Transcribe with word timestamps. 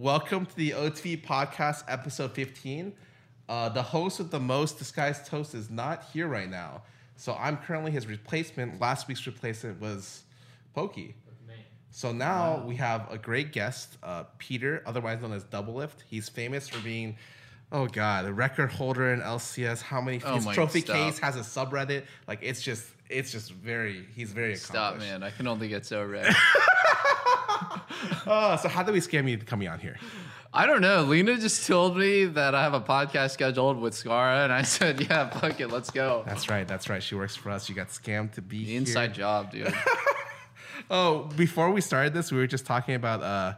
welcome 0.00 0.44
to 0.44 0.56
the 0.56 0.70
OTV 0.70 1.24
podcast, 1.24 1.84
episode 1.86 2.32
15. 2.32 2.92
Uh, 3.48 3.68
the 3.68 3.82
host 3.82 4.18
with 4.18 4.30
the 4.30 4.40
most 4.40 4.78
disguised 4.78 5.26
toast 5.26 5.54
is 5.54 5.70
not 5.70 6.04
here 6.12 6.26
right 6.26 6.50
now. 6.50 6.82
So 7.16 7.36
I'm 7.38 7.56
currently 7.58 7.92
his 7.92 8.06
replacement. 8.06 8.80
Last 8.80 9.06
week's 9.06 9.24
replacement 9.26 9.80
was 9.80 10.24
Pokey. 10.74 11.14
So 11.90 12.10
now 12.10 12.64
we 12.66 12.74
have 12.74 13.08
a 13.12 13.16
great 13.16 13.52
guest, 13.52 13.98
uh, 14.02 14.24
Peter, 14.38 14.82
otherwise 14.84 15.22
known 15.22 15.32
as 15.32 15.44
Doublelift. 15.44 16.02
He's 16.10 16.28
famous 16.28 16.68
for 16.68 16.82
being, 16.82 17.16
oh 17.70 17.86
god, 17.86 18.24
a 18.24 18.32
record 18.32 18.72
holder 18.72 19.12
in 19.12 19.20
LCS. 19.20 19.80
How 19.80 20.00
many 20.00 20.20
Oh 20.24 20.34
his 20.34 20.46
trophy 20.46 20.80
stop. 20.80 20.96
case 20.96 21.20
has 21.20 21.36
a 21.36 21.40
subreddit? 21.40 22.02
Like 22.26 22.40
it's 22.42 22.62
just, 22.62 22.84
it's 23.08 23.30
just 23.30 23.52
very. 23.52 24.04
He's 24.16 24.32
very 24.32 24.56
Stop, 24.56 24.98
man. 24.98 25.22
I 25.22 25.30
can 25.30 25.46
only 25.46 25.68
get 25.68 25.86
so 25.86 26.04
red. 26.04 26.34
Oh, 28.26 28.56
so 28.56 28.68
how 28.68 28.82
do 28.82 28.92
we 28.92 29.00
scam 29.00 29.28
you 29.28 29.38
coming 29.38 29.68
on 29.68 29.78
here? 29.78 29.96
I 30.52 30.66
don't 30.66 30.80
know. 30.80 31.02
Lena 31.02 31.36
just 31.36 31.66
told 31.66 31.96
me 31.96 32.26
that 32.26 32.54
I 32.54 32.62
have 32.62 32.74
a 32.74 32.80
podcast 32.80 33.30
scheduled 33.32 33.80
with 33.80 33.92
Scarra, 33.94 34.44
and 34.44 34.52
I 34.52 34.62
said, 34.76 35.00
yeah, 35.00 35.28
fuck 35.28 35.60
it, 35.60 35.68
let's 35.68 35.90
go. 35.90 36.22
That's 36.26 36.48
right. 36.48 36.66
That's 36.66 36.88
right. 36.88 37.02
She 37.02 37.14
works 37.16 37.34
for 37.34 37.50
us. 37.50 37.68
You 37.68 37.74
got 37.74 37.88
scammed 37.88 38.32
to 38.34 38.42
be 38.42 38.58
The 38.58 38.64
here. 38.66 38.78
inside 38.78 39.14
job, 39.14 39.50
dude. 39.52 39.74
Oh, 40.90 41.30
before 41.36 41.70
we 41.70 41.80
started 41.80 42.12
this, 42.12 42.30
we 42.30 42.36
were 42.36 42.46
just 42.46 42.66
talking 42.66 42.94
about 42.94 43.22
uh, 43.22 43.54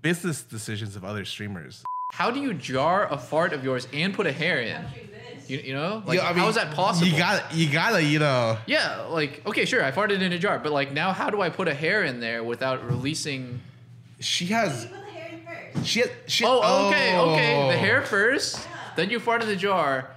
business 0.00 0.42
decisions 0.42 0.96
of 0.96 1.04
other 1.04 1.24
streamers. 1.26 1.82
How 2.12 2.30
do 2.30 2.40
you 2.40 2.54
jar 2.54 3.12
a 3.12 3.18
fart 3.18 3.52
of 3.52 3.62
yours 3.64 3.86
and 3.92 4.14
put 4.14 4.26
a 4.26 4.32
hair 4.32 4.60
in? 4.62 4.82
You, 5.50 5.58
you 5.58 5.74
know? 5.74 6.02
Like, 6.06 6.18
Yeah, 6.18 6.26
I 6.26 6.32
mean, 6.32 6.38
how 6.38 6.48
is 6.48 6.54
that 6.54 6.72
possible? 6.72 7.08
You 7.08 7.18
got, 7.18 7.52
you 7.52 7.70
gotta, 7.70 8.02
you 8.02 8.20
know. 8.20 8.56
yeah, 8.66 9.02
like, 9.02 9.42
okay, 9.46 9.64
sure, 9.64 9.84
I 9.84 9.90
farted 9.90 10.22
in 10.22 10.32
a 10.32 10.38
jar, 10.38 10.58
but 10.60 10.70
like, 10.70 10.92
now 10.92 11.12
how 11.12 11.28
do 11.28 11.42
I 11.42 11.50
put 11.50 11.66
a 11.66 11.74
hair 11.74 12.04
in 12.04 12.20
there 12.20 12.44
without 12.44 12.84
releasing. 12.84 13.60
She 14.20 14.46
has, 14.46 14.84
You 14.84 14.90
put 14.90 15.04
the 15.04 15.10
hair 15.10 15.30
in 15.32 15.72
first. 15.74 15.86
she, 15.86 16.00
has, 16.00 16.10
she. 16.26 16.44
Oh, 16.46 16.88
okay, 16.88 17.16
oh. 17.16 17.30
okay. 17.32 17.68
The 17.68 17.74
oh. 17.74 17.78
hair 17.78 18.02
first, 18.02 18.66
then 18.96 19.10
you 19.10 19.18
fart 19.18 19.42
in 19.42 19.48
the 19.48 19.56
jar. 19.56 20.10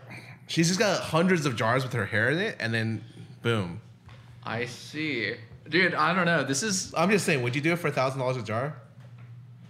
She's 0.47 0.67
just 0.67 0.79
got 0.79 1.01
hundreds 1.01 1.45
of 1.45 1.55
jars 1.55 1.83
with 1.83 1.93
her 1.93 2.05
hair 2.05 2.29
in 2.29 2.37
it, 2.37 2.57
and 2.59 2.73
then, 2.73 3.03
boom. 3.41 3.81
I 4.43 4.65
see. 4.65 5.33
Dude, 5.67 5.95
I 5.95 6.13
don't 6.13 6.25
know. 6.25 6.43
This 6.43 6.61
is, 6.61 6.93
I'm 6.95 7.09
just 7.09 7.25
saying, 7.25 7.41
would 7.41 7.55
you 7.55 7.61
do 7.61 7.71
it 7.73 7.77
for 7.79 7.87
a 7.87 7.91
thousand 7.91 8.19
dollars 8.19 8.37
a 8.37 8.43
jar? 8.43 8.75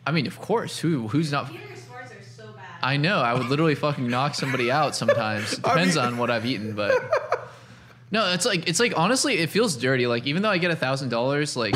I 0.06 0.12
mean, 0.12 0.28
of 0.28 0.40
course, 0.40 0.80
who 0.80 1.08
who's 1.08 1.32
not. 1.32 1.50
Peter's 1.50 1.86
farts 1.86 2.20
are 2.20 2.24
so 2.24 2.52
bad. 2.52 2.73
I 2.84 2.98
know. 2.98 3.20
I 3.20 3.34
would 3.34 3.48
literally 3.48 3.76
fucking 3.76 4.08
knock 4.08 4.36
somebody 4.36 4.70
out 4.70 4.96
sometimes. 4.96 5.54
It 5.54 5.60
I 5.66 5.70
depends 5.70 5.96
mean- 5.96 6.06
on 6.06 6.18
what 6.18 6.30
I've 6.30 6.46
eaten, 6.46 6.74
but 6.76 6.92
no, 8.12 8.32
it's 8.34 8.46
like 8.46 8.68
it's 8.68 8.80
like 8.80 8.94
honestly, 8.98 9.40
it 9.40 9.50
feels 9.50 9.76
dirty. 9.76 10.06
Like 10.08 10.26
even 10.28 10.42
though 10.42 10.50
I 10.50 10.58
get 10.58 10.72
a 10.72 10.76
thousand 10.76 11.10
dollars, 11.10 11.56
like 11.56 11.76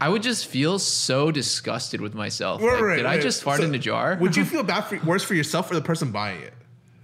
I 0.00 0.08
would 0.08 0.22
just 0.22 0.46
feel 0.46 0.78
so 0.78 1.30
disgusted 1.30 2.00
with 2.00 2.14
myself. 2.14 2.60
Right, 2.62 2.72
Like, 2.74 2.82
right, 2.82 2.96
did 2.96 3.06
I 3.06 3.18
just 3.18 3.42
fart 3.42 3.60
So, 3.60 3.66
in 3.66 3.74
a 3.74 3.78
jar? 3.78 4.16
Would 4.20 4.36
you 4.36 4.44
feel 4.52 4.62
bad 4.62 4.82
for 4.82 4.98
worse 5.04 5.22
for 5.22 5.34
yourself 5.34 5.70
or 5.70 5.74
the 5.74 5.80
person 5.82 6.10
buying 6.10 6.40
it? 6.42 6.52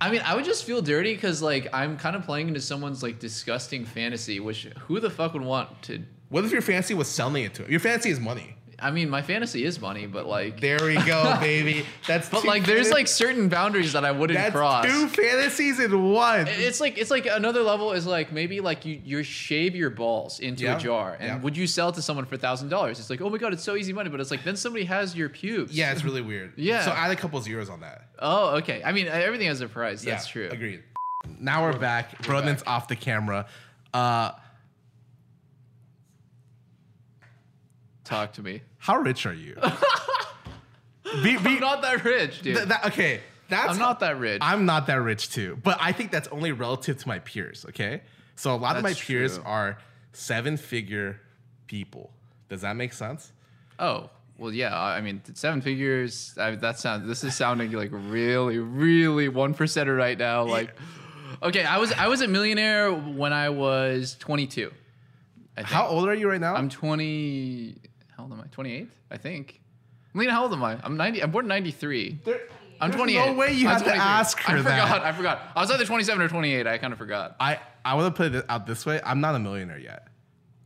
I 0.00 0.11
mean, 0.11 0.20
I 0.25 0.34
would 0.34 0.44
just 0.44 0.64
feel 0.64 0.83
dirty 0.83 1.14
because 1.14 1.41
like 1.42 1.69
I'm 1.72 1.97
kind 1.97 2.16
of 2.16 2.25
playing 2.25 2.48
into 2.48 2.61
someone's 2.61 3.03
like 3.03 3.19
disgusting 3.19 3.84
fantasy. 3.84 4.41
Which 4.41 4.64
who 4.89 4.98
the 4.98 5.11
fuck 5.11 5.34
would 5.34 5.42
want 5.42 5.81
to? 5.83 6.03
What 6.28 6.44
if 6.44 6.50
your 6.53 6.62
fancy 6.62 6.94
was 6.94 7.06
selling 7.09 7.44
it 7.44 7.55
to 7.55 7.64
him? 7.64 7.70
Your 7.70 7.81
fancy 7.81 8.09
is 8.11 8.19
money. 8.19 8.56
I 8.83 8.91
mean, 8.91 9.08
my 9.08 9.22
fantasy 9.22 9.64
is 9.64 9.80
money, 9.80 10.06
but 10.06 10.27
like, 10.27 10.61
There 10.61 10.78
we 10.84 10.94
go, 11.05 11.36
baby. 11.41 11.86
That's 12.06 12.28
but 12.28 12.44
like, 12.44 12.66
there's 12.66 12.88
fantas- 12.88 12.92
like 12.92 13.08
certain 13.08 13.48
boundaries 13.48 13.92
that 13.92 14.05
I 14.05 14.11
wouldn't 14.11 14.36
that's 14.38 14.52
cross. 14.55 14.84
two 14.84 15.06
fantasies 15.08 15.78
in 15.78 16.11
one. 16.12 16.48
It's 16.48 16.80
like 16.80 16.98
it's 16.98 17.10
like 17.10 17.27
another 17.27 17.62
level 17.62 17.92
is 17.92 18.06
like 18.06 18.33
maybe 18.33 18.60
like 18.60 18.84
you 18.84 19.00
you 19.05 19.22
shave 19.22 19.77
your 19.77 19.91
balls 19.91 20.41
into 20.41 20.64
Yeah, 20.64 20.77
a 20.77 20.80
jar 20.80 21.16
and 21.20 21.28
yeah. 21.28 21.38
would 21.38 21.56
you 21.56 21.66
sell 21.66 21.91
it 21.91 21.94
to 21.94 22.03
someone 22.03 22.27
for 22.27 22.36
thousand 22.36 22.69
dollars? 22.70 22.98
It's 22.98 23.08
like 23.08 23.20
oh 23.20 23.30
my 23.30 23.38
god, 23.38 23.53
it's 23.53 23.62
so 23.62 23.77
easy 23.77 23.92
money, 23.92 24.10
but 24.10 24.20
it's 24.20 24.30
like 24.33 24.42
then 24.44 24.56
somebody 24.56 24.84
has 24.86 25.14
your 25.14 25.28
pubes. 25.28 25.72
Yeah, 25.77 25.92
it's 25.92 26.05
really 26.05 26.22
weird. 26.22 26.53
Yeah. 26.56 26.84
So 26.84 26.91
add 26.91 27.10
a 27.12 27.16
couple 27.16 27.41
zeros 27.41 27.70
on 27.70 27.80
that. 27.80 28.08
Oh 28.19 28.56
okay. 28.58 28.83
I 28.84 28.92
mean 28.92 29.06
everything 29.06 29.47
has 29.47 29.60
a 29.60 29.69
price. 29.69 30.03
That's 30.03 30.27
yeah, 30.27 30.33
true. 30.33 30.48
Agreed. 30.50 30.83
Now 31.38 31.62
we're 31.62 31.78
back. 31.78 32.20
Back. 32.27 32.62
off 32.66 32.88
the 32.88 32.97
camera. 32.97 33.47
Uh, 33.94 34.32
Talk 38.04 38.32
to 38.34 38.43
me. 38.43 38.62
How 38.82 38.97
rich 38.98 39.26
are 39.26 39.32
you? 39.32 39.54
be, 41.22 41.37
be, 41.37 41.54
I'm 41.54 41.60
not 41.60 41.82
that 41.82 42.04
rich, 42.04 42.43
dude. 42.43 42.56
th- 42.56 42.69
that- 42.69 42.87
okay, 42.87 43.20
that's 43.48 43.70
I'm 43.70 43.78
not 43.78 44.00
that 44.00 44.19
rich. 44.19 44.38
I'm 44.43 44.65
not 44.66 44.87
that 44.88 45.00
rich 45.00 45.31
too, 45.31 45.59
but 45.62 45.78
I 45.81 45.93
think 45.93 46.10
that's 46.10 46.26
only 46.28 46.50
relative 46.50 46.98
to 46.98 47.06
my 47.09 47.20
peers. 47.20 47.65
Okay, 47.69 48.03
so 48.34 48.54
a 48.54 48.56
lot 48.56 48.76
of 48.76 48.82
my 48.82 48.91
That's 48.91 49.04
peers 49.04 49.37
true. 49.37 49.44
are 49.47 49.78
seven-figure 50.12 51.20
people. 51.69 52.10
Does 52.48 52.62
that 52.62 52.75
make 52.76 52.93
sense? 52.93 53.32
oh 53.78 54.10
well, 54.38 54.53
yeah. 54.53 54.76
I 54.76 54.97
I 54.97 55.00
mean 55.00 55.22
seven 55.34 55.60
figures. 55.60 56.34
I, 56.38 56.56
that 56.56 56.78
sounds. 56.78 57.06
This 57.06 57.22
is 57.22 57.37
sounding 57.37 57.70
like 57.72 57.91
really, 57.93 58.59
really 58.59 59.28
one 59.28 59.54
percenter 59.54 59.97
right 59.97 60.19
now. 60.19 60.44
Like, 60.44 60.75
okay, 61.43 61.64
I 61.64 61.78
was 61.78 61.93
I 61.93 62.09
was 62.09 62.20
a 62.20 62.26
millionaire 62.28 62.93
when 62.93 63.32
I 63.32 63.50
was 63.50 64.16
22. 64.19 64.72
I 65.56 65.60
think. 65.60 65.69
How 65.69 65.87
old 65.87 66.09
are 66.09 66.14
you 66.14 66.28
right 66.28 66.41
now? 66.41 66.54
I'm 66.54 66.69
20. 66.70 67.76
How 68.22 68.27
old 68.27 68.33
am 68.34 68.41
I? 68.41 68.47
28, 68.53 68.88
I 69.10 69.16
think. 69.16 69.60
Lena, 70.15 70.31
how 70.31 70.44
old 70.44 70.53
am 70.53 70.62
I? 70.62 70.78
I'm 70.84 70.97
90. 70.97 71.25
I'm 71.25 71.33
born 71.33 71.47
in 71.47 71.49
93. 71.49 72.21
There- 72.25 72.41
I'm 72.81 72.91
there's 72.91 72.99
28. 72.99 73.27
No 73.27 73.33
way 73.34 73.53
you 73.53 73.66
I'm 73.69 73.75
have 73.75 73.84
to 73.84 73.94
ask 73.94 74.38
her 74.41 74.59
I 74.59 74.62
that. 74.62 74.88
forgot. 74.88 75.03
I 75.05 75.12
forgot. 75.12 75.43
I 75.56 75.60
was 75.60 75.71
either 75.72 75.84
27 75.84 76.21
or 76.22 76.28
28. 76.28 76.66
I 76.66 76.78
kind 76.78 76.93
of 76.93 76.99
forgot. 76.99 77.37
I 77.41 77.59
I 77.84 77.94
want 77.94 78.15
to 78.15 78.22
put 78.22 78.34
it 78.34 78.44
out 78.49 78.66
this 78.66 78.84
way. 78.87 79.00
I'm 79.05 79.21
not 79.21 79.34
a 79.37 79.38
millionaire 79.38 79.78
yet. 79.78 80.09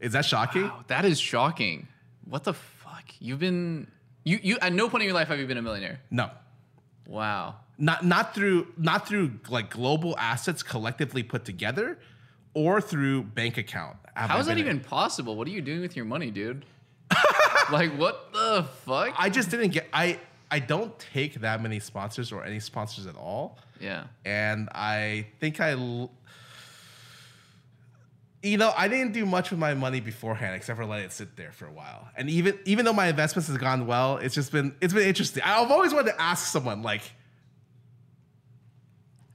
Is 0.01 0.13
that 0.13 0.25
shocking? 0.25 0.63
Wow, 0.65 0.85
that 0.89 1.05
is 1.05 1.19
shocking. 1.21 1.89
What 2.25 2.45
the 2.45 2.55
fuck? 2.55 3.05
You've 3.19 3.39
been 3.39 3.87
you 4.25 4.39
you 4.43 4.57
at 4.63 4.73
no 4.73 4.89
point 4.89 5.03
in 5.03 5.09
your 5.09 5.15
life 5.15 5.29
have 5.29 5.39
you 5.39 5.47
been 5.47 5.59
a 5.59 5.63
millionaire. 5.63 6.01
No. 6.11 6.31
Wow. 7.07 7.57
Not 7.77 8.03
not 8.05 8.35
through 8.35 8.69
not 8.79 9.07
through 9.07 9.33
like 9.51 9.69
global 9.71 10.17
assets 10.19 10.63
collectively 10.63 11.23
put 11.23 11.45
together, 11.45 11.99
or 12.55 12.81
through 12.81 13.25
bank 13.25 13.59
account. 13.59 13.97
How 14.15 14.37
I 14.37 14.41
is 14.41 14.47
that 14.47 14.57
even 14.57 14.81
possible? 14.81 15.37
What 15.37 15.47
are 15.49 15.51
you 15.51 15.61
doing 15.61 15.83
with 15.83 15.97
your 15.97 16.07
money, 16.07 16.31
dude? 16.31 16.65
Like 17.73 17.93
what 17.97 18.33
the 18.33 18.67
fuck? 18.85 19.15
I 19.19 19.29
just 19.31 19.51
didn't 19.51 19.71
get. 19.71 19.87
I 19.93 20.19
I 20.51 20.59
don't 20.61 20.97
take 20.99 21.41
that 21.41 21.61
many 21.63 21.81
sponsors 21.81 22.31
or 22.33 22.45
any 22.45 22.61
sponsors 22.61 23.07
at 23.07 23.17
all, 23.17 23.59
yeah. 23.81 24.05
and 24.25 24.69
I 24.75 25.27
think 25.41 25.61
I. 25.61 25.73
l- 25.73 26.11
You 28.43 28.59
know, 28.59 28.73
I 28.77 28.87
didn't 28.87 29.13
do 29.13 29.27
much 29.27 29.51
with 29.51 29.59
my 29.59 29.75
money 29.75 29.99
beforehand 29.99 30.55
except 30.55 30.77
for 30.79 30.87
let 30.87 31.01
it 31.01 31.11
sit 31.11 31.35
there 31.37 31.51
for 31.51 31.67
a 31.67 31.73
while. 31.73 32.07
And 32.17 32.31
even 32.31 32.59
even 32.65 32.85
though 32.85 32.93
my 32.93 33.09
investments 33.09 33.49
has 33.49 33.59
gone 33.59 33.87
well, 33.89 34.19
it's 34.19 34.35
just 34.37 34.53
been 34.53 34.75
it's 34.81 34.93
been 34.95 35.09
interesting. 35.09 35.43
I've 35.45 35.71
always 35.73 35.93
wanted 35.93 36.13
to 36.13 36.21
ask 36.23 36.47
someone 36.47 36.83
like, 36.83 37.03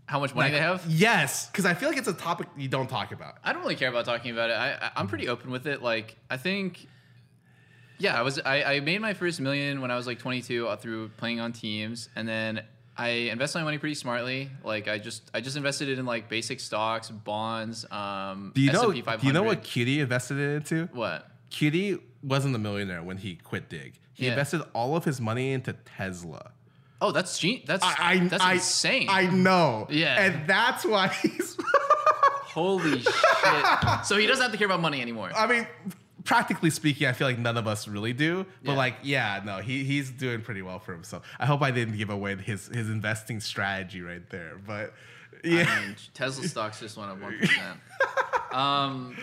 How 0.05 0.19
much 0.19 0.33
money 0.35 0.45
like, 0.51 0.53
they 0.53 0.65
have? 0.65 0.85
Yes, 0.87 1.47
because 1.47 1.65
I 1.65 1.73
feel 1.73 1.89
like 1.89 1.97
it's 1.97 2.07
a 2.07 2.13
topic 2.13 2.47
you 2.57 2.69
don't 2.69 2.89
talk 2.89 3.11
about. 3.11 3.35
I 3.43 3.51
don't 3.51 3.61
really 3.63 3.75
care 3.75 3.89
about 3.89 4.05
talking 4.05 4.31
about 4.31 4.49
it. 4.49 4.53
I, 4.53 4.73
I 4.73 4.91
I'm 4.95 5.07
pretty 5.07 5.27
open 5.27 5.51
with 5.51 5.67
it. 5.67 5.81
Like 5.81 6.15
I 6.29 6.37
think, 6.37 6.87
yeah, 8.01 8.17
I 8.17 8.21
was 8.23 8.39
I, 8.39 8.63
I 8.63 8.79
made 8.79 8.99
my 9.01 9.13
first 9.13 9.39
million 9.39 9.79
when 9.81 9.91
I 9.91 9.95
was 9.95 10.07
like 10.07 10.19
22 10.19 10.67
uh, 10.67 10.75
through 10.75 11.09
playing 11.17 11.39
on 11.39 11.53
teams, 11.53 12.09
and 12.15 12.27
then 12.27 12.63
I 12.97 13.09
invested 13.31 13.59
my 13.59 13.63
money 13.65 13.77
pretty 13.77 13.95
smartly. 13.95 14.49
Like 14.63 14.87
I 14.87 14.97
just 14.97 15.29
I 15.33 15.41
just 15.41 15.55
invested 15.55 15.87
it 15.89 15.99
in 15.99 16.05
like 16.05 16.27
basic 16.29 16.59
stocks, 16.59 17.09
bonds. 17.09 17.85
Um, 17.91 18.51
Do 18.55 18.61
you 18.61 18.71
know? 18.71 18.89
S&P 18.89 19.01
500. 19.01 19.21
Do 19.21 19.27
you 19.27 19.33
know 19.33 19.43
what 19.43 19.63
Kitty 19.63 19.99
invested 20.01 20.37
it 20.37 20.55
into? 20.55 20.89
What? 20.93 21.27
Kitty 21.49 21.99
wasn't 22.23 22.55
a 22.55 22.59
millionaire 22.59 23.03
when 23.03 23.17
he 23.17 23.35
quit 23.35 23.69
Dig. 23.69 23.93
He 24.13 24.25
Yeah. 24.25 24.31
invested 24.31 24.61
all 24.73 24.95
of 24.95 25.05
his 25.05 25.19
money 25.21 25.51
into 25.53 25.73
Tesla. 25.73 26.51
Oh, 27.03 27.11
that's 27.11 27.39
gen- 27.39 27.61
that's 27.65 27.83
I, 27.83 27.95
I, 27.99 28.17
that's 28.27 28.43
I, 28.43 28.53
insane. 28.53 29.07
I 29.09 29.25
know. 29.27 29.87
Yeah. 29.89 30.21
and 30.23 30.47
that's 30.47 30.85
why 30.85 31.07
he's. 31.07 31.57
Holy 32.53 32.99
shit! 32.99 33.13
So 34.05 34.17
he 34.17 34.27
doesn't 34.27 34.41
have 34.43 34.51
to 34.51 34.57
care 34.57 34.65
about 34.65 34.81
money 34.81 35.01
anymore. 35.01 35.31
I 35.33 35.47
mean, 35.47 35.65
practically 36.23 36.69
speaking, 36.69 37.07
I 37.07 37.13
feel 37.13 37.27
like 37.27 37.39
none 37.39 37.57
of 37.57 37.67
us 37.67 37.87
really 37.87 38.13
do. 38.13 38.45
But 38.63 38.71
Yeah. 38.71 38.77
like, 38.77 38.95
yeah, 39.03 39.41
no, 39.45 39.57
he 39.59 39.83
he's 39.83 40.09
doing 40.11 40.41
pretty 40.41 40.61
well 40.61 40.79
for 40.79 40.93
himself. 40.93 41.25
I 41.39 41.45
hope 41.45 41.61
I 41.61 41.71
didn't 41.71 41.97
give 41.97 42.09
away 42.09 42.35
his 42.35 42.67
his 42.67 42.89
investing 42.89 43.39
strategy 43.39 44.01
right 44.01 44.27
there. 44.29 44.59
But 44.65 44.93
yeah, 45.43 45.65
I 45.67 45.85
mean, 45.85 45.95
Tesla 46.13 46.47
stocks 46.47 46.79
just 46.79 46.97
went 46.97 47.11
up 47.11 47.19
one 47.21 47.37
percent. 47.37 47.79
Um, 48.51 49.15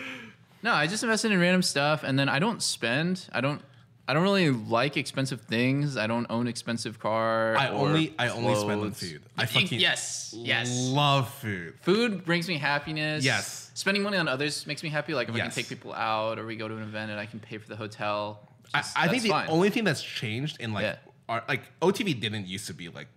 no, 0.63 0.73
I 0.73 0.87
just 0.87 1.03
invested 1.03 1.31
in 1.31 1.39
random 1.39 1.61
stuff, 1.61 2.03
and 2.03 2.17
then 2.17 2.29
I 2.29 2.39
don't 2.39 2.61
spend. 2.61 3.27
I 3.31 3.41
don't. 3.41 3.61
I 4.07 4.13
don't 4.13 4.23
really 4.23 4.49
like 4.49 4.97
expensive 4.97 5.41
things. 5.41 5.95
I 5.95 6.07
don't 6.07 6.25
own 6.31 6.47
expensive 6.47 6.97
car. 6.97 7.55
I 7.55 7.69
only 7.69 8.15
I 8.17 8.29
only 8.29 8.55
spend 8.55 8.81
on 8.81 8.91
food. 8.91 9.21
I 9.37 9.45
fucking 9.45 9.79
yes, 9.79 10.33
yes. 10.35 10.89
love 10.89 11.31
food. 11.35 11.75
Food 11.81 12.25
brings 12.25 12.47
me 12.47 12.57
happiness. 12.57 13.23
Yes. 13.23 13.68
Spending 13.79 14.03
money 14.03 14.17
on 14.17 14.27
others 14.27 14.67
makes 14.67 14.83
me 14.83 14.89
happy. 14.89 15.13
Like 15.13 15.29
if 15.29 15.35
I 15.35 15.39
can 15.39 15.51
take 15.51 15.69
people 15.69 15.93
out, 15.93 16.37
or 16.37 16.45
we 16.45 16.57
go 16.57 16.67
to 16.67 16.75
an 16.75 16.83
event 16.83 17.11
and 17.11 17.19
I 17.19 17.25
can 17.25 17.39
pay 17.39 17.57
for 17.57 17.69
the 17.69 17.77
hotel. 17.77 18.41
I, 18.73 18.79
just- 18.79 18.97
I 18.97 19.07
think 19.07 19.23
the 19.23 19.29
fine. 19.29 19.47
only 19.49 19.69
thing 19.69 19.85
that's 19.85 20.03
changed 20.03 20.59
in 20.59 20.73
like 20.73 20.83
Yeah. 20.83 20.95
our 21.29 21.43
like 21.47 21.63
OTV 21.81 22.19
didn't 22.19 22.45
used 22.45 22.67
to 22.67 22.73
be 22.73 22.89
like 22.89 23.07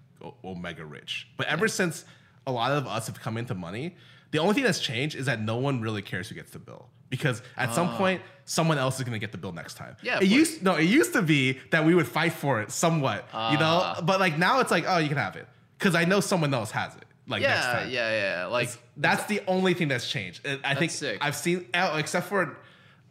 omega 0.44 0.84
rich, 0.84 1.26
but 1.36 1.48
ever 1.48 1.66
since 1.66 2.04
a 2.46 2.52
lot 2.52 2.70
of 2.70 2.86
us 2.86 3.08
have 3.08 3.20
come 3.20 3.36
into 3.36 3.54
money, 3.54 3.96
The 4.30 4.38
only 4.38 4.54
thing 4.54 4.62
that's 4.62 4.80
changed 4.80 5.14
is 5.16 5.26
that 5.26 5.40
no 5.42 5.56
one 5.56 5.80
really 5.82 6.00
cares 6.00 6.28
who 6.28 6.34
gets 6.36 6.52
the 6.52 6.58
bill 6.60 6.88
because 7.10 7.42
at 7.56 7.74
some 7.74 7.88
point 7.96 8.22
someone 8.46 8.78
else 8.78 8.96
is 8.98 9.02
going 9.04 9.12
to 9.12 9.18
get 9.18 9.30
the 9.32 9.36
bill 9.38 9.52
next 9.52 9.74
time. 9.74 9.94
Ah. 9.98 10.02
Yeah, 10.08 10.18
it 10.24 10.28
used 10.28 10.62
no, 10.62 10.76
it 10.76 10.84
used 10.84 11.12
to 11.18 11.22
be 11.22 11.58
that 11.72 11.84
we 11.84 11.92
would 11.96 12.06
fight 12.08 12.32
for 12.32 12.62
it 12.62 12.70
somewhat, 12.70 13.26
you 13.52 13.58
know. 13.58 13.80
Ah. 13.82 14.00
But 14.00 14.20
like 14.20 14.38
now 14.38 14.60
it's 14.60 14.70
like, 14.70 14.84
oh, 14.86 14.98
you 14.98 15.08
can 15.08 15.18
have 15.18 15.36
it 15.36 15.46
because 15.76 15.94
I 15.96 16.04
know 16.06 16.20
someone 16.20 16.54
else 16.54 16.70
has 16.70 16.94
it. 16.94 17.04
Like 17.28 17.42
next 17.42 17.64
Yeah, 17.64 17.72
time. 17.72 17.90
yeah, 17.90 18.38
yeah. 18.40 18.46
Like 18.46 18.68
That's 18.96 19.24
the 19.26 19.40
only 19.46 19.74
thing 19.74 19.88
that's 19.88 20.08
changed. 20.08 20.46
I 20.64 20.74
think 20.74 20.90
sick. 20.90 21.18
I've 21.20 21.36
seen, 21.36 21.66
oh, 21.74 21.96
except 21.96 22.26
for 22.28 22.56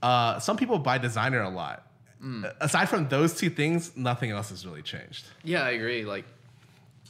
uh, 0.01 0.39
some 0.39 0.57
people 0.57 0.77
buy 0.79 0.97
designer 0.97 1.41
a 1.41 1.49
lot. 1.49 1.87
Hmm. 2.19 2.45
Aside 2.59 2.87
from 2.89 3.07
those 3.07 3.35
two 3.35 3.49
things, 3.49 3.95
nothing 3.95 4.31
else 4.31 4.49
has 4.49 4.65
really 4.65 4.81
changed. 4.83 5.25
Yeah, 5.43 5.63
I 5.63 5.71
agree. 5.71 6.05
Like, 6.05 6.25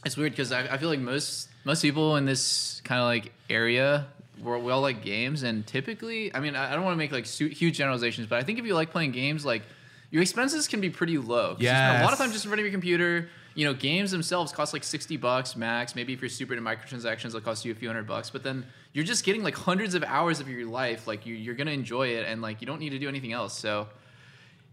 it's 0.05 0.15
weird 0.15 0.31
because 0.31 0.51
I, 0.51 0.61
I 0.73 0.77
feel 0.77 0.89
like 0.89 0.99
most 0.99 1.49
most 1.65 1.81
people 1.81 2.15
in 2.15 2.25
this 2.25 2.81
kind 2.83 2.99
of 3.01 3.05
like 3.05 3.31
area 3.49 4.07
we're, 4.41 4.57
we 4.57 4.71
all 4.71 4.81
like 4.81 5.03
games, 5.03 5.43
and 5.43 5.67
typically, 5.67 6.33
I 6.33 6.39
mean, 6.39 6.55
I, 6.55 6.71
I 6.71 6.75
don't 6.75 6.83
want 6.83 6.93
to 6.93 6.97
make 6.97 7.11
like 7.11 7.25
su- 7.27 7.49
huge 7.49 7.77
generalizations, 7.77 8.25
but 8.27 8.39
I 8.39 8.43
think 8.43 8.57
if 8.57 8.65
you 8.65 8.73
like 8.73 8.89
playing 8.91 9.11
games, 9.11 9.45
like 9.45 9.61
your 10.09 10.21
expenses 10.23 10.67
can 10.67 10.81
be 10.81 10.89
pretty 10.89 11.17
low. 11.19 11.53
'Cause 11.53 11.61
you 11.61 11.67
spend 11.67 12.01
a 12.01 12.03
lot 12.03 12.13
of 12.13 12.17
time 12.19 12.31
just 12.31 12.45
in 12.45 12.49
front 12.49 12.59
of 12.59 12.65
your 12.65 12.71
computer. 12.71 13.29
You 13.53 13.65
know, 13.65 13.73
games 13.73 14.11
themselves 14.11 14.51
cost 14.51 14.71
like 14.73 14.83
sixty 14.83 15.17
bucks 15.17 15.55
max. 15.55 15.95
Maybe 15.95 16.13
if 16.13 16.21
you're 16.21 16.29
super 16.29 16.53
into 16.53 16.63
microtransactions, 16.69 17.27
it'll 17.27 17.41
cost 17.41 17.65
you 17.65 17.71
a 17.71 17.75
few 17.75 17.89
hundred 17.89 18.07
bucks. 18.07 18.29
But 18.29 18.43
then 18.43 18.65
you're 18.93 19.03
just 19.05 19.25
getting 19.25 19.43
like 19.43 19.55
hundreds 19.55 19.93
of 19.95 20.03
hours 20.03 20.39
of 20.39 20.47
your 20.49 20.65
life. 20.67 21.05
Like 21.07 21.25
you, 21.25 21.35
you're 21.35 21.55
gonna 21.55 21.71
enjoy 21.71 22.09
it, 22.09 22.25
and 22.27 22.41
like 22.41 22.61
you 22.61 22.67
don't 22.67 22.79
need 22.79 22.91
to 22.91 22.99
do 22.99 23.07
anything 23.09 23.33
else. 23.33 23.57
So. 23.57 23.87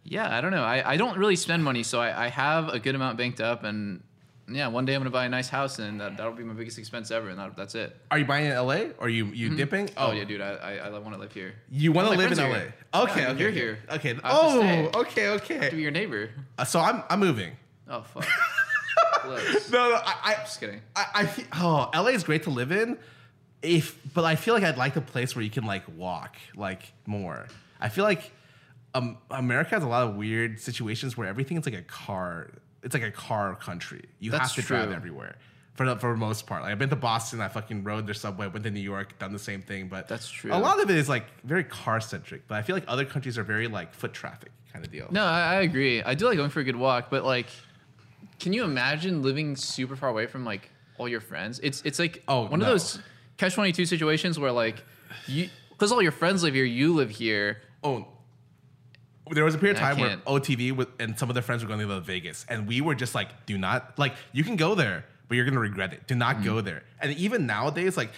Yeah, 0.05 0.35
I 0.35 0.41
don't 0.41 0.53
know. 0.53 0.63
I, 0.65 0.93
I 0.93 0.97
don't 0.97 1.19
really 1.19 1.37
spend 1.37 1.63
money, 1.63 1.83
so 1.83 2.01
I, 2.01 2.27
I 2.27 2.29
have 2.29 2.71
a 2.71 2.79
good 2.79 2.95
amount 2.95 3.19
banked 3.19 3.43
up, 3.43 3.63
and 3.65 4.03
yeah, 4.49 4.69
one 4.69 4.87
day 4.87 4.95
I'm 4.95 5.01
gonna 5.01 5.11
buy 5.11 5.27
a 5.27 5.29
nice 5.29 5.51
house, 5.51 5.81
and 5.81 6.01
that, 6.01 6.17
that'll 6.17 6.33
be 6.33 6.45
my 6.45 6.55
biggest 6.55 6.79
expense 6.79 7.11
ever, 7.11 7.29
and 7.29 7.39
that, 7.39 7.55
that's 7.59 7.75
it. 7.75 7.95
Are 8.11 8.19
you 8.19 8.25
buying 8.25 8.47
in 8.47 8.53
LA? 8.57 8.77
Or 8.99 9.07
are 9.07 9.09
you 9.11 9.27
you 9.27 9.55
dipping? 9.55 9.91
Oh, 9.99 10.13
yeah, 10.13 10.25
dude, 10.25 10.41
I 10.41 10.53
I, 10.55 10.75
I 10.87 10.99
want 10.99 11.13
to 11.15 11.21
live 11.21 11.33
here. 11.33 11.57
You 11.71 11.93
want 11.93 12.11
to 12.11 12.17
live 12.17 12.33
in 12.33 12.39
LA? 12.39 12.45
here. 12.47 12.75
Okay, 12.95 13.21
Yeah, 13.21 13.29
okay, 13.33 13.39
you're 13.41 13.49
okay. 13.51 13.59
here. 13.59 13.79
Okay. 13.91 14.15
To 14.15 14.21
Oh, 14.25 14.61
stay. 14.61 14.91
okay, 15.35 15.69
To 15.69 15.77
be 15.77 15.83
your 15.83 15.91
neighbor. 15.91 16.31
Uh, 16.57 16.65
so 16.65 16.81
I'm 16.81 17.03
I'm 17.11 17.21
moving. 17.21 17.53
Oh 17.91 18.01
fuck. 18.01 18.27
No, 19.71 19.91
no, 19.91 19.97
I, 19.97 20.15
I 20.25 20.35
Just 20.37 20.61
kidding. 20.61 20.81
I, 20.97 21.05
I 21.15 21.45
oh, 21.61 21.91
LA 21.95 22.09
is 22.09 22.25
great 22.25 22.45
to 22.45 22.51
live 22.51 22.73
in, 22.73 22.99
if 23.63 23.99
but 24.15 24.25
I 24.25 24.37
feel 24.37 24.55
like 24.55 24.63
I'd 24.63 24.79
like 24.79 24.97
a 24.97 25.01
place 25.01 25.37
where 25.37 25.43
you 25.43 25.51
can 25.51 25.65
like 25.65 25.85
walk 25.97 26.37
like 26.57 26.93
more. 27.07 27.47
I 27.81 27.89
feel 27.89 28.05
like 28.05 28.33
um, 28.95 29.19
America 29.31 29.71
has 29.71 29.83
a 29.83 29.89
lot 29.89 30.09
of 30.09 30.17
weird 30.17 30.61
situations 30.61 31.17
where 31.17 31.29
everything 31.29 31.57
is 31.57 31.67
like 31.67 31.75
a 31.75 31.83
car. 31.83 32.51
It's 32.83 32.95
like 32.95 33.03
a 33.03 33.11
car 33.11 33.55
country. 33.57 34.05
You 34.19 34.31
That's 34.31 34.55
have 34.55 34.65
to 34.65 34.69
drive 34.69 34.93
everywhere. 34.93 35.37
For 35.75 35.87
the, 35.87 35.97
for 35.97 36.11
the 36.11 36.17
most 36.17 36.45
part, 36.49 36.63
like 36.63 36.73
I've 36.73 36.79
been 36.79 36.89
to 36.91 36.97
Boston, 36.97 37.41
I 37.41 37.47
fucking 37.47 37.85
rode 37.85 38.05
their 38.05 38.15
subway, 38.15 38.49
went 38.49 38.65
to 38.65 38.71
New 38.71 38.81
York, 38.81 39.17
done 39.21 39.33
the 39.33 39.39
same 39.39 39.63
thing. 39.63 39.87
But 39.87 40.09
That's 40.09 40.29
true. 40.29 40.53
A 40.53 40.59
lot 40.59 40.83
of 40.83 40.91
it 40.91 40.97
is 40.97 41.09
like 41.09 41.27
very 41.45 41.63
car 41.63 42.01
centric. 42.01 42.49
But 42.49 42.57
I 42.57 42.63
feel 42.63 42.75
like 42.75 42.85
other 42.89 43.05
countries 43.05 43.39
are 43.39 43.45
very 43.45 43.69
like 43.69 43.95
foot 43.95 44.13
traffic 44.13 44.51
kind 44.73 44.85
of 44.85 44.91
deal. 44.91 45.07
No, 45.11 45.25
I, 45.25 45.41
I 45.41 45.55
agree. 45.61 46.03
I 46.03 46.15
do 46.15 46.27
like 46.27 46.37
going 46.37 46.51
for 46.51 46.59
a 46.59 46.65
good 46.65 46.75
walk, 46.75 47.11
but 47.11 47.25
like, 47.25 47.47
can 48.39 48.53
you 48.53 48.65
imagine 48.65 49.23
living 49.23 49.57
super 49.57 49.97
far 49.97 50.09
away 50.09 50.27
from 50.27 50.45
like 50.45 50.71
all 50.99 51.09
your 51.09 51.21
friends? 51.21 51.61
It's 51.63 51.83
it's 51.85 51.99
like 51.99 52.23
Oh, 52.29 52.43
one 52.47 52.61
no. 52.61 52.67
of 52.67 52.71
those 52.73 52.99
catch 53.37 53.55
twenty 53.55 53.73
two 53.73 53.87
situations 53.87 54.39
where 54.39 54.53
like 54.53 54.83
you 55.27 55.49
because 55.71 55.93
all 55.93 56.03
your 56.03 56.13
friends 56.13 56.43
live 56.43 56.55
here, 56.55 56.65
you 56.65 56.95
live 56.95 57.11
here. 57.11 57.63
Oh, 57.85 58.07
there 59.31 59.45
was 59.45 59.55
a 59.55 59.59
period 59.59 59.77
of 59.77 59.83
time 59.83 59.99
where. 59.99 60.17
OTV 60.19 60.73
with, 60.75 60.89
and 60.99 61.19
some 61.19 61.29
of 61.29 61.35
their 61.35 61.43
friends 61.43 61.63
were 61.63 61.69
going 61.69 61.81
to 61.81 61.87
go 61.87 61.95
to 61.97 62.01
Vegas, 62.01 62.47
and 62.49 62.67
we 62.67 62.81
were 62.81 62.95
just 62.95 63.15
like, 63.15 63.47
"Do 63.47 63.59
not 63.59 63.99
like 63.99 64.15
you 64.33 64.43
can 64.43 64.57
go 64.57 64.75
there, 64.75 65.05
but 65.29 65.37
you're 65.37 65.45
gonna 65.45 65.61
regret 65.61 65.93
it. 65.93 66.07
Do 66.07 66.15
not 66.15 66.37
Mm. 66.39 66.45
go 66.45 66.61
there." 66.61 66.83
And 67.01 67.13
even 67.17 67.47
nowadays, 67.47 67.97
like 67.97 68.11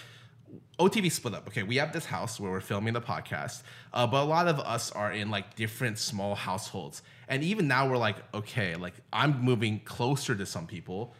OTV 0.79 1.11
split 1.11 1.33
up. 1.35 1.47
Okay, 1.49 1.63
we 1.63 1.75
have 1.77 1.91
this 1.93 2.05
house 2.05 2.39
where 2.39 2.49
we're 2.49 2.61
filming 2.61 2.93
the 2.93 3.01
podcast, 3.01 3.61
uh, 3.93 4.07
but 4.07 4.23
a 4.23 4.25
lot 4.25 4.47
of 4.47 4.59
us 4.61 4.91
are 4.91 5.11
in 5.11 5.29
like 5.29 5.55
different 5.55 5.99
small 5.99 6.33
households, 6.33 7.01
and 7.31 7.43
even 7.43 7.67
now 7.67 7.89
we're 7.89 7.97
like, 7.97 8.17
okay, 8.35 8.75
like 8.75 8.93
I'm 9.11 9.41
moving 9.41 9.79
closer 9.79 10.35
to 10.35 10.45
some 10.45 10.67
people, 10.67 11.15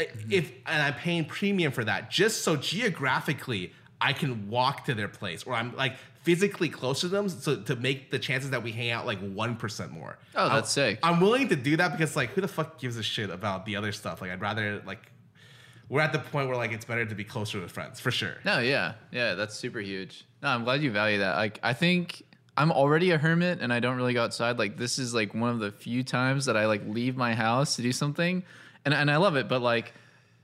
I- 0.00 0.04
mm-hmm. 0.04 0.32
if 0.32 0.50
and 0.66 0.82
I'm 0.82 0.94
paying 0.94 1.26
premium 1.26 1.70
for 1.70 1.84
that 1.84 2.10
just 2.10 2.42
so 2.42 2.56
geographically 2.56 3.72
I 4.00 4.14
can 4.14 4.48
walk 4.48 4.86
to 4.86 4.94
their 4.94 5.08
place 5.08 5.44
or 5.44 5.54
I'm 5.54 5.76
like 5.76 5.94
physically 6.22 6.68
close 6.68 7.00
to 7.02 7.08
them 7.08 7.28
so 7.28 7.56
to 7.56 7.76
make 7.76 8.10
the 8.10 8.18
chances 8.18 8.50
that 8.50 8.62
we 8.62 8.72
hang 8.72 8.90
out 8.90 9.06
like 9.06 9.20
one 9.20 9.54
percent 9.54 9.92
more. 9.92 10.18
Oh, 10.34 10.48
that's 10.48 10.72
sick. 10.72 10.98
I'm 11.02 11.20
willing 11.20 11.48
to 11.50 11.56
do 11.56 11.76
that 11.76 11.92
because 11.92 12.16
like 12.16 12.30
who 12.30 12.40
the 12.40 12.48
fuck 12.48 12.80
gives 12.80 12.96
a 12.96 13.02
shit 13.02 13.28
about 13.28 13.66
the 13.66 13.76
other 13.76 13.92
stuff? 13.92 14.22
Like 14.22 14.30
I'd 14.30 14.40
rather 14.40 14.82
like 14.86 15.12
we're 15.90 16.00
at 16.00 16.14
the 16.14 16.18
point 16.18 16.48
where 16.48 16.56
like 16.56 16.72
it's 16.72 16.86
better 16.86 17.04
to 17.04 17.14
be 17.14 17.24
closer 17.24 17.60
with 17.60 17.70
friends 17.70 18.00
for 18.00 18.10
sure. 18.10 18.36
No, 18.46 18.60
yeah, 18.60 18.94
yeah, 19.10 19.34
that's 19.34 19.54
super 19.54 19.80
huge. 19.80 20.24
No, 20.42 20.48
I'm 20.48 20.64
glad 20.64 20.82
you 20.82 20.90
value 20.90 21.18
that. 21.18 21.36
Like, 21.36 21.60
I 21.62 21.74
think 21.74 22.22
I'm 22.56 22.70
already 22.70 23.10
a 23.12 23.18
hermit, 23.18 23.60
and 23.60 23.72
I 23.72 23.80
don't 23.80 23.96
really 23.96 24.12
go 24.14 24.22
outside. 24.24 24.58
Like, 24.58 24.76
this 24.76 24.98
is 24.98 25.14
like 25.14 25.34
one 25.34 25.50
of 25.50 25.58
the 25.58 25.70
few 25.72 26.02
times 26.02 26.44
that 26.46 26.56
I 26.56 26.66
like 26.66 26.82
leave 26.86 27.16
my 27.16 27.34
house 27.34 27.76
to 27.76 27.82
do 27.82 27.92
something, 27.92 28.42
and 28.84 28.92
and 28.94 29.10
I 29.10 29.16
love 29.16 29.36
it. 29.36 29.48
But 29.48 29.62
like, 29.62 29.94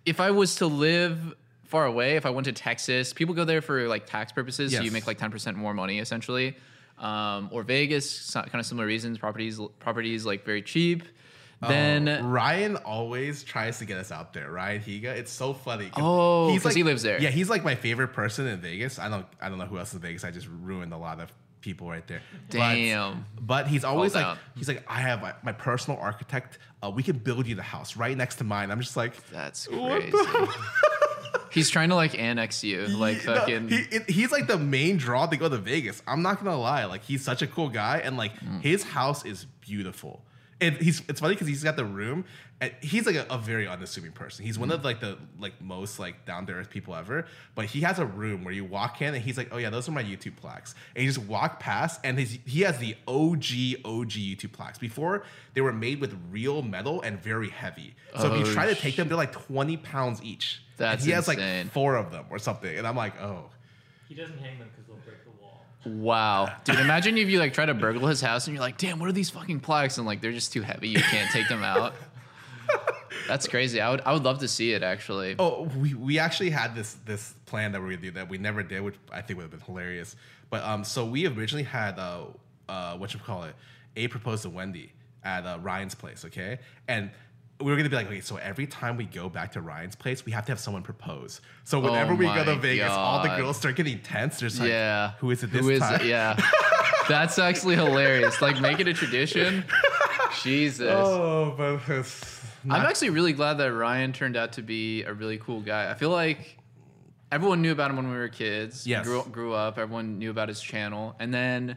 if 0.06 0.20
I 0.20 0.30
was 0.30 0.56
to 0.56 0.66
live 0.66 1.34
far 1.64 1.84
away, 1.84 2.16
if 2.16 2.24
I 2.24 2.30
went 2.30 2.46
to 2.46 2.52
Texas, 2.52 3.12
people 3.12 3.34
go 3.34 3.44
there 3.44 3.60
for 3.60 3.86
like 3.88 4.06
tax 4.06 4.32
purposes, 4.32 4.72
so 4.72 4.78
you 4.82 4.90
make 4.90 5.06
like 5.06 5.18
10% 5.18 5.54
more 5.56 5.74
money 5.74 5.98
essentially. 5.98 6.56
Um, 6.98 7.50
or 7.52 7.62
Vegas, 7.62 8.32
kind 8.32 8.48
of 8.54 8.64
similar 8.66 8.86
reasons. 8.86 9.18
Properties, 9.18 9.60
properties 9.78 10.24
like 10.26 10.44
very 10.46 10.62
cheap. 10.62 11.02
Then 11.60 12.08
Oh, 12.08 12.22
Ryan 12.22 12.76
always 12.76 13.44
tries 13.44 13.78
to 13.80 13.84
get 13.84 13.98
us 13.98 14.10
out 14.12 14.32
there. 14.32 14.50
Ryan 14.50 14.80
Higa, 14.80 15.04
it's 15.16 15.30
so 15.30 15.52
funny. 15.52 15.90
Oh, 15.96 16.56
'cause 16.62 16.74
he 16.74 16.82
lives 16.84 17.02
there. 17.02 17.20
Yeah, 17.20 17.30
he's 17.30 17.50
like 17.50 17.64
my 17.64 17.74
favorite 17.74 18.08
person 18.14 18.46
in 18.46 18.60
Vegas. 18.60 18.98
I 18.98 19.08
don't, 19.08 19.26
I 19.40 19.48
don't 19.48 19.58
know 19.58 19.66
who 19.66 19.76
else 19.78 19.92
in 19.92 19.98
Vegas. 20.00 20.24
I 20.24 20.30
just 20.30 20.46
ruined 20.62 20.92
a 20.92 20.96
lot 20.96 21.20
of 21.20 21.30
people 21.60 21.88
right 21.88 22.06
there. 22.06 22.22
But- 22.50 22.56
Damn. 22.58 23.24
But, 23.40 23.66
he's 23.68 23.84
always 23.84 24.12
Called 24.12 24.24
like, 24.24 24.32
out. 24.32 24.38
he's 24.56 24.68
like, 24.68 24.84
I 24.88 25.00
have 25.00 25.20
my, 25.22 25.34
my 25.42 25.52
personal 25.52 25.98
architect. 26.00 26.58
Uh, 26.82 26.90
we 26.90 27.02
can 27.02 27.18
build 27.18 27.46
you 27.46 27.54
the 27.54 27.62
house 27.62 27.96
right 27.96 28.16
next 28.16 28.36
to 28.36 28.44
mine. 28.44 28.70
I'm 28.70 28.80
just 28.80 28.96
like, 28.96 29.26
that's 29.28 29.66
crazy. 29.66 30.12
He's 31.50 31.70
trying 31.70 31.88
to 31.88 31.94
like 31.94 32.16
annex 32.18 32.62
you, 32.62 32.86
like 32.88 33.24
No, 33.24 33.34
fucking. 33.34 33.68
he, 33.70 33.76
it- 33.90 34.08
he's 34.10 34.30
like 34.30 34.46
the 34.46 34.58
main 34.58 34.96
draw 34.98 35.26
to 35.26 35.36
go 35.36 35.48
to 35.48 35.56
Vegas. 35.56 36.02
I'm 36.06 36.20
not 36.22 36.42
gonna 36.42 36.58
lie, 36.58 36.84
like 36.84 37.02
he's 37.04 37.24
such 37.24 37.40
a 37.42 37.46
cool 37.46 37.68
guy, 37.70 37.98
and 38.04 38.16
like 38.18 38.32
Mm. 38.40 38.60
his 38.60 38.82
house 38.84 39.24
is 39.24 39.46
beautiful. 39.62 40.22
And 40.60 40.76
he's 40.76 41.02
it's 41.08 41.20
funny 41.20 41.34
because 41.34 41.46
he's 41.46 41.62
got 41.62 41.76
the 41.76 41.84
room, 41.84 42.24
and 42.60 42.72
he's 42.80 43.06
like 43.06 43.14
a, 43.14 43.24
a 43.30 43.38
very 43.38 43.68
unassuming 43.68 44.10
person. 44.10 44.44
He's 44.44 44.56
Mm. 44.56 44.60
one 44.62 44.70
of 44.72 44.84
like 44.84 44.98
the 44.98 45.16
like 45.38 45.60
most 45.62 46.00
like 46.00 46.24
down 46.26 46.46
to 46.46 46.52
earth 46.52 46.68
people 46.68 46.96
ever. 46.96 47.26
But 47.54 47.66
he 47.66 47.82
has 47.82 48.00
a 48.00 48.06
room 48.06 48.42
where 48.42 48.52
you 48.52 48.64
walk 48.64 49.00
in, 49.00 49.14
and 49.14 49.22
he's 49.22 49.36
like, 49.38 49.50
oh 49.52 49.58
yeah, 49.58 49.70
those 49.70 49.88
are 49.88 49.92
my 49.92 50.02
YouTube 50.02 50.34
plaques, 50.34 50.74
and 50.96 51.04
you 51.04 51.10
just 51.10 51.24
walk 51.26 51.60
past, 51.60 52.00
and 52.02 52.18
his 52.18 52.38
he 52.44 52.62
has 52.62 52.76
the 52.78 52.96
OG 53.06 53.84
OG 53.84 54.10
YouTube 54.18 54.50
plaques. 54.52 54.78
Before 54.78 55.22
they 55.54 55.60
were 55.60 55.72
made 55.72 56.00
with 56.00 56.18
real 56.32 56.62
metal 56.62 57.02
and 57.02 57.22
very 57.22 57.50
heavy. 57.50 57.94
So 58.18 58.26
if 58.34 58.40
you 58.40 58.50
Oh, 58.50 58.52
try 58.54 58.66
to 58.66 58.74
take 58.74 58.96
them, 58.96 59.06
they're 59.06 59.16
like 59.16 59.32
20 59.32 59.76
pounds 59.76 60.20
each. 60.24 60.60
And 60.78 60.86
That's 60.86 61.04
he 61.04 61.12
has 61.12 61.28
like 61.28 61.38
four 61.70 61.94
of 61.96 62.10
them 62.10 62.24
or 62.30 62.38
something. 62.40 62.76
And 62.76 62.84
I'm 62.86 62.96
like, 62.96 63.20
oh. 63.20 63.50
He 64.08 64.14
doesn't 64.14 64.38
hang 64.38 64.58
them 64.58 64.68
because 64.70 64.86
they'll 64.86 64.96
break 64.96 65.04
the 65.06 65.07
wall. 65.07 65.07
Wow, 65.84 66.52
dude! 66.64 66.78
Imagine 66.80 67.16
if 67.18 67.28
you 67.28 67.38
like 67.38 67.52
try 67.52 67.66
to 67.66 67.74
burgle 67.74 68.08
his 68.08 68.20
house 68.20 68.46
and 68.46 68.54
you're 68.54 68.62
like, 68.62 68.78
"Damn, 68.78 68.98
what 68.98 69.08
are 69.08 69.12
these 69.12 69.30
fucking 69.30 69.60
plaques?" 69.60 69.98
And 69.98 70.06
like 70.06 70.20
they're 70.20 70.32
just 70.32 70.52
too 70.52 70.62
heavy, 70.62 70.88
you 70.88 71.00
can't 71.00 71.30
take 71.30 71.48
them 71.48 71.62
out. 71.62 71.94
That's 73.28 73.46
crazy. 73.46 73.80
I 73.80 73.90
would, 73.90 74.00
I 74.02 74.12
would 74.12 74.24
love 74.24 74.40
to 74.40 74.48
see 74.48 74.72
it 74.72 74.82
actually. 74.82 75.36
Oh, 75.38 75.68
we, 75.76 75.94
we 75.94 76.18
actually 76.18 76.50
had 76.50 76.74
this 76.74 76.94
this 77.04 77.34
plan 77.46 77.72
that 77.72 77.80
we 77.80 77.86
were 77.86 77.92
gonna 77.92 78.02
do 78.02 78.10
that 78.12 78.28
we 78.28 78.38
never 78.38 78.62
did, 78.62 78.80
which 78.82 78.96
I 79.12 79.22
think 79.22 79.38
would 79.38 79.44
have 79.44 79.50
been 79.50 79.60
hilarious. 79.60 80.16
But 80.50 80.64
um, 80.64 80.84
so 80.84 81.04
we 81.04 81.26
originally 81.26 81.64
had 81.64 81.98
uh, 81.98 82.24
uh, 82.68 82.96
what 82.96 83.14
you 83.14 83.20
call 83.20 83.44
it, 83.44 83.54
a 83.96 84.08
proposed 84.08 84.42
to 84.42 84.50
Wendy 84.50 84.92
at 85.24 85.46
uh, 85.46 85.58
Ryan's 85.60 85.94
place, 85.94 86.24
okay, 86.24 86.58
and. 86.86 87.10
We 87.60 87.66
were 87.72 87.76
gonna 87.76 87.88
be 87.88 87.96
like, 87.96 88.06
okay, 88.06 88.20
so 88.20 88.36
every 88.36 88.66
time 88.68 88.96
we 88.96 89.04
go 89.04 89.28
back 89.28 89.52
to 89.52 89.60
Ryan's 89.60 89.96
place, 89.96 90.24
we 90.24 90.30
have 90.32 90.46
to 90.46 90.52
have 90.52 90.60
someone 90.60 90.82
propose. 90.82 91.40
So 91.64 91.78
oh 91.78 91.82
whenever 91.82 92.12
Oh 92.12 92.16
we 92.16 92.26
go 92.26 92.44
to 92.44 92.54
Vegas, 92.56 92.90
all 92.90 93.22
the 93.22 93.34
girls 93.36 93.56
start 93.56 93.74
getting 93.76 93.98
tense. 94.00 94.38
There's 94.38 94.60
like, 94.60 94.68
yeah, 94.68 95.12
who 95.18 95.30
is 95.32 95.42
it 95.42 95.50
this 95.50 95.62
Who 95.62 95.70
is 95.70 95.80
time? 95.80 96.00
it? 96.00 96.06
Yeah, 96.06 96.38
that's 97.08 97.38
actually 97.38 97.74
hilarious. 97.74 98.40
Like 98.40 98.60
make 98.60 98.78
it 98.80 98.86
a 98.86 98.94
tradition. 98.94 99.64
Jesus. 100.42 100.88
Oh, 100.90 101.54
but 101.56 101.80
it's 101.88 102.38
I'm 102.64 102.86
actually 102.86 103.10
really 103.10 103.32
glad 103.32 103.54
that 103.58 103.72
Ryan 103.72 104.12
turned 104.12 104.36
out 104.36 104.52
to 104.52 104.62
be 104.62 105.02
a 105.04 105.12
really 105.12 105.38
cool 105.38 105.60
guy. 105.60 105.90
I 105.90 105.94
feel 105.94 106.10
like 106.10 106.58
everyone 107.32 107.62
knew 107.62 107.72
about 107.72 107.90
him 107.90 107.96
when 107.96 108.10
we 108.10 108.16
were 108.16 108.28
kids. 108.28 108.86
Yes. 108.86 109.04
Grew, 109.06 109.22
grew 109.24 109.52
up. 109.54 109.78
Everyone 109.78 110.18
knew 110.18 110.30
about 110.30 110.48
his 110.48 110.60
channel. 110.60 111.14
And 111.18 111.32
then, 111.32 111.76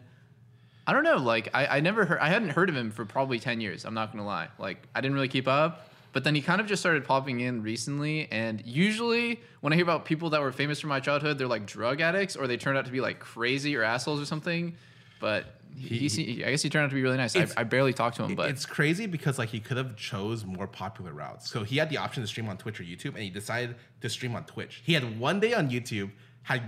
I 0.87 0.93
don't 0.93 1.03
know, 1.03 1.17
like, 1.17 1.49
I, 1.53 1.77
I 1.77 1.79
never 1.79 2.05
heard, 2.05 2.19
I 2.19 2.29
hadn't 2.29 2.49
heard 2.49 2.69
of 2.69 2.75
him 2.75 2.91
for 2.91 3.05
probably 3.05 3.39
10 3.39 3.61
years. 3.61 3.85
I'm 3.85 3.93
not 3.93 4.11
going 4.11 4.21
to 4.23 4.27
lie. 4.27 4.47
Like, 4.57 4.87
I 4.95 5.01
didn't 5.01 5.15
really 5.15 5.27
keep 5.27 5.47
up. 5.47 5.87
But 6.13 6.23
then 6.25 6.35
he 6.35 6.41
kind 6.41 6.59
of 6.59 6.67
just 6.67 6.81
started 6.81 7.05
popping 7.05 7.39
in 7.39 7.63
recently. 7.63 8.27
And 8.31 8.61
usually, 8.65 9.39
when 9.61 9.71
I 9.71 9.77
hear 9.77 9.83
about 9.83 10.03
people 10.03 10.31
that 10.31 10.41
were 10.41 10.51
famous 10.51 10.79
from 10.79 10.89
my 10.89 10.99
childhood, 10.99 11.37
they're 11.37 11.47
like 11.47 11.65
drug 11.65 12.01
addicts 12.01 12.35
or 12.35 12.47
they 12.47 12.57
turned 12.57 12.77
out 12.77 12.85
to 12.85 12.91
be 12.91 12.99
like 12.99 13.19
crazy 13.19 13.75
or 13.77 13.83
assholes 13.83 14.19
or 14.21 14.25
something. 14.25 14.75
But 15.21 15.45
he, 15.73 15.99
he, 15.99 16.09
se- 16.09 16.43
I 16.45 16.51
guess 16.51 16.61
he 16.61 16.69
turned 16.69 16.83
out 16.83 16.89
to 16.89 16.95
be 16.95 17.01
really 17.01 17.15
nice. 17.15 17.35
I, 17.35 17.47
I 17.55 17.63
barely 17.63 17.93
talked 17.93 18.17
to 18.17 18.23
him, 18.23 18.35
but 18.35 18.49
it's 18.49 18.65
crazy 18.65 19.05
because 19.05 19.39
like 19.39 19.49
he 19.49 19.61
could 19.61 19.77
have 19.77 19.95
chose 19.95 20.43
more 20.43 20.67
popular 20.67 21.13
routes. 21.13 21.49
So 21.49 21.63
he 21.63 21.77
had 21.77 21.89
the 21.89 21.97
option 21.97 22.21
to 22.23 22.27
stream 22.27 22.49
on 22.49 22.57
Twitch 22.57 22.81
or 22.81 22.83
YouTube, 22.83 23.13
and 23.13 23.19
he 23.19 23.29
decided 23.29 23.75
to 24.01 24.09
stream 24.09 24.35
on 24.35 24.43
Twitch. 24.43 24.81
He 24.83 24.93
had 24.93 25.17
one 25.17 25.39
day 25.39 25.53
on 25.53 25.69
YouTube, 25.69 26.11
had 26.43 26.63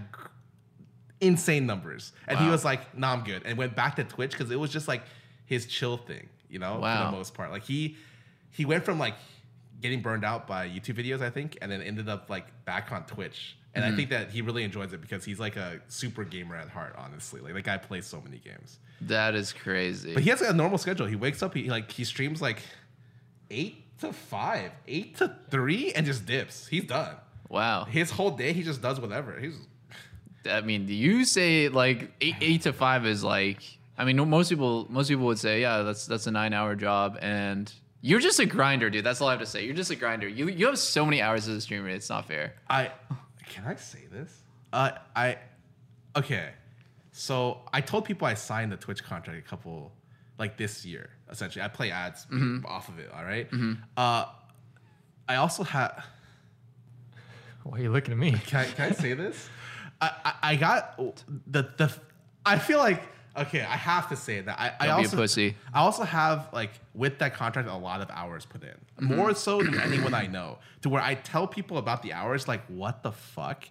insane 1.24 1.65
numbers, 1.65 2.12
and 2.27 2.38
he 2.39 2.48
was 2.50 2.63
like, 2.65 2.96
"Nah, 2.98 3.13
I'm 3.13 3.24
good," 3.24 3.42
and 3.46 3.58
went 3.58 3.75
back 3.75 3.96
to 3.96 4.03
Twitch 4.03 4.32
because 4.32 4.51
it 4.51 4.60
was 4.60 4.72
just 4.72 4.88
like 4.88 5.03
his 5.46 5.65
chill 5.65 5.98
thing, 5.98 6.30
you 6.50 6.60
know, 6.60 6.75
for 6.75 7.06
the 7.06 7.12
most 7.12 7.34
part. 7.34 7.51
Like 7.51 7.63
he 7.63 7.98
he 8.51 8.65
went 8.65 8.84
from 8.86 9.00
like 9.00 9.15
getting 9.82 10.01
burned 10.01 10.24
out 10.24 10.48
by 10.48 10.68
YouTube 10.68 10.96
videos, 10.96 11.22
I 11.22 11.30
think, 11.30 11.58
and 11.62 11.72
then 11.72 11.82
ended 11.82 12.08
up 12.08 12.30
like 12.30 12.46
back 12.65 12.92
on 12.92 13.06
Twitch. 13.06 13.58
And 13.75 13.84
Mm-hmm. 13.84 13.94
I 13.94 13.98
think 13.98 14.10
that 14.12 14.30
he 14.30 14.44
really 14.44 14.63
enjoys 14.63 14.94
it 14.94 15.01
because 15.01 15.25
he's 15.25 15.39
like 15.39 15.56
a 15.56 15.82
super 15.88 16.24
gamer 16.24 16.56
at 16.56 16.70
heart, 16.70 16.94
honestly. 16.96 17.42
Like 17.42 17.56
that 17.56 17.63
guy 17.63 17.77
plays 17.77 18.06
so 18.06 18.22
many 18.22 18.38
games. 18.38 18.77
That 19.01 19.34
is 19.34 19.51
crazy. 19.51 20.13
But 20.13 20.22
he 20.22 20.30
has 20.30 20.42
a 20.42 20.53
normal 20.53 20.77
schedule. 20.77 21.08
He 21.08 21.15
wakes 21.15 21.42
up, 21.42 21.56
he 21.56 21.70
like 21.72 21.92
he 21.92 22.03
streams 22.03 22.39
like 22.39 22.60
eight 23.50 23.98
to 24.00 24.13
five, 24.13 24.72
eight 24.88 25.18
to 25.18 25.36
three, 25.50 25.92
and 25.94 26.06
just 26.06 26.25
dips. 26.25 26.68
He's 26.68 26.84
done. 26.86 27.15
wow. 27.50 27.86
His 27.86 28.12
whole 28.12 28.32
day, 28.32 28.53
he 28.53 28.62
just 28.63 28.82
does 28.82 29.00
whatever. 29.00 29.39
He's 29.39 29.58
I 30.50 30.62
mean, 30.62 30.85
do 30.85 30.93
you 30.93 31.25
say 31.25 31.69
like 31.69 32.12
eight, 32.21 32.35
eight 32.41 32.62
to 32.63 32.73
five 32.73 33.05
is 33.05 33.23
like. 33.23 33.62
I 33.95 34.05
mean, 34.05 34.17
most 34.27 34.50
people 34.50 34.88
most 34.89 35.07
people 35.09 35.25
would 35.25 35.38
say, 35.38 35.62
yeah, 35.62 35.83
that's 35.83 36.07
that's 36.07 36.25
a 36.25 36.31
nine 36.31 36.51
hour 36.51 36.75
job, 36.75 37.19
and 37.21 37.71
you're 38.01 38.19
just 38.19 38.39
a 38.39 38.45
grinder, 38.45 38.89
dude. 38.89 39.05
That's 39.05 39.21
all 39.21 39.27
I 39.27 39.31
have 39.31 39.39
to 39.39 39.45
say. 39.45 39.63
You're 39.65 39.75
just 39.75 39.91
a 39.91 39.95
grinder. 39.95 40.27
You 40.27 40.50
you 40.50 40.65
have 40.65 40.79
so 40.79 41.05
many 41.05 41.21
hours 41.21 41.47
as 41.47 41.57
a 41.57 41.62
streamer. 41.62 41.89
It's 41.89 42.09
not 42.09 42.27
fair. 42.27 42.55
I 42.69 42.91
can 43.47 43.65
I 43.65 43.75
say 43.75 44.07
this? 44.12 44.41
Uh, 44.73 44.91
I 45.15 45.38
okay. 46.15 46.50
So 47.12 47.62
I 47.71 47.81
told 47.81 48.05
people 48.05 48.27
I 48.27 48.33
signed 48.33 48.71
the 48.71 48.77
Twitch 48.77 49.03
contract 49.03 49.38
a 49.38 49.47
couple 49.47 49.91
like 50.39 50.57
this 50.57 50.83
year. 50.83 51.12
Essentially, 51.29 51.63
I 51.63 51.67
play 51.67 51.91
ads 51.91 52.25
off 52.65 52.89
of 52.89 52.97
it. 52.97 53.12
All 53.15 53.23
right? 53.23 53.47
Uh, 53.95 54.25
I 55.29 55.35
also 55.35 55.63
have. 55.63 56.03
Why 57.63 57.77
are 57.77 57.81
you 57.83 57.91
looking 57.91 58.12
at 58.12 58.17
me? 58.17 58.31
Can 58.47 58.62
I, 58.62 58.65
can 58.65 58.91
I 58.91 58.93
say 58.93 59.13
this? 59.13 59.47
I, 60.03 60.12
I 60.25 60.33
I 60.51 60.55
got 60.55 60.98
the 61.48 61.69
the. 61.77 61.91
I 62.45 62.57
feel 62.60 62.79
like 62.79 63.01
okay. 63.38 63.62
I 63.62 63.77
have 63.77 64.10
to 64.10 64.15
say 64.15 64.41
that 64.41 64.60
I 64.60 64.74
I 64.79 64.88
Don't 64.88 64.95
a 64.95 64.98
also 65.00 65.17
pussy. 65.17 65.55
I 65.74 65.79
also 65.79 66.03
have 66.03 66.50
like 66.51 66.72
with 66.93 67.19
that 67.19 67.33
contract 67.33 67.69
a 67.69 67.75
lot 67.75 68.01
of 68.01 68.10
hours 68.12 68.45
put 68.45 68.63
in, 68.63 68.75
more 69.00 69.33
so 69.33 69.62
than 69.62 69.79
anyone 69.79 70.13
I 70.13 70.27
know, 70.27 70.60
to 70.81 70.89
where 70.89 71.01
I 71.01 71.15
tell 71.15 71.48
people 71.48 71.77
about 71.77 72.01
the 72.01 72.13
hours 72.13 72.48
like 72.48 72.65
what 72.67 73.03
the 73.03 73.12
fuck. 73.12 73.65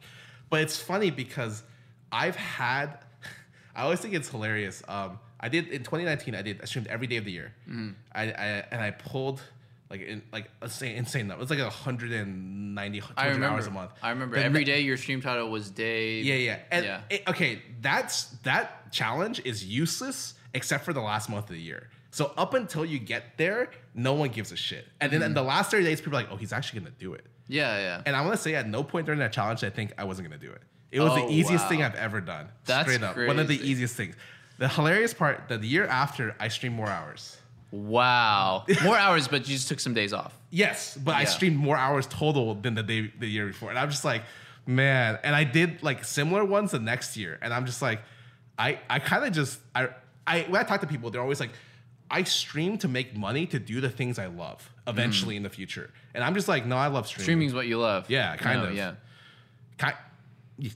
But 0.51 0.61
it's 0.63 0.79
funny 0.79 1.11
because 1.11 1.63
I've 2.11 2.37
had. 2.37 2.99
I 3.75 3.83
always 3.83 4.01
think 4.01 4.13
it's 4.15 4.29
hilarious. 4.29 4.83
Um, 4.87 5.19
I 5.41 5.49
did 5.49 5.69
in 5.69 5.83
2019. 5.83 6.35
I 6.35 6.43
did 6.43 6.61
I 6.63 6.65
streamed 6.67 6.89
every 6.89 7.07
day 7.07 7.17
of 7.17 7.25
the 7.25 7.33
year. 7.33 7.53
I, 8.15 8.23
I 8.25 8.47
and 8.71 8.81
I 8.81 8.91
pulled 8.91 9.41
like 9.93 10.01
in 10.01 10.23
like 10.33 10.51
insane 10.63 10.97
insane 10.97 11.29
number. 11.29 11.41
It 11.43 11.49
was 11.49 11.51
like 11.51 11.61
190 11.61 13.01
200 13.01 13.15
I 13.21 13.27
remember. 13.29 13.47
hours 13.55 13.67
a 13.67 13.71
month. 13.71 13.93
I 14.03 14.11
remember 14.11 14.37
every 14.37 14.65
day 14.65 14.81
your 14.81 14.97
stream 14.97 15.21
title 15.21 15.49
was 15.51 15.71
day. 15.71 16.21
yeah, 16.23 16.35
yeah. 16.35 16.59
And 16.71 16.85
yeah. 16.85 17.01
it- 17.11 17.23
okay, 17.29 17.63
that's 17.81 18.25
that 18.45 18.91
challenge 18.93 19.41
is 19.45 19.65
useless 19.65 20.35
except 20.55 20.85
for 20.85 20.93
the 20.93 21.01
last 21.01 21.29
month 21.31 21.45
of 21.51 21.55
the 21.57 21.61
year. 21.61 21.91
So 22.11 22.33
up 22.37 22.53
until 22.55 22.85
you 22.85 22.99
get 22.99 23.39
there, 23.39 23.71
no 23.95 24.13
one 24.15 24.29
gives 24.31 24.53
a 24.53 24.57
shit. 24.57 24.87
And 25.01 25.11
then 25.13 25.21
Mm-hmm. 25.21 25.27
in 25.29 25.35
the 25.35 25.43
last 25.43 25.71
30 25.71 25.85
days, 25.85 26.01
people 26.01 26.13
are 26.19 26.23
like, 26.23 26.31
oh, 26.33 26.37
he's 26.37 26.53
actually 26.53 26.81
gonna 26.81 26.93
do 26.99 27.15
it. 27.15 27.25
yeah, 27.49 27.79
yeah. 27.79 28.03
And 28.05 28.15
I 28.17 28.21
wanna 28.23 28.37
say 28.37 28.55
at 28.55 28.69
no 28.69 28.83
point 28.83 29.07
during 29.07 29.21
that 29.21 29.33
challenge, 29.33 29.63
I 29.65 29.71
think 29.71 29.93
I 29.99 30.05
wasn't 30.05 30.29
gonna 30.29 30.41
do 30.41 30.51
it. 30.53 30.63
It 30.91 31.01
was 31.01 31.13
Oh, 31.13 31.27
the 31.27 31.33
easiest 31.33 31.65
wow. 31.65 31.69
thing 31.71 31.83
I've 31.83 31.95
ever 31.95 32.21
done. 32.21 32.49
That's 32.67 32.87
Straight 32.91 33.03
up. 33.03 33.17
One 33.17 33.39
of 33.39 33.49
the 33.49 33.57
easiest 33.67 33.95
things. 33.97 34.15
The 34.59 34.69
hilarious 34.69 35.15
part, 35.15 35.49
that 35.49 35.61
the 35.63 35.67
year 35.67 35.87
after, 35.87 36.37
I 36.39 36.49
streamed 36.49 36.77
more 36.77 36.89
hours. 36.89 37.39
Wow. 37.73 38.65
More 38.85 38.99
hours, 38.99 39.27
but 39.29 39.49
you 39.49 39.55
just 39.55 39.67
took 39.69 39.81
some 39.81 39.95
days 39.95 40.13
off. 40.13 40.39
Yes, 40.51 40.97
but 41.03 41.17
I 41.17 41.23
Yeah. 41.23 41.27
streamed 41.27 41.57
more 41.57 41.77
hours 41.77 42.07
total 42.07 42.55
than 42.55 42.75
the 42.75 42.83
day 42.83 43.11
the 43.19 43.27
year 43.27 43.47
before, 43.47 43.71
and 43.71 43.79
I'm 43.79 43.91
just 43.91 44.05
like, 44.05 44.23
man. 44.67 45.19
And 45.25 45.35
I 45.35 45.45
did 45.45 45.83
like 45.83 46.05
similar 46.05 46.45
ones 46.45 46.73
the 46.73 46.79
next 46.79 47.17
year, 47.17 47.39
and 47.41 47.53
I'm 47.53 47.65
just 47.65 47.81
like, 47.81 48.03
I 48.59 48.79
I 48.91 48.99
kind 48.99 49.25
of 49.25 49.33
just 49.33 49.59
I 49.75 49.89
I 50.27 50.43
when 50.43 50.61
I 50.61 50.65
talk 50.65 50.83
to 50.83 50.87
people, 50.87 51.11
they're 51.11 51.23
always 51.23 51.41
like, 51.41 51.53
I 52.11 52.25
stream 52.25 52.77
to 52.79 52.89
make 52.89 53.17
money 53.17 53.47
to 53.47 53.59
do 53.59 53.81
the 53.81 53.89
things 53.89 54.19
I 54.19 54.27
love 54.27 54.71
eventually 54.87 55.35
mm. 55.35 55.39
in 55.39 55.43
the 55.43 55.51
future, 55.51 55.91
and 56.15 56.23
I'm 56.23 56.35
just 56.35 56.49
like, 56.49 56.67
no, 56.67 56.77
I 56.77 56.89
love 56.89 57.07
streaming. 57.07 57.25
Streaming's 57.25 57.55
what 57.55 57.67
you 57.67 57.79
love. 57.79 58.11
Yeah, 58.11 58.37
kind 58.37 58.61
No, 58.61 58.69
of. 58.69 58.75
Yeah. 58.75 58.95
Ki- 59.79 60.73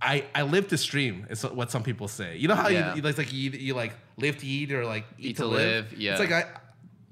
I, 0.00 0.24
I 0.34 0.42
live 0.42 0.68
to 0.68 0.78
stream 0.78 1.26
is 1.30 1.42
what 1.42 1.70
some 1.70 1.82
people 1.82 2.06
say. 2.06 2.36
You 2.36 2.46
know 2.48 2.54
how 2.54 2.68
Yeah. 2.68 2.90
you, 2.90 2.96
you 2.96 3.02
like 3.02 3.18
like 3.18 3.32
you, 3.32 3.50
you 3.50 3.74
like 3.74 3.92
live 4.16 4.38
to 4.38 4.46
eat 4.46 4.72
or 4.72 4.84
like 4.84 5.04
eat, 5.18 5.36
to, 5.38 5.46
live. 5.46 5.92
yeah. 5.98 6.12
It's 6.12 6.20
like 6.20 6.32
I 6.32 6.44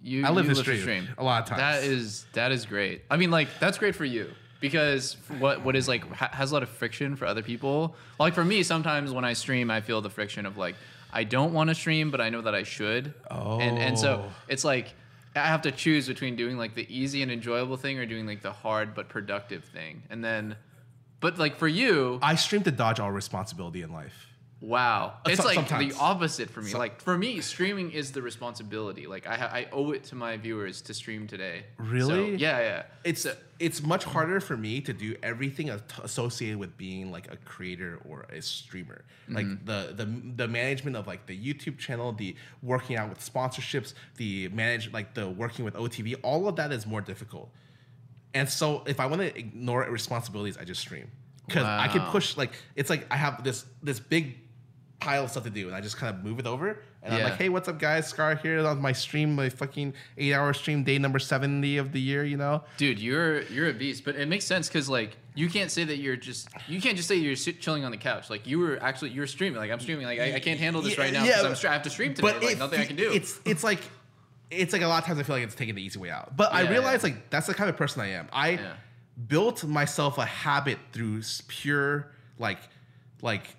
You, 0.03 0.25
I 0.27 0.31
live 0.31 0.47
you 0.47 0.55
to 0.55 0.79
stream 0.81 1.09
a 1.19 1.25
lot 1.25 1.43
of 1.43 1.49
times. 1.49 1.61
That 1.61 1.85
is 1.85 2.27
that 2.33 2.53
is 2.53 2.67
great. 2.67 3.03
I 3.11 3.17
mean, 3.17 3.31
like 3.31 3.49
that's 3.61 3.79
great 3.79 3.95
for 3.95 4.05
you 4.05 4.31
because 4.61 5.17
what 5.39 5.63
what 5.65 5.77
is 5.77 5.89
like 5.89 6.05
ha- 6.13 6.31
has 6.33 6.51
a 6.51 6.55
lot 6.55 6.63
of 6.63 6.69
friction 6.69 7.17
for 7.17 7.27
other 7.27 7.43
people. 7.43 7.95
Like 8.19 8.35
for 8.35 8.45
me, 8.45 8.63
sometimes 8.63 9.13
when 9.13 9.25
I 9.25 9.33
stream, 9.35 9.71
I 9.71 9.81
feel 9.81 10.01
the 10.01 10.11
friction 10.11 10.47
of 10.47 10.57
like 10.57 10.75
I 11.13 11.25
don't 11.25 11.53
want 11.53 11.69
to 11.69 11.75
stream, 11.75 12.11
but 12.11 12.21
I 12.21 12.31
know 12.31 12.41
that 12.43 12.55
I 12.55 12.63
should. 12.63 13.13
Oh, 13.31 13.61
And 13.61 13.79
and 13.79 13.99
so 13.99 14.25
Oh. 14.27 14.33
it's 14.49 14.65
like 14.65 14.95
I 15.35 15.47
have 15.47 15.63
to 15.63 15.73
choose 15.73 16.09
between 16.09 16.37
doing 16.37 16.57
like 16.59 16.75
the 16.75 16.87
easy 16.95 17.23
and 17.23 17.31
enjoyable 17.31 17.77
thing 17.77 17.99
or 17.99 18.07
doing 18.07 18.27
like 18.27 18.43
the 18.43 18.53
hard 18.53 18.95
but 18.95 19.09
productive 19.09 19.65
thing. 19.65 20.03
And 20.11 20.23
then, 20.23 20.57
but 21.21 21.39
like 21.39 21.57
for 21.59 21.69
you, 21.69 22.19
I 22.23 22.35
stream 22.35 22.63
to 22.65 22.71
dodge 22.71 23.01
all 23.01 23.11
responsibility 23.13 23.81
in 23.83 23.93
life. 23.93 24.27
Wow, 24.63 25.15
Uh, 25.27 25.31
it's 25.31 25.41
so- 25.41 25.47
like 25.49 25.57
sometimes. 25.57 25.93
the 25.93 26.01
opposite 26.01 26.49
for 26.49 26.63
me. 26.63 26.71
So- 26.71 26.79
like 26.79 27.01
for 27.01 27.19
me, 27.19 27.41
streaming 27.41 27.91
is 27.91 28.13
the 28.13 28.23
responsibility. 28.23 29.09
Like 29.09 29.27
I, 29.27 29.37
ha- 29.37 29.51
I 29.53 29.67
owe 29.73 29.91
it 29.91 30.05
to 30.05 30.15
my 30.15 30.37
viewers 30.37 30.81
to 30.83 30.95
stream 30.95 31.27
today. 31.27 31.65
Really? 31.79 32.37
So, 32.37 32.43
yeah, 32.45 32.61
yeah. 32.61 32.83
It's 33.03 33.23
So- 33.23 33.37
it's 33.59 33.83
much 33.83 34.05
harder 34.05 34.39
for 34.41 34.57
me 34.57 34.81
to 34.83 34.93
do 34.93 35.17
everything 35.23 35.69
associated 36.03 36.59
with 36.59 36.77
being 36.77 37.11
like 37.11 37.27
a 37.33 37.37
creator 37.39 38.01
or 38.09 38.23
a 38.31 38.41
streamer. 38.41 39.05
Like 39.29 39.47
Mm-hmm. 39.47 39.65
the 39.67 39.95
the 40.05 40.07
the 40.37 40.49
management 40.49 40.97
of 40.97 41.09
like 41.09 41.27
the 41.27 41.37
YouTube 41.37 41.77
channel, 41.79 42.13
the 42.13 42.37
working 42.63 42.97
out 42.97 43.09
with 43.09 43.19
sponsorships, 43.19 43.95
the 44.17 44.49
manage 44.51 44.93
like 44.93 45.15
the 45.15 45.29
working 45.29 45.65
with 45.65 45.75
OTV, 45.75 46.15
all 46.23 46.47
of 46.47 46.55
that 46.57 46.71
is 46.73 46.87
more 46.87 47.01
difficult. 47.01 47.53
And 48.33 48.49
so 48.49 48.85
if 48.87 49.01
I 49.01 49.07
want 49.07 49.23
to 49.23 49.37
ignore 49.37 49.83
responsibilities, 49.91 50.57
I 50.57 50.65
just 50.65 50.81
stream 50.81 51.11
because 51.49 51.65
I 51.65 51.89
can 51.89 52.03
push 52.13 52.37
like 52.37 52.53
it's 52.77 52.89
like 52.91 53.07
I 53.11 53.17
have 53.17 53.43
this 53.43 53.65
this 53.83 53.99
big 53.99 54.39
pile 55.03 55.25
of 55.25 55.31
stuff 55.31 55.43
to 55.45 55.51
do 55.51 55.67
and 55.67 55.75
I 55.75 55.81
just 55.81 55.97
kind 55.97 56.15
of 56.15 56.23
move 56.23 56.39
it 56.39 56.47
over 56.47 56.79
and 57.03 57.13
I'm 57.15 57.23
like, 57.25 57.35
hey, 57.35 57.49
what's 57.49 57.67
up, 57.69 57.81
guys? 57.81 58.07
Scar 58.07 58.37
here 58.37 58.65
on 58.65 58.81
my 58.81 58.93
stream, 58.93 59.35
my 59.35 59.49
fucking 59.49 59.95
eight 60.17 60.33
hour 60.33 60.53
stream, 60.55 60.85
day 60.85 60.99
number 60.99 61.19
seventy 61.19 61.77
of 61.79 61.91
the 61.91 62.01
year. 62.01 62.25
You 62.25 62.37
know, 62.37 62.63
dude, 62.77 63.01
you're 63.01 63.43
you're 63.43 63.69
a 63.69 63.73
beast. 63.73 64.05
But 64.05 64.15
it 64.15 64.29
makes 64.29 64.45
sense 64.45 64.69
because 64.69 64.89
like 64.89 65.17
you 65.35 65.51
can't 65.51 65.69
say 65.73 65.83
that 65.83 65.97
you're 65.97 66.15
just 66.15 66.49
you 66.69 66.81
can't 66.81 66.97
just 66.97 67.09
say 67.09 67.17
you're 67.17 67.35
sit- 67.35 67.61
chilling 67.61 67.85
on 67.85 67.91
the 67.91 67.97
couch. 67.97 68.31
Like 68.31 68.47
you 68.47 68.61
were 68.61 68.79
actually 68.81 69.11
you're 69.11 69.27
streaming. 69.27 69.59
Like 69.59 69.73
I'm 69.73 69.81
streaming. 69.81 70.07
Like 70.07 70.21
I, 70.21 70.35
I 70.37 70.39
can't 70.39 70.61
handle 70.61 70.81
this 70.81 70.97
Yeah, 70.97 71.03
right 71.03 71.13
now 71.13 71.25
yeah, 71.25 71.31
because 71.43 71.45
I'm 71.45 71.53
but- 71.55 71.65
I 71.65 71.73
have 71.73 71.83
to 71.83 71.91
stream 71.91 72.15
today. 72.15 72.33
like 72.35 72.43
it 72.53 72.59
nothing 72.59 72.79
I 72.81 72.85
can 72.85 72.95
do. 72.95 73.11
It's 73.13 73.41
it's 73.45 73.65
like 73.65 73.81
it's 74.53 74.73
like 74.73 74.83
a 74.83 74.87
lot 74.87 75.03
of 75.03 75.07
times 75.07 75.19
I 75.19 75.25
feel 75.25 75.35
like 75.35 75.45
it's 75.45 75.57
taking 75.57 75.75
the 75.75 75.83
easy 75.83 75.99
way 75.99 76.11
out. 76.11 76.37
But 76.37 76.55
I 76.55 76.71
realize 76.71 77.03
yeah. 77.03 77.11
like 77.11 77.31
that's 77.31 77.49
the 77.49 77.55
kind 77.55 77.69
of 77.69 77.77
person 77.77 78.01
I 78.01 78.11
am. 78.11 78.29
I 78.33 78.51
Yeah. 78.51 78.75
built 79.27 79.65
myself 79.65 80.19
a 80.19 80.25
habit 80.25 80.79
through 80.93 81.23
pure 81.49 82.13
like 82.39 82.59
like 83.23 83.57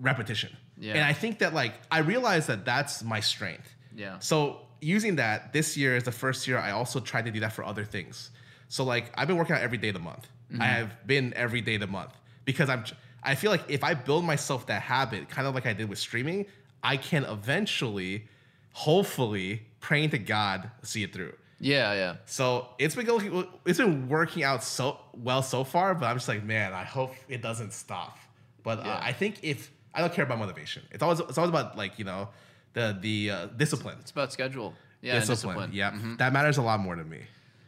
repetition. 0.00 0.56
Yeah. 0.80 0.94
And 0.94 1.04
I 1.04 1.12
think 1.12 1.38
that 1.40 1.52
like 1.54 1.74
I 1.90 1.98
realize 1.98 2.46
that 2.48 2.64
that's 2.64 3.02
my 3.04 3.20
strength. 3.20 3.68
Yeah. 3.94 4.18
So 4.18 4.62
using 4.80 5.16
that 5.16 5.52
this 5.52 5.76
year 5.76 5.94
is 5.96 6.04
the 6.04 6.12
first 6.12 6.48
year 6.48 6.58
I 6.58 6.70
also 6.72 6.98
tried 7.00 7.26
to 7.26 7.30
do 7.30 7.40
that 7.40 7.52
for 7.52 7.64
other 7.64 7.84
things. 7.84 8.30
So 8.68 8.82
like 8.84 9.12
I've 9.14 9.28
been 9.28 9.36
working 9.36 9.54
out 9.56 9.62
every 9.62 9.78
day 9.78 9.88
of 9.88 9.94
the 9.94 10.00
month. 10.00 10.26
Mm-hmm. 10.50 10.62
I 10.62 10.66
have 10.66 11.06
been 11.06 11.32
every 11.36 11.60
day 11.60 11.74
of 11.74 11.80
the 11.82 11.86
month 11.86 12.12
because 12.44 12.68
I'm 12.70 12.84
I 13.22 13.34
feel 13.34 13.50
like 13.50 13.64
if 13.68 13.84
I 13.84 13.92
build 13.94 14.24
myself 14.24 14.66
that 14.68 14.80
habit, 14.82 15.28
kind 15.28 15.46
of 15.46 15.54
like 15.54 15.66
I 15.66 15.74
did 15.74 15.88
with 15.90 15.98
streaming, 15.98 16.46
I 16.82 16.96
can 16.96 17.24
eventually, 17.24 18.26
hopefully, 18.72 19.62
praying 19.80 20.10
to 20.10 20.18
God, 20.18 20.70
see 20.82 21.02
it 21.02 21.12
through. 21.12 21.34
yeah, 21.58 21.92
yeah. 21.92 22.16
So 22.24 22.68
it's 22.78 22.94
been 22.94 23.04
going, 23.04 23.46
it's 23.66 23.78
been 23.78 24.08
working 24.08 24.42
out 24.42 24.64
so 24.64 24.98
well 25.14 25.42
so 25.42 25.64
far, 25.64 25.94
but 25.94 26.06
I'm 26.06 26.16
just 26.16 26.28
like, 26.28 26.42
man, 26.42 26.72
I 26.72 26.84
hope 26.84 27.14
it 27.28 27.42
doesn't 27.42 27.74
stop. 27.74 28.16
But 28.62 28.78
Yeah. 28.84 28.92
uh, 28.94 29.00
I 29.02 29.12
think 29.12 29.40
if 29.42 29.70
I 29.94 30.00
don't 30.00 30.12
care 30.12 30.24
about 30.24 30.38
motivation, 30.38 30.82
it's 30.90 31.02
always 31.02 31.20
it's 31.20 31.38
always 31.38 31.50
about 31.50 31.76
like 31.76 31.98
you 31.98 32.04
know 32.04 32.28
the 32.74 32.96
the 33.00 33.30
uh, 33.30 33.46
discipline. 33.56 33.96
It's 34.00 34.10
about 34.10 34.32
schedule. 34.32 34.74
Yeah, 35.02 35.16
and 35.16 35.26
discipline. 35.26 35.70
Yeah, 35.72 35.92
Mhm. 35.92 36.18
that 36.18 36.32
matters 36.32 36.58
a 36.58 36.62
lot 36.62 36.78
more 36.80 36.94
to 36.94 37.04
me. 37.04 37.20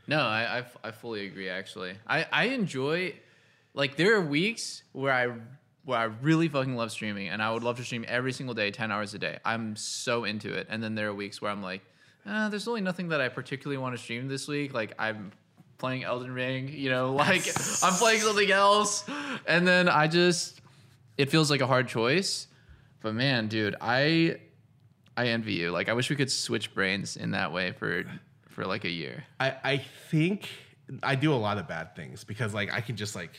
No, 0.07 0.21
I, 0.21 0.43
I 0.43 0.59
f- 0.59 0.77
I 0.85 0.91
fully 0.91 1.27
agree. 1.27 1.49
Actually, 1.49 1.95
I 2.07 2.27
I 2.31 2.45
enjoy 2.49 3.15
like 3.75 3.97
there 3.97 4.15
are 4.17 4.21
weeks 4.21 4.83
where 4.93 5.13
I 5.13 5.33
where 5.85 5.99
I 5.99 6.05
really 6.05 6.49
fucking 6.49 6.77
love 6.77 6.93
streaming, 6.93 7.29
and 7.29 7.43
I 7.43 7.51
would 7.53 7.63
love 7.65 7.77
to 7.79 7.85
stream 7.85 8.05
every 8.07 8.33
single 8.33 8.55
day, 8.55 8.71
ten 8.71 8.93
hours 8.93 9.15
a 9.15 9.19
day. 9.19 9.39
I'm 9.45 9.75
so 9.77 10.25
into 10.25 10.53
it. 10.53 10.67
And 10.71 10.83
then 10.83 10.95
there 10.95 11.09
are 11.09 11.15
weeks 11.15 11.41
where 11.43 11.51
I'm 11.51 11.63
like, 11.63 11.83
uh, 12.25 12.49
there's 12.51 12.67
really 12.69 12.83
nothing 12.83 13.09
that 13.09 13.21
I 13.21 13.29
particularly 13.29 13.79
want 13.79 13.97
to 13.97 14.03
stream 14.03 14.29
this 14.29 14.47
week. 14.47 14.73
Like 14.75 14.93
I'm 14.99 15.33
playing 15.79 16.05
Elden 16.05 16.33
Ring, 16.33 16.69
you 16.69 16.91
know, 16.91 17.13
like 17.27 17.43
I'm 17.83 17.95
playing 17.95 18.21
something 18.21 18.51
else, 18.53 19.05
and 19.47 19.67
then 19.67 19.89
I 19.89 20.07
just 20.07 20.61
it 21.19 21.31
feels 21.31 21.51
like 21.51 21.61
a 21.61 21.67
hard 21.67 21.89
choice. 21.89 22.47
But 23.01 23.15
man, 23.15 23.49
dude, 23.49 23.75
I 23.81 24.37
I 25.17 25.29
envy 25.29 25.55
you. 25.55 25.71
Like 25.71 25.89
I 25.89 25.93
wish 25.93 26.09
we 26.11 26.17
could 26.17 26.31
switch 26.31 26.73
brains 26.75 27.17
in 27.17 27.33
that 27.33 27.53
way 27.53 27.73
for 27.73 28.05
for 28.49 28.65
like 28.65 28.85
a 28.85 28.91
year. 28.91 29.25
I 29.41 29.55
I 29.65 29.77
think 30.11 30.49
I 31.03 31.15
do 31.15 31.33
a 31.33 31.37
lot 31.37 31.59
of 31.59 31.67
bad 31.69 31.95
things 31.97 32.25
because 32.25 32.55
like 32.55 32.73
I 32.73 32.81
can 32.81 32.97
just 32.97 33.15
like 33.15 33.33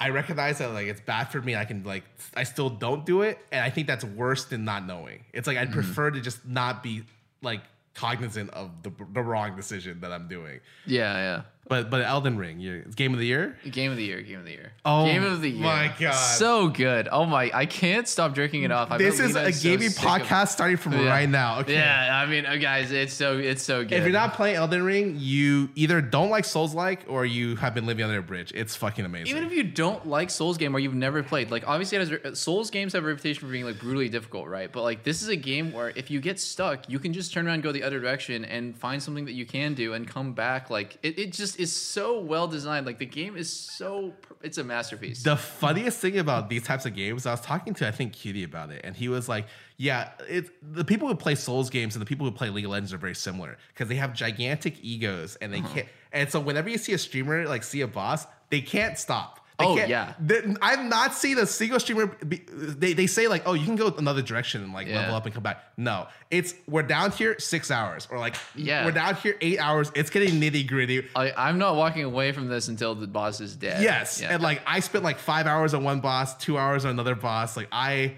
I 0.00 0.08
recognize 0.08 0.58
that 0.58 0.72
like 0.72 0.86
it's 0.86 1.00
bad 1.02 1.24
for 1.30 1.42
me. 1.42 1.54
I 1.54 1.66
can 1.66 1.82
like 1.84 2.04
I 2.34 2.44
still 2.44 2.70
don't 2.70 3.04
do 3.04 3.20
it, 3.22 3.38
and 3.52 3.62
I 3.62 3.68
think 3.68 3.86
that's 3.86 4.04
worse 4.04 4.46
than 4.46 4.64
not 4.64 4.86
knowing. 4.86 5.24
It's 5.32 5.46
like 5.46 5.58
I'd 5.58 5.68
Mm-hmm. 5.68 5.74
prefer 5.74 6.10
to 6.10 6.20
just 6.20 6.46
not 6.46 6.82
be 6.82 7.02
like 7.42 7.60
cognizant 7.94 8.48
of 8.50 8.82
the, 8.82 8.90
the 9.12 9.20
wrong 9.20 9.56
decision 9.56 10.00
that 10.00 10.10
I'm 10.12 10.26
doing. 10.28 10.60
Yeah, 10.86 11.14
yeah, 11.16 11.42
But 11.70 11.88
but 11.88 12.02
Elden 12.02 12.36
Ring, 12.36 12.58
game 12.96 13.12
of 13.14 13.20
the 13.20 13.26
year. 13.26 13.56
Game 13.70 13.92
of 13.92 13.96
the 13.96 14.02
year. 14.04 14.20
Game 14.22 14.40
of 14.40 14.44
the 14.44 14.50
year. 14.50 14.72
Oh 14.84 15.04
game 15.06 15.22
of 15.22 15.40
the 15.40 15.48
year. 15.50 15.62
my 15.62 15.94
God. 16.00 16.12
So 16.14 16.66
good. 16.68 17.08
Oh 17.12 17.24
my! 17.24 17.48
I 17.54 17.64
can't 17.66 18.08
stop 18.08 18.34
drinking 18.34 18.64
it 18.64 18.72
off. 18.72 18.90
I 18.90 18.98
this 18.98 19.20
is 19.20 19.36
a 19.36 19.52
so 19.52 19.62
gaming 19.68 19.86
of- 19.86 19.92
podcast 19.94 20.48
starting 20.48 20.76
from 20.78 20.94
Yeah. 20.94 21.08
right 21.08 21.28
now. 21.28 21.60
Okay. 21.60 21.74
Yeah, 21.74 22.20
I 22.20 22.26
mean, 22.28 22.44
uh, 22.44 22.56
guys, 22.56 22.90
it's 22.90 23.14
so 23.14 23.38
it's 23.38 23.62
so 23.62 23.84
good. 23.84 23.92
If 23.92 24.02
you're 24.02 24.12
not 24.12 24.34
playing 24.34 24.56
Elden 24.56 24.82
Ring, 24.82 25.14
you 25.16 25.70
either 25.76 26.00
don't 26.00 26.28
like 26.28 26.44
Souls 26.44 26.74
like 26.74 27.04
or 27.06 27.24
you 27.24 27.54
have 27.54 27.72
been 27.72 27.86
living 27.86 28.04
under 28.04 28.18
a 28.18 28.22
bridge. 28.22 28.50
It's 28.52 28.74
fucking 28.74 29.04
amazing. 29.04 29.28
even 29.28 29.44
if 29.44 29.52
you 29.52 29.62
don't 29.62 30.08
like 30.08 30.30
Souls 30.30 30.58
game 30.58 30.74
or 30.74 30.80
you've 30.80 30.92
never 30.94 31.22
played, 31.22 31.52
like 31.52 31.68
obviously 31.68 31.98
it 31.98 32.24
has, 32.24 32.36
Souls 32.40 32.70
games 32.70 32.94
have 32.94 33.04
a 33.04 33.06
reputation 33.06 33.46
for 33.46 33.52
being 33.52 33.64
like 33.64 33.78
brutally 33.78 34.08
difficult, 34.08 34.48
right? 34.48 34.72
But 34.72 34.82
like 34.82 35.04
this 35.04 35.22
is 35.22 35.28
a 35.28 35.36
game 35.36 35.70
where 35.72 35.90
if 35.94 36.10
you 36.10 36.20
get 36.20 36.40
stuck, 36.40 36.88
you 36.90 36.98
can 36.98 37.12
just 37.12 37.32
turn 37.32 37.46
around 37.46 37.54
and 37.54 37.62
go 37.62 37.70
the 37.70 37.84
other 37.84 38.00
direction 38.00 38.44
and 38.44 38.76
find 38.76 39.00
something 39.00 39.26
that 39.26 39.34
you 39.34 39.46
can 39.46 39.74
do 39.74 39.92
and 39.94 40.08
come 40.08 40.32
back. 40.32 40.68
Like 40.68 40.96
it, 41.04 41.16
it 41.16 41.32
just 41.32 41.59
is 41.60 41.70
so 41.74 42.18
well 42.20 42.48
designed. 42.48 42.86
Like 42.86 42.98
the 42.98 43.06
game 43.06 43.36
is 43.36 43.52
so 43.52 44.12
it's 44.42 44.58
a 44.58 44.64
masterpiece. 44.64 45.22
The 45.22 45.36
funniest 45.36 45.98
thing 46.00 46.18
about 46.18 46.48
these 46.48 46.62
types 46.62 46.86
of 46.86 46.94
games, 46.94 47.26
I 47.26 47.32
was 47.32 47.40
talking 47.40 47.74
to 47.74 47.86
I 47.86 47.90
think 47.90 48.12
Cutie 48.12 48.44
about 48.44 48.70
it, 48.70 48.80
and 48.84 48.96
he 48.96 49.08
was 49.08 49.28
like, 49.28 49.46
"Yeah, 49.76 50.10
it 50.28 50.50
the 50.74 50.84
people 50.84 51.08
who 51.08 51.14
play 51.14 51.34
Souls 51.34 51.70
games 51.70 51.94
and 51.94 52.00
the 52.02 52.06
people 52.06 52.26
who 52.26 52.32
play 52.32 52.50
League 52.50 52.64
of 52.64 52.70
Legends 52.70 52.92
are 52.92 52.98
very 52.98 53.14
similar 53.14 53.58
because 53.68 53.88
they 53.88 53.96
have 53.96 54.14
gigantic 54.14 54.82
egos 54.82 55.36
and 55.36 55.52
they 55.52 55.58
Uh-huh. 55.60 55.74
can't. 55.74 55.88
And 56.12 56.30
so 56.30 56.40
whenever 56.40 56.68
you 56.68 56.78
see 56.78 56.92
a 56.92 56.98
streamer 56.98 57.46
like 57.46 57.62
see 57.62 57.82
a 57.82 57.86
boss, 57.88 58.26
they 58.48 58.60
can't 58.60 58.98
stop. 58.98 59.39
Oh, 59.66 59.76
yeah. 59.76 60.14
they- 60.20 60.54
I've 60.62 60.84
not 60.84 61.14
seen 61.14 61.38
a 61.38 61.46
single 61.46 61.78
streamer. 61.80 62.06
Be, 62.06 62.42
they 62.50 62.92
they 62.92 63.06
say 63.06 63.28
like, 63.28 63.42
oh, 63.46 63.52
you 63.54 63.64
can 63.64 63.76
go 63.76 63.88
another 63.98 64.22
direction 64.22 64.62
and 64.64 64.72
like 64.72 64.86
Yeah. 64.86 65.00
level 65.00 65.14
up 65.14 65.24
and 65.26 65.34
come 65.34 65.42
back. 65.42 65.62
No, 65.76 66.08
it's 66.30 66.54
we're 66.68 66.82
down 66.82 67.12
here 67.12 67.38
six 67.38 67.70
hours 67.70 68.06
or 68.10 68.18
like 68.18 68.36
Yeah. 68.54 68.84
we're 68.84 68.92
down 68.92 69.14
here 69.16 69.36
eight 69.40 69.58
hours. 69.58 69.90
It's 69.94 70.10
getting 70.10 70.40
nitty 70.40 70.66
gritty. 70.68 71.08
I'm 71.14 71.58
not 71.58 71.76
walking 71.76 72.04
away 72.04 72.32
from 72.32 72.48
this 72.48 72.68
until 72.68 72.94
the 72.94 73.06
boss 73.06 73.40
is 73.40 73.56
dead. 73.56 73.82
Yes, 73.82 74.20
Yeah. 74.20 74.34
and 74.34 74.42
like 74.42 74.62
I 74.66 74.80
spent 74.80 75.04
like 75.04 75.18
five 75.18 75.46
hours 75.46 75.74
on 75.74 75.84
one 75.84 76.00
boss, 76.00 76.36
two 76.36 76.58
hours 76.58 76.84
on 76.84 76.90
another 76.92 77.14
boss. 77.14 77.56
Like 77.56 77.68
I, 77.72 78.14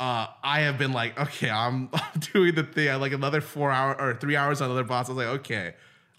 uh, 0.00 0.26
I 0.42 0.60
have 0.62 0.78
been 0.78 0.92
like, 0.92 1.18
okay, 1.18 1.48
I'm, 1.50 1.88
I'm 1.92 2.20
doing 2.32 2.54
the 2.54 2.64
thing. 2.64 2.88
I 2.90 2.96
like 2.96 3.12
another 3.12 3.40
four 3.40 3.70
hour 3.70 3.94
or 4.00 4.14
three 4.14 4.34
hours 4.36 4.60
on 4.60 4.66
another 4.70 4.84
boss. 4.84 5.08
I 5.08 5.12
was 5.12 5.18
like, 5.24 5.34
okay, 5.40 5.74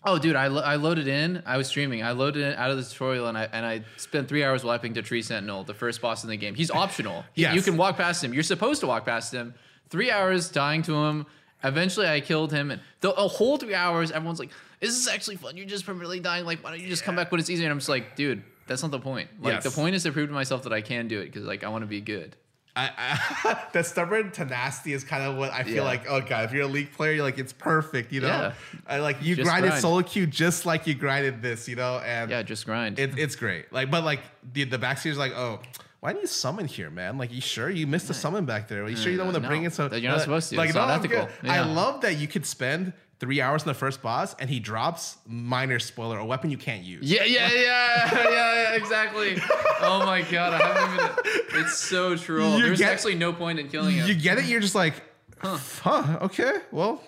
Oh, 0.06 0.20
dude, 0.20 0.36
I, 0.36 0.48
lo- 0.48 0.62
I 0.62 0.76
loaded 0.76 1.08
in. 1.08 1.42
I 1.46 1.56
was 1.58 1.68
streaming. 1.68 2.04
I 2.04 2.12
loaded 2.12 2.44
it 2.44 2.58
out 2.58 2.72
of 2.72 2.78
the 2.78 2.84
tutorial 2.84 3.28
and 3.28 3.38
I 3.38 3.48
and 3.52 3.66
I 3.66 3.84
spent 3.98 4.28
three 4.28 4.44
hours 4.44 4.64
wiping 4.64 4.94
to 4.96 5.02
Tree 5.02 5.22
Sentinel, 5.22 5.64
the 5.64 5.74
first 5.74 6.02
boss 6.02 6.24
in 6.24 6.30
the 6.30 6.36
game. 6.38 6.56
He's 6.56 6.70
optional. 6.72 7.24
Yes. 7.36 7.56
You 7.56 7.62
can 7.62 7.78
walk 7.78 7.96
past 7.98 8.24
him. 8.24 8.34
You're 8.34 8.44
supposed 8.44 8.82
to 8.82 8.88
walk 8.88 9.06
past 9.06 9.34
him. 9.34 9.54
Three 9.90 10.12
hours 10.12 10.50
dying 10.50 10.82
to 10.84 10.94
him. 10.96 11.26
Eventually, 11.64 12.08
I 12.08 12.20
killed 12.20 12.52
him. 12.52 12.72
And 12.72 12.82
the 13.00 13.12
a 13.12 13.28
whole 13.28 13.58
three 13.58 13.74
hours, 13.76 14.12
everyone's 14.12 14.40
like, 14.40 14.50
"Is 14.82 14.90
this 15.06 15.14
actually 15.14 15.38
fun? 15.38 15.56
You're 15.56 15.66
just 15.66 15.86
permanently 15.86 16.20
dying. 16.20 16.46
Like, 16.46 16.62
why 16.64 16.72
don't 16.72 16.82
you 16.82 16.90
just 16.90 17.04
come 17.04 17.16
back 17.16 17.32
when 17.32 17.40
it's 17.40 17.50
easier?" 17.50 17.68
And 17.68 17.72
I'm 17.72 17.80
just 17.80 17.88
like, 17.88 18.18
"Dude, 18.18 18.44
that's 18.68 18.82
not 18.82 18.92
the 18.92 19.00
point. 19.00 19.30
Like, 19.42 19.54
Yes. 19.54 19.64
the 19.64 19.72
point 19.72 19.96
is 19.96 20.04
to 20.04 20.12
prove 20.12 20.28
to 20.28 20.34
myself 20.34 20.64
that 20.64 20.74
I 20.74 20.82
can 20.82 21.08
do 21.08 21.20
it 21.22 21.26
because 21.26 21.44
like 21.46 21.64
I 21.64 21.70
want 21.70 21.84
to 21.84 21.88
be 21.88 22.02
good." 22.02 22.36
I, 22.76 22.90
I 22.98 23.64
that 23.74 23.86
stubborn 23.86 24.32
tenacity 24.32 24.94
is 24.94 25.04
kind 25.04 25.24
of 25.24 25.36
what 25.38 25.52
I 25.52 25.64
feel 25.64 25.76
Yeah. 25.76 25.82
like. 25.84 26.06
Oh 26.10 26.22
god, 26.22 26.46
if 26.46 26.54
you're 26.54 26.64
a 26.64 26.68
league 26.68 26.92
player, 26.92 27.14
you're 27.14 27.24
like 27.24 27.38
it's 27.38 27.54
perfect. 27.54 28.12
You 28.12 28.22
know, 28.22 28.28
Yeah. 28.28 28.54
I 28.88 28.98
like 29.00 29.18
you 29.22 29.36
Just 29.36 29.48
grinded 29.48 29.70
grind. 29.72 29.82
solo 29.82 30.02
queue 30.02 30.26
just 30.26 30.66
like 30.66 30.88
you 30.88 30.96
grinded 30.96 31.42
this. 31.42 31.68
You 31.68 31.76
know, 31.76 32.00
and 32.04 32.32
Yeah, 32.32 32.42
just 32.42 32.66
grind. 32.66 32.98
it, 33.00 33.18
it's 33.18 33.36
great. 33.36 33.72
Like, 33.72 33.92
but 33.92 34.04
like 34.04 34.22
the 34.54 34.64
the 34.64 34.80
backseat 34.80 35.12
is 35.12 35.18
like, 35.18 35.34
oh, 35.34 35.60
why 36.00 36.14
do 36.14 36.20
you 36.20 36.28
summon 36.28 36.66
here, 36.66 36.90
man? 36.90 37.18
Like, 37.18 37.32
you 37.32 37.40
sure 37.40 37.70
you 37.70 37.88
missed 37.88 38.10
a 38.10 38.14
summon 38.14 38.44
back 38.46 38.68
there? 38.68 38.84
Are 38.84 38.90
you 38.90 38.98
sure 38.98 39.10
you 39.12 39.18
mm, 39.18 39.20
don't 39.20 39.28
want 39.28 39.36
to 39.38 39.42
No, 39.44 39.48
bring 39.48 39.64
in 39.64 39.72
some? 39.72 39.90
that 39.90 40.02
you're 40.02 40.12
not 40.12 40.18
uh, 40.20 40.24
supposed 40.24 40.50
to. 40.50 40.58
Like, 40.58 40.68
It's 40.70 40.76
no, 40.76 40.82
not 40.86 40.90
I'm 40.90 41.00
ethical. 41.00 41.30
good. 41.42 41.50
I 41.50 41.62
love 41.62 42.02
that 42.02 42.18
you 42.18 42.28
could 42.28 42.46
spend 42.46 42.92
three 43.24 43.40
hours 43.40 43.62
in 43.64 43.70
the 43.70 43.74
first 43.74 44.02
boss 44.02 44.36
and 44.36 44.50
he 44.50 44.60
drops 44.60 45.18
minor 45.26 45.80
spoiler 45.80 46.20
a 46.20 46.26
weapon 46.26 46.50
you 46.52 46.58
can't 46.58 46.84
use. 46.84 47.10
Yeah, 47.10 47.24
yeah, 47.24 47.50
yeah, 47.54 48.10
yeah, 48.14 48.30
yeah, 48.30 48.74
exactly. 48.76 49.38
Oh 49.80 50.04
my 50.06 50.22
god, 50.24 50.54
I 50.62 50.66
haven't 50.66 51.30
even. 51.56 51.64
It's 51.64 51.78
so 51.78 52.18
true. 52.18 52.46
You 52.58 52.64
There's 52.64 52.80
get- 52.80 52.92
actually 52.92 53.16
no 53.16 53.32
point 53.32 53.60
in 53.60 53.70
killing 53.70 53.96
him. 53.96 54.08
You 54.08 54.14
get 54.14 54.38
it? 54.40 54.46
You're 54.46 54.60
just 54.60 54.76
like, 54.76 54.96
huh? 55.40 56.20
okay, 56.24 56.58
well, 56.72 57.02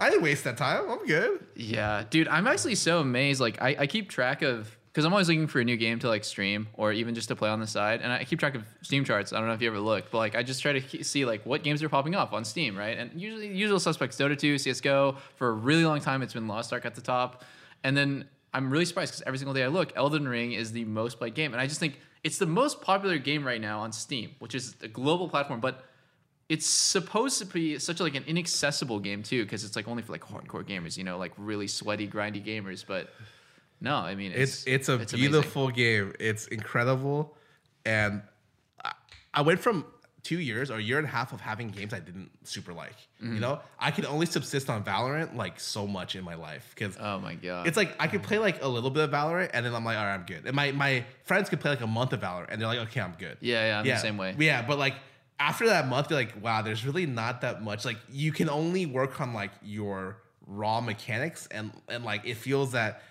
I 0.00 0.10
didn't 0.10 0.24
waste 0.24 0.42
that 0.44 0.56
time. 0.56 0.90
I'm 0.90 1.06
good. 1.06 1.46
Yeah, 1.54 2.02
dude, 2.10 2.26
I'm 2.26 2.48
actually 2.48 2.74
so 2.74 2.98
amazed. 2.98 3.40
Like, 3.40 3.62
I, 3.62 3.76
I 3.80 3.86
keep 3.86 4.08
track 4.10 4.42
of 4.42 4.76
because 4.96 5.04
I'm 5.04 5.12
always 5.12 5.28
looking 5.28 5.46
for 5.46 5.60
a 5.60 5.64
new 5.64 5.76
game 5.76 5.98
to 5.98 6.08
like 6.08 6.24
stream 6.24 6.68
or 6.72 6.90
even 6.90 7.14
just 7.14 7.28
to 7.28 7.36
play 7.36 7.50
on 7.50 7.60
the 7.60 7.66
side, 7.66 8.00
and 8.00 8.10
I 8.10 8.24
keep 8.24 8.38
track 8.38 8.54
of 8.54 8.64
Steam 8.80 9.04
charts. 9.04 9.30
I 9.30 9.38
don't 9.38 9.46
know 9.46 9.52
if 9.52 9.60
you 9.60 9.68
ever 9.68 9.78
look, 9.78 10.10
but 10.10 10.16
like 10.16 10.34
I 10.34 10.42
just 10.42 10.62
try 10.62 10.80
to 10.80 11.04
see 11.04 11.26
like 11.26 11.44
what 11.44 11.62
games 11.62 11.82
are 11.82 11.88
popping 11.90 12.14
up 12.14 12.32
on 12.32 12.46
Steam, 12.46 12.74
right? 12.74 12.96
And 12.96 13.10
usually, 13.20 13.54
usual 13.54 13.78
suspects: 13.78 14.16
Dota 14.16 14.38
2, 14.38 14.56
CS:GO. 14.56 15.18
For 15.34 15.50
a 15.50 15.52
really 15.52 15.84
long 15.84 16.00
time, 16.00 16.22
it's 16.22 16.32
been 16.32 16.48
Lost 16.48 16.72
Ark 16.72 16.86
at 16.86 16.94
the 16.94 17.02
top, 17.02 17.44
and 17.84 17.94
then 17.94 18.24
I'm 18.54 18.70
really 18.70 18.86
surprised 18.86 19.12
because 19.12 19.22
every 19.26 19.36
single 19.36 19.52
day 19.52 19.64
I 19.64 19.66
look, 19.66 19.92
Elden 19.96 20.26
Ring 20.26 20.52
is 20.52 20.72
the 20.72 20.86
most 20.86 21.18
played 21.18 21.34
game, 21.34 21.52
and 21.52 21.60
I 21.60 21.66
just 21.66 21.78
think 21.78 22.00
it's 22.24 22.38
the 22.38 22.46
most 22.46 22.80
popular 22.80 23.18
game 23.18 23.46
right 23.46 23.60
now 23.60 23.80
on 23.80 23.92
Steam, 23.92 24.34
which 24.38 24.54
is 24.54 24.76
a 24.80 24.88
global 24.88 25.28
platform, 25.28 25.60
but 25.60 25.84
it's 26.48 26.66
supposed 26.66 27.38
to 27.40 27.44
be 27.44 27.78
such 27.78 28.00
like 28.00 28.14
an 28.14 28.24
inaccessible 28.26 29.00
game 29.00 29.22
too 29.22 29.44
because 29.44 29.62
it's 29.62 29.76
like 29.76 29.88
only 29.88 30.02
for 30.02 30.12
like 30.12 30.22
hardcore 30.22 30.64
gamers 30.64 30.96
you 30.96 31.02
know 31.02 31.18
like 31.18 31.32
really 31.36 31.66
sweaty 31.66 32.06
grindy 32.06 32.40
gamers 32.40 32.84
but 32.86 33.10
no 33.80 33.96
i 33.96 34.14
mean 34.14 34.32
It's 34.34 34.64
it's 34.66 34.66
it's 34.66 34.88
a 34.88 34.94
amazing. 34.94 35.18
beautiful 35.18 35.70
game. 35.70 36.12
It's 36.18 36.46
incredible, 36.48 37.36
and 37.84 38.22
I, 38.84 38.92
I 39.34 39.42
went 39.42 39.60
from 39.60 39.84
two 40.22 40.40
years 40.40 40.72
or 40.72 40.78
a 40.78 40.82
year 40.82 40.98
and 40.98 41.06
a 41.06 41.10
half 41.10 41.32
of 41.32 41.40
having 41.40 41.68
games 41.68 41.94
I 41.94 42.00
didn't 42.00 42.30
super 42.42 42.72
like. 42.72 42.96
Mm-hmm. 43.22 43.34
You 43.34 43.40
know, 43.40 43.60
I 43.78 43.92
could 43.92 44.04
only 44.06 44.26
subsist 44.26 44.68
on 44.68 44.82
Valorant 44.82 45.36
like 45.36 45.60
so 45.60 45.86
much 45.86 46.16
in 46.16 46.24
my 46.24 46.34
life 46.34 46.72
because 46.74 46.96
oh 46.98 47.20
my 47.20 47.34
god 47.34 47.66
it's 47.68 47.76
like 47.76 47.94
I 48.00 48.08
could 48.08 48.22
play 48.24 48.38
like 48.38 48.60
a 48.62 48.66
little 48.68 48.90
bit 48.90 49.04
of 49.04 49.10
Valorant 49.10 49.50
and 49.52 49.64
then 49.64 49.72
I'm 49.74 49.84
like, 49.84 49.96
all 49.96 50.04
right, 50.04 50.14
I'm 50.14 50.24
good. 50.26 50.44
And 50.46 50.56
my 50.56 50.72
my 50.72 51.04
friends 51.22 51.48
could 51.48 51.60
play 51.60 51.70
like 51.70 51.80
a 51.80 51.86
month 51.86 52.12
of 52.12 52.20
Valorant 52.20 52.46
and 52.50 52.60
they're 52.60 52.66
like, 52.68 52.80
okay, 52.88 53.00
I'm 53.00 53.14
good. 53.18 53.36
yeah 53.40 53.66
yeah 53.66 53.78
i'm 53.80 53.86
the 53.86 53.96
same 53.98 54.16
way 54.16 54.34
Yeah, 54.38 54.62
but 54.62 54.78
like 54.78 54.94
after 55.38 55.66
that 55.66 55.86
month, 55.86 56.08
you're 56.08 56.18
like, 56.18 56.34
wow, 56.42 56.62
there's 56.62 56.86
really 56.86 57.04
not 57.04 57.42
that 57.42 57.62
much. 57.62 57.84
Like 57.84 57.98
you 58.10 58.32
can 58.32 58.48
only 58.48 58.86
work 58.86 59.20
on 59.20 59.34
like 59.34 59.50
your 59.62 60.16
raw 60.46 60.80
mechanics 60.80 61.46
and 61.50 61.70
and 61.88 62.04
like 62.04 62.22
it 62.24 62.36
feels 62.36 62.72
that 62.72 63.02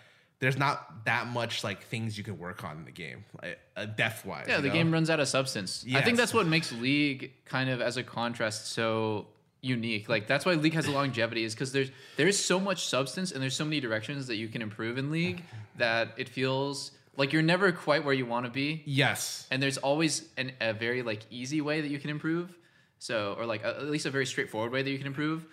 there's 0.45 0.59
not 0.59 1.05
that 1.05 1.25
much 1.25 1.63
like 1.63 1.81
things 1.85 2.19
you 2.19 2.23
can 2.23 2.37
work 2.37 2.63
on 2.63 2.77
in 2.77 2.85
the 2.85 2.91
game, 2.91 3.25
like, 3.41 3.57
uh, 3.75 3.85
depth 3.85 4.23
wise. 4.25 4.45
yeah 4.47 4.61
the 4.61 4.69
game 4.69 4.91
runs 4.91 5.09
out 5.09 5.19
of 5.19 5.27
substance. 5.27 5.83
I 5.91 6.01
think 6.01 6.17
that's 6.17 6.35
what 6.35 6.45
makes 6.45 6.71
league 6.71 7.31
kind 7.45 7.67
of 7.67 7.81
as 7.81 7.97
a 7.97 8.03
contrast 8.03 8.67
so 8.67 9.25
unique. 9.61 10.07
Like 10.07 10.27
that's 10.27 10.45
why 10.45 10.53
league 10.53 10.75
has 10.75 10.85
a 10.85 10.91
longevity 10.91 11.43
is 11.43 11.55
because 11.55 11.71
there's 11.71 11.89
there's 12.15 12.37
so 12.37 12.59
much 12.59 12.85
substance 12.85 13.31
and 13.31 13.41
there's 13.41 13.55
so 13.55 13.65
many 13.65 13.79
directions 13.79 14.27
that 14.27 14.35
you 14.35 14.47
can 14.47 14.61
improve 14.61 14.99
in 14.99 15.09
league 15.09 15.41
that 15.77 16.09
it 16.17 16.29
feels 16.29 16.91
like 17.17 17.33
you're 17.33 17.41
never 17.41 17.71
quite 17.71 18.05
where 18.05 18.13
you 18.13 18.27
want 18.27 18.45
to 18.45 18.51
be. 18.51 18.83
Yes. 18.85 19.47
and 19.49 19.63
there's 19.63 19.79
always 19.79 20.29
an, 20.37 20.51
a 20.61 20.73
very 20.73 21.01
like 21.01 21.23
easy 21.31 21.59
way 21.59 21.81
that 21.81 21.89
you 21.89 21.97
can 21.97 22.11
improve. 22.11 22.55
So 22.99 23.35
or 23.39 23.47
like 23.47 23.63
a, 23.63 23.69
at 23.69 23.85
least 23.85 24.05
a 24.05 24.11
very 24.11 24.27
straightforward 24.27 24.71
way 24.71 24.83
that 24.83 24.91
you 24.91 24.99
can 24.99 25.07
improve. 25.07 25.47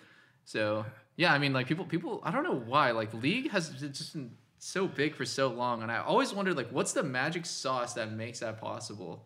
So 0.45 0.85
yeah 1.15 1.31
i 1.33 1.37
mean 1.37 1.53
like 1.53 1.67
people 1.67 1.85
people 1.85 2.21
i 2.23 2.31
don't 2.31 2.43
know 2.43 2.55
why 2.65 2.91
like 2.91 3.13
league 3.13 3.51
has 3.51 3.69
just 3.69 4.15
so 4.63 4.87
big 4.87 5.13
for 5.13 5.25
so 5.25 5.49
long 5.49 5.83
and 5.83 5.91
i 5.91 5.97
always 5.97 6.33
wondered 6.33 6.55
like 6.55 6.69
what's 6.69 6.93
the 6.93 7.03
magic 7.03 7.45
sauce 7.45 7.93
that 7.93 8.11
makes 8.13 8.39
that 8.39 8.61
possible 8.61 9.25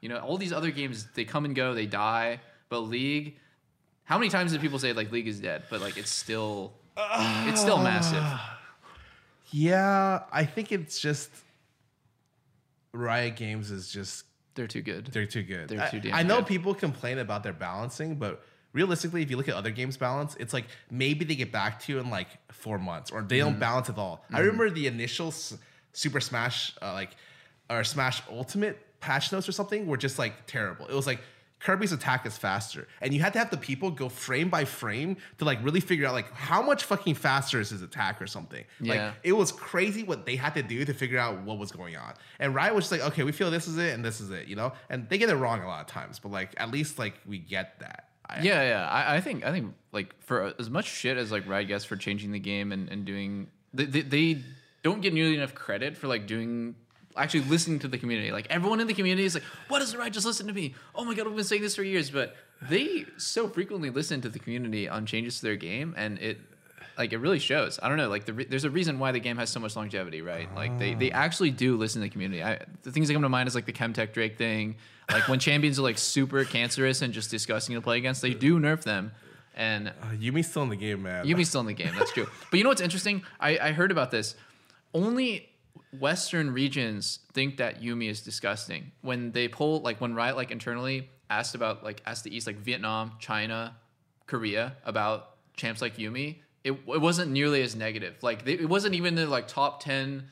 you 0.00 0.08
know 0.08 0.18
all 0.18 0.36
these 0.36 0.52
other 0.52 0.70
games 0.70 1.06
they 1.14 1.24
come 1.24 1.44
and 1.44 1.54
go 1.54 1.72
they 1.72 1.86
die 1.86 2.40
but 2.68 2.80
league 2.80 3.36
how 4.04 4.18
many 4.18 4.28
times 4.28 4.50
did 4.52 4.60
people 4.60 4.78
say 4.78 4.92
like 4.92 5.12
league 5.12 5.28
is 5.28 5.38
dead 5.38 5.62
but 5.70 5.80
like 5.80 5.96
it's 5.96 6.10
still 6.10 6.72
it's 7.46 7.60
still 7.60 7.76
ah. 7.76 7.82
massive 7.82 8.40
Yeah, 9.52 10.22
I 10.32 10.44
think 10.46 10.72
it's 10.72 10.98
just 10.98 11.30
Riot 12.94 13.36
Games 13.36 13.70
is 13.70 13.90
just 13.90 14.24
they're 14.54 14.66
too 14.66 14.82
good 14.82 15.06
they're 15.06 15.26
too 15.26 15.42
good. 15.42 15.68
They're 15.68 15.88
too 15.90 16.00
damn 16.00 16.14
I, 16.14 16.22
know 16.22 16.38
good. 16.38 16.46
people 16.46 16.74
complain 16.74 17.18
about 17.18 17.42
their 17.42 17.52
balancing, 17.52 18.16
but 18.16 18.44
realistically, 18.72 19.22
if 19.22 19.30
you 19.30 19.36
look 19.36 19.48
at 19.48 19.54
other 19.54 19.70
games 19.70 19.96
balance, 19.96 20.36
it's 20.38 20.52
like 20.52 20.66
maybe 20.90 21.24
they 21.24 21.34
get 21.34 21.52
back 21.52 21.80
to 21.80 21.92
you 21.92 21.98
in 21.98 22.10
like 22.10 22.28
four 22.50 22.78
months, 22.78 23.10
or 23.10 23.22
they 23.22 23.38
don't 23.38 23.58
balance 23.58 23.88
at 23.90 23.98
all. 23.98 24.24
I 24.32 24.40
remember 24.40 24.70
the 24.70 24.86
initial 24.86 25.28
S- 25.28 25.56
Super 25.92 26.20
Smash, 26.20 26.74
uh, 26.82 26.92
like 26.92 27.10
or 27.70 27.84
Smash 27.84 28.22
Ultimate 28.30 28.78
patch 29.00 29.32
notes 29.32 29.48
or 29.48 29.52
something 29.52 29.86
were 29.86 29.96
just 29.96 30.18
like 30.18 30.46
terrible. 30.46 30.86
It 30.86 30.94
was 30.94 31.06
like 31.06 31.20
Kirby's 31.60 31.92
attack 31.92 32.26
is 32.26 32.36
faster, 32.36 32.88
and 33.00 33.14
you 33.14 33.20
had 33.20 33.32
to 33.34 33.38
have 33.38 33.50
the 33.50 33.56
people 33.56 33.90
go 33.90 34.08
frame 34.08 34.48
by 34.48 34.64
frame 34.64 35.16
to 35.38 35.44
like 35.44 35.62
really 35.62 35.78
figure 35.80 36.06
out 36.08 36.12
like 36.12 36.32
how 36.32 36.60
much 36.60 36.84
fucking 36.84 37.14
faster 37.14 37.60
is 37.60 37.70
his 37.70 37.82
attack 37.82 38.20
or 38.20 38.26
something. 38.26 38.64
Yeah. 38.80 38.94
Like 38.94 39.14
it 39.22 39.32
was 39.32 39.52
crazy 39.52 40.02
what 40.02 40.26
they 40.26 40.34
had 40.34 40.54
to 40.54 40.62
do 40.62 40.84
to 40.84 40.92
figure 40.92 41.18
out 41.18 41.42
what 41.42 41.58
was 41.58 41.70
going 41.70 41.96
on. 41.96 42.14
And 42.40 42.52
Riot 42.54 42.74
was 42.74 42.88
just 42.88 42.92
like, 42.92 43.12
okay, 43.12 43.22
we 43.22 43.30
feel 43.30 43.50
this 43.50 43.68
is 43.68 43.78
it 43.78 43.94
and 43.94 44.04
this 44.04 44.20
is 44.20 44.30
it, 44.30 44.48
you 44.48 44.56
know? 44.56 44.72
And 44.90 45.08
they 45.08 45.18
get 45.18 45.30
it 45.30 45.36
wrong 45.36 45.62
a 45.62 45.68
lot 45.68 45.82
of 45.82 45.86
times, 45.86 46.18
but 46.18 46.32
like 46.32 46.52
at 46.56 46.72
least 46.72 46.98
like 46.98 47.14
we 47.26 47.38
get 47.38 47.78
that. 47.78 48.08
I, 48.28 48.42
Yeah, 48.42 48.62
yeah. 48.62 48.88
I, 48.88 49.16
I 49.16 49.20
think 49.20 49.44
I 49.44 49.52
think 49.52 49.74
like 49.92 50.14
for 50.20 50.54
as 50.58 50.70
much 50.70 50.86
shit 50.86 51.16
as 51.16 51.30
like 51.30 51.46
Riot 51.48 51.68
gets 51.68 51.84
for 51.84 51.96
changing 51.96 52.32
the 52.32 52.38
game 52.38 52.72
and, 52.72 52.88
and 52.88 53.04
doing 53.04 53.48
they, 53.74 53.84
they, 53.84 54.00
they 54.02 54.42
don't 54.82 55.00
get 55.00 55.12
nearly 55.12 55.34
enough 55.36 55.54
credit 55.54 55.96
for 55.96 56.08
like 56.08 56.26
doing 56.26 56.74
actually 57.16 57.44
listening 57.44 57.78
to 57.80 57.88
the 57.88 57.98
community. 57.98 58.32
Like 58.32 58.46
everyone 58.50 58.80
in 58.80 58.86
the 58.86 58.94
community 58.94 59.24
is 59.24 59.34
like, 59.34 59.44
"What 59.68 59.80
does 59.80 59.92
the 59.92 59.98
right 59.98 60.12
just 60.12 60.26
listen 60.26 60.46
to 60.46 60.52
me?" 60.52 60.74
Oh 60.94 61.04
my 61.04 61.14
god, 61.14 61.26
we've 61.26 61.36
been 61.36 61.44
saying 61.44 61.62
this 61.62 61.76
for 61.76 61.82
years, 61.82 62.10
but 62.10 62.36
they 62.62 63.04
so 63.16 63.48
frequently 63.48 63.90
listen 63.90 64.20
to 64.22 64.28
the 64.28 64.38
community 64.38 64.88
on 64.88 65.06
changes 65.06 65.36
to 65.36 65.42
their 65.42 65.56
game, 65.56 65.94
and 65.96 66.18
it 66.18 66.40
like 66.98 67.12
it 67.12 67.18
really 67.18 67.38
shows. 67.38 67.78
I 67.82 67.88
don't 67.88 67.96
know, 67.96 68.08
like 68.08 68.24
the 68.26 68.32
re- 68.32 68.44
there's 68.44 68.64
a 68.64 68.70
reason 68.70 68.98
why 68.98 69.12
the 69.12 69.20
game 69.20 69.36
has 69.38 69.50
so 69.50 69.60
much 69.60 69.76
longevity, 69.76 70.22
right? 70.22 70.52
Like 70.54 70.78
they 70.78 70.94
they 70.94 71.10
actually 71.10 71.50
do 71.50 71.76
listen 71.76 72.00
to 72.02 72.06
the 72.06 72.10
community. 72.12 72.42
I, 72.42 72.60
the 72.82 72.92
things 72.92 73.08
that 73.08 73.14
come 73.14 73.22
to 73.22 73.28
mind 73.28 73.48
is 73.48 73.54
like 73.54 73.66
the 73.66 73.72
Chemtech 73.72 74.12
Drake 74.12 74.36
thing, 74.38 74.76
like 75.10 75.28
when 75.28 75.38
champions 75.38 75.78
are 75.78 75.82
like 75.82 75.98
super 75.98 76.44
cancerous 76.44 77.02
and 77.02 77.12
just 77.14 77.30
disgusting 77.30 77.74
to 77.74 77.80
play 77.80 77.98
against, 77.98 78.22
they 78.22 78.34
do 78.34 78.58
nerf 78.60 78.82
them, 78.82 79.12
and 79.54 79.88
Uh, 79.88 79.92
Yuumi's 80.18 80.48
still 80.50 80.62
in 80.62 80.68
the 80.68 80.76
game, 80.76 81.02
man. 81.02 81.24
Yuumi's 81.26 81.48
still 81.48 81.60
in 81.60 81.66
the 81.66 81.74
game. 81.74 81.92
That's 81.98 82.12
true. 82.12 82.26
But 82.50 82.58
you 82.58 82.64
know 82.64 82.70
what's 82.70 82.82
interesting? 82.82 83.22
I, 83.40 83.58
I 83.58 83.72
heard 83.72 83.90
about 83.90 84.10
this. 84.10 84.34
Only 84.94 85.48
Western 85.98 86.52
regions 86.52 87.20
think 87.32 87.56
that 87.58 87.82
Yuumi 87.82 88.08
is 88.10 88.20
disgusting. 88.22 88.92
When 89.00 89.32
they 89.32 89.48
pull, 89.48 89.80
like 89.80 90.00
when 90.00 90.14
Riot 90.14 90.36
like 90.36 90.50
internally 90.50 91.10
asked 91.30 91.54
about 91.54 91.82
like 91.84 92.02
asked 92.06 92.24
the 92.24 92.34
East, 92.34 92.46
like 92.46 92.56
Vietnam, 92.58 93.12
China, 93.18 93.76
Korea 94.26 94.76
about 94.84 95.30
champs 95.56 95.80
like 95.82 95.96
Yuumi, 95.96 96.36
it, 96.64 96.72
it 96.72 97.00
wasn't 97.00 97.30
nearly 97.32 97.62
as 97.62 97.74
negative. 97.74 98.14
Like 98.22 98.44
they, 98.44 98.52
it 98.54 98.68
wasn't 98.68 98.94
even 98.94 99.14
the 99.14 99.26
like 99.26 99.48
top 99.48 99.82
ten 99.82 100.28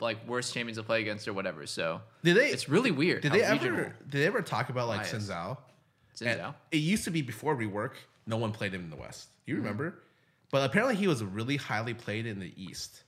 like 0.00 0.26
worst 0.28 0.54
champions 0.54 0.78
to 0.78 0.82
play 0.84 1.00
against 1.00 1.26
or 1.28 1.32
whatever. 1.32 1.66
So 1.66 2.00
Did 2.22 2.36
they- 2.36 2.48
It's 2.50 2.68
really 2.68 2.90
weird. 2.90 3.22
Did 3.22 3.32
they 3.32 3.42
ever? 3.42 3.94
Did 4.08 4.20
they 4.20 4.26
ever 4.26 4.40
talk 4.42 4.68
about 4.70 4.88
like 4.88 5.00
bias. 5.00 5.12
Xin 5.12 5.30
Zhao? 5.30 5.58
Xin 6.16 6.26
And 6.44 6.54
It 6.70 6.78
used 6.78 7.04
to 7.04 7.10
be 7.10 7.20
before 7.22 7.56
rework. 7.56 7.92
No 8.26 8.36
one 8.36 8.52
played 8.52 8.72
him 8.74 8.82
in 8.82 8.90
the 8.90 8.96
West. 8.96 9.28
You 9.44 9.54
Mm-hmm. 9.54 9.62
remember? 9.64 9.94
But 10.50 10.64
apparently 10.68 10.94
he 10.96 11.08
was 11.08 11.22
really 11.24 11.56
highly 11.56 11.92
played 11.94 12.24
in 12.26 12.38
the 12.38 12.52
East, 12.56 13.02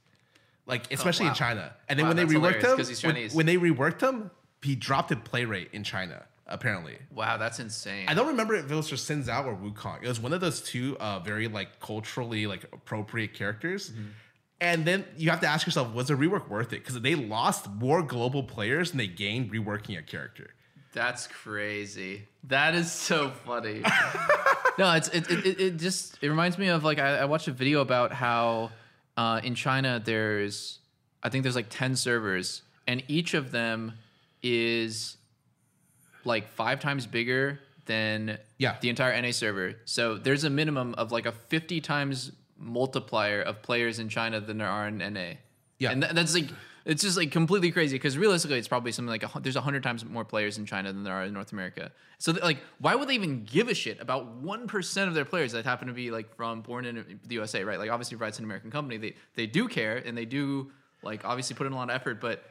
like 0.67 0.93
especially 0.93 1.27
in 1.27 1.31
Oh, 1.31 1.33
wow. 1.33 1.35
China. 1.37 1.73
And 1.89 1.99
then 1.99 2.07
Wow, 2.07 2.15
when 2.15 2.17
they 2.17 2.35
reworked 2.35 2.63
him, 2.63 3.15
when- 3.15 3.31
When, 3.31 3.47
they 3.47 3.57
reworked 3.57 4.01
him, 4.01 4.31
he 4.63 4.75
dropped 4.75 5.13
in 5.13 5.21
play 5.21 5.45
rate 5.45 5.71
in 5.73 5.85
China. 5.85 6.27
Apparently, 6.51 6.97
Wow, 7.15 7.37
that's 7.37 7.59
insane. 7.59 8.07
I 8.09 8.15
don't 8.15 8.29
remember 8.29 8.55
if 8.55 8.71
it 8.71 8.75
was 8.75 8.89
just 8.89 9.09
Xin 9.09 9.25
Zhao 9.25 9.45
or 9.47 9.55
Wukong. 9.55 10.03
It 10.03 10.09
was 10.09 10.19
one 10.19 10.33
of 10.33 10.41
those 10.41 10.61
two 10.63 10.97
uh, 10.99 11.19
very 11.19 11.47
like 11.49 11.79
culturally 11.81 12.47
like 12.47 12.65
appropriate 12.73 13.35
characters. 13.35 13.91
Mm-hmm. 13.91 14.07
And 14.61 14.85
then 14.85 15.05
you 15.17 15.31
have 15.31 15.41
to 15.41 15.47
ask 15.47 15.67
yourself, 15.67 15.95
was 15.95 16.09
the 16.09 16.15
rework 16.15 16.49
worth 16.49 16.73
it? 16.73 16.83
Because 16.83 17.01
they 17.01 17.15
lost 17.15 17.71
more 17.71 18.03
global 18.03 18.43
players 18.43 18.91
than 18.91 18.99
they 18.99 19.07
gained 19.07 19.53
reworking 19.53 19.97
a 19.99 20.03
character. 20.03 20.51
That's 20.93 21.27
crazy. 21.27 22.23
That 22.45 22.75
is 22.75 22.91
so 22.91 23.31
funny. 23.45 23.83
no, 24.79 24.93
it's 24.95 25.09
it, 25.09 25.31
it, 25.31 25.47
it, 25.47 25.61
it 25.61 25.77
just 25.77 26.19
it 26.23 26.29
reminds 26.29 26.59
me 26.59 26.69
of 26.69 26.83
like 26.83 26.99
I, 26.99 27.19
I 27.19 27.25
watched 27.27 27.47
a 27.47 27.53
video 27.53 27.83
about 27.83 28.13
how 28.13 28.71
uh, 29.17 29.41
in 29.45 29.55
China 29.55 30.01
there's 30.03 30.79
I 31.23 31.29
think 31.29 31.43
there's 31.43 31.57
like 31.57 31.69
ten 31.69 31.95
servers 31.95 32.63
and 32.87 33.03
each 33.07 33.35
of 33.35 33.51
them 33.51 33.93
is 34.43 35.18
like 36.25 36.49
five 36.49 36.81
times 36.81 37.07
bigger 37.07 37.61
than 37.87 38.39
Yeah. 38.59 38.77
the 38.81 38.89
entire 38.91 39.13
NA 39.21 39.31
server. 39.33 39.75
So 39.85 40.17
there's 40.19 40.45
a 40.45 40.51
minimum 40.51 40.95
of 40.99 41.11
like 41.13 41.27
a 41.27 41.33
50 41.33 41.81
times 41.81 42.33
multiplier 42.59 43.41
of 43.41 43.63
players 43.63 43.99
in 43.99 44.09
China 44.09 44.41
than 44.41 44.59
there 44.59 44.69
are 44.69 44.89
in 44.89 44.99
NA. 44.99 45.35
Yeah. 45.79 45.93
and 45.93 46.03
tha- 46.03 46.11
that's 46.13 46.35
like 46.35 46.49
it's 46.85 47.03
just 47.03 47.17
like 47.19 47.31
completely 47.31 47.71
crazy 47.71 47.97
because 47.97 48.17
realistically, 48.17 48.57
it's 48.59 48.67
probably 48.67 48.93
something 48.93 49.11
like 49.11 49.23
a, 49.23 49.41
there's 49.41 49.57
a 49.57 49.61
hundred 49.61 49.83
times 49.83 50.05
more 50.07 50.25
players 50.25 50.57
in 50.59 50.65
China 50.67 50.91
than 50.93 51.05
there 51.05 51.13
are 51.15 51.25
in 51.25 51.35
North 51.35 51.53
America. 51.53 51.93
So 52.19 52.33
th- 52.33 52.43
like, 52.43 52.59
why 52.79 52.95
would 52.95 53.09
they 53.09 53.15
even 53.15 53.45
give 53.45 53.69
a 53.69 53.75
shit 53.75 54.01
about 54.01 54.27
one 54.37 54.67
percent 54.67 55.09
of 55.09 55.15
their 55.15 55.27
players 55.27 55.53
that 55.53 55.65
happen 55.67 55.87
to 55.89 55.95
be 55.95 56.11
like 56.11 56.35
from 56.35 56.63
born 56.63 56.85
in 56.87 57.21
the 57.27 57.35
USA, 57.35 57.63
right? 57.63 57.79
Like 57.79 57.91
obviously, 57.91 58.17
Riot's 58.17 58.39
an 58.39 58.45
American 58.45 58.71
company. 58.71 58.97
They 58.97 59.15
they 59.35 59.47
do 59.47 59.69
care 59.69 59.99
and 59.99 60.17
they 60.17 60.25
do 60.25 60.73
like 61.03 61.25
obviously 61.27 61.55
put 61.57 61.67
in 61.67 61.73
a 61.75 61.77
lot 61.77 61.91
of 61.91 61.95
effort. 61.95 62.21
But 62.23 62.43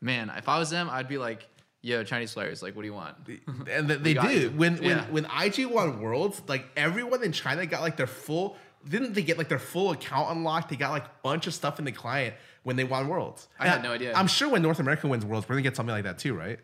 man, 0.00 0.30
if 0.36 0.48
I 0.48 0.58
was 0.58 0.68
them, 0.68 0.90
I'd 0.90 1.08
be 1.08 1.16
like, 1.18 1.46
yo, 1.82 2.02
Chinese 2.04 2.32
players, 2.34 2.62
like, 2.62 2.74
what 2.74 2.82
do 2.82 2.88
you 2.88 2.94
want? 2.94 3.16
and 3.70 3.88
th- 3.88 4.00
they 4.00 4.14
got 4.14 4.28
did 4.28 4.56
when 4.56 4.82
Yeah. 4.82 5.04
when 5.10 5.24
when 5.24 5.44
IG 5.44 5.66
won 5.66 6.00
Worlds, 6.00 6.42
like 6.48 6.66
everyone 6.76 7.22
in 7.22 7.32
China 7.32 7.64
got 7.66 7.80
like 7.82 7.96
their 7.96 8.06
full. 8.06 8.56
Didn't 8.88 9.14
they 9.14 9.22
get 9.22 9.36
like 9.36 9.48
their 9.48 9.58
full 9.58 9.90
account 9.90 10.30
unlocked? 10.30 10.68
They 10.68 10.76
got 10.76 10.90
like 10.92 11.04
a 11.04 11.10
bunch 11.22 11.46
of 11.48 11.54
stuff 11.54 11.78
in 11.80 11.84
the 11.84 11.92
client 11.92 12.34
when 12.62 12.76
they 12.76 12.84
won 12.84 13.08
Worlds. 13.08 13.48
I 13.58 13.66
had 13.68 13.82
no 13.82 13.92
idea. 13.92 14.12
I'm 14.14 14.28
sure 14.28 14.48
when 14.48 14.62
North 14.62 14.78
America 14.78 15.08
wins 15.08 15.24
Worlds, 15.24 15.48
we're 15.48 15.54
gonna 15.56 15.62
get 15.62 15.74
something 15.76 15.94
like 15.94 16.04
that 16.04 16.18
too, 16.18 16.34
right? 16.34 16.58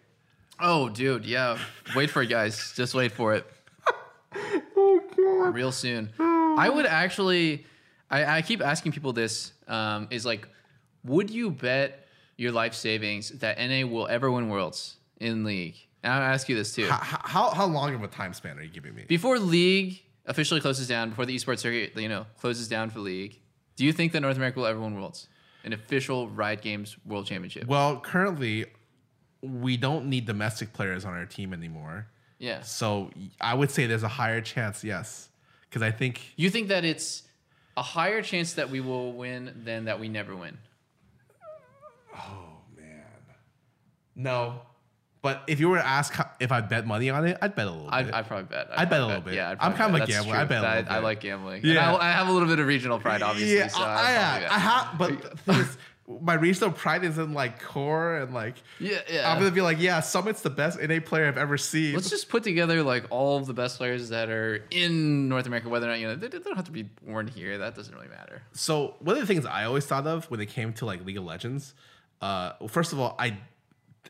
Oh, 0.60 0.88
dude, 0.88 1.24
yeah. 1.24 1.58
Wait 1.96 2.10
for 2.10 2.22
it, 2.22 2.28
guys. 2.28 2.72
Just 2.76 2.94
wait 2.94 3.10
for 3.10 3.34
it. 3.34 3.46
oh 4.76 5.00
god. 5.16 5.54
Real 5.54 5.72
soon. 5.72 6.10
I 6.18 6.68
would 6.68 6.86
actually. 6.86 7.66
I, 8.10 8.38
I 8.38 8.42
keep 8.42 8.60
asking 8.62 8.92
people 8.92 9.12
this. 9.12 9.52
Um, 9.66 10.08
is 10.10 10.26
like, 10.26 10.46
would 11.04 11.30
you 11.30 11.50
bet 11.50 12.06
your 12.36 12.52
life 12.52 12.74
savings 12.74 13.30
that 13.38 13.58
NA 13.58 13.86
will 13.86 14.06
ever 14.06 14.30
win 14.30 14.48
Worlds 14.48 14.96
in 15.22 15.44
League? 15.44 15.76
And 16.02 16.12
I'll 16.12 16.22
ask 16.34 16.48
you 16.48 16.56
this 16.56 16.74
too. 16.74 16.86
How, 16.86 17.20
how 17.24 17.50
how 17.50 17.66
long 17.66 17.94
of 17.94 18.02
a 18.02 18.08
time 18.08 18.34
span 18.34 18.58
are 18.58 18.62
you 18.62 18.68
giving 18.68 18.94
me? 18.94 19.04
Before 19.06 19.38
League 19.38 20.02
officially 20.26 20.60
closes 20.60 20.88
down, 20.88 21.10
before 21.10 21.26
the 21.26 21.34
esports 21.34 21.60
circuit, 21.60 21.96
you 21.96 22.08
know, 22.08 22.26
closes 22.40 22.68
down 22.68 22.90
for 22.90 22.98
League, 22.98 23.40
do 23.76 23.84
you 23.84 23.92
think 23.92 24.12
that 24.12 24.20
North 24.20 24.36
America 24.36 24.58
will 24.58 24.66
ever 24.66 24.80
win 24.80 24.94
Worlds? 24.94 25.28
An 25.64 25.72
official 25.72 26.28
Riot 26.28 26.60
Games 26.60 26.96
World 27.06 27.26
Championship? 27.26 27.66
Well, 27.68 28.00
currently, 28.00 28.66
we 29.42 29.76
don't 29.76 30.06
need 30.06 30.26
domestic 30.26 30.72
players 30.72 31.04
on 31.04 31.12
our 31.14 31.26
team 31.26 31.52
anymore. 31.52 32.08
Yeah. 32.38 32.62
So 32.62 33.10
I 33.40 33.54
would 33.54 33.70
say 33.70 33.86
there's 33.86 34.02
a 34.02 34.08
higher 34.08 34.40
chance, 34.40 34.82
yes, 34.82 35.28
because 35.68 35.82
I 35.82 35.92
think 35.92 36.20
You 36.36 36.50
think 36.50 36.68
that 36.68 36.84
it's 36.84 37.22
a 37.76 37.82
higher 37.82 38.22
chance 38.22 38.54
that 38.54 38.70
we 38.70 38.80
will 38.80 39.12
win 39.12 39.62
than 39.64 39.84
that 39.84 40.00
we 40.00 40.08
never 40.08 40.34
win? 40.34 40.58
Oh, 42.14 42.58
man. 42.76 43.04
No. 44.16 44.62
But 45.22 45.44
if 45.46 45.60
you 45.60 45.68
were 45.68 45.76
to 45.78 45.86
ask 45.86 46.12
how- 46.14 46.30
if 46.40 46.50
I'd 46.50 46.68
bet 46.68 46.84
money 46.84 47.08
on 47.08 47.24
it, 47.26 47.38
I'd 47.40 47.54
bet 47.54 47.68
a 47.68 47.70
little 47.70 47.84
bit. 47.86 47.94
I'd. 47.94 48.10
I'd 48.10 48.26
probably 48.26 48.44
bet. 48.46 48.68
I'd 48.76 48.90
bet 48.90 49.00
a 49.00 49.06
little 49.06 49.22
bit. 49.22 49.34
Yeah, 49.34 49.50
I'd 49.50 49.58
I'm 49.60 49.72
probably 49.74 50.00
kind 50.00 50.02
of 50.02 50.08
bet. 50.08 50.08
a 50.08 50.22
gambler. 50.24 50.36
I 50.36 50.44
bet 50.44 50.64
a 50.64 50.92
I, 50.92 50.96
I 50.96 50.98
like 50.98 51.20
gambling. 51.20 51.60
Yeah. 51.64 51.70
And 51.92 52.02
I, 52.02 52.08
I 52.08 52.12
have 52.12 52.28
a 52.28 52.32
little 52.32 52.48
bit 52.48 52.58
of 52.58 52.66
regional 52.66 52.98
pride, 52.98 53.22
obviously. 53.22 53.56
yeah, 53.56 53.68
so 53.68 53.80
I, 53.82 53.84
I'd 53.84 54.36
I, 54.36 54.40
bet. 54.40 54.50
I 54.52 54.58
have, 54.58 54.98
but 54.98 55.66
my 56.20 56.34
regional 56.34 56.72
pride 56.72 57.04
is 57.04 57.18
in 57.18 57.32
like 57.34 57.62
core 57.62 58.16
and 58.16 58.34
like. 58.34 58.56
Yeah, 58.80 58.98
yeah. 59.08 59.30
I'm 59.30 59.38
gonna 59.38 59.52
be 59.52 59.60
like, 59.60 59.80
yeah, 59.80 60.00
Summit's 60.00 60.42
the 60.42 60.50
best 60.50 60.80
NA 60.80 60.98
player 60.98 61.26
I've 61.26 61.38
ever 61.38 61.56
seen. 61.56 61.94
Let's 61.94 62.10
just 62.10 62.28
put 62.28 62.42
together 62.42 62.82
like 62.82 63.04
all 63.10 63.36
of 63.38 63.46
the 63.46 63.54
best 63.54 63.78
players 63.78 64.08
that 64.08 64.28
are 64.28 64.64
in 64.72 65.28
North 65.28 65.46
America, 65.46 65.68
whether 65.68 65.86
or 65.86 65.90
not 65.90 66.00
you 66.00 66.08
know 66.08 66.16
they, 66.16 66.26
they 66.26 66.40
don't 66.40 66.56
have 66.56 66.64
to 66.66 66.72
be 66.72 66.82
born 66.82 67.28
here. 67.28 67.58
That 67.58 67.76
doesn't 67.76 67.94
really 67.94 68.08
matter. 68.08 68.42
so 68.52 68.96
one 68.98 69.14
of 69.16 69.20
the 69.20 69.26
things 69.32 69.46
I 69.46 69.64
always 69.64 69.86
thought 69.86 70.06
of 70.08 70.24
when 70.32 70.40
it 70.40 70.46
came 70.48 70.72
to 70.74 70.84
like 70.86 71.04
League 71.06 71.16
of 71.18 71.24
Legends, 71.24 71.74
uh, 72.20 72.54
well, 72.58 72.68
first 72.68 72.92
of 72.92 72.98
all, 72.98 73.14
I 73.20 73.38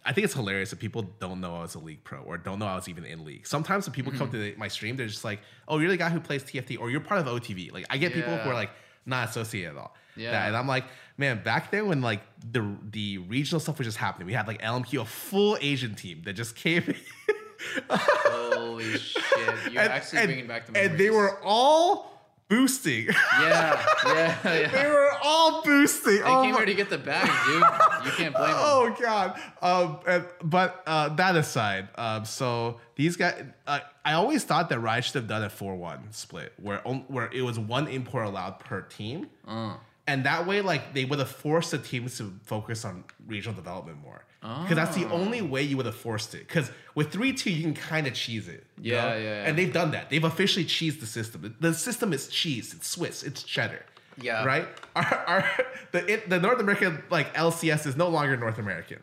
I 0.04 0.12
think 0.12 0.24
it's 0.24 0.34
hilarious 0.34 0.70
that 0.70 0.78
people 0.80 1.02
don't 1.20 1.40
know 1.40 1.54
I 1.56 1.62
was 1.62 1.74
a 1.74 1.78
league 1.78 2.02
pro 2.02 2.20
or 2.20 2.36
don't 2.38 2.58
know 2.58 2.66
I 2.66 2.74
was 2.74 2.88
even 2.88 3.04
in 3.04 3.24
league. 3.24 3.46
Sometimes 3.46 3.86
when 3.86 3.92
people 3.94 4.10
come 4.12 4.28
Mm-hmm. 4.28 4.36
to 4.36 4.50
the, 4.52 4.54
my 4.56 4.68
stream, 4.68 4.96
they're 4.96 5.06
just 5.06 5.24
like, 5.24 5.40
"Oh, 5.68 5.78
you're 5.78 5.90
the 5.90 5.96
guy 5.96 6.10
who 6.10 6.18
plays 6.20 6.42
TFT, 6.42 6.78
or 6.80 6.90
you're 6.90 7.00
part 7.00 7.20
of 7.20 7.26
OTV." 7.26 7.72
Like 7.72 7.86
I 7.90 7.98
get 7.98 8.12
people 8.12 8.36
who 8.36 8.50
are 8.50 8.54
like 8.54 8.70
not 9.06 9.28
associated 9.28 9.70
at 9.72 9.76
all. 9.76 9.94
Yeah. 10.16 10.32
That- 10.32 10.48
and 10.48 10.56
I'm 10.56 10.66
like, 10.66 10.84
man, 11.18 11.42
back 11.42 11.70
then 11.70 11.88
when 11.88 12.00
like 12.00 12.22
the 12.50 12.74
the 12.90 13.18
regional 13.18 13.60
stuff 13.60 13.78
was 13.78 13.86
just 13.86 13.98
happening, 13.98 14.26
we 14.26 14.32
had 14.32 14.46
like 14.48 14.60
LMQ, 14.62 15.02
a 15.02 15.04
full 15.04 15.56
Asian 15.60 15.94
team 15.94 16.22
that 16.24 16.32
just 16.34 16.56
came. 16.56 16.94
Holy 17.90 18.98
shit! 18.98 19.22
You're 19.70 19.82
and, 19.82 19.92
actually 19.92 20.18
and- 20.20 20.28
bringing 20.28 20.46
back 20.46 20.66
the 20.66 20.78
and 20.78 20.98
they 20.98 21.10
were 21.10 21.38
all 21.42 22.11
boosting. 22.52 23.06
yeah, 23.40 23.84
yeah, 24.06 24.36
they 24.42 24.62
yeah. 24.62 24.88
were 24.88 25.10
all 25.22 25.62
boosting. 25.62 26.16
They 26.16 26.22
oh 26.22 26.42
came 26.42 26.52
my- 26.52 26.58
here 26.58 26.66
to 26.66 26.74
get 26.74 26.90
the 26.90 26.98
bag, 26.98 27.26
dude. 27.46 28.06
You 28.06 28.12
can't 28.16 28.34
blame 28.34 28.48
them. 28.50 28.56
Oh 28.58 28.96
god. 29.00 29.40
Um, 29.62 29.98
and, 30.06 30.24
but 30.42 30.82
uh, 30.86 31.08
that 31.10 31.36
aside, 31.36 31.88
um, 31.96 32.24
so 32.24 32.78
these 32.96 33.16
guys, 33.16 33.42
uh, 33.66 33.80
I 34.04 34.12
always 34.14 34.44
thought 34.44 34.68
that 34.70 34.80
Riot 34.80 35.04
should 35.04 35.14
have 35.14 35.28
done 35.28 35.42
a 35.44 35.50
four-one 35.50 36.08
split, 36.12 36.52
where 36.60 36.78
where 37.08 37.30
it 37.32 37.42
was 37.42 37.58
one 37.58 37.88
import 37.88 38.26
allowed 38.26 38.58
per 38.60 38.82
team, 38.82 39.28
Uh. 39.46 39.74
and 40.06 40.24
that 40.26 40.46
way, 40.46 40.60
like 40.60 40.92
they 40.94 41.04
would 41.04 41.18
have 41.18 41.30
forced 41.30 41.70
the 41.70 41.78
teams 41.78 42.18
to 42.18 42.32
focus 42.44 42.84
on 42.84 43.04
regional 43.26 43.54
development 43.54 43.98
more. 44.02 44.24
Because 44.42 44.74
that's 44.74 44.96
the 44.96 45.04
only 45.06 45.40
Oh. 45.40 45.44
way 45.44 45.62
you 45.62 45.76
would 45.76 45.86
have 45.86 45.94
forced 45.94 46.34
it. 46.34 46.46
Because 46.48 46.70
with 46.96 47.12
three 47.12 47.32
two, 47.32 47.50
you 47.50 47.62
can 47.62 47.74
kind 47.74 48.06
of 48.08 48.14
cheese 48.14 48.48
it. 48.48 48.66
Yeah, 48.80 49.02
know? 49.10 49.16
yeah, 49.16 49.22
yeah. 49.22 49.44
And 49.46 49.56
they've 49.56 49.72
done 49.72 49.92
that. 49.92 50.10
They've 50.10 50.24
officially 50.24 50.64
cheesed 50.64 50.98
the 51.00 51.06
system. 51.06 51.54
The 51.60 51.72
system 51.72 52.12
is 52.12 52.26
cheese. 52.28 52.74
It's 52.74 52.88
Swiss. 52.88 53.22
It's 53.22 53.42
cheddar. 53.44 53.84
Yeah. 54.20 54.44
Right. 54.44 54.66
Our, 54.96 55.04
our 55.26 55.44
the 55.92 56.12
it, 56.12 56.28
the 56.28 56.38
North 56.40 56.60
American 56.60 57.02
like 57.08 57.32
LCS 57.34 57.86
is 57.86 57.96
no 57.96 58.08
longer 58.08 58.36
North 58.36 58.58
American. 58.58 58.98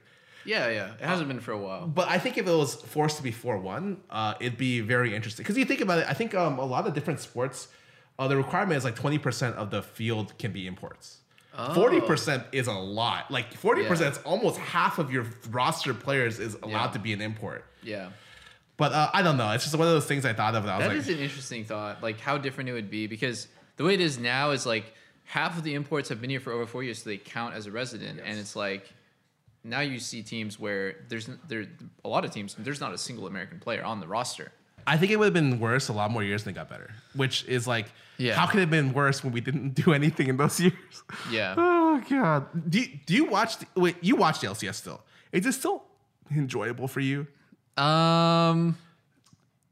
Yeah, 0.45 0.69
yeah. 0.69 0.93
It 0.95 1.05
hasn't 1.05 1.27
been 1.27 1.39
for 1.39 1.51
a 1.51 1.57
while. 1.57 1.87
But 1.87 2.07
I 2.09 2.17
think 2.19 2.37
if 2.37 2.47
it 2.47 2.51
was 2.51 2.75
forced 2.75 3.17
to 3.17 3.23
be 3.23 3.31
4 3.31 3.57
1, 3.59 3.97
uh, 4.09 4.33
it'd 4.39 4.57
be 4.57 4.81
very 4.81 5.15
interesting. 5.15 5.43
Because 5.43 5.57
you 5.57 5.65
think 5.65 5.81
about 5.81 5.99
it, 5.99 6.05
I 6.07 6.13
think 6.13 6.33
um, 6.35 6.59
a 6.59 6.65
lot 6.65 6.85
of 6.87 6.93
different 6.93 7.19
sports, 7.19 7.67
uh, 8.17 8.27
the 8.27 8.37
requirement 8.37 8.77
is 8.77 8.83
like 8.83 8.95
20% 8.95 9.53
of 9.55 9.69
the 9.69 9.81
field 9.81 10.37
can 10.37 10.51
be 10.51 10.65
imports. 10.67 11.18
Oh. 11.61 11.73
40% 11.75 12.45
is 12.53 12.67
a 12.67 12.71
lot. 12.73 13.29
Like 13.29 13.53
40% 13.53 13.99
Yeah. 13.99 14.09
is 14.11 14.17
almost 14.19 14.57
half 14.59 14.97
of 14.97 15.11
your 15.11 15.25
roster 15.49 15.93
players 15.93 16.39
is 16.39 16.55
allowed 16.63 16.85
Yeah. 16.87 16.91
to 16.91 16.99
be 16.99 17.13
an 17.13 17.21
import. 17.21 17.65
Yeah. 17.83 18.09
But 18.77 18.93
uh, 18.93 19.09
I 19.13 19.21
don't 19.21 19.35
know. 19.35 19.51
It's 19.51 19.65
just 19.65 19.75
one 19.75 19.87
of 19.87 19.93
those 19.93 20.05
things 20.05 20.25
I 20.25 20.31
thought 20.33 20.55
of. 20.55 20.63
And 20.63 20.71
I 20.71 20.77
was 20.77 20.83
That 20.85 20.89
like, 20.93 20.97
is 20.99 21.09
an 21.09 21.19
interesting 21.19 21.65
thought. 21.65 22.01
Like 22.01 22.19
how 22.19 22.37
different 22.37 22.69
it 22.69 22.73
would 22.73 22.89
be 22.89 23.07
because 23.07 23.47
the 23.75 23.83
way 23.83 23.93
it 23.93 23.99
is 23.99 24.17
now 24.17 24.51
is 24.51 24.65
like 24.65 24.93
half 25.25 25.57
of 25.57 25.63
the 25.63 25.73
imports 25.73 26.07
have 26.09 26.21
been 26.21 26.29
here 26.29 26.39
for 26.39 26.53
over 26.53 26.65
four 26.65 26.81
years, 26.83 27.03
so 27.03 27.09
they 27.09 27.17
count 27.17 27.55
as 27.55 27.65
a 27.65 27.71
resident, 27.71 28.21
and 28.23 28.39
it's 28.39 28.55
like 28.55 28.91
now 29.65 29.81
you 29.81 29.99
see 29.99 30.23
teams 30.23 30.57
where 30.57 30.95
there's 31.09 31.29
there 31.49 31.65
a 32.05 32.07
lot 32.09 32.23
of 32.23 32.31
teams 32.31 32.55
there's 32.57 32.79
not 32.79 32.93
a 32.93 32.97
single 32.97 33.27
American 33.27 33.59
player 33.59 33.83
on 33.83 33.99
the 33.99 34.07
roster. 34.07 34.51
I 34.87 34.95
think 34.97 35.11
it 35.11 35.17
would 35.19 35.25
have 35.25 35.33
been 35.33 35.59
worse 35.59 35.89
a 35.89 35.93
lot 35.93 36.09
more 36.09 36.23
years 36.23 36.45
than 36.45 36.51
it 36.53 36.55
got 36.55 36.69
better. 36.69 36.91
Which 37.13 37.43
is 37.45 37.67
like, 37.67 37.91
Yeah. 38.19 38.35
how 38.35 38.45
could 38.47 38.57
it 38.57 38.61
have 38.61 38.69
been 38.69 38.91
worse 38.93 39.23
when 39.23 39.31
we 39.33 39.39
didn't 39.41 39.75
do 39.75 39.93
anything 39.93 40.27
in 40.27 40.37
those 40.37 40.59
years? 40.65 40.73
Yeah. 41.31 41.55
Oh 41.57 42.03
god. 42.09 42.69
Do 42.69 42.79
you, 42.79 42.87
do 43.05 43.13
you 43.15 43.25
watch? 43.25 43.57
The, 43.57 43.65
wait, 43.75 43.95
you 44.01 44.15
watch 44.15 44.41
the 44.41 44.47
LCS 44.47 44.75
still? 44.75 45.01
Is 45.31 45.45
it 45.45 45.53
still 45.53 45.83
enjoyable 46.35 46.87
for 46.87 46.99
you? 46.99 47.25
Um, 47.77 48.77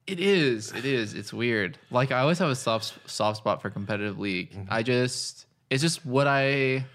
it 0.07 0.19
is. 0.21 0.71
It 0.71 0.85
is. 0.85 1.13
It's 1.13 1.33
weird. 1.33 1.77
Like 1.91 2.11
I 2.11 2.19
always 2.19 2.39
have 2.39 2.49
a 2.49 2.55
soft 2.55 2.97
soft 3.09 3.37
spot 3.37 3.61
for 3.61 3.69
competitive 3.69 4.17
league. 4.17 4.57
I 4.69 4.81
just 4.81 5.45
it's 5.69 5.81
just 5.81 6.05
what 6.05 6.27
I 6.27 6.85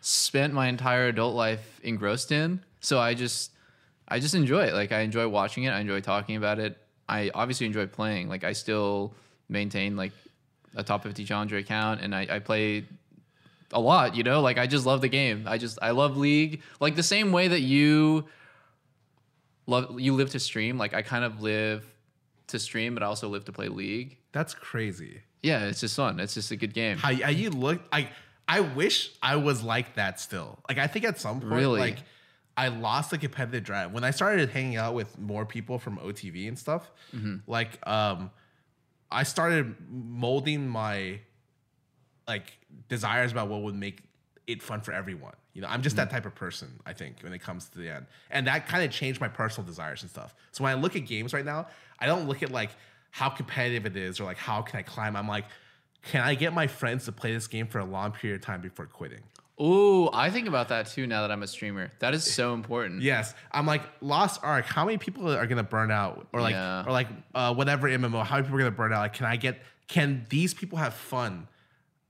spent 0.00 0.52
my 0.54 0.68
entire 0.68 1.06
adult 1.08 1.34
life 1.34 1.78
engrossed 1.82 2.32
in. 2.32 2.60
So 2.80 2.98
I 2.98 3.12
just 3.14 3.50
I 4.08 4.18
just 4.18 4.34
enjoy 4.34 4.64
it. 4.64 4.72
Like 4.72 4.92
I 4.92 5.00
enjoy 5.00 5.28
watching 5.28 5.64
it. 5.64 5.70
I 5.70 5.80
enjoy 5.80 6.00
talking 6.00 6.36
about 6.36 6.58
it. 6.58 6.78
I 7.08 7.30
obviously 7.34 7.66
enjoy 7.66 7.86
playing. 7.86 8.28
Like 8.30 8.44
I 8.44 8.52
still 8.54 9.14
maintain 9.50 9.96
like 9.96 10.12
a 10.74 10.82
top 10.82 11.02
50 11.02 11.24
challenger 11.24 11.56
account 11.56 12.00
and 12.00 12.14
I, 12.14 12.26
I 12.30 12.38
play 12.38 12.84
a 13.72 13.80
lot, 13.80 14.14
you 14.16 14.22
know? 14.22 14.40
Like 14.40 14.58
I 14.58 14.66
just 14.66 14.86
love 14.86 15.00
the 15.00 15.08
game. 15.08 15.44
I 15.46 15.58
just 15.58 15.78
I 15.82 15.90
love 15.90 16.16
league. 16.16 16.62
Like 16.80 16.96
the 16.96 17.02
same 17.02 17.32
way 17.32 17.48
that 17.48 17.60
you 17.60 18.24
love 19.66 20.00
you 20.00 20.14
live 20.14 20.30
to 20.30 20.40
stream, 20.40 20.78
like 20.78 20.94
I 20.94 21.02
kind 21.02 21.24
of 21.24 21.42
live 21.42 21.84
to 22.48 22.58
stream, 22.58 22.94
but 22.94 23.02
I 23.02 23.06
also 23.06 23.28
live 23.28 23.44
to 23.46 23.52
play 23.52 23.68
league. 23.68 24.18
That's 24.32 24.54
crazy. 24.54 25.20
Yeah, 25.42 25.64
it's 25.66 25.80
just 25.80 25.96
fun. 25.96 26.20
It's 26.20 26.34
just 26.34 26.50
a 26.50 26.56
good 26.56 26.72
game. 26.74 26.96
How, 26.98 27.12
how 27.14 27.30
you 27.30 27.50
look? 27.50 27.80
I 27.92 28.08
I 28.48 28.60
wish 28.60 29.12
I 29.22 29.36
was 29.36 29.62
like 29.62 29.94
that 29.94 30.20
still. 30.20 30.58
Like 30.68 30.78
I 30.78 30.86
think 30.86 31.04
at 31.04 31.20
some 31.20 31.40
point, 31.40 31.52
Really? 31.52 31.80
like 31.80 31.98
I 32.56 32.68
lost 32.68 33.10
the 33.10 33.18
competitive 33.18 33.64
drive 33.64 33.92
when 33.92 34.04
I 34.04 34.10
started 34.10 34.50
hanging 34.50 34.76
out 34.76 34.94
with 34.94 35.18
more 35.18 35.46
people 35.46 35.78
from 35.78 35.96
OTV 35.98 36.48
and 36.48 36.58
stuff. 36.58 36.90
Mm-hmm. 37.14 37.36
Like 37.50 37.78
um, 37.88 38.30
I 39.12 39.22
started 39.24 39.76
molding 39.90 40.68
my 40.68 41.20
like 42.26 42.58
desires 42.88 43.32
about 43.32 43.48
what 43.48 43.62
would 43.62 43.74
make 43.74 44.02
it 44.46 44.62
fun 44.62 44.80
for 44.80 44.92
everyone. 44.92 45.34
You 45.54 45.62
know, 45.62 45.68
I'm 45.68 45.82
just 45.82 45.96
that 45.96 46.08
mm. 46.08 46.12
type 46.12 46.26
of 46.26 46.34
person, 46.34 46.80
I 46.86 46.92
think, 46.92 47.16
when 47.22 47.32
it 47.32 47.40
comes 47.40 47.68
to 47.70 47.78
the 47.78 47.90
end. 47.90 48.06
And 48.30 48.46
that 48.46 48.66
kind 48.66 48.84
of 48.84 48.90
changed 48.90 49.20
my 49.20 49.28
personal 49.28 49.66
desires 49.66 50.02
and 50.02 50.10
stuff. 50.10 50.34
So 50.50 50.64
when 50.64 50.76
I 50.76 50.80
look 50.80 50.96
at 50.96 51.06
games 51.06 51.34
right 51.34 51.44
now, 51.44 51.68
I 51.98 52.06
don't 52.06 52.26
look 52.26 52.42
at 52.42 52.50
like 52.50 52.70
how 53.10 53.28
competitive 53.28 53.86
it 53.86 53.96
is 53.96 54.18
or 54.18 54.24
like 54.24 54.38
how 54.38 54.62
can 54.62 54.78
I 54.78 54.82
climb. 54.82 55.16
I'm 55.16 55.28
like, 55.28 55.44
can 56.02 56.22
I 56.22 56.34
get 56.34 56.52
my 56.52 56.66
friends 56.66 57.04
to 57.04 57.12
play 57.12 57.32
this 57.32 57.46
game 57.46 57.66
for 57.66 57.78
a 57.78 57.84
long 57.84 58.12
period 58.12 58.40
of 58.40 58.44
time 58.44 58.60
before 58.60 58.86
quitting? 58.86 59.22
Ooh, 59.62 60.10
I 60.12 60.30
think 60.30 60.48
about 60.48 60.68
that 60.70 60.88
too 60.88 61.06
now 61.06 61.22
that 61.22 61.30
I'm 61.30 61.42
a 61.42 61.46
streamer. 61.46 61.90
That 62.00 62.14
is 62.14 62.24
so 62.24 62.52
important. 62.54 63.02
Yes, 63.02 63.32
I'm 63.52 63.66
like 63.66 63.82
Lost 64.00 64.40
Ark. 64.42 64.64
How 64.64 64.84
many 64.84 64.98
people 64.98 65.30
are 65.32 65.46
gonna 65.46 65.62
burn 65.62 65.90
out, 65.90 66.26
or 66.32 66.40
like, 66.40 66.54
Yeah. 66.54 66.84
or 66.84 66.90
like 66.90 67.08
uh, 67.34 67.54
whatever 67.54 67.88
MMO? 67.88 68.24
How 68.24 68.36
many 68.36 68.46
people 68.46 68.56
are 68.58 68.62
gonna 68.64 68.70
burn 68.72 68.92
out? 68.92 68.98
Like, 69.00 69.14
can 69.14 69.26
I 69.26 69.36
get? 69.36 69.60
Can 69.88 70.26
these 70.30 70.52
people 70.54 70.78
have 70.78 70.94
fun? 70.94 71.46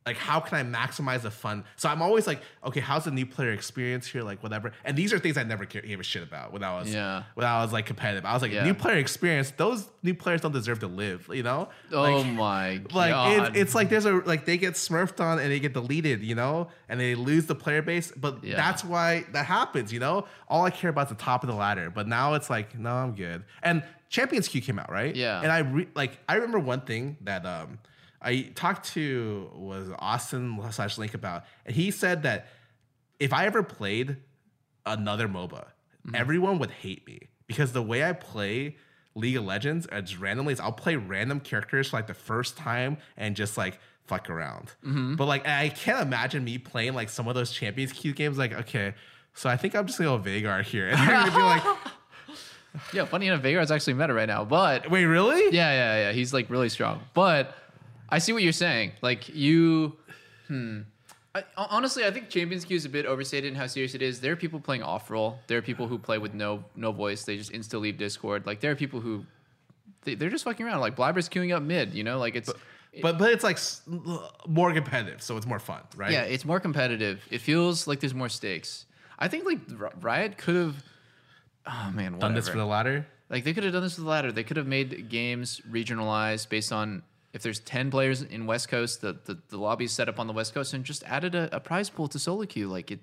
Like, 0.04 0.16
how 0.16 0.40
can 0.40 0.58
I 0.58 0.64
maximize 0.78 1.22
the 1.22 1.30
fun? 1.30 1.62
So 1.76 1.88
I'm 1.88 2.02
always 2.02 2.26
like, 2.26 2.42
okay, 2.64 2.80
how's 2.80 3.04
the 3.04 3.12
new 3.12 3.24
player 3.24 3.52
experience 3.52 4.04
here? 4.06 4.22
Like, 4.24 4.42
whatever. 4.42 4.72
And 4.84 4.96
these 4.96 5.12
are 5.12 5.18
things 5.20 5.36
I 5.36 5.44
never 5.44 5.64
gave 5.64 6.00
a 6.00 6.02
shit 6.02 6.24
about 6.24 6.52
when 6.52 6.64
I 6.64 6.74
was, 6.80 6.92
Yeah. 6.92 7.22
when 7.34 7.46
I 7.46 7.62
was 7.62 7.72
like 7.72 7.86
competitive. 7.86 8.24
I 8.24 8.32
was 8.32 8.42
like, 8.42 8.50
Yeah. 8.50 8.64
new 8.64 8.74
player 8.74 8.96
experience. 8.96 9.52
Those 9.52 9.88
new 10.02 10.14
players 10.14 10.40
don't 10.40 10.50
deserve 10.52 10.80
to 10.80 10.88
live. 10.88 11.28
You 11.32 11.44
know? 11.44 11.68
Oh 11.92 12.00
Like, 12.02 12.26
my 12.26 12.76
god. 12.88 12.94
like 12.94 13.48
it's, 13.50 13.58
it's 13.58 13.74
like 13.76 13.90
there's 13.90 14.04
a 14.04 14.14
like 14.26 14.44
they 14.44 14.58
get 14.58 14.74
smurfed 14.74 15.20
on 15.20 15.38
and 15.38 15.50
they 15.52 15.60
get 15.60 15.72
deleted, 15.72 16.22
you 16.24 16.34
know, 16.34 16.66
and 16.88 16.98
they 16.98 17.14
lose 17.14 17.46
the 17.46 17.54
player 17.54 17.80
base. 17.82 18.10
But 18.10 18.42
Yeah. 18.42 18.56
that's 18.56 18.82
why 18.84 19.24
that 19.32 19.46
happens, 19.46 19.92
you 19.92 20.00
know. 20.00 20.26
All 20.48 20.64
I 20.64 20.70
care 20.70 20.90
about 20.90 21.02
is 21.12 21.16
the 21.16 21.22
top 21.22 21.44
of 21.44 21.48
the 21.48 21.54
ladder. 21.54 21.90
But 21.90 22.08
now 22.08 22.34
it's 22.34 22.50
like, 22.50 22.76
no, 22.76 22.90
I'm 22.92 23.14
good. 23.14 23.44
And 23.62 23.84
Champions 24.08 24.48
Queue 24.48 24.60
came 24.62 24.78
out, 24.80 24.90
right? 24.90 25.14
Yeah. 25.14 25.40
And 25.40 25.52
I 25.52 25.58
re- 25.60 25.88
like 25.94 26.18
I 26.28 26.34
remember 26.34 26.58
one 26.58 26.80
thing 26.80 27.16
that 27.22 27.46
um 27.46 27.78
I 28.22 28.42
talked 28.54 28.92
to 28.94 29.50
was 29.54 29.88
Austin 29.98 30.58
slash 30.70 30.96
Link 30.98 31.14
about, 31.14 31.44
and 31.66 31.74
he 31.74 31.90
said 31.90 32.22
that 32.22 32.46
if 33.18 33.32
I 33.32 33.46
ever 33.46 33.62
played 33.62 34.16
another 34.86 35.28
MOBA, 35.28 35.64
Mm-hmm. 36.04 36.16
everyone 36.16 36.58
would 36.58 36.72
hate 36.72 37.06
me 37.06 37.28
because 37.46 37.70
the 37.70 37.80
way 37.82 38.02
I 38.02 38.12
play 38.12 38.74
League 39.14 39.36
of 39.36 39.44
Legends, 39.44 39.86
just 40.00 40.18
randomly, 40.18 40.56
I'll 40.58 40.72
play 40.72 40.96
random 40.96 41.38
characters 41.38 41.90
for 41.90 41.96
like 41.98 42.08
the 42.08 42.14
first 42.14 42.56
time 42.56 42.96
and 43.16 43.36
just 43.36 43.56
like 43.56 43.78
fuck 44.06 44.28
around. 44.28 44.72
Mm-hmm. 44.84 45.14
But 45.14 45.26
like, 45.26 45.46
I 45.46 45.68
can't 45.68 46.00
imagine 46.00 46.42
me 46.42 46.58
playing 46.58 46.94
like 46.94 47.08
some 47.08 47.28
of 47.28 47.36
those 47.36 47.52
Champions 47.52 47.92
Queue 47.92 48.14
games. 48.14 48.36
Like, 48.36 48.52
okay, 48.52 48.94
so 49.34 49.48
I 49.48 49.56
think 49.56 49.76
I'm 49.76 49.86
just 49.86 49.96
gonna 50.00 50.18
go 50.18 50.28
Veigar 50.28 50.64
here, 50.64 50.88
and 50.90 50.98
they're 50.98 51.06
gonna 51.14 51.30
be 51.30 51.38
like, 51.42 51.62
yeah, 52.92 53.04
funny 53.04 53.28
enough, 53.28 53.42
Veigar's 53.42 53.70
actually 53.70 53.94
meta 53.94 54.12
right 54.12 54.26
now. 54.26 54.44
But 54.44 54.90
wait, 54.90 55.04
really? 55.04 55.54
yeah, 55.56 55.70
yeah, 55.72 55.96
yeah. 56.08 56.12
He's 56.12 56.34
like 56.34 56.50
really 56.50 56.68
strong. 56.68 57.00
But 57.14 57.54
I 58.12 58.18
see 58.18 58.34
what 58.34 58.42
you're 58.42 58.52
saying. 58.52 58.92
Like 59.00 59.34
you, 59.34 59.96
hmm. 60.46 60.80
I, 61.34 61.44
honestly, 61.56 62.04
I 62.04 62.10
think 62.10 62.28
Champions 62.28 62.66
Queue 62.66 62.76
is 62.76 62.84
a 62.84 62.90
bit 62.90 63.06
overstated 63.06 63.48
in 63.48 63.54
how 63.54 63.66
serious 63.66 63.94
it 63.94 64.02
is. 64.02 64.20
There 64.20 64.32
are 64.32 64.36
people 64.36 64.60
playing 64.60 64.82
off 64.82 65.10
role. 65.10 65.38
There 65.46 65.56
are 65.56 65.62
people 65.62 65.88
who 65.88 65.98
play 65.98 66.18
with 66.18 66.34
no 66.34 66.62
no 66.76 66.92
voice. 66.92 67.24
They 67.24 67.38
just 67.38 67.52
insta 67.52 67.80
leave 67.80 67.96
Discord. 67.96 68.46
Like 68.46 68.60
there 68.60 68.70
are 68.70 68.76
people 68.76 69.00
who 69.00 69.24
they, 70.02 70.14
they're 70.14 70.28
just 70.28 70.44
fucking 70.44 70.66
around. 70.66 70.80
Like 70.80 70.94
Blaber's 70.94 71.30
queuing 71.30 71.56
up 71.56 71.62
mid. 71.62 71.94
You 71.94 72.04
know, 72.04 72.18
like 72.18 72.36
it's 72.36 72.52
But 73.00 73.16
but 73.16 73.32
it's 73.32 73.42
like 73.42 73.58
more 74.46 74.74
competitive, 74.74 75.22
so 75.22 75.38
it's 75.38 75.46
more 75.46 75.58
fun, 75.58 75.80
right? 75.96 76.12
yeah, 76.12 76.24
it's 76.24 76.44
more 76.44 76.60
competitive. 76.60 77.24
It 77.30 77.40
feels 77.40 77.86
like 77.86 78.00
there's 78.00 78.14
more 78.14 78.28
stakes. 78.28 78.84
I 79.18 79.28
think 79.28 79.46
like 79.46 79.60
Riot 80.02 80.36
could 80.36 80.56
have. 80.56 80.84
Oh 81.66 81.90
man, 81.94 82.18
Done 82.18 82.34
this 82.34 82.50
for 82.50 82.58
the 82.58 82.66
ladder. 82.66 83.06
Like 83.30 83.44
they 83.44 83.54
could 83.54 83.64
have 83.64 83.72
done 83.72 83.82
this 83.82 83.96
with 83.96 84.04
the 84.04 84.10
ladder. 84.10 84.32
They 84.32 84.44
could 84.44 84.58
have 84.58 84.66
made 84.66 85.08
games 85.08 85.62
regionalized 85.70 86.50
based 86.50 86.72
on 86.72 87.02
if 87.32 87.42
there's 87.42 87.60
ten 87.60 87.90
players 87.90 88.22
in 88.22 88.46
West 88.46 88.68
Coast, 88.68 89.00
the 89.00 89.16
the, 89.24 89.38
the 89.48 89.56
lobby's 89.58 89.92
set 89.92 90.08
up 90.08 90.18
on 90.20 90.26
the 90.26 90.32
West 90.32 90.54
Coast, 90.54 90.74
and 90.74 90.84
just 90.84 91.02
added 91.04 91.34
a, 91.34 91.54
a 91.56 91.60
prize 91.60 91.88
pool 91.90 92.08
to 92.08 92.18
solo 92.18 92.44
queue. 92.44 92.68
Like 92.68 92.90
it, 92.90 93.00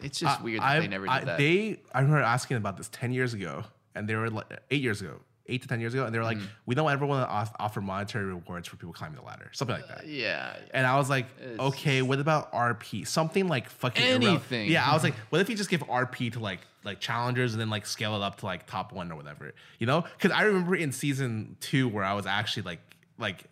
it's 0.00 0.18
just 0.20 0.40
I- 0.40 0.42
weird 0.42 0.60
that 0.60 0.66
I- 0.66 0.80
they 0.80 0.88
never 0.88 1.06
did 1.06 1.12
I- 1.12 1.24
that. 1.24 1.38
They, 1.38 1.80
I 1.92 2.00
remember 2.00 2.22
asking 2.22 2.56
about 2.56 2.76
this 2.76 2.88
ten 2.88 3.12
years 3.12 3.34
ago, 3.34 3.64
and 3.94 4.08
they 4.08 4.14
were 4.14 4.30
like 4.30 4.46
eight 4.70 4.82
years 4.82 5.00
ago, 5.02 5.20
eight 5.46 5.62
to 5.62 5.68
ten 5.68 5.80
years 5.80 5.94
ago, 5.94 6.04
and 6.06 6.14
they 6.14 6.18
were 6.18 6.24
like, 6.24 6.38
Mm. 6.38 6.46
"We 6.66 6.74
don't 6.76 6.90
ever 6.90 7.04
want 7.04 7.26
to 7.26 7.30
off- 7.32 7.54
offer 7.58 7.80
monetary 7.80 8.26
rewards 8.26 8.68
for 8.68 8.76
people 8.76 8.92
climbing 8.92 9.18
the 9.18 9.24
ladder, 9.26 9.50
something 9.52 9.76
like 9.76 9.88
that." 9.88 10.06
yeah, 10.06 10.54
And 10.72 10.86
I 10.86 10.96
was 10.96 11.10
like, 11.10 11.26
It's- 11.40 11.58
"Okay, 11.58 12.02
what 12.02 12.20
about 12.20 12.52
RP? 12.52 13.06
Something 13.06 13.48
like 13.48 13.68
fucking 13.68 14.02
Anything. 14.02 14.70
Yeah, 14.70 14.88
I 14.88 14.94
was 14.94 15.02
like, 15.02 15.14
"What 15.30 15.40
if 15.40 15.50
you 15.50 15.56
just 15.56 15.70
give 15.70 15.80
RP 15.82 16.32
to 16.34 16.38
like 16.40 16.60
like 16.82 16.98
challengers 16.98 17.52
and 17.52 17.60
then 17.60 17.68
like 17.68 17.84
scale 17.84 18.14
it 18.16 18.22
up 18.22 18.38
to 18.38 18.46
like 18.46 18.66
top 18.66 18.92
one 18.92 19.10
or 19.10 19.16
whatever?" 19.16 19.52
You 19.80 19.86
know? 19.88 20.02
Because 20.02 20.30
I 20.30 20.42
remember 20.44 20.76
in 20.76 20.92
season 20.92 21.56
two 21.60 21.88
where 21.88 22.04
I 22.04 22.14
was 22.14 22.26
actually 22.26 22.62
like 22.62 22.78
like 23.20 23.44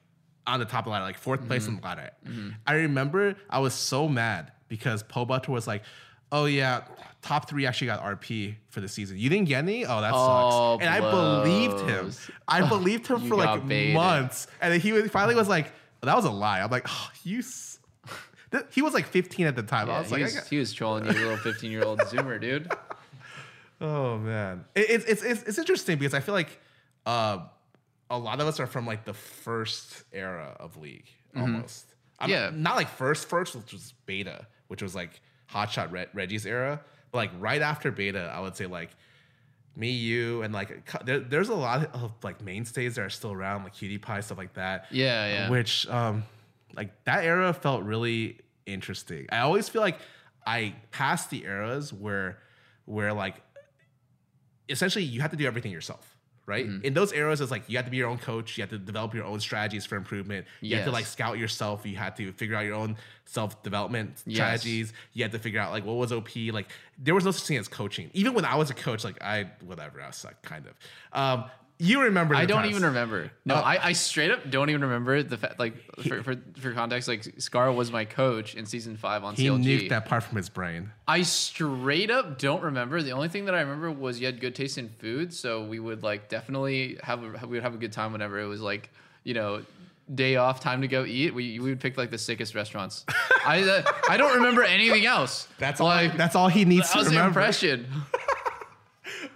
on 0.46 0.58
the 0.60 0.64
top 0.64 0.80
of 0.80 0.84
the 0.86 0.90
ladder, 0.90 1.04
like 1.04 1.20
4th 1.22 1.46
place 1.46 1.64
Mm-hmm. 1.66 1.74
on 1.76 1.80
the 1.80 1.86
ladder. 1.86 2.10
I 2.66 2.72
remember 2.74 3.34
I 3.50 3.58
was 3.58 3.74
so 3.74 4.08
mad 4.08 4.52
because 4.68 5.02
Pobelter 5.02 5.48
was 5.48 5.66
like, 5.66 5.82
"Oh 6.32 6.46
yeah, 6.46 6.82
top 7.22 7.48
three 7.48 7.66
actually 7.66 7.88
got 7.88 8.02
RP 8.02 8.54
for 8.68 8.80
the 8.80 8.88
season. 8.88 9.18
You 9.18 9.28
didn't 9.28 9.48
get 9.48 9.58
any? 9.58 9.84
Oh, 9.84 10.00
that 10.00 10.12
Oh, 10.14 10.78
sucks." 10.78 10.84
And 10.86 10.92
I 10.94 11.10
believed 11.10 11.80
him. 11.88 12.12
I 12.46 12.66
believed 12.76 13.06
him 13.06 13.28
for 13.28 13.36
like 13.36 13.66
baited. 13.68 13.94
months, 13.94 14.46
and 14.60 14.72
then 14.72 14.80
he 14.80 15.02
finally 15.08 15.34
was 15.34 15.48
like, 15.48 15.70
"That 16.02 16.16
was 16.16 16.24
a 16.24 16.30
lie." 16.30 16.60
I'm 16.60 16.70
like, 16.70 16.86
"Oh, 16.88 17.10
you." 17.24 17.38
S-. 17.40 17.78
He 18.70 18.80
was 18.80 18.94
like 18.94 19.06
15 19.06 19.46
at 19.46 19.56
the 19.56 19.62
time. 19.62 19.90
I 19.90 19.98
was 19.98 20.08
he, 20.08 20.14
like, 20.14 20.22
was, 20.24 20.34
got- 20.34 20.46
he 20.48 20.56
was 20.56 20.72
trolling 20.72 21.04
you, 21.04 21.12
little 21.12 21.36
15 21.36 21.70
year 21.70 21.82
old 21.84 21.98
Zoomer, 22.10 22.40
dude. 22.40 22.72
"Oh 23.80 24.18
man, 24.18 24.64
it, 24.74 24.86
it's 24.90 25.04
it's 25.04 25.22
it's 25.22 25.42
it's 25.42 25.58
interesting 25.58 25.98
because 25.98 26.14
I 26.14 26.20
feel 26.20 26.34
like 26.34 26.58
uh, 27.06 27.38
a 28.10 28.18
lot 28.18 28.40
of 28.40 28.46
us 28.46 28.60
are 28.60 28.66
from 28.66 28.86
like 28.86 29.04
the 29.04 29.14
first 29.14 30.04
era 30.12 30.56
of 30.58 30.76
League 30.76 31.08
almost. 31.36 31.86
Mm-hmm. 32.20 32.30
Yeah. 32.30 32.50
not 32.52 32.76
like 32.76 32.88
first 32.88 33.28
first, 33.28 33.54
which 33.54 33.72
was 33.72 33.94
beta, 34.06 34.46
which 34.66 34.82
was 34.82 34.94
like 34.94 35.20
Hotshot 35.52 35.92
Re- 35.92 36.06
Reggie's 36.14 36.46
era, 36.46 36.80
but 37.12 37.18
like 37.18 37.30
right 37.38 37.62
after 37.62 37.92
beta, 37.92 38.32
I 38.34 38.40
would 38.40 38.56
say 38.56 38.66
like 38.66 38.90
me, 39.76 39.90
you, 39.92 40.42
and 40.42 40.52
like 40.52 40.90
there, 41.04 41.20
there's 41.20 41.48
a 41.48 41.54
lot 41.54 41.94
of 41.94 42.12
like 42.22 42.42
mainstays 42.42 42.96
that 42.96 43.02
are 43.02 43.10
still 43.10 43.32
around, 43.32 43.62
like 43.62 43.74
Qtpie 43.74 44.24
stuff 44.24 44.36
like 44.38 44.54
that. 44.54 44.86
Yeah, 44.90 45.26
yeah. 45.26 45.50
Which 45.50 45.86
um, 45.88 46.24
like 46.74 47.04
that 47.04 47.24
era 47.24 47.52
felt 47.52 47.84
really 47.84 48.38
interesting. 48.66 49.26
I 49.30 49.38
always 49.40 49.68
feel 49.68 49.82
like 49.82 49.98
I 50.46 50.74
passed 50.90 51.30
the 51.30 51.44
eras 51.44 51.92
where 51.92 52.38
where 52.84 53.12
like 53.12 53.36
essentially 54.68 55.04
you 55.04 55.20
have 55.20 55.30
to 55.30 55.36
do 55.36 55.46
everything 55.46 55.70
yourself. 55.72 56.16
Right 56.48 56.66
Mm-hmm. 56.66 56.84
in 56.86 56.94
those 56.94 57.12
eras, 57.12 57.42
it's 57.42 57.50
like 57.50 57.64
you 57.68 57.76
have 57.76 57.84
to 57.84 57.90
be 57.90 57.98
your 57.98 58.08
own 58.08 58.16
coach. 58.16 58.56
You 58.56 58.62
have 58.62 58.70
to 58.70 58.78
develop 58.78 59.12
your 59.14 59.24
own 59.24 59.38
strategies 59.38 59.84
for 59.84 59.96
improvement. 59.96 60.46
You 60.62 60.76
have 60.76 60.86
to 60.86 60.90
like 60.90 61.04
scout 61.04 61.36
yourself. 61.38 61.84
You 61.84 61.96
had 61.96 62.16
to 62.16 62.32
figure 62.32 62.56
out 62.56 62.64
your 62.64 62.74
own 62.74 62.96
self 63.26 63.62
development 63.62 64.22
Yes. 64.24 64.36
strategies. 64.36 64.92
You 65.12 65.22
had 65.24 65.32
to 65.32 65.38
figure 65.38 65.60
out 65.60 65.72
like 65.72 65.84
what 65.84 65.96
was 65.96 66.10
OP. 66.10 66.30
Like 66.50 66.68
there 66.98 67.14
was 67.14 67.24
no 67.26 67.32
such 67.32 67.46
thing 67.46 67.58
as 67.58 67.68
coaching. 67.68 68.08
Even 68.14 68.32
when 68.32 68.46
I 68.46 68.54
was 68.56 68.70
a 68.70 68.74
coach, 68.74 69.04
like 69.04 69.22
I 69.22 69.50
whatever 69.62 70.00
I 70.00 70.10
suck 70.10 70.40
kind 70.42 70.64
of. 70.66 70.74
Um, 71.12 71.44
You 71.80 72.02
remember? 72.02 72.34
I 72.34 72.44
don't 72.44 72.62
times. 72.62 72.70
even 72.70 72.82
remember. 72.84 73.30
No, 73.44 73.54
Oh. 73.54 73.58
I, 73.58 73.88
I 73.88 73.92
straight 73.92 74.32
up 74.32 74.50
don't 74.50 74.68
even 74.68 74.82
remember 74.82 75.22
the 75.22 75.36
fact. 75.36 75.60
Like 75.60 75.74
for, 76.02 76.22
for 76.24 76.36
for 76.58 76.72
context, 76.72 77.06
like 77.06 77.24
Scar 77.38 77.70
was 77.70 77.92
my 77.92 78.04
coach 78.04 78.54
in 78.56 78.66
season 78.66 78.96
five 78.96 79.22
on 79.22 79.34
He 79.36 79.46
CLG. 79.46 79.64
nuked 79.64 79.88
that 79.90 80.06
part 80.06 80.24
from 80.24 80.36
his 80.36 80.48
brain. 80.48 80.90
I 81.06 81.22
straight 81.22 82.10
up 82.10 82.38
don't 82.38 82.62
remember. 82.64 83.00
The 83.02 83.12
only 83.12 83.28
thing 83.28 83.44
that 83.44 83.54
I 83.54 83.60
remember 83.60 83.92
was 83.92 84.18
you 84.18 84.26
had 84.26 84.40
good 84.40 84.54
taste 84.56 84.76
in 84.76 84.88
food, 84.88 85.32
so 85.32 85.64
we 85.64 85.78
would 85.78 86.02
like 86.02 86.28
definitely 86.28 86.98
have 87.02 87.22
a, 87.22 87.46
we 87.46 87.56
would 87.56 87.62
have 87.62 87.74
a 87.74 87.78
good 87.78 87.92
time 87.92 88.10
whenever 88.12 88.40
it 88.40 88.46
was 88.46 88.60
like 88.60 88.90
you 89.22 89.34
know 89.34 89.62
day 90.12 90.36
off, 90.36 90.58
time 90.60 90.80
to 90.80 90.88
go 90.88 91.04
eat. 91.04 91.32
We 91.34 91.60
we 91.60 91.70
would 91.70 91.80
pick 91.80 91.96
like 91.96 92.10
the 92.10 92.18
sickest 92.18 92.54
restaurants. 92.56 93.04
I 93.46 93.62
uh, 93.62 93.82
I 94.08 94.16
don't 94.16 94.34
remember 94.34 94.64
anything 94.64 95.06
else. 95.06 95.46
That's 95.58 95.80
all. 95.80 95.86
like 95.86 96.16
That's 96.16 96.34
all 96.34 96.48
he 96.48 96.64
needs 96.64 96.88
that 96.88 96.92
to 96.94 96.98
was 96.98 97.08
remember. 97.08 97.28
impression. 97.28 97.86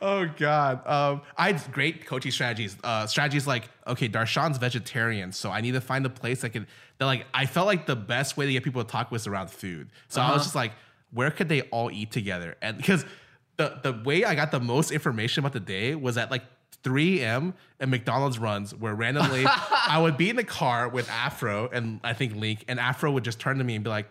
Oh 0.00 0.26
God. 0.36 0.86
Um, 0.86 1.22
I 1.36 1.52
had 1.52 1.72
great 1.72 2.06
coaching 2.06 2.32
strategies. 2.32 2.76
Uh, 2.82 3.06
strategies 3.06 3.46
like, 3.46 3.68
okay, 3.86 4.08
Darshan's 4.08 4.58
vegetarian, 4.58 5.32
so 5.32 5.50
I 5.50 5.60
need 5.60 5.72
to 5.72 5.80
find 5.80 6.04
a 6.06 6.10
place 6.10 6.40
that 6.42 6.50
can. 6.50 6.66
That 6.98 7.06
like, 7.06 7.26
I 7.34 7.46
felt 7.46 7.66
like 7.66 7.86
the 7.86 7.96
best 7.96 8.36
way 8.36 8.46
to 8.46 8.52
get 8.52 8.62
people 8.64 8.82
to 8.84 8.90
talk 8.90 9.10
was 9.10 9.26
around 9.26 9.50
food. 9.50 9.90
So 10.08 10.20
I 10.20 10.24
was 10.26 10.30
Uh-huh. 10.36 10.44
just 10.44 10.54
like, 10.54 10.72
where 11.12 11.30
could 11.30 11.48
they 11.48 11.62
all 11.62 11.90
eat 11.90 12.10
together? 12.10 12.56
And 12.62 12.76
because 12.76 13.04
the 13.56 13.78
the 13.82 13.92
way 14.04 14.24
I 14.24 14.34
got 14.34 14.50
the 14.50 14.60
most 14.60 14.90
information 14.90 15.40
about 15.42 15.52
the 15.52 15.60
day 15.60 15.94
was 15.94 16.16
at 16.16 16.30
like 16.30 16.42
3 16.84 17.20
a.m. 17.22 17.54
and 17.78 17.90
McDonald's 17.90 18.38
runs 18.38 18.74
where 18.74 18.94
randomly 18.94 19.44
I 19.48 19.98
would 20.00 20.16
be 20.16 20.30
in 20.30 20.36
the 20.36 20.42
car 20.44 20.88
with 20.88 21.08
Afro 21.10 21.68
and 21.72 22.00
I 22.02 22.12
think 22.12 22.34
Link, 22.34 22.64
and 22.66 22.80
Afro 22.80 23.10
would 23.12 23.24
just 23.24 23.38
turn 23.38 23.58
to 23.58 23.64
me 23.64 23.74
and 23.76 23.84
be 23.84 23.90
like. 23.90 24.08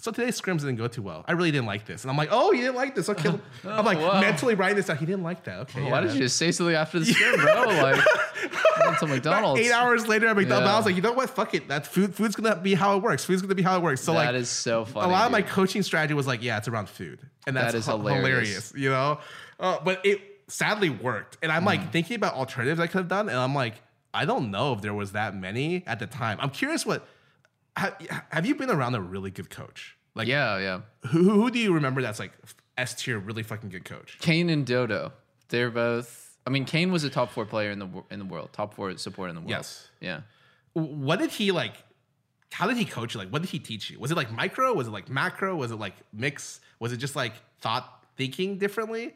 So 0.00 0.10
today's 0.10 0.40
scrims 0.40 0.60
didn't 0.60 0.76
go 0.76 0.88
too 0.88 1.02
well. 1.02 1.26
I 1.28 1.32
really 1.32 1.50
didn't 1.50 1.66
like 1.66 1.84
this, 1.84 2.04
and 2.04 2.10
I'm 2.10 2.16
like, 2.16 2.30
"Oh, 2.32 2.52
you 2.52 2.62
didn't 2.62 2.76
like 2.76 2.94
this? 2.94 3.10
Okay." 3.10 3.28
I'm 3.64 3.84
like 3.84 3.98
wow. 3.98 4.18
mentally 4.18 4.54
writing 4.54 4.76
this 4.76 4.86
down. 4.86 4.96
He 4.96 5.04
didn't 5.04 5.22
like 5.24 5.44
that. 5.44 5.58
Okay. 5.60 5.82
Why 5.82 6.00
yeah, 6.00 6.06
did 6.06 6.14
you 6.14 6.20
just 6.20 6.36
say 6.38 6.50
something 6.52 6.74
after 6.74 7.00
the 7.00 7.04
script, 7.12 7.38
bro? 7.42 7.64
Like 7.64 8.02
went 8.82 8.98
to 9.00 9.06
McDonald's. 9.06 9.60
Eight 9.60 9.72
hours 9.72 10.08
later 10.08 10.26
at 10.28 10.36
McDonald's, 10.36 10.66
Yeah. 10.68 10.74
I 10.74 10.76
was 10.78 10.86
like, 10.86 10.96
you 10.96 11.02
know 11.02 11.12
what? 11.12 11.28
Fuck 11.28 11.52
it. 11.54 11.68
That 11.68 11.86
food, 11.86 12.14
food's 12.14 12.34
gonna 12.34 12.56
be 12.56 12.72
how 12.72 12.96
it 12.96 13.02
works. 13.02 13.26
Food's 13.26 13.42
gonna 13.42 13.54
be 13.54 13.62
how 13.62 13.76
it 13.76 13.82
works. 13.82 14.00
So 14.00 14.12
That 14.12 14.18
like, 14.18 14.28
that 14.28 14.34
is 14.36 14.48
so 14.48 14.86
funny. 14.86 15.06
a 15.06 15.12
lot 15.12 15.26
of 15.26 15.32
my 15.32 15.42
coaching 15.42 15.82
strategy 15.82 16.14
was 16.14 16.26
like, 16.26 16.42
yeah, 16.42 16.56
it's 16.56 16.66
around 16.68 16.88
food, 16.88 17.20
and 17.46 17.54
that's 17.54 17.72
That 17.72 17.78
is 17.78 17.86
h- 17.88 17.92
hilarious. 17.94 18.72
You 18.74 18.88
know, 18.88 19.20
uh, 19.58 19.78
but 19.84 20.00
it 20.06 20.22
sadly 20.48 20.88
worked. 20.88 21.36
And 21.42 21.52
I'm 21.52 21.62
Mm. 21.62 21.66
like 21.66 21.92
thinking 21.92 22.16
about 22.16 22.34
alternatives 22.34 22.80
I 22.80 22.86
could 22.86 22.98
have 22.98 23.08
done, 23.08 23.28
and 23.28 23.36
I'm 23.36 23.54
like, 23.54 23.74
I 24.14 24.24
don't 24.24 24.50
know 24.50 24.72
if 24.72 24.80
there 24.80 24.94
was 24.94 25.12
that 25.12 25.36
many 25.36 25.84
at 25.86 25.98
the 25.98 26.06
time. 26.06 26.38
I'm 26.40 26.50
curious 26.50 26.86
what. 26.86 27.06
Have, 27.80 28.24
have 28.30 28.46
you 28.46 28.54
been 28.54 28.70
around 28.70 28.94
a 28.94 29.00
really 29.00 29.30
good 29.30 29.50
coach? 29.50 29.96
Like, 30.14 30.28
yeah, 30.28 30.58
yeah. 30.58 30.80
who, 31.08 31.30
who 31.30 31.50
do 31.50 31.58
you 31.58 31.72
remember 31.72 32.02
that's 32.02 32.18
like 32.18 32.32
S 32.76 32.94
tier, 32.94 33.18
really 33.18 33.42
fucking 33.42 33.70
good 33.70 33.84
coach? 33.84 34.18
Cain 34.20 34.50
and 34.50 34.66
Dodo. 34.66 35.12
They're 35.48 35.70
both. 35.70 36.36
I 36.46 36.50
mean, 36.50 36.64
Cain 36.64 36.92
was 36.92 37.04
a 37.04 37.10
top 37.10 37.30
four 37.30 37.44
player 37.46 37.70
in 37.70 37.78
the 37.78 37.88
in 38.10 38.18
the 38.18 38.24
world, 38.24 38.50
top 38.52 38.74
four 38.74 38.96
support 38.98 39.30
in 39.30 39.34
the 39.34 39.40
world. 39.40 39.50
Yes. 39.50 39.88
Yeah. 40.00 40.20
what 40.72 41.18
did 41.18 41.30
he 41.30 41.52
like 41.52 41.74
how 42.52 42.66
did 42.66 42.76
he 42.76 42.84
coach 42.84 43.14
you 43.14 43.20
like 43.20 43.28
what 43.28 43.42
did 43.42 43.50
he 43.50 43.60
teach 43.60 43.90
you 43.90 43.98
was 44.00 44.10
it 44.10 44.16
like 44.16 44.32
micro 44.32 44.72
was 44.72 44.88
it 44.88 44.90
like 44.90 45.08
macro 45.08 45.54
was 45.54 45.70
it 45.70 45.76
like 45.76 45.94
mix 46.12 46.60
was 46.80 46.92
it 46.92 46.96
just 46.96 47.14
like 47.14 47.34
thought 47.60 48.04
thinking 48.16 48.58
differently 48.58 49.14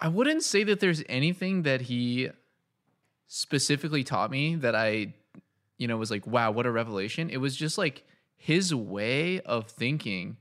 I 0.00 0.08
wouldn't 0.08 0.42
say 0.42 0.64
that 0.64 0.80
there's 0.80 1.02
anything 1.08 1.62
that 1.62 1.82
he 1.82 2.30
specifically 3.26 4.02
taught 4.02 4.30
me 4.30 4.54
that 4.56 4.74
I, 4.74 5.14
you 5.80 5.88
know, 5.88 5.96
was 5.96 6.10
like, 6.10 6.26
wow, 6.26 6.50
what 6.50 6.66
a 6.66 6.70
revelation. 6.70 7.30
It 7.30 7.38
was 7.38 7.56
just 7.56 7.78
like 7.78 8.04
his 8.36 8.74
way 8.74 9.40
of 9.40 9.66
thinking 9.66 10.36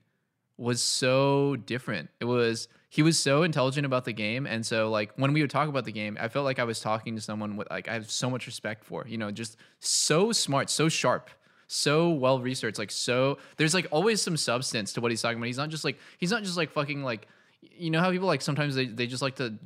was 0.58 0.84
so 0.84 1.56
different. 1.56 2.10
It 2.20 2.26
was 2.26 2.68
he 2.90 3.02
was 3.02 3.18
so 3.18 3.44
intelligent 3.44 3.86
about 3.86 4.04
the 4.04 4.12
game, 4.12 4.46
and 4.46 4.66
so 4.66 4.90
like 4.90 5.14
when 5.16 5.32
we 5.32 5.40
would 5.42 5.50
talk 5.50 5.70
about 5.70 5.86
the 5.86 5.94
game, 5.94 6.18
I 6.20 6.28
felt 6.28 6.44
like 6.44 6.60
I 6.60 6.66
was 6.66 6.82
talking 6.82 7.16
to 7.16 7.22
someone 7.22 7.56
with 7.56 7.70
like 7.72 7.88
I 7.88 7.94
have 7.94 8.12
so 8.12 8.30
much 8.30 8.48
respect 8.48 8.84
for. 8.84 9.06
You 9.08 9.18
know, 9.18 9.32
just 9.32 9.56
so 9.80 10.34
smart, 10.34 10.70
so 10.70 10.90
sharp, 10.90 11.30
so 11.68 12.10
well 12.10 12.42
researched. 12.42 12.78
Like 12.78 12.92
so, 12.92 13.38
there's 13.56 13.74
like 13.74 13.88
always 13.92 14.22
some 14.22 14.36
substance 14.36 14.92
to 14.94 15.02
what 15.02 15.10
he's 15.10 15.22
talking 15.22 15.38
about. 15.38 15.48
He's 15.48 15.58
not 15.58 15.70
just 15.70 15.86
like 15.86 15.98
he's 16.18 16.32
not 16.32 16.44
just 16.44 16.58
like 16.58 16.72
fucking 16.72 17.02
like 17.02 17.30
you 17.62 17.92
know 17.92 18.02
how 18.02 18.12
people 18.12 18.28
like 18.28 18.42
sometimes 18.42 18.76
they 18.76 18.88
they 18.88 19.08
just 19.08 19.22
like 19.22 19.36
to 19.38 19.58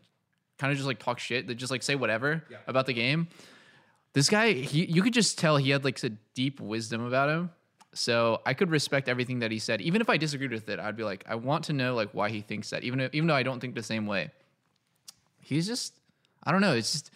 kind 0.59 0.71
of 0.71 0.77
just 0.77 0.87
like 0.87 0.99
talk 0.99 1.17
shit. 1.17 1.47
They 1.47 1.55
just 1.55 1.71
like 1.71 1.81
say 1.81 1.95
whatever 1.95 2.43
about 2.67 2.85
the 2.85 2.93
game. 2.93 3.27
This 4.13 4.29
guy, 4.29 4.53
he 4.53 4.85
you 4.85 5.01
could 5.01 5.13
just 5.13 5.37
tell 5.37 5.57
he 5.57 5.71
had 5.71 5.83
like 5.83 6.01
a 6.03 6.09
deep 6.33 6.59
wisdom 6.59 7.05
about 7.05 7.29
him. 7.29 7.49
So 7.95 8.41
I 8.45 8.53
could 8.53 8.71
respect 8.71 9.07
everything 9.07 9.39
that 9.39 9.51
he 9.51 9.59
said, 9.59 9.79
even 9.81 10.01
if 10.01 10.09
I 10.09 10.17
disagreed 10.17 10.51
with 10.51 10.67
it. 10.67 10.79
I'd 10.79 10.97
be 10.97 11.03
like, 11.03 11.23
I 11.27 11.35
want 11.35 11.65
to 11.65 11.73
know 11.73 11.93
like 11.93 12.09
why 12.11 12.29
he 12.29 12.41
thinks 12.41 12.71
that, 12.71 12.83
even 12.83 12.99
if, 12.99 13.13
even 13.13 13.27
though 13.27 13.35
I 13.35 13.43
don't 13.43 13.59
think 13.59 13.75
the 13.75 13.83
same 13.83 14.07
way. 14.07 14.31
He's 15.39 15.67
just, 15.67 15.93
I 16.43 16.51
don't 16.51 16.61
know. 16.61 16.73
It's 16.73 16.91
just, 16.91 17.11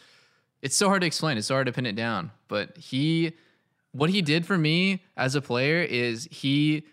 it's 0.61 0.75
so 0.75 0.87
hard 0.87 1.01
to 1.01 1.07
explain. 1.07 1.37
It's 1.37 1.47
so 1.47 1.55
hard 1.55 1.65
to 1.67 1.73
pin 1.73 1.85
it 1.85 1.95
down. 1.95 2.31
But 2.47 2.77
he, 2.77 3.33
what 3.91 4.09
he 4.09 4.21
did 4.21 4.45
for 4.45 4.57
me 4.57 5.03
as 5.15 5.33
a 5.33 5.41
player 5.41 5.81
is 5.81 6.27
he 6.29 6.83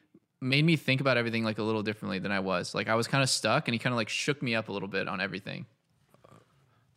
made 0.40 0.64
me 0.64 0.76
think 0.76 1.00
about 1.00 1.16
everything 1.16 1.44
like 1.44 1.58
a 1.58 1.62
little 1.62 1.82
differently 1.82 2.18
than 2.18 2.32
I 2.32 2.40
was. 2.40 2.74
Like 2.74 2.88
I 2.88 2.94
was 2.94 3.08
kind 3.08 3.22
of 3.22 3.28
stuck, 3.28 3.66
and 3.68 3.74
he 3.74 3.78
kind 3.78 3.92
of 3.92 3.96
like 3.96 4.08
shook 4.08 4.42
me 4.42 4.54
up 4.54 4.68
a 4.68 4.72
little 4.72 4.88
bit 4.88 5.08
on 5.08 5.20
everything. 5.20 5.66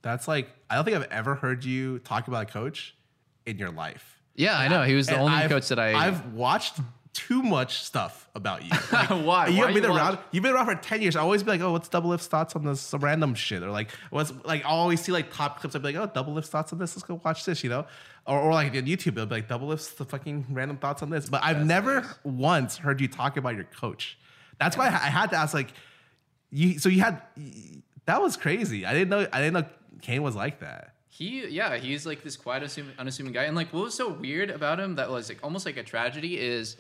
That's 0.02 0.28
like 0.28 0.50
i 0.70 0.76
don't 0.76 0.86
think 0.86 0.98
i've 0.98 1.12
ever 1.12 1.36
heard 1.36 1.64
you 1.66 2.00
talk 2.00 2.28
about 2.28 2.44
a 2.50 2.52
coach 2.52 2.96
in 3.46 3.58
your 3.58 3.72
life. 3.72 4.22
Yeah, 4.36 4.58
I 4.58 4.68
know. 4.68 4.84
He 4.84 4.94
was 4.94 5.08
the 5.08 5.18
only 5.18 5.34
I've- 5.38 5.50
coach 5.50 5.68
that 5.70 5.80
I. 5.80 5.94
i've 5.94 6.34
watched 6.34 6.80
too 7.14 7.42
much 7.42 7.82
stuff 7.82 8.30
about 8.36 8.64
you. 8.64 8.70
Like, 8.92 9.10
Why? 9.10 9.48
you've 9.48 9.58
Why 9.66 9.74
been 9.74 9.84
you 9.84 9.90
around 9.90 10.16
watch? 10.18 10.26
you've 10.32 10.44
been 10.44 10.54
around 10.54 10.68
for 10.68 10.76
10 10.76 11.02
years. 11.02 11.16
I 11.16 11.22
always 11.22 11.42
be 11.42 11.50
like 11.50 11.62
oh 11.62 11.72
what's 11.72 11.90
Doublelift's 11.90 12.28
thoughts 12.28 12.56
on 12.56 12.64
this? 12.64 12.80
Some 12.80 13.00
random 13.00 13.34
shit 13.34 13.64
or 13.64 13.72
like 13.72 13.90
what's 14.12 14.32
like 14.46 14.64
i 14.64 14.68
always 14.70 15.02
see 15.02 15.12
like 15.12 15.34
top 15.34 15.60
clips. 15.60 15.76
I'd 15.76 15.82
be 15.82 15.94
like 15.94 15.96
oh 15.96 16.08
Doublelift's 16.24 16.50
thoughts 16.50 16.72
on 16.74 16.78
this? 16.80 16.96
Let's 16.96 17.04
go 17.08 17.20
watch 17.26 17.44
this 17.46 17.64
you 17.64 17.70
know? 17.72 17.86
Or, 18.28 18.40
or 18.40 18.54
like 18.54 18.68
on 18.76 18.84
youtube 18.84 19.14
it'll 19.14 19.26
be 19.26 19.36
like 19.36 19.48
Doublelift's 19.48 19.94
the 19.94 20.06
fucking 20.06 20.46
random 20.52 20.78
thoughts 20.78 21.02
on 21.02 21.10
this. 21.10 21.28
But 21.28 21.44
i've 21.44 21.66
never 21.66 22.06
once 22.24 22.78
heard 22.78 23.02
you 23.02 23.08
talk 23.08 23.36
about 23.38 23.56
your 23.56 23.64
coach. 23.66 24.20
That's 24.60 24.78
why 24.78 24.86
i 24.88 24.90
had 24.92 25.32
to 25.32 25.38
ask 25.38 25.56
like 25.56 25.74
you 26.52 26.78
so 26.78 26.88
you 26.90 27.02
had 27.02 27.22
that 28.06 28.22
was 28.22 28.38
crazy. 28.38 28.86
I 28.86 28.94
didn't 28.94 29.10
know 29.10 29.28
i 29.34 29.40
didn't 29.42 29.54
know 29.54 29.66
Cain 30.02 30.24
was 30.24 30.36
like 30.36 30.60
that 30.60 30.94
He 31.10 31.48
yeah, 31.48 31.78
he's 31.78 32.06
like 32.06 32.24
this 32.24 32.36
quiet, 32.36 32.64
assuming, 32.64 32.94
unassuming 33.00 33.34
guy. 33.34 33.44
And 33.44 33.56
like, 33.56 33.74
what 33.74 33.84
was 33.84 33.94
so 33.94 34.10
weird 34.10 34.50
about 34.50 34.80
him 34.80 34.96
that 34.96 35.10
was 35.10 35.30
like 35.30 35.40
almost 35.44 35.66
like 35.66 35.78
a 35.78 35.84
tragedy 35.84 36.40
is, 36.40 36.78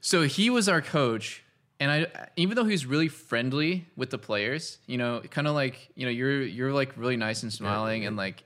so 0.00 0.22
he 0.22 0.50
was 0.50 0.68
our 0.68 0.80
coach, 0.80 1.42
and 1.80 1.90
I 1.90 2.28
even 2.36 2.54
though 2.54 2.64
he 2.64 2.72
was 2.72 2.86
really 2.86 3.08
friendly 3.08 3.88
with 3.96 4.10
the 4.10 4.18
players, 4.18 4.78
you 4.86 4.98
know, 4.98 5.20
kind 5.30 5.48
of 5.48 5.54
like 5.54 5.90
you 5.96 6.06
know 6.06 6.10
you're 6.12 6.42
you're 6.42 6.72
like 6.72 6.92
really 6.96 7.16
nice 7.16 7.42
and 7.42 7.52
smiling, 7.52 8.06
and 8.06 8.16
like 8.16 8.44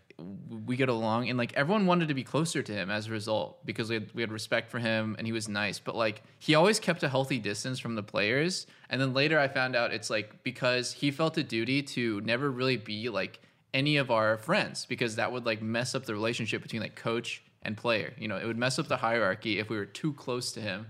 we 0.67 0.77
get 0.77 0.89
along, 0.89 1.29
and 1.29 1.39
like 1.39 1.53
everyone 1.55 1.87
wanted 1.87 2.09
to 2.09 2.15
be 2.15 2.25
closer 2.25 2.63
to 2.63 2.73
him 2.73 2.91
as 2.91 3.07
a 3.09 3.11
result 3.11 3.65
because 3.67 3.89
we 3.89 3.95
had, 3.95 4.15
we 4.15 4.23
had 4.23 4.33
respect 4.33 4.71
for 4.71 4.79
him, 4.79 5.15
and 5.19 5.27
he 5.27 5.33
was 5.33 5.49
nice. 5.49 5.79
But 5.79 5.97
like 5.97 6.23
he 6.39 6.55
always 6.55 6.79
kept 6.79 7.03
a 7.03 7.09
healthy 7.09 7.39
distance 7.39 7.79
from 7.79 7.95
the 7.95 8.03
players, 8.03 8.67
and 8.91 9.01
then 9.01 9.15
later 9.15 9.39
I 9.39 9.49
found 9.49 9.77
out 9.77 9.93
it's 9.93 10.11
like 10.11 10.43
because 10.43 10.93
he 10.93 11.11
felt 11.11 11.37
a 11.39 11.43
duty 11.43 11.83
to 11.83 12.21
never 12.23 12.51
really 12.51 12.77
be 12.77 13.09
like 13.09 13.41
any 13.75 13.97
of 13.97 14.11
our 14.11 14.37
friends 14.39 14.87
because 14.87 15.17
that 15.17 15.33
would 15.33 15.47
like 15.47 15.63
mess 15.63 15.95
up 15.95 16.05
the 16.05 16.13
relationship 16.13 16.63
between 16.63 16.83
like 16.83 16.95
coach 16.95 17.43
and 17.63 17.77
player. 17.77 18.13
You 18.19 18.29
know, 18.29 18.37
it 18.37 18.47
would 18.47 18.59
mess 18.59 18.79
up 18.79 18.89
the 18.89 18.97
hierarchy 18.97 19.59
if 19.59 19.71
we 19.71 19.77
were 19.77 19.87
too 19.87 20.13
close 20.13 20.53
to 20.53 20.61
him. 20.61 20.87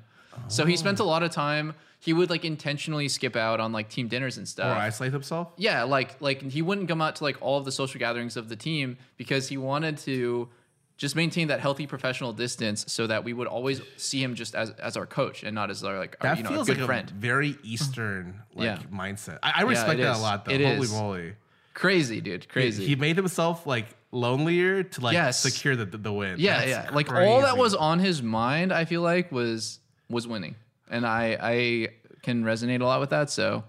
So 0.48 0.64
he 0.64 0.76
spent 0.76 1.00
a 1.00 1.02
oh. 1.02 1.06
lot 1.06 1.22
of 1.22 1.30
time. 1.30 1.74
He 2.04 2.12
would 2.12 2.30
like 2.30 2.44
intentionally 2.44 3.08
skip 3.08 3.36
out 3.36 3.60
on 3.60 3.70
like 3.72 3.88
team 3.88 4.08
dinners 4.08 4.36
and 4.36 4.48
stuff. 4.48 4.76
or 4.76 4.80
isolate 4.80 5.12
himself 5.12 5.52
Yeah, 5.56 5.84
like 5.84 6.20
like 6.20 6.42
he 6.42 6.60
wouldn't 6.60 6.88
come 6.88 7.00
out 7.00 7.16
to 7.16 7.24
like 7.24 7.36
all 7.40 7.58
of 7.58 7.64
the 7.64 7.70
social 7.72 7.98
gatherings 8.00 8.36
of 8.36 8.48
the 8.48 8.56
team 8.56 8.98
because 9.16 9.48
he 9.48 9.56
wanted 9.56 9.98
to 9.98 10.48
just 10.96 11.14
maintain 11.16 11.48
that 11.48 11.60
healthy 11.60 11.86
professional 11.86 12.32
distance 12.32 12.84
so 12.88 13.06
that 13.06 13.22
we 13.24 13.32
would 13.32 13.46
always 13.46 13.80
see 13.96 14.22
him 14.22 14.34
just 14.34 14.54
as 14.54 14.70
as 14.70 14.96
our 14.96 15.06
coach 15.06 15.42
and 15.44 15.54
not 15.54 15.70
as 15.70 15.82
our 15.84 15.96
like 15.98 16.16
our, 16.20 16.30
that 16.30 16.38
you 16.38 16.42
know 16.44 16.50
a 16.50 16.52
feels 16.54 16.66
good 16.66 16.78
like 16.78 16.86
friend. 16.86 17.10
a 17.10 17.14
very 17.14 17.56
eastern 17.62 18.42
like 18.54 18.64
Yeah. 18.66 18.78
mindset 18.92 19.38
i, 19.42 19.52
I 19.56 19.62
respect 19.62 19.98
it 20.00 20.02
that 20.02 20.12
is. 20.12 20.18
a 20.18 20.22
lot 20.22 20.44
though 20.44 20.52
It 20.52 20.60
holy 20.60 20.78
is. 20.80 20.92
moly 20.92 21.32
Crazy, 21.74 22.20
dude. 22.20 22.48
Crazy. 22.50 22.84
He 22.84 22.96
made 22.96 23.16
himself 23.16 23.66
like 23.66 23.86
lonelier 24.10 24.82
to 24.82 25.00
like 25.00 25.14
Yes. 25.14 25.40
secure 25.40 25.74
the, 25.74 25.86
the, 25.86 25.96
the 25.98 26.12
win. 26.12 26.36
Yeah, 26.38 26.58
That's 26.58 26.68
yeah. 26.68 26.90
Like 26.94 27.10
all 27.10 27.40
that 27.40 27.56
was 27.56 27.74
on 27.74 27.98
his 27.98 28.22
mind, 28.22 28.72
I 28.74 28.84
feel 28.84 29.00
like 29.00 29.32
was 29.32 29.78
was 30.10 30.28
winning, 30.28 30.56
and 30.92 31.07
I 31.07 31.37
I 31.40 31.88
can 32.22 32.44
resonate 32.44 32.81
a 32.81 32.85
lot 32.85 33.00
with 33.00 33.11
that. 33.11 33.31
So 33.31 33.64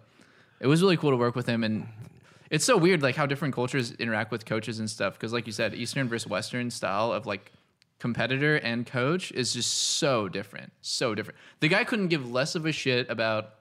it 0.60 0.68
was 0.68 0.82
really 0.82 0.98
cool 0.98 1.10
to 1.10 1.18
work 1.18 1.36
with 1.36 1.48
him, 1.48 1.64
and 1.64 1.88
it's 2.52 2.66
so 2.66 2.78
weird 2.78 3.02
like 3.02 3.16
how 3.16 3.26
different 3.26 3.56
cultures 3.56 3.92
interact 3.94 4.32
with 4.32 4.46
coaches 4.46 4.80
and 4.80 4.90
stuff. 4.90 5.14
Because 5.14 5.34
like 5.34 5.48
you 5.48 5.54
said, 5.54 5.74
Eastern 5.74 6.08
versus 6.08 6.28
Western 6.28 6.70
style 6.70 7.12
of 7.12 7.26
like 7.26 7.52
competitor 8.00 8.58
and 8.58 8.86
coach 8.86 9.32
is 9.32 9.54
just 9.54 9.72
so 9.72 10.28
different, 10.28 10.72
so 10.82 11.16
different. 11.16 11.40
The 11.62 11.70
guy 11.70 11.84
couldn't 11.84 12.10
give 12.10 12.30
less 12.30 12.54
of 12.54 12.66
a 12.66 12.72
shit 12.72 13.10
about 13.10 13.56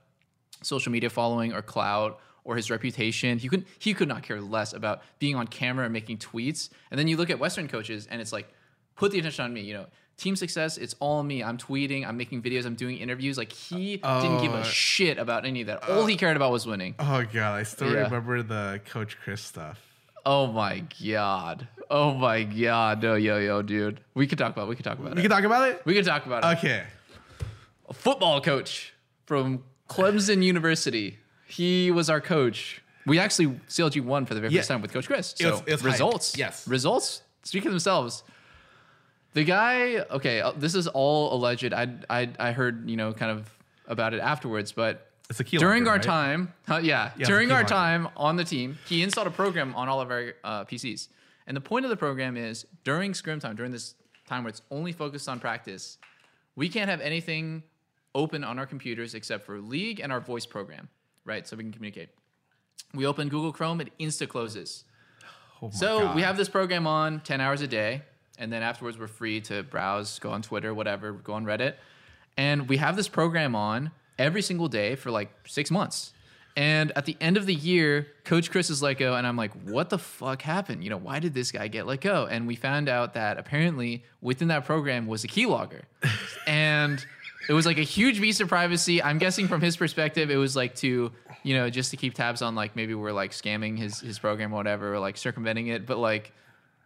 social 0.63 0.93
media 0.93 1.11
following 1.11 1.53
or 1.53 1.63
clout 1.63 2.21
or 2.45 2.57
his 2.57 2.71
reputation. 2.71 3.39
He 3.39 3.49
could 3.49 3.65
he 3.79 3.95
could 3.95 4.09
not 4.09 4.23
care 4.23 4.41
less 4.41 4.73
about 4.73 5.03
being 5.19 5.37
on 5.37 5.47
camera 5.47 5.85
and 5.85 5.93
making 5.93 6.19
tweets. 6.19 6.71
And 6.91 6.99
then 6.99 7.09
you 7.09 7.17
look 7.17 7.31
at 7.31 7.39
Western 7.39 7.69
coaches 7.69 8.09
and 8.11 8.21
it's 8.21 8.33
like, 8.33 8.53
put 8.97 9.13
the 9.13 9.19
attention 9.19 9.45
on 9.45 9.53
me. 9.53 9.63
You 9.63 9.75
know, 9.75 9.87
team 10.17 10.37
success, 10.37 10.77
it's 10.79 10.95
all 11.01 11.23
me. 11.23 11.43
I'm 11.43 11.59
tweeting, 11.59 12.07
I'm 12.07 12.17
making 12.17 12.43
videos, 12.43 12.65
I'm 12.67 12.75
doing 12.75 12.99
interviews. 12.99 13.37
Like 13.39 13.53
he 13.53 13.97
didn't 13.97 14.41
give 14.43 14.53
a 14.53 14.59
uh, 14.59 14.63
shit 14.65 15.19
about 15.19 15.45
any 15.45 15.61
of 15.63 15.67
that. 15.69 15.89
All 15.89 16.03
uh, 16.03 16.07
he 16.07 16.17
cared 16.17 16.37
about 16.37 16.53
was 16.53 16.67
winning. 16.67 16.95
Oh 16.99 17.25
god, 17.33 17.55
I 17.55 17.63
still 17.65 17.93
Yeah. 17.93 18.03
remember 18.05 18.43
the 18.43 18.81
Coach 18.91 19.17
Chris 19.23 19.41
stuff. 19.43 19.81
Oh 20.25 20.47
my 20.47 20.85
god. 21.05 21.67
Oh 21.91 22.15
my 22.15 22.45
god. 22.45 23.03
No, 23.03 23.15
yo, 23.17 23.39
yo, 23.39 23.61
dude. 23.63 24.01
We 24.15 24.27
could 24.27 24.39
talk 24.39 24.53
about. 24.53 24.69
We 24.69 24.77
could 24.77 24.85
talk 24.85 24.99
about 24.99 25.13
it. 25.13 25.15
We 25.17 25.21
it. 25.21 25.25
can 25.25 25.31
talk 25.33 25.45
about 25.45 25.69
it. 25.69 25.83
we 25.85 25.95
could 25.95 26.05
talk 26.05 26.27
about 26.27 26.45
it. 26.45 26.59
Okay. 26.59 26.85
A 27.89 27.93
football 27.93 28.41
coach 28.41 28.95
from 29.27 29.65
Clemson 29.89 30.43
University. 30.43 31.19
He 31.47 31.91
was 31.91 32.09
our 32.09 32.21
coach. 32.21 32.83
We 33.05 33.19
actually 33.19 33.49
CLG 33.69 34.03
won 34.05 34.25
for 34.27 34.35
the 34.35 34.41
very 34.41 34.53
Yeah. 34.53 34.61
first 34.61 34.69
time 34.69 34.81
with 34.81 34.93
Coach 34.93 35.07
Chris. 35.09 35.33
It 35.33 35.39
So 35.41 35.51
was- 35.51 35.61
it 35.67 35.73
was 35.73 35.81
hype. 35.83 35.91
results. 35.93 36.39
Yes. 36.39 36.69
Results 36.69 37.23
speak 37.43 37.65
for 37.65 37.71
themselves. 37.71 38.23
The 39.35 39.45
guy. 39.45 40.05
Okay, 40.11 40.41
uh, 40.41 40.53
this 40.53 40.75
is 40.75 40.87
all 40.89 41.35
alleged. 41.35 41.73
I 41.73 41.89
I 42.11 42.31
I 42.39 42.53
heard 42.53 42.89
you 42.89 42.97
know 42.97 43.13
kind 43.13 43.31
of 43.31 43.51
about 43.87 44.15
it 44.15 44.21
afterwards, 44.21 44.73
but 44.73 45.11
It's 45.31 45.41
a 45.41 45.45
key 45.45 45.59
during 45.59 45.85
locker, 45.85 45.91
our 45.93 45.97
right? 45.97 46.03
time, 46.03 46.53
huh, 46.69 46.81
yeah, 46.83 47.13
a 47.19 47.25
during 47.25 47.51
our 47.51 47.63
locker. 47.63 47.69
time 47.75 48.09
on 48.17 48.37
the 48.37 48.45
team, 48.45 48.79
he 48.87 49.03
installed 49.03 49.27
a 49.27 49.31
program 49.31 49.75
on 49.75 49.89
all 49.89 50.01
of 50.01 50.11
our 50.11 50.35
uh, 50.45 50.65
PCs. 50.65 51.09
And 51.47 51.57
the 51.57 51.61
point 51.61 51.85
of 51.85 51.91
the 51.91 51.97
program 51.97 52.37
is 52.37 52.67
during 52.85 53.15
scrim 53.15 53.41
time, 53.41 53.57
during 53.57 53.73
this 53.73 53.95
time 54.29 54.45
where 54.45 54.51
it's 54.51 54.63
only 54.71 54.93
focused 54.93 55.29
on 55.29 55.41
practice, 55.41 55.99
we 56.55 56.69
can't 56.69 56.89
have 56.89 57.01
anything 57.01 57.63
open 58.15 58.45
on 58.45 58.59
our 58.59 58.67
computers 58.67 59.15
except 59.15 59.45
for 59.45 59.59
League 59.59 59.99
and 59.99 60.13
our 60.13 60.21
voice 60.21 60.47
program, 60.47 60.89
right? 61.25 61.49
So 61.49 61.57
we 61.57 61.65
can 61.65 61.73
communicate. 61.73 62.11
We 62.95 63.07
open 63.07 63.29
Google 63.29 63.53
Chrome, 63.53 63.81
it 63.81 63.91
insta 63.99 64.29
closes. 64.29 64.85
Oh 65.63 65.71
So 65.71 66.01
God. 66.01 66.17
we 66.17 66.23
have 66.23 66.37
this 66.37 66.49
program 66.49 66.87
on 66.87 67.21
10 67.21 67.41
hours 67.41 67.61
a 67.63 67.67
day, 67.67 68.03
and 68.43 68.53
then 68.53 68.63
afterwards 68.65 68.99
we're 68.99 69.07
free 69.07 69.41
to 69.43 69.63
browse, 69.63 70.19
go 70.19 70.31
on 70.31 70.43
Twitter, 70.43 70.75
whatever, 70.75 71.13
go 71.13 71.35
on 71.35 71.45
Reddit. 71.45 71.75
And 72.37 72.69
we 72.69 72.79
have 72.79 72.97
this 72.97 73.07
program 73.09 73.55
on 73.55 73.93
every 74.19 74.43
single 74.43 74.67
day 74.67 74.97
for 74.97 75.13
like 75.13 75.31
six 75.47 75.71
months. 75.71 76.13
And 76.57 76.93
at 76.97 77.07
the 77.07 77.17
end 77.21 77.37
of 77.37 77.47
the 77.47 77.55
year, 77.55 78.09
Coach 78.25 78.51
Chris 78.51 78.69
is 78.69 78.83
let 78.83 78.99
go, 78.99 79.15
and 79.15 79.27
I'm 79.27 79.39
like, 79.39 79.53
what 79.63 79.89
the 79.89 79.99
fuck 79.99 80.43
happened? 80.43 80.85
You 80.85 80.91
know, 80.91 80.99
why 80.99 81.19
did 81.19 81.33
this 81.33 81.51
guy 81.51 81.69
get 81.69 81.87
let 81.87 82.03
go? 82.03 82.27
And 82.27 82.47
we 82.47 82.57
found 82.57 82.91
out 82.91 83.15
that 83.15 83.39
apparently 83.39 84.05
within 84.21 84.49
that 84.49 84.67
program 84.67 85.07
was 85.07 85.25
a 85.25 85.29
keylogger. 85.29 85.83
and 86.47 87.03
it 87.49 87.55
was 87.55 87.65
like 87.65 87.79
a 87.79 87.85
huge 87.85 88.21
piece 88.21 88.41
of 88.41 88.49
privacy. 88.49 89.03
I'm 89.03 89.19
guessing 89.19 89.49
from 89.49 89.63
his 89.63 89.77
perspective, 89.77 90.31
it 90.31 90.37
was 90.37 90.55
like 90.55 90.75
to, 90.77 91.13
you 91.43 91.55
know, 91.55 91.71
just 91.71 91.93
to 91.93 91.97
keep 91.97 92.13
tabs 92.13 92.43
on 92.43 92.55
like 92.55 92.77
maybe 92.77 92.95
we're 92.95 93.13
like 93.13 93.31
scamming 93.31 93.79
his 93.79 94.01
his 94.01 94.19
program 94.19 94.53
or 94.53 94.57
whatever, 94.57 94.95
or 94.95 94.99
like 94.99 95.17
circumventing 95.17 95.69
it. 95.69 95.87
But 95.87 95.99
like, 95.99 96.33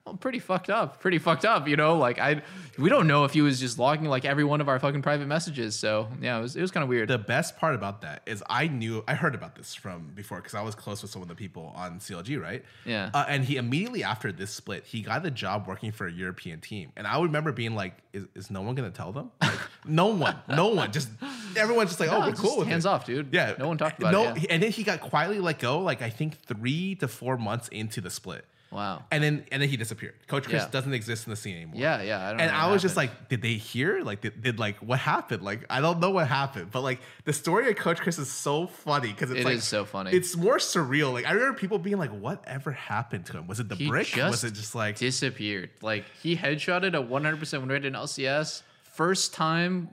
well, 0.06 0.14
pretty 0.14 0.38
fucked 0.38 0.70
up. 0.70 1.00
Pretty 1.00 1.18
fucked 1.18 1.44
up, 1.44 1.66
you 1.66 1.76
know. 1.76 1.98
Like 1.98 2.20
I, 2.20 2.42
we 2.78 2.88
don't 2.88 3.08
know 3.08 3.24
if 3.24 3.32
he 3.32 3.42
was 3.42 3.58
just 3.58 3.76
logging 3.76 4.06
like 4.06 4.24
every 4.24 4.44
one 4.44 4.60
of 4.60 4.68
our 4.68 4.78
fucking 4.78 5.02
private 5.02 5.26
messages. 5.26 5.74
So 5.74 6.08
yeah, 6.20 6.38
it 6.38 6.42
was 6.42 6.54
it 6.54 6.60
was 6.60 6.70
kind 6.70 6.82
of 6.82 6.88
weird. 6.88 7.08
The 7.08 7.18
best 7.18 7.56
part 7.58 7.74
about 7.74 8.02
that 8.02 8.22
is 8.24 8.42
I 8.48 8.68
knew 8.68 9.02
I 9.08 9.14
heard 9.14 9.34
about 9.34 9.56
this 9.56 9.74
from 9.74 10.12
before 10.14 10.38
because 10.38 10.54
I 10.54 10.62
was 10.62 10.76
close 10.76 11.02
with 11.02 11.10
some 11.10 11.22
of 11.22 11.28
the 11.28 11.34
people 11.34 11.72
on 11.74 11.98
CLG, 11.98 12.40
right? 12.40 12.64
Yeah. 12.84 13.10
Uh, 13.12 13.24
and 13.28 13.44
he 13.44 13.56
immediately 13.56 14.04
after 14.04 14.30
this 14.30 14.50
split, 14.52 14.84
he 14.86 15.02
got 15.02 15.26
a 15.26 15.30
job 15.30 15.66
working 15.66 15.90
for 15.90 16.06
a 16.06 16.12
European 16.12 16.60
team, 16.60 16.92
and 16.96 17.04
I 17.06 17.20
remember 17.20 17.50
being 17.50 17.74
like, 17.74 17.94
"Is, 18.12 18.26
is 18.36 18.50
no 18.50 18.62
one 18.62 18.76
gonna 18.76 18.90
tell 18.90 19.12
them? 19.12 19.32
Like, 19.42 19.58
no 19.84 20.06
one, 20.06 20.36
no 20.48 20.68
one. 20.68 20.92
Just 20.92 21.08
everyone's 21.56 21.90
just 21.90 22.00
like, 22.00 22.10
No, 22.10 22.22
oh, 22.22 22.26
we're 22.28 22.32
cool 22.34 22.58
with 22.58 22.68
hands 22.68 22.86
it. 22.86 22.88
off, 22.88 23.06
dude. 23.06 23.32
Yeah, 23.32 23.54
no 23.58 23.68
one 23.68 23.78
talked 23.78 23.98
about 23.98 24.12
no, 24.12 24.30
it. 24.30 24.42
yeah. 24.42 24.46
and 24.50 24.62
then 24.62 24.70
he 24.70 24.82
got 24.82 25.00
quietly 25.00 25.38
let 25.40 25.58
go. 25.58 25.80
Like 25.80 26.02
I 26.02 26.10
think 26.10 26.38
three 26.38 26.94
to 26.96 27.08
four 27.08 27.36
months 27.36 27.68
into 27.68 28.00
the 28.00 28.10
split, 28.10 28.44
Wow. 28.72 29.04
and 29.12 29.22
then 29.22 29.46
and 29.52 29.62
then 29.62 29.68
he 29.68 29.76
disappeared. 29.76 30.14
Coach 30.26 30.44
Chris 30.44 30.62
Yeah. 30.64 30.68
doesn't 30.70 30.92
exist 30.92 31.26
in 31.26 31.30
the 31.30 31.36
scene 31.36 31.54
anymore. 31.56 31.80
Yeah, 31.80 32.02
yeah. 32.02 32.26
I 32.26 32.30
don't 32.32 32.40
and 32.40 32.50
I 32.50 32.70
was 32.70 32.82
just 32.82 32.96
like, 32.96 33.28
did 33.28 33.40
they 33.40 33.54
hear? 33.54 34.02
Like, 34.02 34.20
did, 34.22 34.42
did 34.42 34.58
like 34.58 34.76
what 34.78 34.98
happened? 34.98 35.42
Like, 35.42 35.64
I 35.70 35.80
don't 35.80 36.00
know 36.00 36.10
what 36.10 36.26
happened, 36.28 36.72
but 36.72 36.82
like 36.82 37.00
the 37.24 37.32
story 37.32 37.70
of 37.70 37.76
Coach 37.76 38.00
Chris 38.00 38.18
is 38.18 38.30
so 38.30 38.66
funny 38.66 39.12
because 39.12 39.30
it's 39.30 39.40
It 39.40 39.44
like 39.44 39.56
is 39.56 39.64
so 39.64 39.84
funny. 39.84 40.10
It's 40.12 40.36
more 40.36 40.58
surreal. 40.58 41.12
Like 41.12 41.26
I 41.26 41.32
remember 41.32 41.58
people 41.58 41.78
being 41.78 41.96
like, 41.98 42.10
"Whatever 42.10 42.72
happened 42.72 43.26
to 43.26 43.34
him? 43.38 43.46
Was 43.46 43.60
it 43.60 43.68
the 43.68 43.76
He 43.76 43.88
brick? 43.88 44.14
Was 44.16 44.42
it 44.44 44.52
just 44.54 44.74
like?" 44.74 44.96
disappeared. 44.96 45.70
Like 45.80 46.04
he 46.22 46.36
headshotted 46.36 46.94
a 46.94 47.02
100% 47.02 47.60
win 47.60 47.68
rate 47.68 47.84
in 47.84 47.92
LCS 47.94 48.62
first 48.82 49.32
time 49.32 49.88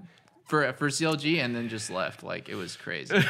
for 0.46 0.74
for 0.74 0.90
CLG 0.90 1.38
and 1.44 1.56
then 1.56 1.70
just 1.70 1.90
left. 1.90 2.24
Like 2.24 2.50
it 2.50 2.56
was 2.56 2.76
crazy. 2.76 3.16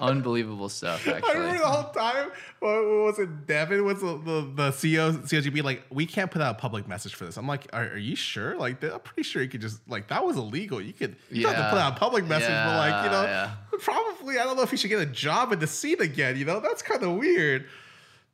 Unbelievable 0.00 0.68
stuff. 0.68 1.06
I 1.08 1.12
Actually, 1.12 1.34
remember 1.34 1.58
the 1.60 1.66
whole 1.66 1.92
time. 1.92 2.30
What, 2.60 2.70
was 2.70 3.18
it? 3.18 3.46
Devin 3.46 3.84
was 3.84 4.00
the, 4.00 4.18
the, 4.18 4.52
the 4.54 4.70
CEO 4.70 5.16
CLG 5.16 5.62
like, 5.62 5.82
"We 5.90 6.06
can't 6.06 6.30
put 6.30 6.42
out 6.42 6.56
a 6.56 6.58
public 6.58 6.86
message 6.86 7.14
for 7.14 7.24
this." 7.24 7.36
I'm 7.36 7.46
like, 7.46 7.66
"Are, 7.72 7.88
are 7.88 7.96
you 7.98 8.14
sure? 8.16 8.56
Like, 8.56 8.82
I'm 8.82 9.00
pretty 9.00 9.22
sure 9.22 9.42
you 9.42 9.48
could 9.48 9.60
just 9.60 9.80
like 9.88 10.08
that 10.08 10.24
was 10.24 10.36
illegal. 10.36 10.80
You 10.80 10.92
could 10.92 11.16
you 11.30 11.42
don't 11.42 11.54
have 11.54 11.64
to 11.64 11.70
put 11.70 11.80
out 11.80 11.96
a 11.96 11.98
public 11.98 12.26
message, 12.26 12.48
but 12.48 12.76
like 12.76 13.04
you 13.04 13.10
know, 13.10 13.22
Yeah, 13.22 13.52
probably 13.80 14.38
I 14.38 14.44
don't 14.44 14.56
know 14.56 14.62
if 14.62 14.70
he 14.70 14.76
should 14.76 14.90
get 14.90 15.00
a 15.00 15.06
job 15.06 15.52
in 15.52 15.58
the 15.58 15.66
scene 15.66 16.00
again. 16.00 16.36
You 16.36 16.44
know, 16.44 16.60
that's 16.60 16.82
kind 16.82 17.02
of 17.02 17.16
weird." 17.16 17.66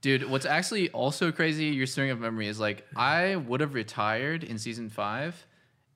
Dude, 0.01 0.29
what's 0.29 0.45
actually 0.45 0.91
also 0.91 1.33
crazy, 1.33 1.67
your 1.67 1.87
string 1.87 2.11
of 2.11 2.21
memory 2.21 2.47
is 2.47 2.61
like 2.61 2.87
I 2.95 3.37
would 3.37 3.61
have 3.61 3.73
retired 3.73 4.45
in 4.45 4.59
season 4.59 4.91
five 4.91 5.47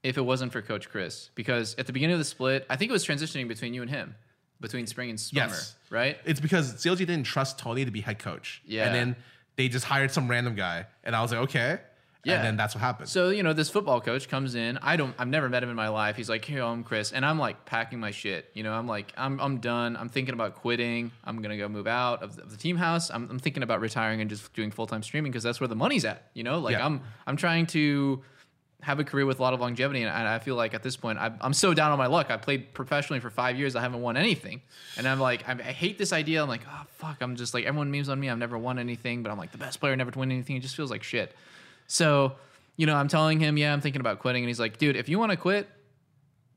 if 0.03 0.17
it 0.17 0.23
wasn't 0.23 0.51
for 0.51 0.63
Coach 0.63 0.89
Chris. 0.89 1.29
Because 1.35 1.75
at 1.77 1.87
the 1.87 1.93
beginning 1.93 2.15
of 2.15 2.19
the 2.19 2.25
split, 2.25 2.65
I 2.71 2.77
think 2.77 2.89
it 2.89 2.93
was 2.93 3.07
transitioning 3.07 3.49
between 3.49 3.75
you 3.75 3.83
and 3.83 3.91
him, 3.91 4.15
between 4.61 4.87
Spring 4.87 5.11
and 5.11 5.19
Summer, 5.21 5.47
Yes. 5.49 5.75
right? 5.91 6.19
It's 6.25 6.41
because 6.41 6.75
CLG 6.75 6.99
didn't 6.99 7.25
trust 7.25 7.59
Tony 7.59 7.85
to 7.85 7.91
be 7.91 8.01
head 8.01 8.19
coach. 8.19 8.63
Yeah. 8.67 8.87
And 8.87 8.95
then 8.95 9.17
they 9.57 9.69
just 9.69 9.85
hired 9.85 10.11
some 10.11 10.29
random 10.29 10.55
guy. 10.55 10.87
And 11.05 11.15
I 11.17 11.23
was 11.23 11.33
like, 11.33 11.41
okay. 11.43 11.79
Yeah. 12.25 12.35
And 12.35 12.45
then 12.45 12.57
that's 12.57 12.75
what 12.75 12.81
happened. 12.81 13.09
So, 13.09 13.31
you 13.31 13.43
know, 13.45 13.53
this 13.53 13.71
football 13.71 14.01
coach 14.01 14.29
comes 14.29 14.57
in. 14.57 14.77
I 14.83 14.97
don't 14.97 15.15
I've 15.19 15.29
never 15.29 15.49
met 15.49 15.63
him 15.63 15.71
in 15.71 15.77
my 15.77 15.89
life. 15.89 16.17
He's 16.17 16.29
like, 16.29 16.45
"Here, 16.45 16.63
I'm 16.63 16.83
Chris." 16.83 17.13
And 17.13 17.25
I'm 17.25 17.39
like 17.39 17.65
packing 17.65 18.01
my 18.01 18.11
shit. 18.11 18.51
You 18.55 18.65
know, 18.65 18.73
I'm 18.73 18.89
like 18.89 19.13
I'm 19.17 19.41
I'm 19.41 19.59
done. 19.59 19.97
I'm 19.97 20.09
thinking 20.09 20.35
about 20.35 20.57
quitting. 20.57 21.13
I'm 21.25 21.37
going 21.41 21.51
to 21.51 21.57
go 21.57 21.69
move 21.69 21.87
out 21.87 22.23
of 22.25 22.35
the, 22.37 22.43
of 22.43 22.51
the 22.51 22.57
team 22.57 22.77
house. 22.77 23.11
I'm, 23.11 23.31
I'm 23.31 23.39
thinking 23.39 23.63
about 23.63 23.81
retiring 23.81 24.21
and 24.21 24.29
just 24.29 24.53
doing 24.53 24.73
full-time 24.73 25.05
streaming 25.05 25.31
because 25.31 25.45
that's 25.45 25.61
where 25.61 25.69
the 25.69 25.77
money's 25.77 26.05
at, 26.05 26.29
you 26.35 26.43
know? 26.43 26.59
Like 26.59 26.73
Yeah. 26.73 26.85
I'm 26.85 27.01
I'm 27.27 27.37
trying 27.37 27.67
to 27.69 28.23
have 28.83 29.01
a 29.01 29.05
career 29.05 29.27
with 29.27 29.41
a 29.41 29.43
lot 29.43 29.55
of 29.55 29.61
longevity 29.61 30.03
and 30.03 30.11
I 30.11 30.39
feel 30.39 30.55
like 30.55 30.73
at 30.73 30.85
this 30.85 30.97
point 30.97 31.19
I'm, 31.19 31.53
so 31.53 31.75
down 31.75 31.91
on 31.91 31.99
my 31.99 32.07
luck. 32.07 32.31
I 32.31 32.37
played 32.37 32.73
professionally 32.75 33.19
for 33.19 33.29
5 33.29 33.59
years. 33.59 33.75
I 33.75 33.81
haven't 33.81 34.01
won 34.01 34.17
anything. 34.17 34.63
And 34.97 35.07
I'm 35.09 35.19
like 35.19 35.49
I, 35.49 35.53
I 35.53 35.73
hate 35.73 35.99
this 35.99 36.13
idea. 36.13 36.43
I'm 36.43 36.49
like, 36.49 36.63
"Oh, 36.69 36.85
fuck. 36.91 37.21
I'm 37.21 37.37
just 37.37 37.55
like 37.55 37.65
everyone 37.65 37.91
memes 37.91 38.09
on 38.09 38.21
me. 38.21 38.31
I've 38.31 38.39
never 38.39 38.57
won 38.57 38.79
anything, 38.79 39.23
but 39.23 39.31
I'm 39.31 39.39
like 39.39 39.53
the 39.53 39.59
best 39.59 39.81
player 39.81 39.97
never 39.97 40.11
to 40.11 40.19
win 40.19 40.31
anything. 40.31 40.57
It 40.57 40.61
just 40.61 40.77
feels 40.77 40.91
like 40.91 41.03
shit." 41.03 41.35
So, 41.89 42.35
you 42.77 42.87
know, 42.87 42.95
I'm 42.95 43.09
telling 43.09 43.41
him, 43.41 43.57
yeah, 43.57 43.73
I'm 43.73 43.81
thinking 43.81 44.01
about 44.01 44.21
quitting, 44.21 44.45
and 44.45 44.49
he's 44.49 44.61
like, 44.61 44.79
dude, 44.79 44.95
if 44.95 45.09
you 45.09 45.19
want 45.19 45.33
to 45.33 45.37
quit, 45.37 45.69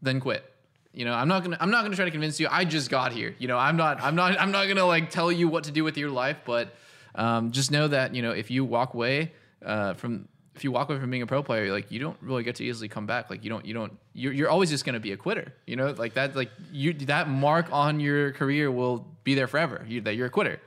then 0.02 0.20
quit. 0.20 0.46
You 0.94 1.06
know, 1.06 1.14
I'm 1.14 1.30
not 1.30 1.44
gonna, 1.44 1.58
I'm 1.60 1.72
not 1.72 1.84
gonna 1.84 1.96
try 1.96 2.06
to 2.06 2.12
convince 2.12 2.40
you. 2.40 2.48
I 2.52 2.66
just 2.66 2.90
got 2.90 3.14
here. 3.14 3.34
You 3.40 3.48
know, 3.48 3.58
I'm 3.58 3.78
not, 3.78 4.02
I'm 4.02 4.14
not, 4.16 4.40
I'm 4.40 4.52
not 4.52 4.68
gonna 4.68 4.86
like 4.86 5.10
tell 5.10 5.32
you 5.32 5.48
what 5.48 5.64
to 5.64 5.72
do 5.72 5.84
with 5.84 5.98
your 5.98 6.10
life, 6.10 6.38
but 6.46 6.76
um, 7.16 7.52
just 7.52 7.72
know 7.72 7.88
that 7.88 8.14
you 8.14 8.22
know, 8.22 8.32
if 8.32 8.52
you 8.52 8.66
walk 8.66 8.94
away 8.94 9.32
uh, 9.66 9.94
from, 9.94 10.28
if 10.56 10.64
you 10.64 10.72
walk 10.72 10.90
away 10.90 11.00
from 11.00 11.10
being 11.10 11.24
a 11.24 11.28
pro 11.28 11.42
player, 11.44 11.72
like 11.72 11.92
you 11.92 12.00
don't 12.00 12.18
really 12.22 12.44
get 12.44 12.56
to 12.58 12.64
easily 12.64 12.90
come 12.90 13.06
back. 13.06 13.30
Like 13.30 13.44
you 13.44 13.50
don't, 13.50 13.66
you 13.66 13.74
don't, 13.74 13.98
you're, 14.14 14.34
you're 14.34 14.50
always 14.50 14.70
just 14.70 14.86
gonna 14.86 15.00
be 15.00 15.12
a 15.12 15.18
quitter. 15.18 15.54
You 15.66 15.76
know, 15.76 15.92
like 15.98 16.14
that, 16.16 16.36
like 16.36 16.52
you, 16.72 16.94
that 16.94 17.30
mark 17.30 17.72
on 17.72 18.00
your 18.00 18.32
career 18.34 18.72
will 18.72 19.06
be 19.24 19.36
there 19.36 19.48
forever. 19.48 19.86
You, 19.88 20.02
that 20.02 20.16
you're 20.16 20.28
a 20.28 20.32
quitter. 20.32 20.60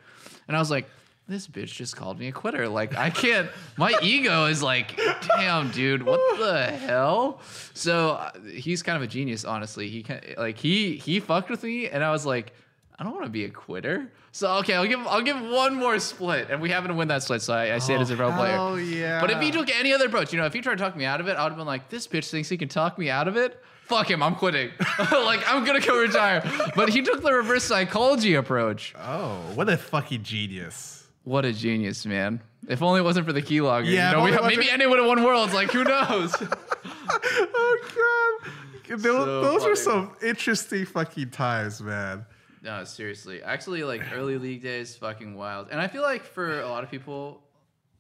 And 0.49 0.57
I 0.57 0.61
was 0.61 0.71
like, 0.71 0.89
this 1.27 1.49
bitch 1.49 1.73
just 1.73 1.97
called 1.97 2.19
me 2.19 2.29
a 2.29 2.33
quitter. 2.33 2.69
Like 2.69 2.97
I 2.97 3.11
can't. 3.11 3.49
My 3.77 3.95
ego 4.03 4.47
is 4.47 4.63
like, 4.63 4.99
damn, 5.37 5.71
dude, 5.71 6.03
what 6.03 6.21
the 6.39 6.67
hell? 6.67 7.41
So 7.73 8.11
uh, 8.11 8.33
he's 8.53 8.83
kind 8.83 8.97
of 8.97 9.03
a 9.03 9.07
genius, 9.07 9.45
honestly. 9.45 9.89
He 9.89 10.03
can 10.03 10.21
like 10.37 10.59
he 10.59 10.97
he 10.97 11.21
fucked 11.21 11.51
with 11.51 11.63
me, 11.63 11.89
and 11.89 12.05
I 12.05 12.11
was 12.11 12.27
like, 12.27 12.53
I 12.97 13.03
don't 13.03 13.13
want 13.13 13.25
to 13.25 13.31
be 13.31 13.45
a 13.45 13.51
quitter. 13.51 14.13
So 14.31 14.57
okay, 14.59 14.75
I'll 14.75 14.87
give 14.87 15.01
I'll 15.07 15.23
give 15.23 15.41
one 15.41 15.75
more 15.75 15.99
split, 15.99 16.49
and 16.51 16.61
we 16.61 16.71
happen 16.71 16.89
to 16.89 16.95
win 16.95 17.09
that 17.09 17.23
split. 17.23 17.43
So 17.43 17.53
I, 17.53 17.75
I 17.75 17.77
it 17.77 17.91
as 17.91 18.11
a 18.11 18.17
pro 18.17 18.29
oh, 18.29 18.33
player. 18.33 18.57
Oh 18.57 18.75
yeah. 18.77 19.21
But 19.21 19.31
if 19.31 19.41
he 19.41 19.51
took 19.51 19.69
any 19.71 19.93
other 19.93 20.07
approach, 20.07 20.33
you 20.33 20.39
know, 20.39 20.47
if 20.47 20.53
he 20.53 20.61
tried 20.61 20.79
to 20.79 20.85
talk 20.85 20.97
me 20.97 21.05
out 21.05 21.21
of 21.21 21.29
it, 21.29 21.37
I 21.37 21.43
would 21.43 21.51
have 21.51 21.59
been 21.59 21.67
like, 21.67 21.89
this 21.89 22.07
bitch 22.07 22.31
thinks 22.31 22.49
he 22.49 22.57
can 22.57 22.69
talk 22.69 22.99
me 22.99 23.11
out 23.11 23.27
of 23.27 23.37
it. 23.37 23.61
Fuck 23.87 24.11
him, 24.11 24.23
I'm 24.23 24.35
quitting. 24.35 24.71
like 25.13 25.41
I'm 25.47 25.65
gonna 25.65 25.81
go 25.81 26.01
retire. 26.01 26.43
But 26.75 26.89
he 26.89 27.03
took 27.03 27.23
the 27.23 27.33
reverse 27.33 27.65
psychology 27.65 28.35
approach. 28.35 28.95
Oh, 28.99 29.39
what 29.55 29.69
a 29.69 29.77
fucking 29.77 30.23
genius. 30.23 31.07
What 31.25 31.45
a 31.45 31.53
genius, 31.53 32.07
man. 32.07 32.41
If 32.69 32.83
only 32.83 33.01
it 33.01 33.03
wasn't 33.03 33.27
for 33.27 33.33
the 33.33 33.43
keylogger. 33.43 33.91
Yeah, 33.91 34.11
you 34.11 34.17
know, 34.17 34.25
we, 34.25 34.31
maybe 34.31 34.57
wasn't- 34.57 34.73
Andy 34.73 34.87
would 34.87 34.99
have 34.99 35.09
won 35.09 35.23
Worlds. 35.23 35.53
Like, 35.53 35.71
who 35.71 35.85
knows? 35.85 36.35
oh 37.09 38.41
god. 38.41 38.51
Those, 38.89 39.03
So 39.03 39.43
those 39.43 39.63
funny. 39.63 39.71
were 39.71 39.77
some 39.77 40.17
interesting 40.23 40.85
fucking 40.87 41.31
times, 41.31 41.81
man. 41.81 42.27
No, 42.65 42.83
seriously. 42.85 43.43
Actually, 43.43 43.85
like 43.85 44.03
early 44.13 44.39
league 44.39 44.63
days, 44.63 44.97
fucking 44.97 45.35
wild. 45.37 45.69
And 45.71 45.81
I 45.81 45.87
feel 45.87 46.03
like 46.03 46.25
for 46.25 46.61
a 46.63 46.69
lot 46.69 46.83
of 46.83 46.91
people, 46.91 47.43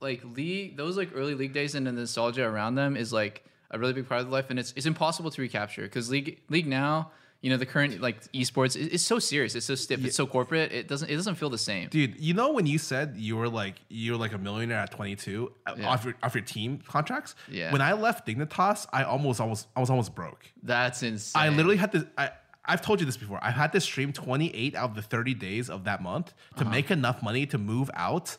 like 0.01 0.23
league, 0.25 0.77
those 0.77 0.97
like 0.97 1.11
early 1.15 1.35
league 1.35 1.53
days 1.53 1.75
and 1.75 1.87
the 1.87 1.93
nostalgia 1.93 2.45
around 2.45 2.75
them 2.75 2.97
is 2.97 3.13
like 3.13 3.45
a 3.71 3.79
really 3.79 3.93
big 3.93 4.09
part 4.09 4.23
of 4.23 4.31
life, 4.31 4.47
and 4.51 4.59
it's 4.59 4.73
it's 4.77 4.87
impossible 4.87 5.31
to 5.31 5.43
recapture 5.43 5.83
because 5.83 6.11
league 6.11 6.41
league 6.49 6.67
now. 6.67 7.11
You 7.43 7.51
know 7.51 7.59
the 7.59 7.67
current 7.67 8.01
like 8.01 8.23
esports 8.33 8.75
is, 8.75 9.05
so 9.05 9.19
serious. 9.19 9.55
It's 9.55 9.67
so 9.67 9.75
stiff. 9.75 10.03
It's 10.03 10.17
so 10.17 10.27
corporate. 10.27 10.73
It 10.73 10.89
doesn't. 10.89 11.11
It 11.11 11.15
doesn't 11.15 11.35
feel 11.35 11.51
the 11.51 11.59
same. 11.59 11.91
Dude, 11.91 12.19
you 12.19 12.33
know 12.33 12.53
when 12.53 12.65
you 12.65 12.79
said 12.79 13.17
you 13.19 13.37
were 13.37 13.51
like 13.51 13.75
you 13.91 14.13
were 14.13 14.19
like 14.19 14.33
a 14.33 14.39
millionaire 14.39 14.79
at 14.79 14.93
22 14.93 15.53
uh, 15.67 15.75
Yeah. 15.77 15.87
off 15.91 16.07
your 16.07 16.15
off 16.23 16.35
your 16.35 16.43
team 16.43 16.79
contracts? 16.89 17.35
Yeah. 17.51 17.71
When 17.71 17.83
I 17.83 17.93
left 17.93 18.27
Dignitas, 18.27 18.87
I 18.95 19.03
almost 19.05 19.43
almost 19.43 19.67
I 19.77 19.81
was 19.81 19.91
almost 19.91 20.15
broke. 20.15 20.47
That's 20.63 21.03
insane. 21.03 21.43
I 21.43 21.51
literally 21.51 21.77
had 21.77 21.93
to 21.93 22.09
I 22.17 22.31
I've 22.67 22.81
told 22.83 23.01
you 23.01 23.07
this 23.07 23.17
before. 23.17 23.39
I've 23.43 23.55
had 23.55 23.73
to 23.73 23.81
stream 23.81 24.13
28 24.13 24.75
out 24.75 24.91
of 24.91 24.97
the 24.97 25.03
30 25.03 25.35
days 25.35 25.69
of 25.71 25.85
that 25.85 26.03
month 26.03 26.33
to 26.57 26.63
Uh-huh. 26.63 26.71
make 26.71 26.91
enough 26.91 27.23
money 27.23 27.47
to 27.47 27.59
move 27.59 27.91
out 27.95 28.37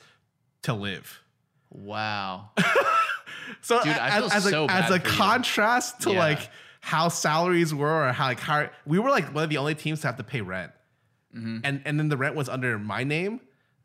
to 0.63 0.73
live. 0.73 1.21
Wow. 1.69 2.49
So 3.61 3.81
Dude, 3.83 3.93
as, 3.93 4.31
as 4.33 4.45
a, 4.47 4.49
so 4.49 4.65
as 4.67 4.89
a 4.89 4.99
for 4.99 5.07
you. 5.07 5.13
contrast 5.17 6.01
to 6.01 6.11
Yeah. 6.13 6.19
like 6.19 6.49
how 6.81 7.09
salaries 7.09 7.73
were 7.75 8.07
or 8.07 8.11
how 8.11 8.25
like 8.25 8.39
how 8.39 8.69
we 8.87 8.97
were 8.97 9.09
like 9.11 9.33
one 9.35 9.43
of 9.43 9.49
the 9.51 9.57
only 9.57 9.75
teams 9.75 10.01
to 10.01 10.07
have 10.07 10.17
to 10.17 10.23
pay 10.23 10.41
rent. 10.41 10.71
Mm-hmm. 11.35 11.59
And 11.63 11.81
and 11.85 11.99
then 11.99 12.09
the 12.09 12.17
rent 12.17 12.35
was 12.35 12.49
under 12.49 12.79
my 12.79 13.03
name 13.03 13.39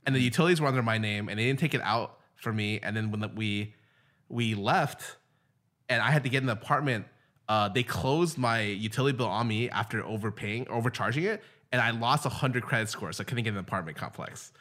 and 0.06 0.14
the 0.14 0.20
utilities 0.20 0.60
were 0.62 0.66
under 0.68 0.82
my 0.82 0.96
name 0.98 1.28
and 1.28 1.38
they 1.38 1.44
didn't 1.44 1.60
take 1.60 1.74
it 1.74 1.82
out 1.82 2.18
for 2.36 2.52
me 2.54 2.80
and 2.82 2.96
then 2.96 3.10
when 3.10 3.20
the, 3.20 3.28
we 3.28 3.74
we 4.30 4.54
left 4.54 5.16
and 5.90 6.00
I 6.02 6.10
had 6.10 6.22
to 6.24 6.30
get 6.30 6.42
an 6.42 6.48
apartment 6.48 7.04
uh, 7.50 7.68
they 7.68 7.82
closed 7.82 8.38
my 8.38 8.60
utility 8.62 9.16
bill 9.18 9.26
on 9.26 9.46
me 9.48 9.68
after 9.70 10.02
overpaying 10.04 10.66
overcharging 10.68 11.24
it 11.24 11.42
and 11.72 11.82
I 11.82 11.90
lost 11.90 12.24
100 12.24 12.62
credit 12.62 12.88
scores 12.88 13.16
so 13.16 13.22
I 13.22 13.24
couldn't 13.24 13.44
get 13.44 13.52
an 13.52 13.58
apartment 13.58 13.96
complex 13.96 14.52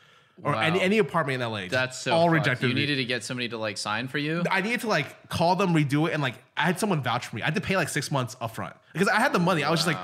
or 0.43 0.53
Wow. 0.53 0.59
any, 0.61 0.81
any 0.81 0.97
apartment 0.97 1.41
in 1.41 1.49
LA 1.51 1.67
That's 1.69 1.97
so 1.99 2.13
all 2.13 2.25
fucked. 2.27 2.33
rejected 2.45 2.67
You 2.69 2.73
needed 2.73 2.95
to 2.95 3.05
get 3.05 3.23
somebody 3.23 3.47
to 3.49 3.57
like 3.57 3.77
sign 3.77 4.07
for 4.07 4.17
you. 4.17 4.43
I 4.49 4.61
needed 4.61 4.79
to 4.81 4.87
like 4.87 5.27
call 5.29 5.55
them, 5.55 5.73
redo 5.73 6.07
it, 6.07 6.13
and 6.13 6.21
like 6.23 6.35
I 6.57 6.63
had 6.63 6.79
someone 6.79 7.03
vouch 7.03 7.27
for 7.27 7.35
me. 7.35 7.41
I 7.41 7.45
had 7.45 7.55
to 7.55 7.61
pay 7.61 7.75
like 7.75 7.89
six 7.89 8.09
months 8.09 8.35
upfront 8.41 8.73
because 8.93 9.07
I 9.09 9.19
had 9.19 9.33
the 9.33 9.39
money. 9.39 9.63
I 9.63 9.69
was 9.69 9.81
just 9.81 9.87
like, 9.87 9.97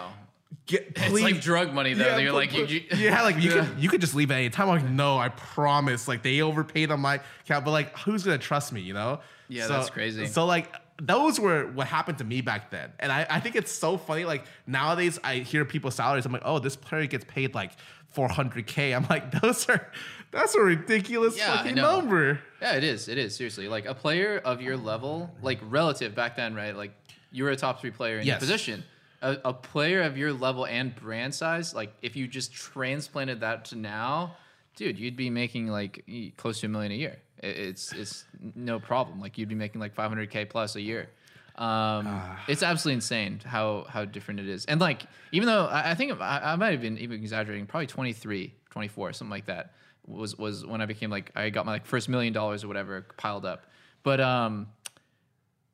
get 0.65 0.87
It's 0.95 1.07
please. 1.07 1.23
like 1.23 1.39
drug 1.41 1.73
money 1.73 1.93
though. 1.93 2.17
You're 2.17 2.33
but- 2.33 2.37
like, 2.37 2.53
you, 2.53 2.61
but- 2.61 2.69
you, 2.69 2.81
yeah, 3.09 3.21
like 3.21 3.37
you 3.37 3.49
Yeah. 3.55 3.65
could 3.65 3.79
you 3.83 3.87
could 3.89 4.01
just 4.01 4.13
leave 4.13 4.29
at 4.29 4.35
any 4.35 4.49
time. 4.49 4.69
I'm 4.69 4.81
like, 4.81 4.89
no, 4.91 5.17
I 5.17 5.29
promise. 5.29 6.07
Like 6.07 6.21
they 6.21 6.41
overpaid 6.41 6.91
on 6.91 6.99
my 6.99 7.21
account, 7.45 7.63
but 7.65 7.71
like 7.71 7.97
who's 7.99 8.23
gonna 8.25 8.37
trust 8.37 8.73
me? 8.73 8.81
You 8.81 8.93
know? 8.93 9.21
Yeah, 9.47 9.67
that's 9.67 9.89
crazy. 9.89 10.25
So 10.27 10.45
like 10.45 10.69
those 11.01 11.39
were 11.39 11.67
what 11.67 11.87
happened 11.87 12.17
to 12.19 12.23
me 12.23 12.41
back 12.41 12.71
then, 12.71 12.91
and 12.99 13.11
I 13.11 13.25
I 13.29 13.39
think 13.39 13.55
it's 13.55 13.71
so 13.71 13.97
funny. 13.97 14.25
Like 14.25 14.45
nowadays, 14.67 15.19
I 15.23 15.35
hear 15.35 15.65
people's 15.65 15.95
salaries. 15.95 16.25
I'm 16.25 16.31
like, 16.31 16.43
oh, 16.45 16.59
this 16.59 16.75
player 16.75 17.05
gets 17.05 17.25
paid 17.25 17.53
like 17.53 17.71
400k. 18.15 18.95
I'm 18.95 19.05
like, 19.09 19.31
those 19.41 19.67
are 19.69 19.91
that's 20.31 20.55
a 20.55 20.61
ridiculous 20.61 21.37
Yeah, 21.37 21.57
fucking 21.57 21.75
number. 21.75 22.39
Yeah, 22.61 22.75
it 22.75 22.83
is. 22.83 23.07
It 23.07 23.17
is 23.17 23.35
seriously 23.35 23.67
like 23.67 23.85
a 23.85 23.93
player 23.93 24.41
of 24.43 24.61
your 24.61 24.77
level, 24.77 25.33
like 25.41 25.59
relative 25.63 26.15
back 26.15 26.35
then, 26.35 26.55
right? 26.55 26.75
Like 26.75 26.91
you 27.31 27.43
were 27.43 27.51
a 27.51 27.55
top 27.55 27.81
three 27.81 27.91
player 27.91 28.19
in 28.19 28.25
your 28.25 28.37
position. 28.37 28.83
A, 29.21 29.37
a 29.45 29.53
player 29.53 30.01
of 30.01 30.17
your 30.17 30.33
level 30.33 30.65
and 30.65 30.93
brand 30.95 31.33
size, 31.33 31.73
like 31.73 31.93
if 32.01 32.15
you 32.15 32.27
just 32.27 32.53
transplanted 32.53 33.39
that 33.41 33.65
to 33.65 33.75
now, 33.75 34.35
dude, 34.75 34.99
you'd 34.99 35.15
be 35.15 35.29
making 35.29 35.67
like 35.67 36.05
close 36.37 36.59
to 36.59 36.67
a 36.67 36.69
million 36.69 36.91
a 36.91 36.95
year. 36.95 37.17
It- 37.43 37.57
It's 37.57 37.91
it's 37.93 38.25
no 38.55 38.79
problem. 38.79 39.19
Like 39.19 39.37
you'd 39.37 39.49
be 39.49 39.55
making 39.55 39.81
like 39.81 39.95
500k 39.95 40.49
plus 40.49 40.75
a 40.75 40.81
year. 40.81 41.09
Um, 41.57 42.05
Ah. 42.07 42.43
it's 42.49 42.63
absolutely 42.63 42.95
insane 42.95 43.39
how 43.45 43.85
how 43.89 44.03
different 44.05 44.39
it 44.41 44.49
is. 44.49 44.65
And 44.65 44.81
like 44.81 45.03
even 45.31 45.47
though 45.47 45.65
I, 45.67 45.91
I 45.91 45.95
think 45.95 46.19
I, 46.21 46.41
I 46.43 46.55
might 46.57 46.71
have 46.71 46.81
been 46.81 46.97
even 46.97 47.17
exaggerating, 47.21 47.65
probably 47.65 47.87
23, 47.87 48.53
24, 48.71 49.13
something 49.13 49.31
like 49.31 49.45
that 49.45 49.73
was 50.05 50.37
was 50.37 50.65
when 50.65 50.81
I 50.81 50.85
became 50.85 51.09
like 51.09 51.31
I 51.35 51.49
got 51.49 51.65
my 51.65 51.73
like 51.73 51.85
first 51.85 52.09
million 52.09 52.33
dollars 52.33 52.63
or 52.63 52.67
whatever 52.67 53.05
piled 53.17 53.45
up. 53.45 53.65
But 54.03 54.19
um, 54.19 54.67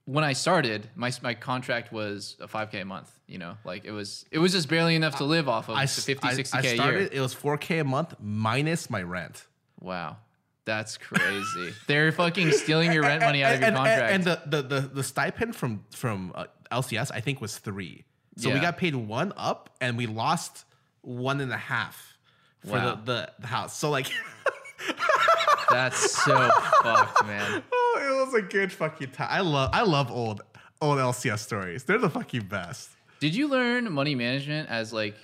when 0.05 0.23
I 0.23 0.33
started, 0.33 0.87
my 0.95 1.11
my 1.23 1.33
contract 1.33 1.91
was 1.91 2.37
a 2.39 2.47
5k 2.47 2.81
a 2.81 2.85
month. 2.85 3.11
You 3.27 3.39
know, 3.39 3.57
like 3.65 3.83
it 3.85 3.91
was 3.91 4.25
it 4.31 4.37
was 4.39 4.51
just 4.51 4.69
barely 4.69 4.95
enough 4.95 5.15
to 5.17 5.23
live 5.23 5.49
off 5.49 5.67
of 5.69 5.75
I, 5.77 5.85
to 5.85 6.01
50, 6.01 6.27
I- 6.27 6.31
60k 6.33 6.55
I 6.55 6.59
a 6.59 6.63
year. 6.63 6.75
started. 6.75 7.13
It 7.13 7.21
was 7.21 7.33
4k 7.33 7.81
a 7.81 7.83
month 7.83 8.13
minus 8.19 8.89
my 8.89 9.01
rent. 9.01 9.47
Wow. 9.79 10.17
That's 10.65 10.97
crazy. 10.97 11.73
They're 11.87 12.11
fucking 12.11 12.51
stealing 12.51 12.93
your 12.93 13.03
rent 13.03 13.21
money 13.21 13.43
out 13.43 13.55
of 13.55 13.59
your 13.59 13.67
and, 13.67 13.75
and- 13.77 13.85
contract. 13.85 14.13
And, 14.13 14.23
the, 14.23 14.41
the, 14.45 14.61
the, 14.61 14.81
the 14.87 15.03
stipend 15.03 15.55
from 15.55 15.83
from 15.89 16.31
uh, 16.35 16.45
LCS, 16.71 17.11
I 17.13 17.19
think, 17.19 17.41
was 17.41 17.57
three. 17.57 18.05
So 18.37 18.51
we 18.53 18.59
got 18.59 18.77
paid 18.77 18.95
one 18.95 19.33
up, 19.35 19.69
and 19.81 19.97
we 19.97 20.07
lost 20.07 20.65
one 21.01 21.41
and 21.41 21.51
a 21.51 21.57
half 21.57 22.17
for 22.65 22.73
Wow. 22.73 22.99
the, 23.03 23.31
the, 23.39 23.47
house. 23.47 23.75
So 23.77 23.89
like, 23.89 24.07
That's 25.69 26.11
so 26.23 26.49
fucked, 26.81 27.25
man. 27.25 27.63
oh, 27.73 27.99
it 28.01 28.25
was 28.25 28.33
a 28.33 28.41
good 28.41 28.71
fucking 28.71 29.11
time. 29.11 29.27
I 29.31 29.41
love 29.41 29.69
I 29.73 29.83
love 29.83 30.11
old 30.11 30.41
old 30.81 30.97
LCS 30.97 31.39
stories. 31.39 31.83
They're 31.83 31.97
the 31.97 32.09
fucking 32.09 32.43
best. 32.47 32.89
Did 33.19 33.35
you 33.35 33.47
learn 33.47 33.91
money 33.91 34.15
management 34.15 34.69
as 34.69 34.91
like 34.91 35.15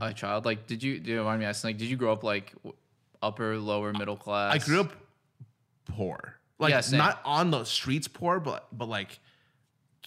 a 0.00 0.12
child? 0.12 0.44
Like, 0.44 0.66
did 0.66 0.82
you? 0.82 0.98
Do 0.98 1.10
you 1.10 1.22
mind 1.22 1.40
me 1.40 1.46
asking? 1.46 1.70
Like, 1.70 1.78
did 1.78 1.88
you 1.88 1.96
grow 1.96 2.12
up 2.12 2.24
like 2.24 2.52
upper, 3.26 3.56
lower, 3.58 3.92
middle 3.92 4.16
class? 4.16 4.54
I 4.54 4.58
grew 4.64 4.80
up 4.80 4.92
poor, 5.86 6.36
like 6.58 6.70
Yeah, 6.70 6.82
not 6.96 7.20
on 7.24 7.50
the 7.50 7.64
streets 7.64 8.08
poor, 8.08 8.40
but 8.40 8.66
but 8.72 8.88
like. 8.88 9.18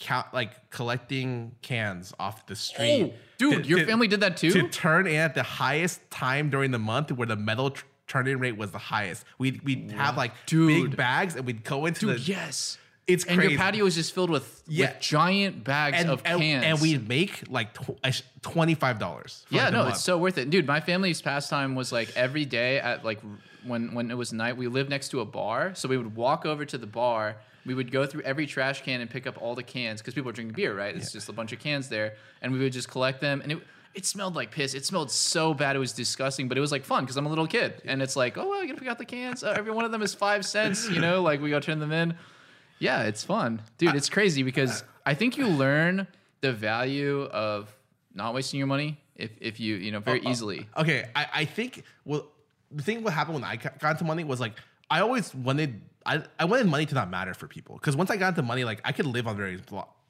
Count, 0.02 0.34
like 0.34 0.70
collecting 0.70 1.56
cans 1.62 2.14
off 2.18 2.46
the 2.46 2.56
street. 2.56 3.12
Oh, 3.12 3.18
dude, 3.38 3.64
To- 3.64 3.70
your 3.70 3.80
to- 3.80 3.86
family 3.86 4.08
did 4.08 4.22
that 4.22 4.38
too. 4.38 4.50
to 4.52 4.70
turn 4.70 5.08
in 5.08 5.16
at 5.16 5.36
the 5.36 5.44
highest 5.44 6.10
time 6.10 6.50
during 6.50 6.72
the 6.72 6.80
month 6.80 7.12
where 7.12 7.28
the 7.28 7.36
metal 7.36 7.72
tr- 7.72 7.86
rate 8.16 8.56
was 8.56 8.72
the 8.72 8.78
highest. 8.78 9.26
We'd, 9.40 9.62
we'd 9.64 9.92
have 9.92 10.16
like 10.16 10.32
Dude. 10.46 10.92
big 10.92 10.96
bags 10.96 11.36
and 11.36 11.46
we'd 11.46 11.66
go 11.66 11.86
into 11.86 12.06
Dude, 12.06 12.16
the 12.16 12.22
yes. 12.22 12.78
It's 13.10 13.26
and 13.26 13.38
crazy. 13.38 13.54
your 13.54 13.60
patio 13.60 13.84
was 13.84 13.96
just 13.96 14.14
filled 14.14 14.30
with, 14.30 14.62
Yeah. 14.68 14.92
with 14.94 15.02
giant 15.02 15.64
bags 15.64 15.98
and, 16.00 16.10
of 16.10 16.22
and, 16.26 16.40
cans. 16.40 16.64
and 16.66 16.80
we'd 16.82 17.08
make 17.08 17.44
like 17.50 17.74
tw- 17.74 17.98
uh, 18.04 18.12
$25 18.42 19.46
for 19.48 19.56
yeah, 19.56 19.70
no, 19.70 19.80
month. 19.80 19.96
it's 19.96 20.04
so 20.04 20.18
worth 20.18 20.38
it, 20.38 20.50
dude. 20.50 20.68
My 20.68 20.80
family's 20.80 21.22
pastime 21.22 21.76
was 21.76 21.92
like 21.92 22.16
every 22.16 22.46
day 22.46 22.80
at 22.80 23.04
like 23.04 23.20
when 23.66 23.94
when 23.94 24.10
it 24.12 24.18
was 24.18 24.32
night. 24.32 24.58
We 24.58 24.68
lived 24.68 24.90
next 24.90 25.10
to 25.10 25.22
a 25.22 25.26
bar, 25.26 25.74
so 25.76 25.88
we 25.90 25.98
would 25.98 26.16
walk 26.16 26.46
over 26.46 26.66
to 26.66 26.78
the 26.78 26.88
bar. 26.88 27.38
We 27.66 27.74
would 27.74 27.92
go 27.92 28.06
through 28.06 28.22
every 28.22 28.46
trash 28.46 28.82
can 28.84 29.02
and 29.02 29.10
pick 29.10 29.28
up 29.28 29.42
all 29.42 29.54
the 29.54 29.64
cans 29.64 30.02
because 30.02 30.14
people 30.14 30.30
are 30.30 30.34
drinking 30.34 30.56
beer, 30.56 30.76
right? 30.76 30.96
It's 30.96 31.12
just 31.12 31.28
a 31.30 31.34
bunch 31.34 31.52
of 31.52 31.60
cans 31.60 31.90
there, 31.90 32.16
and 32.42 32.54
we 32.54 32.60
would 32.60 32.72
just 32.74 32.90
collect 32.90 33.22
them. 33.22 33.42
And 33.42 33.52
it 33.52 33.60
it 33.96 34.06
smelled 34.06 34.36
like 34.36 34.52
piss. 34.52 34.74
It 34.76 34.86
smelled 34.86 35.12
so 35.12 35.54
bad. 35.54 35.76
It 35.76 35.80
was 35.80 35.92
disgusting, 35.94 36.48
but 36.48 36.58
it 36.58 36.62
was 36.62 36.72
like 36.72 36.86
fun 36.86 37.04
because 37.04 37.18
I'm 37.18 37.26
a 37.26 37.30
little 37.30 37.48
kid, 37.48 37.82
and 37.86 38.02
it's 38.02 38.16
like, 38.16 38.38
oh, 38.38 38.48
well, 38.48 38.62
you 38.62 38.68
gotta 38.70 38.80
pick 38.80 38.88
out 38.90 38.98
the 38.98 39.06
cans. 39.06 39.44
Uh, 39.44 39.54
every 39.58 39.72
one 39.74 39.84
of 39.84 39.92
them 39.92 40.02
is 40.02 40.14
five 40.14 40.46
cents, 40.46 40.90
you 40.90 41.02
know. 41.02 41.22
Like 41.22 41.42
we 41.42 41.50
gotta 41.50 41.66
turn 41.66 41.80
them 41.80 41.92
in. 41.92 42.16
Yeah, 42.80 43.04
it's 43.04 43.24
fun, 43.24 43.62
dude. 43.78 43.96
It's 43.96 44.10
crazy 44.10 44.44
because 44.44 44.84
I 45.06 45.14
think 45.14 45.38
you 45.38 45.48
learn 45.48 46.08
the 46.42 46.54
value 46.54 47.24
of 47.24 47.70
not 48.14 48.34
wasting 48.34 48.58
your 48.58 48.68
money 48.68 48.98
if, 49.16 49.32
if 49.40 49.60
you 49.60 49.76
you 49.76 49.92
know 49.92 50.00
very 50.00 50.20
oh, 50.22 50.24
oh, 50.26 50.32
easily. 50.32 50.68
Okay, 50.78 51.06
I, 51.16 51.28
I 51.34 51.46
think 51.46 51.84
well, 52.06 52.28
the 52.72 52.84
thing 52.84 53.04
what 53.04 53.14
happened 53.14 53.36
when 53.36 53.44
I 53.44 53.58
got 53.58 53.80
got 53.80 53.92
into 53.92 54.06
money 54.06 54.24
was 54.24 54.40
like 54.40 54.54
I 54.90 55.02
always 55.02 55.34
wanted 55.36 55.82
I, 56.06 56.24
I 56.40 56.46
wanted 56.46 56.68
money 56.68 56.86
to 56.86 56.96
not 56.96 57.10
matter 57.10 57.34
for 57.34 57.48
people 57.48 57.76
because 57.76 57.96
once 57.96 58.10
I 58.10 58.18
got 58.18 58.30
into 58.30 58.42
money, 58.42 58.64
like 58.64 58.82
I 58.84 58.92
could 58.92 59.06
live 59.06 59.28
on 59.28 59.38
very 59.38 59.60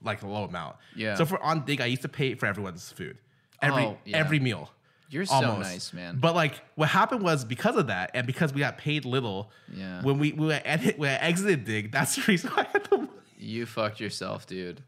like 0.04 0.22
a 0.22 0.28
low 0.28 0.44
amount. 0.44 0.78
Yeah. 0.96 1.16
So 1.16 1.26
for 1.26 1.42
on 1.44 1.66
dig, 1.66 1.82
I 1.82 1.88
used 1.88 2.04
to 2.04 2.10
pay 2.10 2.36
for 2.36 2.46
everyone's 2.46 2.92
food, 2.92 3.18
every 3.62 3.84
Oh, 3.84 3.98
yeah. 4.06 4.18
every 4.18 4.40
meal. 4.40 4.72
You're 5.10 5.26
so 5.26 5.34
almost. 5.36 5.60
nice, 5.70 5.93
man. 5.93 6.18
But 6.20 6.36
like 6.36 6.62
what 6.76 6.89
happened 6.89 7.22
was 7.24 7.43
because 7.45 7.76
of 7.76 7.88
that, 7.88 8.12
and 8.14 8.28
because 8.28 8.53
we 8.53 8.60
got 8.60 8.78
paid 8.78 9.05
little, 9.05 9.51
Yeah. 9.74 10.01
When 10.03 10.20
we 10.20 10.34
we 10.34 10.47
were 10.47 10.62
edit, 10.64 10.97
when 10.99 11.10
I 11.12 11.18
exited 11.24 11.66
dig, 11.66 11.91
that's 11.91 12.16
the 12.16 12.24
reason 12.28 12.51
why 12.51 12.64
I 12.64 12.68
had 12.72 12.84
the 12.86 12.97
money. 12.97 13.10
You 13.38 13.66
fucked 13.66 13.99
yourself, 13.99 14.45
dude. 14.47 14.82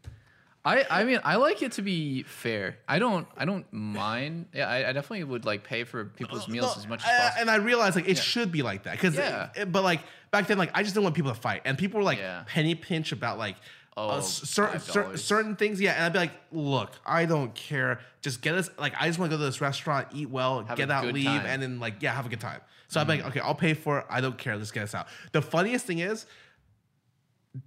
I 0.64 0.86
I 0.88 1.02
mean 1.02 1.18
I 1.24 1.36
like 1.36 1.60
it 1.62 1.72
to 1.72 1.82
be 1.82 2.22
fair. 2.22 2.76
I 2.86 3.00
don't 3.00 3.26
I 3.36 3.44
don't 3.44 3.66
mind. 3.72 4.46
Yeah, 4.54 4.68
I, 4.68 4.90
I 4.90 4.92
definitely 4.92 5.24
would 5.24 5.44
like 5.44 5.64
pay 5.64 5.82
for 5.82 6.04
people's 6.04 6.46
meals 6.46 6.76
No, 6.76 6.80
as 6.82 6.86
much 6.88 7.02
as 7.02 7.08
I- 7.08 7.18
possible. 7.18 7.40
And 7.40 7.50
I 7.50 7.56
realized 7.56 7.96
like 7.96 8.08
it 8.08 8.16
should 8.18 8.52
be 8.52 8.62
like 8.62 8.84
that 8.84 8.92
because, 8.92 9.16
Yeah. 9.16 9.48
but 9.66 9.82
like 9.82 10.02
back 10.30 10.46
then, 10.46 10.58
like 10.58 10.70
I 10.72 10.82
just 10.84 10.94
didn't 10.94 11.02
want 11.04 11.16
people 11.16 11.32
to 11.34 11.40
fight, 11.40 11.62
and 11.64 11.76
people 11.76 11.98
were 11.98 12.04
like 12.04 12.18
Yeah. 12.18 12.44
penny 12.46 12.74
pinch 12.76 13.10
about 13.12 13.38
like. 13.38 13.56
Oh, 13.94 14.08
uh, 14.08 14.20
certain, 14.22 14.80
$5. 14.80 15.18
certain 15.18 15.54
things, 15.54 15.78
yeah, 15.80 15.92
and 15.92 16.04
I'd 16.04 16.12
be 16.14 16.18
like, 16.20 16.32
"Look, 16.50 16.92
I 17.04 17.26
don't 17.26 17.54
care. 17.54 18.00
Just 18.22 18.40
get 18.40 18.54
us. 18.54 18.70
Like, 18.78 18.94
I 18.98 19.06
just 19.06 19.18
want 19.18 19.30
to 19.30 19.36
go 19.36 19.40
to 19.40 19.44
this 19.44 19.60
restaurant, 19.60 20.08
eat 20.14 20.30
well, 20.30 20.64
Have 20.64 20.78
get 20.78 20.90
out, 20.90 21.04
leave, 21.12 21.26
time. 21.26 21.44
and 21.44 21.62
then 21.62 21.78
like, 21.78 21.96
yeah, 22.00 22.14
have 22.14 22.24
a 22.24 22.30
good 22.30 22.40
time." 22.40 22.60
So 22.88 23.00
I'd 23.00 23.06
Mm-hmm. 23.06 23.16
be 23.18 23.22
like, 23.22 23.30
"Okay, 23.32 23.40
I'll 23.40 23.54
pay 23.54 23.74
for 23.74 23.98
it. 23.98 24.06
I 24.08 24.22
don't 24.22 24.38
care. 24.38 24.56
Let's 24.56 24.70
get 24.70 24.84
us 24.84 24.94
out." 24.94 25.08
The 25.32 25.42
funniest 25.42 25.84
thing 25.84 25.98
is, 25.98 26.24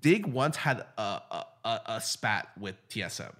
Dig 0.01 0.26
once 0.26 0.55
had 0.57 0.80
a 0.97 1.01
a, 1.01 1.45
a, 1.63 1.82
a 1.86 2.01
spat 2.01 2.47
with 2.59 2.76
TSM, 2.89 3.32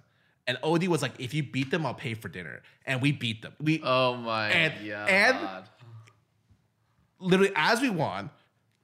and 0.46 0.56
ODEE 0.62 0.86
was 0.86 1.02
like, 1.02 1.18
"If 1.18 1.34
you 1.34 1.42
beat 1.42 1.72
them, 1.72 1.84
I'll 1.84 1.92
pay 1.94 2.14
for 2.14 2.28
dinner," 2.28 2.62
and 2.86 3.02
we 3.02 3.10
beat 3.10 3.42
them. 3.42 3.52
We 3.60 3.80
oh 3.82 4.14
my 4.16 4.48
And- 4.50 4.88
god. 4.88 5.08
and- 5.10 5.64
literally 7.18 7.52
as 7.56 7.80
we 7.80 7.90
won, 7.90 8.30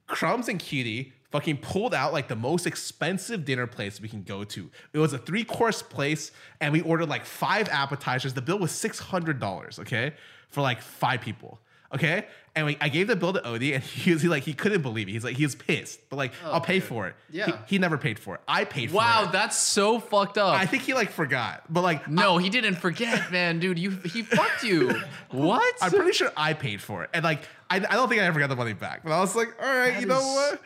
Crumbzz 0.09 0.49
and 0.49 0.59
Qtpie 0.59 1.11
fucking 1.33 1.57
pulled 1.57 1.95
out 1.95 2.13
like 2.13 2.27
the 2.27 2.35
most 2.35 2.67
expensive 2.67 3.43
dinner 3.43 3.65
place 3.65 3.99
we 3.99 4.07
can 4.07 4.21
go 4.21 4.43
to. 4.43 4.69
It 4.93 4.99
was 4.99 5.13
a 5.13 5.17
three 5.17 5.43
course 5.43 5.81
place, 5.81 6.31
and 6.61 6.71
we 6.71 6.81
ordered 6.81 7.09
like 7.09 7.25
five 7.25 7.67
appetizers. 7.69 8.33
The 8.35 8.41
bill 8.41 8.59
was 8.59 8.71
six 8.71 8.99
hundred 8.99 9.39
dollars, 9.39 9.79
okay, 9.79 10.13
for 10.49 10.61
like 10.61 10.79
five 10.81 11.21
people. 11.21 11.59
Okay, 11.93 12.25
and 12.55 12.65
we, 12.65 12.77
I 12.81 12.89
gave 12.89 13.05
the 13.07 13.15
bill 13.15 13.33
to 13.33 13.41
ODEE, 13.47 13.73
and 13.75 13.83
he 14.03 14.13
was 14.13 14.21
he, 14.21 14.27
like 14.27 14.43
he 14.43 14.53
couldn't 14.53 14.83
believe 14.83 15.07
it. 15.09 15.11
He's 15.11 15.23
like 15.23 15.35
he 15.35 15.43
was 15.43 15.55
pissed, 15.55 15.99
but 16.09 16.17
like 16.17 16.33
oh, 16.45 16.51
I'll 16.53 16.61
pay 16.61 16.79
for 16.79 17.07
it. 17.07 17.15
He- 17.31 17.41
Oh, 17.41 17.45
Yeah. 17.47 17.57
he, 17.67 17.79
never 17.79 17.97
paid 17.97 18.19
for 18.19 18.35
it. 18.35 18.41
I 18.47 18.63
paid 18.63 18.89
for 18.91 18.95
it. 18.95 18.97
wow, 18.97 19.29
that's 19.31 19.57
so 19.57 19.99
fucked 19.99 20.37
up. 20.37 20.53
I 20.59 20.67
think 20.67 20.83
he 20.83 20.93
like 20.93 21.09
forgot, 21.11 21.63
but 21.67 21.81
like 21.81 22.07
no, 22.07 22.37
he 22.37 22.49
didn't 22.51 22.75
forget, 22.75 23.31
man, 23.37 23.57
dude. 23.59 23.79
You 23.79 23.89
he 23.91 24.21
fucked 24.21 24.63
you. 24.63 25.01
what? 25.31 25.73
I'm 25.81 25.89
pretty 25.91 26.13
sure 26.13 26.31
I 26.37 26.53
paid 26.53 26.79
for 26.79 27.03
it, 27.03 27.09
and 27.13 27.23
like 27.23 27.41
I, 27.71 27.77
I 27.77 27.79
don't 27.95 28.07
think 28.07 28.21
I 28.21 28.25
ever 28.25 28.39
got 28.39 28.49
the 28.49 28.55
money 28.55 28.73
back. 28.73 29.01
But 29.03 29.11
I 29.13 29.19
was 29.19 29.35
like, 29.35 29.49
all 29.59 29.67
right, 29.67 29.93
That 29.93 30.01
you 30.01 30.05
know 30.07 30.19
what? 30.21 30.61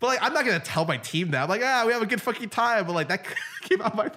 But 0.00 0.06
like, 0.08 0.22
I'm 0.22 0.32
not 0.32 0.44
gonna 0.44 0.58
tell 0.60 0.84
my 0.84 0.96
team 0.96 1.30
that. 1.32 1.42
I'm 1.44 1.48
like, 1.48 1.62
ah, 1.64 1.84
we 1.86 1.92
have 1.92 2.02
a 2.02 2.06
good 2.06 2.20
fucking 2.22 2.48
time. 2.48 2.86
But 2.86 2.94
like, 2.94 3.08
that 3.08 3.24
came 3.62 3.80
out 3.82 3.92
of 3.92 3.96
my. 3.96 4.10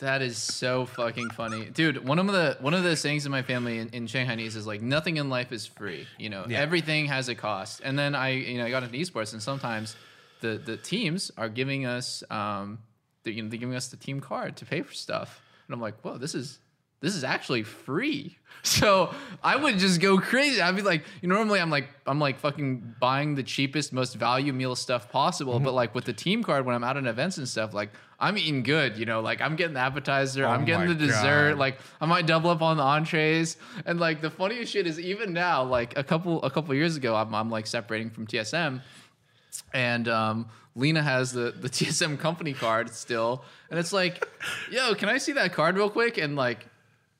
That 0.00 0.20
is 0.20 0.36
so 0.36 0.84
fucking 0.84 1.30
funny, 1.30 1.66
dude. 1.70 2.06
One 2.06 2.18
of 2.18 2.26
the 2.26 2.58
one 2.60 2.74
of 2.74 2.82
the 2.82 2.96
sayings 2.96 3.24
in 3.24 3.32
my 3.32 3.40
family 3.42 3.78
in, 3.78 3.88
in 3.90 4.06
Shanghainese 4.06 4.54
is 4.56 4.66
like 4.66 4.82
nothing 4.82 5.16
in 5.16 5.30
life 5.30 5.52
is 5.52 5.64
free. 5.66 6.06
You 6.18 6.28
know, 6.28 6.44
Yeah. 6.48 6.58
everything 6.60 7.06
has 7.06 7.28
a 7.30 7.34
cost. 7.34 7.80
And 7.82 7.98
then 7.98 8.14
I, 8.14 8.30
you 8.30 8.58
know, 8.58 8.66
I 8.66 8.70
got 8.70 8.82
into 8.82 8.96
esports, 8.98 9.32
and 9.32 9.42
sometimes 9.42 9.96
the 10.42 10.58
the 10.58 10.76
teams 10.76 11.30
are 11.38 11.48
giving 11.48 11.86
us, 11.86 12.22
um, 12.30 12.78
the, 13.22 13.32
you 13.32 13.42
know, 13.42 13.48
they're 13.48 13.58
giving 13.58 13.74
us 13.74 13.88
the 13.88 13.96
team 13.96 14.20
card 14.20 14.56
to 14.58 14.66
pay 14.66 14.82
for 14.82 14.92
stuff, 14.92 15.40
and 15.66 15.72
I'm 15.74 15.80
like, 15.80 15.98
whoa, 16.02 16.18
this 16.18 16.34
is 16.34 16.58
this 17.06 17.14
is 17.14 17.24
actually 17.24 17.62
free. 17.62 18.36
So 18.62 19.14
I 19.44 19.54
would 19.54 19.78
just 19.78 20.00
go 20.00 20.18
crazy. 20.18 20.60
I'd 20.60 20.74
be 20.74 20.82
like, 20.82 21.04
you 21.22 21.28
know, 21.28 21.36
normally 21.36 21.60
I'm 21.60 21.70
like, 21.70 21.88
I'm 22.04 22.18
like 22.18 22.40
fucking 22.40 22.96
buying 22.98 23.36
the 23.36 23.44
cheapest, 23.44 23.92
most 23.92 24.16
value 24.16 24.52
meal 24.52 24.74
stuff 24.74 25.08
possible. 25.08 25.54
Mm-hmm. 25.54 25.66
But 25.66 25.74
like 25.74 25.94
with 25.94 26.04
the 26.04 26.12
team 26.12 26.42
card, 26.42 26.66
when 26.66 26.74
I'm 26.74 26.82
out 26.82 26.96
at 26.96 27.06
events 27.06 27.38
and 27.38 27.48
stuff, 27.48 27.72
like 27.72 27.90
I'm 28.18 28.36
eating 28.36 28.64
good, 28.64 28.96
you 28.96 29.06
know, 29.06 29.20
like 29.20 29.40
I'm 29.40 29.54
getting 29.54 29.74
the 29.74 29.80
appetizer, 29.80 30.44
Oh 30.44 30.48
I'm 30.48 30.64
getting 30.64 30.88
the 30.88 30.96
dessert, 30.96 31.50
God. 31.50 31.58
like 31.60 31.78
I 32.00 32.06
might 32.06 32.26
double 32.26 32.50
up 32.50 32.60
on 32.60 32.76
the 32.76 32.82
entrees. 32.82 33.56
And 33.84 34.00
like 34.00 34.20
the 34.20 34.30
funniest 34.30 34.72
shit 34.72 34.88
is 34.88 34.98
even 34.98 35.32
now, 35.32 35.62
like 35.62 35.96
a 35.96 36.02
couple, 36.02 36.42
a 36.42 36.50
couple 36.50 36.74
years 36.74 36.96
ago, 36.96 37.14
I'm, 37.14 37.32
I'm 37.36 37.50
like 37.50 37.68
separating 37.68 38.10
from 38.10 38.26
TSM 38.26 38.80
and 39.72 40.08
um, 40.08 40.48
Leena 40.74 41.02
has 41.02 41.32
the 41.32 41.52
the 41.52 41.68
TSM 41.76 42.18
company 42.18 42.52
card 42.52 42.90
still, 42.90 43.44
and 43.70 43.78
it's 43.78 43.92
like, 43.92 44.26
yo, 44.70 44.94
can 44.94 45.08
I 45.08 45.18
see 45.18 45.32
that 45.32 45.52
card 45.52 45.76
real 45.76 45.90
quick? 45.90 46.18
And 46.18 46.36
like, 46.36 46.66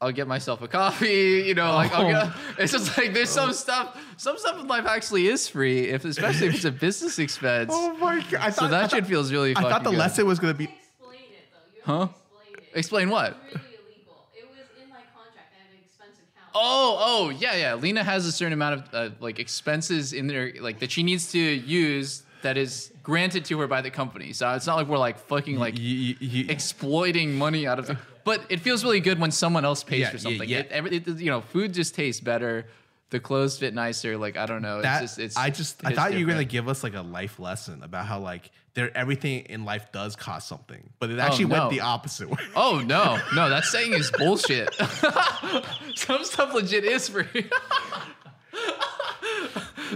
I'll 0.01 0.13
get 0.13 0.29
myself 0.29 0.61
a 0.61 0.69
coffee, 0.69 1.45
you 1.47 1.55
know, 1.55 1.73
like 1.75 1.93
I'll 1.93 2.11
get. 2.11 2.33
It's 2.59 2.73
just 2.73 2.97
like 2.99 3.15
there's 3.15 3.31
some 3.31 3.53
stuff, 3.55 3.99
some 4.19 4.37
stuff 4.39 4.61
in 4.61 4.67
life 4.69 4.85
actually 4.87 5.27
is 5.29 5.49
free, 5.49 5.89
if 5.89 6.05
especially 6.05 6.49
if 6.49 6.55
it's 6.57 6.65
a 6.67 6.71
business 6.71 7.19
expense. 7.19 7.71
Oh 7.75 7.97
my 7.97 8.21
god! 8.31 8.41
I 8.41 8.51
so 8.51 8.69
that 8.69 8.85
I 8.93 8.97
shit 8.97 9.07
feels 9.07 9.33
really. 9.33 9.57
I 9.57 9.63
thought 9.63 9.85
the 9.85 9.91
good. 9.91 9.99
lesson 9.99 10.27
was 10.27 10.39
gonna 10.39 10.53
be. 10.55 10.65
Explain 10.65 11.21
it 11.31 11.49
though. 11.51 11.95
You 11.95 11.99
Huh? 11.99 12.09
explain 12.11 12.65
it. 12.69 12.79
Explain 12.79 13.11
what? 13.11 13.37
Really 13.47 13.55
illegal. 13.55 14.27
It 14.35 14.45
was 14.51 14.67
in 14.83 14.91
my 14.91 14.97
contract. 15.17 15.49
I 15.55 15.63
have 15.63 15.73
an 15.73 15.79
expense 15.83 16.17
account. 16.19 16.51
Oh, 16.55 16.97
oh, 17.01 17.31
yeah, 17.31 17.55
yeah. 17.57 17.75
Leena 17.75 18.05
has 18.05 18.27
a 18.27 18.33
certain 18.33 18.53
amount 18.53 18.75
of 18.75 18.95
uh, 18.95 19.15
like 19.21 19.39
expenses 19.39 20.13
in 20.13 20.27
there, 20.27 20.53
like 20.61 20.79
that 20.81 20.91
she 20.91 21.03
needs 21.03 21.33
to 21.33 21.39
use 21.39 22.23
that 22.43 22.59
is 22.59 22.93
granted 23.03 23.47
to 23.47 23.59
her 23.61 23.67
by 23.67 23.81
the 23.81 23.91
company. 23.91 24.35
So 24.35 24.51
it's 24.53 24.67
not 24.67 24.77
like 24.77 24.89
we're 24.89 24.99
like 24.99 25.19
fucking 25.19 25.57
like 25.59 25.79
You- 25.79 26.17
you- 26.21 26.29
you- 26.29 26.47
exploiting 26.51 27.35
money 27.39 27.67
out 27.67 27.79
of 27.79 27.89
it. 27.89 27.97
But 28.27 28.43
it 28.49 28.59
feels 28.59 28.83
really 28.83 28.99
good 28.99 29.21
when 29.21 29.31
someone 29.31 29.65
else 29.65 29.85
pays 29.85 30.01
Yeah, 30.01 30.11
for 30.11 30.19
something. 30.19 30.49
yeah. 30.49 30.59
It, 30.59 30.69
every, 30.73 30.97
it, 30.97 31.07
you 31.07 31.31
know, 31.31 31.41
food 31.41 31.73
just 31.73 31.95
tastes 31.95 32.21
better. 32.21 32.67
The 33.11 33.21
clothes 33.21 33.57
fit 33.57 33.73
nicer. 33.73 34.19
Like 34.19 34.37
I 34.37 34.47
don't 34.47 34.63
know. 34.63 34.83
that 34.83 35.05
it's 35.05 35.13
just 35.13 35.21
it's. 35.21 35.37
I 35.37 35.51
just 35.51 35.87
I 35.87 35.93
thought 35.93 36.13
you 36.13 36.27
were 36.27 36.33
gonna 36.33 36.45
give 36.45 36.69
us 36.69 36.83
like 36.83 36.95
a 36.95 37.03
life 37.03 37.39
lesson 37.39 37.85
about 37.85 38.05
how 38.05 38.19
like 38.19 38.51
there 38.75 38.95
everything 38.97 39.45
in 39.47 39.65
life 39.65 39.93
does 39.93 40.17
cost 40.17 40.49
something, 40.49 40.91
but 40.99 41.11
it 41.11 41.21
oh, 41.21 41.23
actually 41.23 41.45
no. 41.45 41.61
went 41.61 41.71
the 41.71 41.83
opposite 41.83 42.29
way. 42.29 42.43
Oh 42.57 42.83
no, 42.85 43.17
no, 43.37 43.49
that 43.49 43.65
saying 43.65 43.93
is 43.93 44.11
bullshit. 44.11 44.75
Some 45.95 46.25
stuff 46.25 46.53
legit 46.53 46.83
is 46.83 47.09
free. 47.09 47.27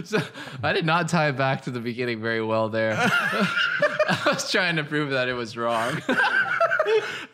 so, 0.04 0.20
I 0.62 0.72
did 0.72 0.86
not 0.86 1.08
tie 1.08 1.30
it 1.30 1.36
back 1.36 1.62
to 1.62 1.72
the 1.72 1.80
beginning 1.80 2.22
very 2.22 2.42
well 2.42 2.68
there. 2.68 2.94
I 2.96 4.22
was 4.26 4.48
trying 4.52 4.76
to 4.76 4.84
prove 4.84 5.10
that 5.10 5.28
it 5.28 5.34
was 5.34 5.56
wrong. 5.56 6.00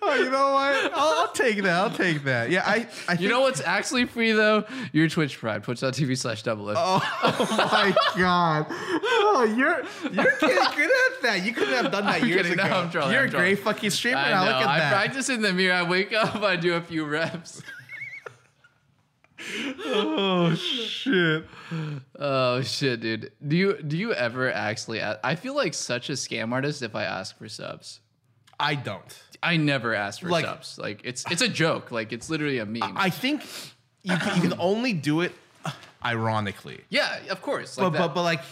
Oh, 0.03 0.15
you 0.15 0.31
know 0.31 0.53
what? 0.53 0.93
I'll, 0.95 1.21
I'll 1.23 1.33
take 1.33 1.63
that. 1.63 1.73
I'll 1.73 1.91
take 1.91 2.25
that. 2.25 2.51
Yeah, 2.51 2.63
I. 2.67 2.87
I 3.09 3.15
You 3.15 3.29
know 3.29 3.41
what's 3.41 3.61
actually 3.61 4.05
free 4.05 4.33
though? 4.33 4.65
Your 4.93 5.09
Twitch 5.09 5.39
Prime, 5.39 5.63
twitch.tv 5.63 6.17
slash 6.19 6.43
double 6.43 6.71
F. 6.71 6.77
Oh, 6.79 7.01
oh, 7.23 7.71
my 7.73 7.95
god! 8.19 8.67
Oh, 8.71 9.45
you're 9.57 9.83
you're 10.13 10.39
getting 10.41 10.77
good 10.77 10.91
at 10.91 11.23
that. 11.23 11.43
You 11.45 11.53
couldn't 11.53 11.75
have 11.75 11.91
done 11.93 12.05
that 12.07 12.23
I'm 12.23 12.29
years 12.29 12.43
kidding. 12.43 12.53
ago. 12.61 12.69
No, 12.69 12.77
I'm 12.77 12.91
trolling, 12.91 13.13
you're 13.13 13.23
I'm 13.23 13.29
a 13.29 13.33
great 13.33 13.59
fucking 13.61 13.91
streamer. 13.91 14.19
I 14.19 14.31
now. 14.31 14.45
know. 14.45 14.51
Look 14.53 14.63
at 14.63 14.69
I 14.69 14.79
that. 14.79 14.93
practice 14.93 15.29
in 15.29 15.43
the 15.43 15.53
mirror. 15.53 15.75
I 15.75 15.83
wake 15.83 16.13
up. 16.13 16.37
I 16.37 16.57
do 16.57 16.75
a 16.75 16.81
few 16.81 17.05
reps. 17.05 17.63
Oh 19.85 20.55
shit! 20.55 21.45
Oh 22.19 22.63
shit, 22.63 23.01
dude. 23.01 23.33
Do 23.47 23.57
you 23.57 23.81
do 23.83 23.97
you 23.97 24.13
ever 24.15 24.51
actually? 24.51 25.01
I 25.03 25.35
feel 25.37 25.55
like 25.55 25.75
such 25.75 26.09
a 26.09 26.15
scam 26.15 26.53
artist 26.53 26.83
if 26.83 26.95
I 26.97 27.05
ask 27.05 27.37
for 27.37 27.49
subs. 27.49 28.01
I 28.59 28.75
don't. 28.75 29.23
I 29.53 29.57
never 29.57 29.95
ask 29.95 30.21
for 30.21 30.29
Like- 30.29 30.45
subs. 30.45 30.79
Like 30.79 31.01
it's 31.05 31.25
it's 31.31 31.43
a 31.43 31.49
joke. 31.49 31.91
Like 31.93 32.13
it's 32.13 32.29
literally 32.31 32.59
a 32.59 32.67
meme. 32.67 32.97
I 32.97 33.11
think 33.11 33.43
you 34.03 34.17
can, 34.17 34.37
you 34.43 34.49
can 34.51 34.59
only 34.61 34.93
do 34.93 35.21
it 35.23 35.33
uh, 35.65 35.71
ironically. 36.05 36.81
yeah, 36.91 37.21
of 37.31 37.41
course. 37.43 37.77
Like 37.79 37.85
But 37.87 37.91
that. 37.99 37.99
but 38.09 38.15
but 38.15 38.23
like, 38.23 38.43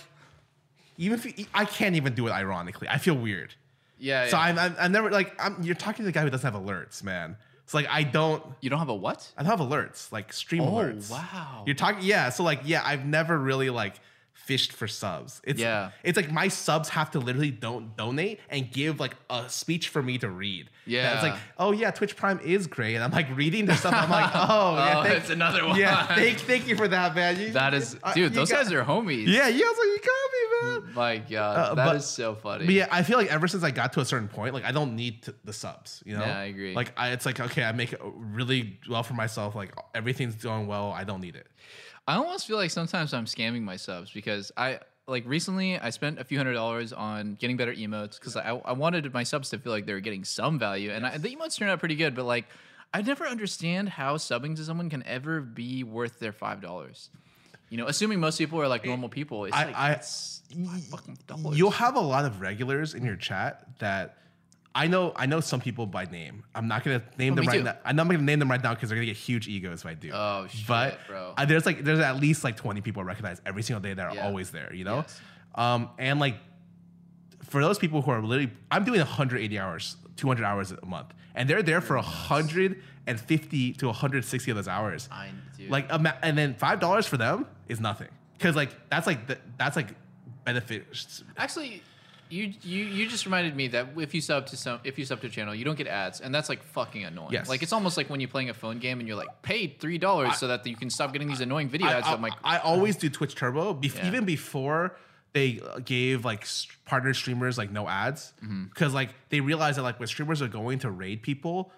even 0.97 1.19
if 1.19 1.39
you, 1.39 1.47
I 1.55 1.65
can't 1.65 1.97
even 1.97 2.15
do 2.15 2.27
it 2.29 2.33
ironically, 2.33 2.89
I 2.89 2.99
feel 2.99 3.15
weird. 3.15 3.55
yeah. 3.99 4.29
So 4.29 4.37
yeah. 4.37 4.43
I'm, 4.45 4.59
I'm 4.59 4.77
I'm 4.79 4.93
never 4.93 5.11
like 5.11 5.35
I'm. 5.43 5.63
You're 5.63 5.75
talking 5.75 6.05
to 6.05 6.07
the 6.07 6.13
guy 6.13 6.23
who 6.23 6.31
doesn't 6.31 6.51
have 6.53 6.61
alerts, 6.61 7.03
man. 7.03 7.37
It's 7.65 7.75
like 7.75 7.87
I 7.89 8.03
don't. 8.03 8.43
you 8.61 8.69
don't 8.71 8.79
have 8.79 8.91
a 8.91 8.95
what? 8.95 9.31
I 9.37 9.43
don't 9.43 9.51
have 9.59 9.67
alerts, 9.69 10.13
like 10.13 10.33
stream 10.33 10.63
Oh, 10.63 10.73
alerts. 10.73 11.11
wow. 11.11 11.63
You're 11.67 11.75
talking, 11.75 12.05
yeah. 12.05 12.29
So 12.31 12.43
like, 12.45 12.61
yeah, 12.65 12.83
I've 12.85 13.07
never 13.07 13.39
really 13.39 13.71
like 13.71 13.95
fished 14.45 14.73
for 14.73 14.87
subs. 14.87 15.41
It's 15.45 15.61
Yeah. 15.61 15.91
It's 16.03 16.17
like 16.17 16.31
my 16.31 16.49
subs 16.49 16.89
have 16.91 17.11
to 17.13 17.19
literally 17.19 17.51
don't 17.51 17.97
donate 17.97 18.41
and 18.51 18.71
give 18.71 19.01
like 19.01 19.17
a 19.31 19.49
speech 19.49 19.89
for 19.89 20.03
me 20.03 20.19
to 20.19 20.29
read. 20.29 20.69
Yeah. 20.87 21.15
It's 21.15 21.23
like, 21.23 21.35
oh 21.59 21.73
yeah, 21.73 21.91
Twitch 21.91 22.15
Prime 22.15 22.39
is 22.41 22.67
great, 22.67 22.95
and 22.95 23.03
I'm 23.03 23.11
like 23.11 23.35
reading 23.35 23.65
their 23.65 23.77
stuff. 23.77 23.95
I'm 23.95 24.11
like, 24.11 24.31
oh, 24.35 24.75
yeah, 24.77 24.99
Oh, 24.99 25.03
thank, 25.03 25.17
it's 25.17 25.31
another 25.31 25.67
one. 25.67 25.79
Yeah, 25.79 26.07
thank, 26.15 26.39
thank 26.41 26.69
you 26.69 26.77
for 26.77 26.87
that, 26.89 27.15
man. 27.15 27.41
You- 27.41 27.53
That 27.53 27.73
is, 27.75 27.97
uh, 28.03 28.13
dude. 28.13 28.35
Those 28.35 28.51
got- 28.51 28.65
guys 28.65 28.73
are 28.73 28.85
homies. 28.85 29.27
Yeah, 29.27 29.49
yeah. 29.49 29.65
I 29.65 29.69
was 29.69 29.79
like, 29.79 29.87
you 29.87 29.99
got 29.99 30.07
me, 30.07 30.09
man. 30.09 30.24
My 30.95 31.19
God, 31.19 31.57
Uh, 31.57 31.75
that 31.75 31.97
is 31.97 32.03
but- 32.03 32.09
so 32.09 32.35
funny. 32.35 32.67
But 32.67 32.75
yeah, 32.75 32.89
I 32.91 33.03
feel 33.03 33.19
like 33.19 33.33
ever 33.33 33.49
since 33.49 33.63
I 33.65 33.71
got 33.71 33.93
to 33.95 34.01
a 34.01 34.05
certain 34.05 34.29
point, 34.29 34.55
like 34.55 34.65
I 34.65 34.73
don't 34.73 34.95
need 34.97 35.23
to, 35.25 35.35
the 35.45 35.53
subs. 35.53 36.03
You 36.07 36.17
know? 36.17 36.25
Yeah, 36.25 36.39
I 36.39 36.45
agree. 36.45 36.75
Like 36.75 36.93
I, 36.97 37.11
it's 37.11 37.27
like 37.27 37.41
okay, 37.41 37.65
I 37.65 37.73
make 37.73 37.93
it 37.93 38.01
really 38.05 38.79
well 38.89 39.03
for 39.03 39.15
myself. 39.15 39.55
Like 39.55 39.75
everything's 39.95 40.37
going 40.37 40.67
well. 40.67 40.93
I 40.93 41.05
don't 41.05 41.21
need 41.21 41.37
it. 41.37 41.47
I 42.07 42.17
almost 42.17 42.47
feel 42.47 42.57
like 42.59 42.71
sometimes 42.71 43.15
I'm 43.15 43.25
scamming 43.25 43.63
my 43.63 43.77
subs 43.77 44.11
because 44.11 44.53
I 44.57 44.81
like 45.07 45.25
recently 45.27 45.79
I 45.79 45.91
spent 45.91 46.19
a 46.19 46.25
few 46.25 46.39
hundred 46.39 46.55
dollars 46.55 46.93
on 46.93 47.35
getting 47.35 47.57
better 47.57 47.75
emotes 47.75 48.19
because 48.19 48.37
I, 48.37 48.51
I 48.65 48.73
wanted 48.73 49.13
my 49.13 49.23
subs 49.23 49.51
to 49.51 49.59
feel 49.59 49.73
like 49.73 49.87
they 49.87 49.93
were 49.95 50.01
getting 50.01 50.25
some 50.25 50.59
value, 50.59 50.91
and 50.91 51.07
I, 51.07 51.19
the 51.19 51.35
emotes 51.35 51.57
turned 51.59 51.71
out 51.71 51.79
pretty 51.79 51.97
good. 51.97 52.15
But 52.15 52.25
like, 52.25 52.47
I 52.93 53.03
never 53.03 53.27
understand 53.27 53.89
how 53.89 54.17
subbing 54.17 54.55
to 54.57 54.65
someone 54.65 54.89
can 54.91 55.03
ever 55.05 55.41
be 55.41 55.83
worth 55.83 56.21
their 56.21 56.33
five 56.33 56.61
dollars. 56.61 57.11
You 57.75 57.79
know, 57.81 57.89
assuming 57.89 58.21
most 58.21 58.39
people 58.39 58.61
are 58.61 58.69
like 58.69 58.85
normal 58.87 59.09
people, 59.09 59.47
it's 59.47 59.57
I- 59.57 59.65
like 59.65 59.75
I- 59.77 59.93
it's 59.95 60.43
five 60.65 60.85
fucking 60.85 61.19
dollars. 61.27 61.59
You'll 61.59 61.73
have 61.73 61.97
a 61.97 62.01
lot 62.01 62.25
of 62.25 62.41
regulars 62.41 62.95
in 62.95 63.05
your 63.05 63.17
chat 63.17 63.67
that 63.81 64.17
I 64.77 64.87
know. 64.87 65.13
I 65.17 65.27
know 65.27 65.41
some 65.41 65.61
people 65.61 65.85
by 65.85 66.05
name. 66.05 66.45
I'm 66.55 66.69
not 66.69 66.85
gonna 66.85 67.03
name 67.19 67.33
Oh, 67.33 67.37
them 67.37 67.47
right 67.47 67.57
too. 67.59 67.63
now. 67.65 67.77
I'm 67.85 67.97
not 67.97 68.07
gonna 68.07 68.23
name 68.23 68.39
them 68.39 68.49
right 68.49 68.63
now 68.63 68.75
because 68.75 68.91
they're 68.91 68.97
gonna 68.97 69.07
get 69.07 69.17
huge 69.17 69.49
egos 69.49 69.81
if 69.81 69.87
I 69.87 69.95
do. 69.95 70.13
Oh, 70.15 70.47
shit, 70.49 70.69
but 70.69 71.01
bro. 71.09 71.35
uh, 71.37 71.45
there's 71.47 71.67
like 71.67 71.83
there's 71.83 71.99
at 71.99 72.21
least 72.21 72.45
like 72.45 72.57
20 72.57 72.81
people 72.81 73.03
I 73.03 73.07
recognize 73.07 73.43
every 73.45 73.65
single 73.65 73.81
day 73.83 73.93
that 73.93 74.07
are 74.09 74.15
Yeah. 74.15 74.25
always 74.25 74.53
there. 74.53 74.73
You 74.73 74.85
know, 74.85 74.97
Yes. 74.99 75.21
um, 75.57 75.89
and 75.99 76.21
like 76.21 76.37
for 77.43 77.61
those 77.61 77.81
people 77.81 78.03
who 78.03 78.13
are 78.13 78.23
literally, 78.23 78.53
I'm 78.71 78.85
doing 78.85 79.01
180 79.01 79.59
hours, 79.59 79.97
200 80.15 80.45
hours 80.45 80.71
a 80.71 80.87
month, 80.87 81.13
and 81.35 81.51
they're 81.51 81.61
there 81.65 81.81
for 81.81 81.97
150 81.97 83.73
to 83.75 83.87
160 83.89 84.51
of 84.53 84.57
those 84.57 84.69
hours. 84.69 85.09
I 85.11 85.31
do. 85.65 85.71
Like, 85.71 85.87
and 86.23 86.37
then 86.39 86.55
five 86.55 86.81
dollars 86.81 87.07
for 87.07 87.17
them 87.17 87.47
is 87.69 87.81
nothing 87.81 88.09
because 88.39 88.55
like 88.57 88.71
that's 88.91 89.07
like 89.07 89.27
the, 89.27 89.39
that's 89.59 89.77
like 89.77 89.89
benefit. 90.45 90.85
Actually, 91.37 91.83
you 92.31 92.53
you 92.63 92.85
you 92.85 93.09
just 93.09 93.25
reminded 93.27 93.55
me 93.55 93.69
that 93.69 93.89
if 93.97 94.15
you 94.15 94.21
sub 94.21 94.47
to 94.47 94.57
some 94.57 94.81
if 94.85 94.99
you 94.99 95.05
sub 95.05 95.21
to 95.21 95.27
a 95.27 95.31
channel, 95.31 95.55
you 95.55 95.65
don't 95.65 95.77
get 95.77 95.87
ads, 95.87 96.21
and 96.21 96.35
that's 96.35 96.49
like 96.49 96.63
fucking 96.63 97.05
annoying. 97.05 97.33
Yes. 97.33 97.49
Like 97.49 97.63
it's 97.63 97.73
almost 97.73 97.97
like 97.97 98.09
when 98.11 98.21
you're 98.21 98.29
playing 98.29 98.51
a 98.51 98.55
phone 98.55 98.79
game 98.79 98.99
and 98.99 99.07
you're 99.09 99.17
like 99.17 99.43
paid 99.43 99.79
three 99.81 99.99
dollars 99.99 100.37
so 100.39 100.49
that 100.49 100.67
you 100.67 100.77
can 100.77 100.91
stop 100.91 101.13
getting 101.13 101.29
these 101.29 101.41
annoying 101.41 101.69
video 101.69 101.89
I, 101.89 101.93
ads. 101.95 102.07
I, 102.07 102.13
I'm 102.15 102.23
like, 102.23 102.33
I 102.43 102.59
always 102.59 102.97
do 102.97 103.09
Twitch 103.11 103.35
Turbo, 103.35 103.75
bef- 103.75 103.97
Yeah. 103.97 104.07
even 104.09 104.25
before 104.25 104.97
they 105.33 105.61
uh, 105.61 105.81
gave 105.81 106.25
like 106.25 106.47
partner 106.85 107.13
streamers 107.13 107.59
like 107.59 107.71
no 107.71 107.89
ads, 107.89 108.33
Mm-hmm. 108.43 108.65
because 108.67 108.95
like 108.95 109.11
they 109.31 109.41
realized 109.41 109.79
that 109.79 109.83
like 109.83 109.99
when 109.99 110.07
streamers 110.09 110.41
are 110.43 110.49
going 110.49 110.79
to 110.81 110.91
raid 110.91 111.23
people, 111.23 111.73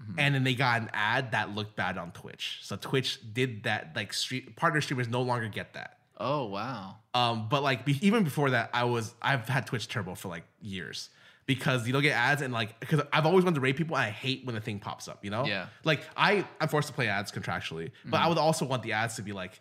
Mm-hmm. 0.00 0.20
and 0.20 0.34
then 0.34 0.44
they 0.44 0.54
got 0.54 0.80
an 0.80 0.90
ad 0.92 1.32
that 1.32 1.54
looked 1.54 1.74
bad 1.76 1.98
on 1.98 2.12
Twitch, 2.12 2.60
so 2.62 2.76
Twitch 2.76 3.18
did 3.34 3.64
that. 3.64 3.92
Like 3.96 4.12
street 4.12 4.54
partner 4.56 4.80
streamers 4.80 5.08
no 5.08 5.22
longer 5.22 5.48
get 5.48 5.72
that. 5.74 5.98
oh 6.18 6.44
wow, 6.46 6.96
Um, 7.14 7.48
but 7.48 7.62
like 7.64 7.84
be- 7.84 7.98
even 8.06 8.22
before 8.24 8.50
that, 8.50 8.70
I 8.72 8.84
was 8.84 9.14
I've 9.20 9.48
had 9.48 9.66
Twitch 9.66 9.88
Turbo 9.88 10.14
for 10.14 10.28
like 10.28 10.44
years 10.62 11.10
because 11.46 11.86
you 11.86 11.92
don't 11.92 12.02
get 12.02 12.14
ads 12.16 12.42
and 12.42 12.52
like 12.52 12.78
because 12.78 13.00
I've 13.12 13.26
always 13.26 13.44
wanted 13.44 13.56
to 13.56 13.60
rate 13.60 13.76
people. 13.76 13.96
And 13.96 14.04
I 14.06 14.10
hate 14.10 14.44
when 14.46 14.54
the 14.54 14.60
thing 14.60 14.78
pops 14.78 15.08
up. 15.08 15.24
You 15.24 15.30
know, 15.30 15.44
Yeah. 15.46 15.66
Like 15.84 16.02
I 16.16 16.44
I'm 16.60 16.68
forced 16.68 16.88
to 16.88 16.94
play 16.94 17.08
ads 17.08 17.32
contractually, 17.32 17.90
but 18.04 18.18
I 18.20 18.28
would 18.28 18.38
also 18.38 18.64
want 18.66 18.82
the 18.84 18.92
ads 18.92 19.16
to 19.16 19.22
be 19.22 19.32
like 19.32 19.60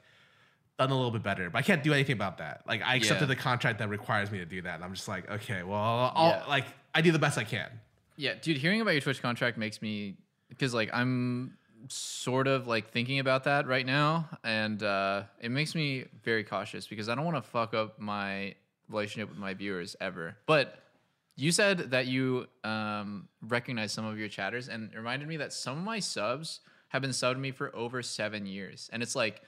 done 0.78 0.92
a 0.92 0.96
little 0.96 1.10
bit 1.12 1.24
better. 1.24 1.50
But 1.50 1.58
I 1.60 1.62
can't 1.64 1.82
do 1.84 1.94
anything 1.94 2.14
about 2.14 2.38
that. 2.38 2.62
Like 2.68 2.84
I 2.84 2.96
accepted 2.96 3.24
Yeah. 3.26 3.34
the 3.36 3.42
contract 3.42 3.80
that 3.80 3.90
requires 3.90 4.30
me 4.32 4.38
to 4.38 4.46
do 4.46 4.62
that, 4.62 4.76
and 4.76 4.84
I'm 4.84 4.94
just 4.94 5.08
like, 5.08 5.28
okay, 5.32 5.64
well, 5.64 6.12
I'll 6.16 6.30
Yeah. 6.30 6.44
like 6.48 6.66
I 6.94 7.02
do 7.02 7.12
the 7.12 7.20
best 7.20 7.38
I 7.40 7.44
can. 7.44 7.70
yeah, 8.18 8.34
dude. 8.40 8.58
Hearing 8.58 8.82
about 8.82 8.92
your 8.92 9.02
Twitch 9.02 9.22
contract 9.22 9.58
makes 9.58 9.82
me 9.82 10.18
because 10.58 10.74
like 10.74 10.90
I'm 10.94 11.58
sort 11.90 12.48
of 12.48 12.68
like 12.68 12.92
thinking 12.92 13.20
about 13.20 13.44
that 13.46 13.68
right 13.68 13.86
now, 13.86 14.28
and 14.44 14.82
uh, 14.82 15.24
it 15.40 15.52
makes 15.52 15.76
me 15.76 16.06
very 16.24 16.44
cautious 16.44 16.88
because 16.88 17.10
I 17.10 17.16
don't 17.16 17.26
want 17.26 17.38
to 17.38 17.50
fuck 17.50 17.74
up 17.74 18.00
my 18.00 18.56
relationship 18.90 19.30
with 19.30 19.38
my 19.38 19.54
viewers 19.54 19.96
ever. 20.02 20.38
But 20.46 20.80
you 21.36 21.52
said 21.52 21.92
that 21.92 22.08
you 22.08 22.48
um, 22.64 23.28
recognize 23.42 23.92
some 23.92 24.06
of 24.06 24.18
your 24.18 24.28
chatters, 24.28 24.70
and 24.70 24.94
reminded 24.94 25.28
me 25.28 25.38
that 25.38 25.54
some 25.54 25.78
of 25.78 25.84
my 25.84 26.00
subs 26.00 26.62
have 26.90 27.02
been 27.02 27.12
subbed 27.12 27.34
to 27.34 27.40
me 27.40 27.52
for 27.52 27.76
over 27.76 28.02
seven 28.02 28.46
years, 28.46 28.90
and 28.92 29.04
it's 29.04 29.16
like. 29.16 29.42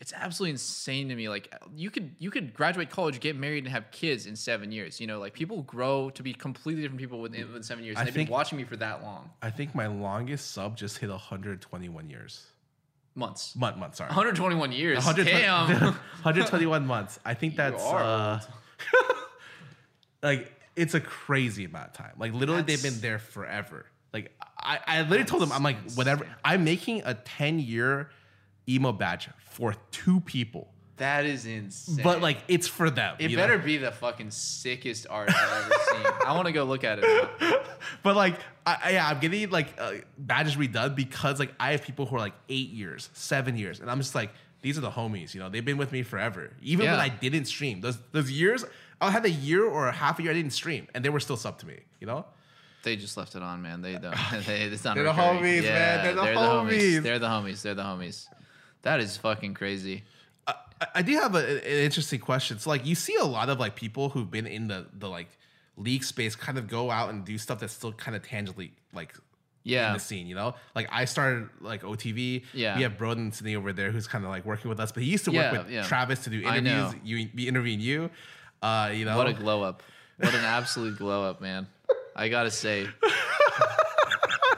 It's 0.00 0.12
absolutely 0.12 0.50
insane 0.50 1.08
to 1.08 1.14
me. 1.14 1.28
Like 1.28 1.54
you 1.74 1.88
could 1.90 2.14
you 2.18 2.30
could 2.30 2.52
graduate 2.52 2.90
college, 2.90 3.20
get 3.20 3.36
married, 3.36 3.64
and 3.64 3.72
have 3.72 3.90
kids 3.90 4.26
in 4.26 4.36
seven 4.36 4.70
years. 4.72 5.00
You 5.00 5.06
know, 5.06 5.18
like 5.18 5.32
people 5.32 5.62
grow 5.62 6.10
to 6.10 6.22
be 6.22 6.34
completely 6.34 6.82
different 6.82 7.00
people 7.00 7.20
within, 7.20 7.46
within 7.46 7.62
seven 7.62 7.84
years. 7.84 7.96
I 7.96 8.00
And 8.00 8.08
they've 8.08 8.14
think- 8.14 8.28
been 8.28 8.32
watching 8.34 8.58
me 8.58 8.64
for 8.64 8.76
that 8.76 9.02
long, 9.02 9.30
I 9.40 9.50
think 9.50 9.74
my 9.74 9.86
longest 9.86 10.50
sub 10.52 10.76
just 10.76 10.98
hit 10.98 11.08
121 11.10 12.10
years. 12.10 12.46
months. 13.14 13.54
Month, 13.56 13.76
month, 13.78 13.94
sorry. 13.96 14.08
121 14.08 14.72
years. 14.72 14.96
120 14.96 15.40
Damn. 15.40 15.68
121 16.22 16.86
months. 16.86 17.18
I 17.24 17.34
think 17.34 17.54
that's 17.56 17.82
uh, 17.82 18.40
like 20.22 20.52
it's 20.76 20.94
a 20.94 21.00
crazy 21.00 21.64
amount 21.64 21.86
of 21.88 21.92
time. 21.94 22.12
Like 22.18 22.32
literally, 22.34 22.62
they've 22.62 22.82
been 22.82 23.00
there 23.00 23.18
forever. 23.18 23.86
Like 24.12 24.32
I, 24.58 24.78
I 24.86 25.02
literally 25.02 25.24
told 25.24 25.42
them, 25.42 25.52
I'm 25.52 25.62
like, 25.62 25.76
whatever. 25.92 26.26
I'm 26.44 26.64
making 26.64 27.02
a 27.04 27.14
10 27.14 27.58
year 27.58 28.10
emo 28.68 28.92
badge 28.92 29.28
for 29.50 29.74
two 29.90 30.20
people, 30.20 30.68
that 30.96 31.26
is 31.26 31.46
insane. 31.46 32.02
but 32.04 32.20
like 32.20 32.38
it's 32.48 32.68
for 32.68 32.90
them. 32.90 33.16
it 33.18 33.34
better 33.34 33.58
know? 33.58 33.64
be 33.64 33.76
the 33.78 33.90
fucking 33.90 34.30
sickest 34.30 35.06
art 35.10 35.28
I've 35.28 35.64
ever 35.64 35.74
seen. 35.90 36.12
I 36.26 36.34
want 36.34 36.46
to 36.46 36.52
go 36.52 36.64
look 36.64 36.84
at 36.84 37.00
it. 37.00 37.30
Now. 37.40 37.60
But 38.02 38.16
like, 38.16 38.38
I, 38.66 38.92
yeah, 38.92 39.08
I'm 39.08 39.20
getting 39.20 39.50
like 39.50 39.68
uh, 39.78 39.92
badges 40.16 40.56
redone 40.56 40.94
because 40.94 41.38
like 41.38 41.52
I 41.60 41.72
have 41.72 41.82
people 41.82 42.06
who 42.06 42.16
are 42.16 42.18
like 42.18 42.34
eight 42.48 42.70
years, 42.70 43.10
seven 43.12 43.56
years, 43.56 43.80
and 43.80 43.90
I'm 43.90 43.98
just 43.98 44.14
like, 44.14 44.30
these 44.62 44.78
are 44.78 44.80
the 44.80 44.90
homies. 44.90 45.34
You 45.34 45.40
know, 45.40 45.48
they've 45.50 45.64
been 45.64 45.76
with 45.76 45.92
me 45.92 46.02
forever. 46.02 46.50
Even 46.62 46.86
when 46.86 46.98
I 46.98 47.08
didn't 47.08 47.44
stream, 47.44 47.80
those 47.82 47.98
those 48.12 48.30
years, 48.30 48.64
I 49.00 49.10
had 49.10 49.24
a 49.24 49.30
year 49.30 49.64
or 49.64 49.88
a 49.88 49.92
half 49.92 50.18
a 50.18 50.22
year 50.22 50.32
I 50.32 50.34
didn't 50.34 50.52
stream, 50.52 50.88
and 50.94 51.04
they 51.04 51.10
were 51.10 51.20
still 51.20 51.36
sub 51.36 51.58
to 51.58 51.66
me. 51.66 51.80
You 52.00 52.06
know, 52.06 52.24
They 52.82 52.96
just 52.96 53.16
left 53.16 53.34
it 53.34 53.42
on, 53.42 53.62
man. 53.62 53.82
They 53.82 53.94
don't. 53.94 54.14
They, 54.46 54.62
it's 54.62 54.84
not 54.84 54.94
They're 54.94 55.04
the 55.04 55.12
homies, 55.12 55.62
man. 55.62 56.04
They're 56.04 56.14
the 56.14 56.20
homies. 56.22 57.02
They're 57.02 57.18
the 57.18 57.26
homies. 57.26 57.62
They're 57.62 57.74
the 57.74 57.82
homies. 57.82 58.26
That 58.84 59.00
is 59.00 59.16
fucking 59.16 59.54
crazy. 59.54 60.04
I, 60.46 60.54
I 60.96 61.02
do 61.02 61.12
have 61.14 61.34
a, 61.34 61.38
an 61.38 61.84
interesting 61.84 62.20
question. 62.20 62.58
So 62.58 62.70
like, 62.70 62.86
you 62.86 62.94
see 62.94 63.16
a 63.16 63.24
lot 63.24 63.48
of 63.48 63.58
like 63.58 63.74
people 63.74 64.10
who've 64.10 64.30
been 64.30 64.46
in 64.46 64.68
the 64.68 64.86
the 64.98 65.08
like 65.08 65.28
league 65.76 66.04
space 66.04 66.36
kind 66.36 66.56
of 66.56 66.68
go 66.68 66.90
out 66.90 67.10
and 67.10 67.24
do 67.24 67.36
stuff 67.36 67.58
that's 67.58 67.72
still 67.72 67.92
kind 67.92 68.16
of 68.16 68.22
tangibly 68.22 68.72
like 68.92 69.14
yeah. 69.64 69.88
in 69.88 69.94
the 69.94 70.00
scene, 70.00 70.26
you 70.26 70.34
know? 70.34 70.54
Like 70.74 70.88
I 70.92 71.06
started 71.06 71.48
like 71.60 71.82
OTV. 71.82 72.44
Yeah. 72.52 72.76
We 72.76 72.82
have 72.82 72.96
Brodin 72.96 73.34
sitting 73.34 73.56
over 73.56 73.72
there 73.72 73.90
who's 73.90 74.06
kind 74.06 74.24
of 74.24 74.30
like 74.30 74.44
working 74.44 74.68
with 74.68 74.78
us, 74.78 74.92
but 74.92 75.02
he 75.02 75.10
used 75.10 75.24
to 75.24 75.30
work 75.32 75.52
Yeah, 75.52 75.58
with 75.58 75.70
yeah. 75.70 75.82
Travis 75.82 76.24
to 76.24 76.30
do 76.30 76.40
interviews. 76.40 76.94
You 77.02 77.28
be 77.28 77.48
interviewing 77.48 77.80
you. 77.80 78.10
Uh, 78.62 78.90
you 78.94 79.04
know. 79.04 79.16
What 79.16 79.26
a 79.26 79.32
glow 79.32 79.62
up. 79.62 79.82
What 80.18 80.34
an 80.34 80.44
absolute 80.44 80.96
glow 80.96 81.24
up, 81.24 81.40
man. 81.40 81.66
I 82.14 82.28
gotta 82.28 82.50
say. 82.50 82.86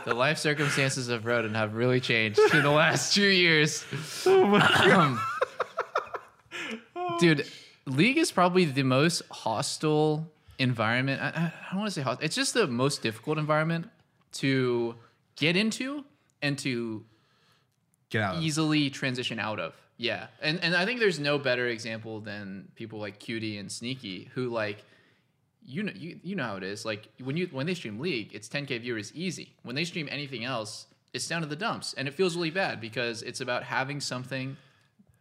The 0.06 0.14
life 0.14 0.38
circumstances 0.38 1.08
of 1.08 1.26
Roden 1.26 1.54
have 1.54 1.74
really 1.74 2.00
changed 2.00 2.38
in 2.54 2.62
the 2.62 2.70
last 2.70 3.12
two 3.18 3.26
years. 3.26 3.84
Um, 4.24 5.20
Dude, 7.20 7.46
League 7.86 8.16
is 8.18 8.30
probably 8.32 8.64
the 8.66 8.82
most 8.82 9.22
hostile 9.30 10.30
environment. 10.58 11.20
I, 11.20 11.26
I 11.28 11.52
don't 11.70 11.80
want 11.80 11.88
to 11.88 11.94
say 11.94 12.02
hostile. 12.02 12.24
It's 12.24 12.36
just 12.36 12.54
the 12.54 12.66
most 12.66 13.02
difficult 13.02 13.38
environment 13.38 13.88
to 14.34 14.94
get 15.36 15.56
into 15.56 16.04
and 16.42 16.58
to 16.58 17.04
Get 18.10 18.22
out. 18.22 18.36
of- 18.36 18.42
easily 18.42 18.90
transition 18.90 19.38
out 19.38 19.58
of. 19.58 19.74
Yeah. 19.96 20.26
And 20.42 20.62
and 20.62 20.76
I 20.76 20.84
think 20.84 21.00
there's 21.00 21.18
no 21.18 21.38
better 21.38 21.66
example 21.68 22.20
than 22.20 22.68
people 22.74 22.98
like 22.98 23.18
Qtpie 23.18 23.58
and 23.58 23.72
Sneaky 23.72 24.30
who 24.34 24.50
like 24.50 24.84
you 25.66 25.82
know 25.82 25.92
you, 25.94 26.18
you 26.22 26.36
know 26.36 26.44
how 26.44 26.56
it 26.56 26.62
is. 26.62 26.84
Like 26.84 27.08
when 27.22 27.36
you 27.36 27.48
when 27.50 27.66
they 27.66 27.74
stream 27.74 27.98
League, 27.98 28.30
it's 28.32 28.48
10k 28.48 28.80
viewers 28.80 29.12
easy. 29.14 29.54
When 29.62 29.74
they 29.74 29.84
stream 29.84 30.08
anything 30.10 30.44
else, 30.44 30.86
it's 31.12 31.26
down 31.26 31.42
to 31.42 31.46
the 31.46 31.56
dumps. 31.56 31.94
And 31.96 32.08
it 32.08 32.14
feels 32.14 32.36
really 32.36 32.50
bad 32.50 32.80
because 32.80 33.22
it's 33.22 33.40
about 33.40 33.64
having 33.64 34.00
something 34.00 34.56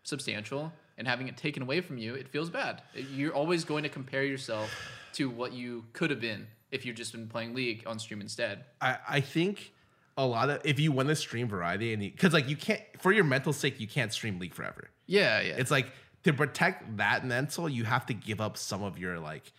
substantial 0.03 0.71
and 0.97 1.07
having 1.07 1.27
it 1.27 1.35
taken 1.35 1.63
away 1.63 1.81
from 1.81 1.97
you. 1.97 2.13
It 2.13 2.27
feels 2.27 2.49
bad. 2.49 2.81
You're 2.93 3.33
always 3.33 3.65
going 3.65 3.83
to 3.83 3.89
compare 3.89 4.23
yourself 4.23 4.69
to 5.13 5.29
what 5.29 5.53
you 5.53 5.85
could 5.93 6.09
have 6.09 6.21
been 6.21 6.47
if 6.71 6.85
you've 6.85 6.95
just 6.95 7.11
been 7.11 7.27
playing 7.27 7.53
League 7.53 7.83
on 7.85 7.99
stream 7.99 8.21
instead. 8.21 8.65
I, 8.81 8.97
I 9.07 9.21
think 9.21 9.73
a 10.17 10.25
lot 10.25 10.49
of 10.49 10.61
if 10.63 10.79
you 10.79 10.91
want 10.91 11.09
the 11.09 11.15
stream 11.15 11.47
variety 11.47 11.91
and 11.91 12.01
because 12.01 12.33
like 12.33 12.47
you 12.47 12.55
can't 12.55 12.81
for 13.01 13.11
your 13.11 13.25
mental 13.25 13.51
sake 13.51 13.81
you 13.81 13.87
can't 13.87 14.13
stream 14.13 14.39
League 14.39 14.53
forever. 14.53 14.89
Yeah, 15.07 15.41
yeah. 15.41 15.55
It's 15.57 15.71
like 15.71 15.87
to 16.25 16.33
protect 16.33 16.97
that 16.97 17.23
mental, 17.23 17.69
you 17.69 17.83
have 17.83 18.05
to 18.07 18.13
give 18.13 18.41
up 18.41 18.57
some 18.57 18.81
of 18.81 18.97
your 18.97 19.19
like, 19.19 19.53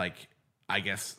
like 0.00 0.16
I 0.68 0.80
guess, 0.80 1.16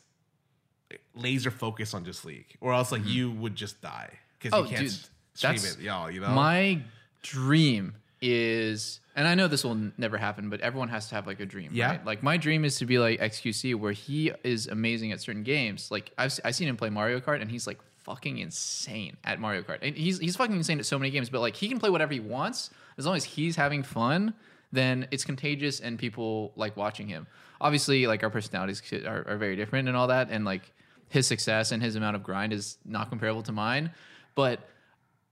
laser 1.14 1.50
focus 1.50 1.94
on 1.94 2.04
just 2.04 2.24
League, 2.24 2.56
or 2.60 2.72
else 2.72 2.92
like 2.92 3.02
mm-hmm. 3.02 3.10
you 3.10 3.30
would 3.30 3.54
just 3.54 3.80
die 3.80 4.10
because 4.38 4.58
Oh, 4.58 4.64
you 4.64 4.70
can't 4.70 4.82
dude, 4.82 4.90
stream 5.34 5.54
that's- 5.54 5.74
it, 5.74 5.80
y'all. 5.80 6.10
You 6.10 6.20
know, 6.20 6.28
My 6.30 6.80
dream 7.22 7.94
is, 8.20 9.00
and 9.16 9.26
I 9.26 9.34
know 9.34 9.48
this 9.48 9.64
will 9.64 9.72
n- 9.72 9.92
never 9.98 10.16
happen, 10.16 10.48
but 10.48 10.60
everyone 10.60 10.88
has 10.88 11.08
to 11.08 11.14
have 11.16 11.26
like 11.26 11.40
a 11.40 11.46
dream, 11.46 11.70
Yeah. 11.72 11.90
right? 11.90 12.04
Like 12.04 12.22
my 12.22 12.36
dream 12.36 12.64
is 12.64 12.78
to 12.78 12.86
be 12.86 12.98
like 12.98 13.20
XQC, 13.20 13.74
where 13.74 13.92
he 13.92 14.32
is 14.44 14.66
amazing 14.68 15.12
at 15.12 15.20
certain 15.20 15.42
games. 15.42 15.90
Like 15.90 16.12
I've 16.18 16.38
I've 16.44 16.54
seen 16.54 16.68
him 16.68 16.76
play 16.76 16.90
Mario 16.90 17.20
Kart, 17.20 17.40
and 17.40 17.50
he's 17.50 17.66
like 17.66 17.78
fucking 18.04 18.38
insane 18.38 19.16
at 19.24 19.38
Mario 19.38 19.62
Kart. 19.62 19.78
And 19.82 19.96
he's 19.96 20.18
he's 20.18 20.36
fucking 20.36 20.56
insane 20.56 20.78
at 20.78 20.86
so 20.86 20.98
many 20.98 21.10
games, 21.10 21.30
but 21.30 21.40
like 21.40 21.56
he 21.56 21.68
can 21.68 21.78
play 21.78 21.90
whatever 21.90 22.12
he 22.12 22.20
wants 22.20 22.70
as 22.98 23.06
long 23.06 23.16
as 23.16 23.24
he's 23.24 23.56
having 23.56 23.82
fun. 23.82 24.34
Then 24.72 25.06
it's 25.10 25.24
contagious, 25.24 25.80
and 25.80 25.98
people 25.98 26.52
like 26.56 26.76
watching 26.76 27.06
him. 27.08 27.26
Obviously, 27.62 28.06
like 28.06 28.22
our 28.22 28.30
personalities 28.30 28.82
are, 29.06 29.24
are 29.26 29.36
very 29.36 29.56
different 29.56 29.88
and 29.88 29.96
all 29.96 30.08
that, 30.08 30.28
and 30.30 30.44
like 30.44 30.72
his 31.08 31.26
success 31.26 31.72
and 31.72 31.82
his 31.82 31.96
amount 31.96 32.16
of 32.16 32.22
grind 32.22 32.52
is 32.52 32.76
not 32.84 33.08
comparable 33.08 33.42
to 33.42 33.52
mine, 33.52 33.90
but 34.34 34.68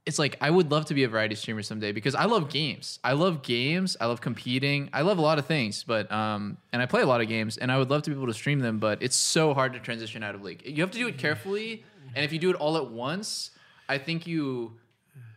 it's 0.07 0.19
like 0.19 0.37
I 0.41 0.51
would 0.51 0.71
love 0.71 0.87
to 0.87 0.95
be 0.95 1.05
a 1.05 1.09
variety 1.09 1.35
streamer 1.35 1.63
someday 1.63 1.93
because 1.93 2.15
I 2.15 2.25
love 2.25 2.51
games. 2.51 2.99
I 3.05 3.13
love 3.13 3.43
games. 3.43 3.97
I 4.01 4.07
love 4.07 4.21
competing. 4.21 4.91
I 4.93 5.03
love 5.03 5.19
a 5.19 5.23
lot 5.23 5.39
of 5.39 5.47
things, 5.47 5.85
but 5.85 6.11
um, 6.11 6.57
and 6.73 6.81
I 6.81 6.87
play 6.87 7.03
a 7.03 7.07
lot 7.07 7.21
of 7.21 7.29
games, 7.29 7.59
and 7.59 7.71
I 7.71 7.79
would 7.79 7.91
love 7.91 8.03
to 8.03 8.11
be 8.11 8.17
able 8.17 8.27
to 8.27 8.35
stream 8.35 8.61
them. 8.61 8.79
But 8.79 9.03
it's 9.03 9.17
so 9.17 9.55
hard 9.55 9.73
to 9.75 9.81
transition 9.81 10.23
out 10.23 10.35
of 10.35 10.43
League. 10.43 10.63
You 10.65 10.83
have 10.83 10.91
to 10.93 10.99
do 10.99 11.09
it 11.09 11.19
carefully, 11.19 11.85
and 12.15 12.25
if 12.25 12.33
you 12.33 12.39
do 12.39 12.51
it 12.51 12.57
all 12.57 12.77
at 12.77 12.91
once, 12.91 13.51
I 13.89 13.99
think 13.99 14.27
you 14.27 14.73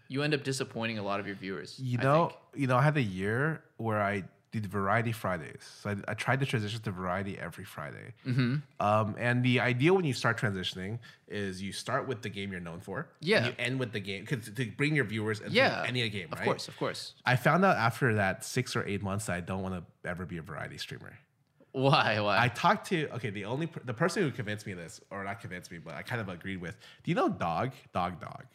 you 0.08 0.22
end 0.22 0.34
up 0.34 0.44
disappointing 0.44 0.98
a 1.00 1.04
lot 1.04 1.20
of 1.20 1.28
your 1.28 1.36
viewers. 1.36 1.80
you 1.80 1.98
know, 1.98 2.32
you 2.54 2.68
know, 2.68 2.78
I 2.78 2.84
had 2.84 2.98
a 2.98 3.02
year 3.02 3.64
where 3.78 4.02
I 4.02 4.24
did 4.54 4.68
variety 4.68 5.12
Fridays. 5.12 5.64
So 5.82 5.90
I, 5.90 6.12
I 6.12 6.14
tried 6.14 6.40
to 6.40 6.46
transition 6.46 6.80
to 6.84 6.92
variety 6.92 7.38
every 7.40 7.66
Friday. 7.66 8.14
Mm-hmm. 8.26 8.58
Um, 8.80 9.16
and 9.18 9.44
the 9.44 9.60
idea 9.60 9.94
when 9.94 10.06
you 10.06 10.14
start 10.14 10.40
transitioning 10.40 11.00
is 11.28 11.62
you 11.62 11.74
start 11.74 12.08
with 12.08 12.22
the 12.22 12.30
game 12.30 12.52
you're 12.52 12.62
known 12.62 12.80
for. 12.80 13.00
and 13.00 13.28
Yeah. 13.28 13.48
you 13.48 13.54
end 13.58 13.80
with 13.80 13.92
the 13.92 14.00
game 14.00 14.22
because 14.26 14.50
to 14.50 14.66
bring 14.72 14.96
your 14.96 15.06
viewers 15.06 15.40
into 15.42 15.52
yeah, 15.54 15.84
any 15.88 16.08
game. 16.10 16.28
Right? 16.32 16.40
Of 16.40 16.46
course, 16.46 16.68
of 16.68 16.78
course. 16.78 17.16
I 17.26 17.36
found 17.36 17.66
out 17.66 17.78
after 17.78 18.14
that 18.14 18.46
six 18.46 18.76
or 18.76 18.86
eight 18.88 19.02
months 19.02 19.26
that 19.26 19.34
I 19.36 19.42
don't 19.42 19.64
want 19.64 19.76
to 19.76 20.10
ever 20.10 20.26
be 20.26 20.38
a 20.38 20.44
variety 20.44 20.78
streamer. 20.78 21.14
Why? 21.72 22.20
Why? 22.20 22.38
I 22.40 22.50
talked 22.50 22.88
to 22.90 23.10
okay, 23.16 23.32
the 23.32 23.46
only 23.46 23.68
the 23.84 23.96
person 23.96 24.22
who 24.22 24.30
convinced 24.30 24.68
me 24.68 24.74
of 24.74 24.78
this, 24.78 25.02
or 25.10 25.24
not 25.24 25.42
convinced 25.42 25.72
me, 25.72 25.80
but 25.80 25.96
I 25.96 26.04
kind 26.04 26.22
of 26.22 26.30
agreed 26.30 26.62
with. 26.62 26.78
Do 27.04 27.10
you 27.10 27.16
know 27.16 27.30
Dog? 27.30 27.72
Dog 27.92 28.22
Dog. 28.22 28.46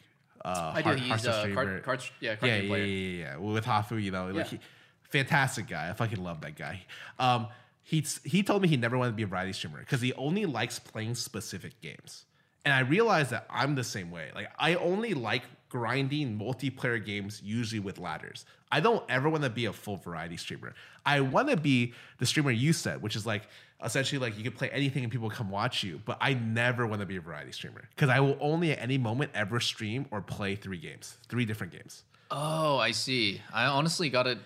Uh, 0.45 0.71
I 0.75 0.81
do. 0.81 0.91
He's 0.93 1.09
Hearthstone 1.09 1.33
uh, 1.33 1.39
streamer. 1.41 1.79
card, 1.81 2.01
yeah, 2.21 2.35
card 2.37 2.49
yeah, 2.49 2.55
game 2.59 2.63
yeah, 2.63 2.69
player. 2.69 2.85
yeah, 2.85 2.95
yeah, 3.25 3.31
yeah. 3.33 3.37
With 3.37 3.65
Hafu, 3.65 4.01
you 4.01 4.11
know, 4.11 4.27
like 4.27 4.35
Yeah. 4.35 4.43
he, 4.51 4.59
fantastic 5.09 5.67
guy. 5.67 5.89
I 5.89 5.93
fucking 5.93 6.23
love 6.23 6.41
that 6.41 6.55
guy. 6.55 6.81
Um, 7.17 7.47
he 7.83 8.43
told 8.43 8.61
me 8.61 8.67
he 8.67 8.77
never 8.77 8.97
wanted 8.97 9.11
to 9.11 9.15
be 9.15 9.23
a 9.23 9.27
variety 9.27 9.53
streamer 9.53 9.79
because 9.79 9.99
he 9.99 10.13
only 10.13 10.45
likes 10.45 10.77
playing 10.77 11.15
specific 11.15 11.81
games. 11.81 12.25
And 12.63 12.73
I 12.73 12.81
realized 12.81 13.31
that 13.31 13.47
I'm 13.49 13.73
the 13.73 13.83
same 13.83 14.11
way. 14.11 14.29
Like 14.35 14.49
I 14.59 14.75
only 14.75 15.15
like 15.15 15.43
grinding 15.69 16.37
multiplayer 16.37 17.03
games, 17.03 17.41
usually 17.43 17.79
with 17.79 17.97
ladders. 17.97 18.45
I 18.71 18.79
don't 18.79 19.03
ever 19.09 19.27
want 19.29 19.43
to 19.43 19.49
be 19.49 19.65
a 19.65 19.73
full 19.73 19.97
variety 19.97 20.37
streamer. 20.37 20.75
I 21.05 21.21
want 21.21 21.49
to 21.49 21.57
be 21.57 21.93
the 22.19 22.27
streamer 22.27 22.51
you 22.51 22.73
said, 22.73 23.01
which 23.01 23.15
is 23.15 23.25
like 23.25 23.47
essentially 23.83 24.19
like 24.19 24.37
you 24.37 24.43
can 24.43 24.51
play 24.51 24.69
anything 24.69 25.03
and 25.03 25.11
people 25.11 25.29
come 25.29 25.49
watch 25.49 25.83
you. 25.83 25.99
But 26.05 26.19
I 26.21 26.35
never 26.35 26.85
want 26.85 26.99
to 26.99 27.07
be 27.07 27.15
a 27.15 27.21
variety 27.21 27.53
streamer 27.53 27.89
because 27.95 28.09
I 28.09 28.19
will 28.19 28.37
only 28.39 28.71
at 28.71 28.79
any 28.79 28.99
moment 28.99 29.31
ever 29.33 29.59
stream 29.59 30.05
or 30.11 30.21
play 30.21 30.55
three 30.55 30.77
games, 30.77 31.17
three 31.27 31.45
different 31.45 31.73
games. 31.73 32.03
Oh, 32.29 32.77
I 32.77 32.91
see. 32.91 33.41
I 33.51 33.65
honestly 33.65 34.09
got 34.11 34.27
it. 34.27 34.37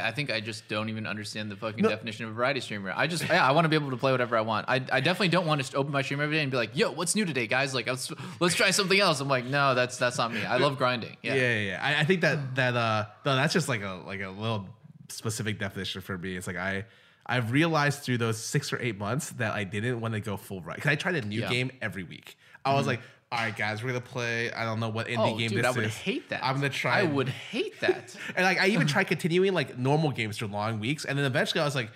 I, 0.00 0.08
I 0.08 0.10
think 0.12 0.30
I 0.30 0.40
just 0.40 0.68
don't 0.68 0.88
even 0.88 1.06
understand 1.06 1.50
the 1.50 1.56
fucking 1.56 1.82
No. 1.82 1.88
definition 1.88 2.24
of 2.24 2.30
a 2.30 2.34
variety 2.34 2.60
streamer. 2.60 2.92
I 2.94 3.06
just, 3.06 3.26
yeah, 3.28 3.46
I 3.46 3.52
want 3.52 3.64
to 3.64 3.68
be 3.68 3.76
able 3.76 3.90
to 3.90 3.96
play 3.96 4.12
whatever 4.12 4.36
I 4.36 4.40
want. 4.40 4.66
I, 4.68 4.76
I 4.90 5.00
definitely 5.00 5.28
don't 5.28 5.46
want 5.46 5.60
to 5.60 5.62
just 5.64 5.74
open 5.74 5.92
my 5.92 6.02
stream 6.02 6.20
every 6.20 6.36
day 6.36 6.42
and 6.42 6.50
be 6.50 6.56
like, 6.56 6.76
"Yo, 6.76 6.90
what's 6.92 7.14
new 7.14 7.24
today, 7.24 7.46
guys? 7.46 7.74
Like, 7.74 7.86
let's 7.86 8.10
let's 8.40 8.54
try 8.54 8.70
something 8.70 8.98
else." 9.00 9.20
I'm 9.20 9.28
like, 9.28 9.44
no, 9.44 9.74
that's 9.74 9.96
that's 9.98 10.18
not 10.18 10.32
me. 10.32 10.44
I 10.44 10.56
love 10.58 10.78
grinding. 10.78 11.16
Yeah. 11.22 11.34
Yeah, 11.34 11.58
yeah. 11.58 11.80
I, 11.82 12.00
I 12.00 12.04
think 12.04 12.20
that 12.22 12.54
that 12.56 12.76
uh 12.76 13.06
no, 13.24 13.36
that's 13.36 13.52
just 13.52 13.68
like 13.68 13.82
a 13.82 14.02
like 14.06 14.20
a 14.20 14.28
little 14.30 14.66
specific 15.08 15.58
definition 15.58 16.00
for 16.00 16.16
me. 16.18 16.36
It's 16.36 16.46
like 16.46 16.56
I 16.56 16.84
I've 17.26 17.52
realized 17.52 18.00
through 18.02 18.18
those 18.18 18.38
six 18.38 18.72
or 18.72 18.80
eight 18.80 18.98
months 18.98 19.30
that 19.32 19.54
I 19.54 19.64
didn't 19.64 20.00
want 20.00 20.14
to 20.14 20.20
go 20.20 20.36
full 20.36 20.60
right 20.60 20.74
because 20.76 20.90
I 20.90 20.96
tried 20.96 21.14
a 21.16 21.22
new 21.22 21.40
Yeah. 21.40 21.48
game 21.50 21.70
every 21.80 22.02
week. 22.02 22.36
I 22.64 22.74
was 22.74 22.86
like, 22.86 23.00
all 23.32 23.38
right, 23.38 23.56
guys, 23.56 23.82
we're 23.82 23.88
gonna 23.88 24.00
play. 24.02 24.52
I 24.52 24.64
don't 24.64 24.78
know 24.78 24.90
what 24.90 25.06
indie 25.08 25.32
Oh, 25.34 25.38
game 25.38 25.48
dude, 25.50 25.58
this 25.60 25.66
I 25.66 25.70
would 25.70 25.84
is. 25.86 25.94
hate 25.96 26.28
that. 26.28 26.44
I'm 26.44 26.56
gonna 26.56 26.68
try. 26.68 27.00
I 27.00 27.02
would 27.04 27.28
hate 27.30 27.80
that. 27.80 28.14
and 28.36 28.44
like 28.44 28.60
I 28.60 28.68
even 28.68 28.86
tried 28.94 29.04
continuing 29.04 29.54
like 29.54 29.78
normal 29.78 30.10
games 30.10 30.36
for 30.38 30.46
long 30.46 30.78
weeks, 30.80 31.04
and 31.06 31.18
then 31.18 31.24
eventually 31.24 31.60
I 31.62 31.64
was 31.64 31.74
like, 31.74 31.90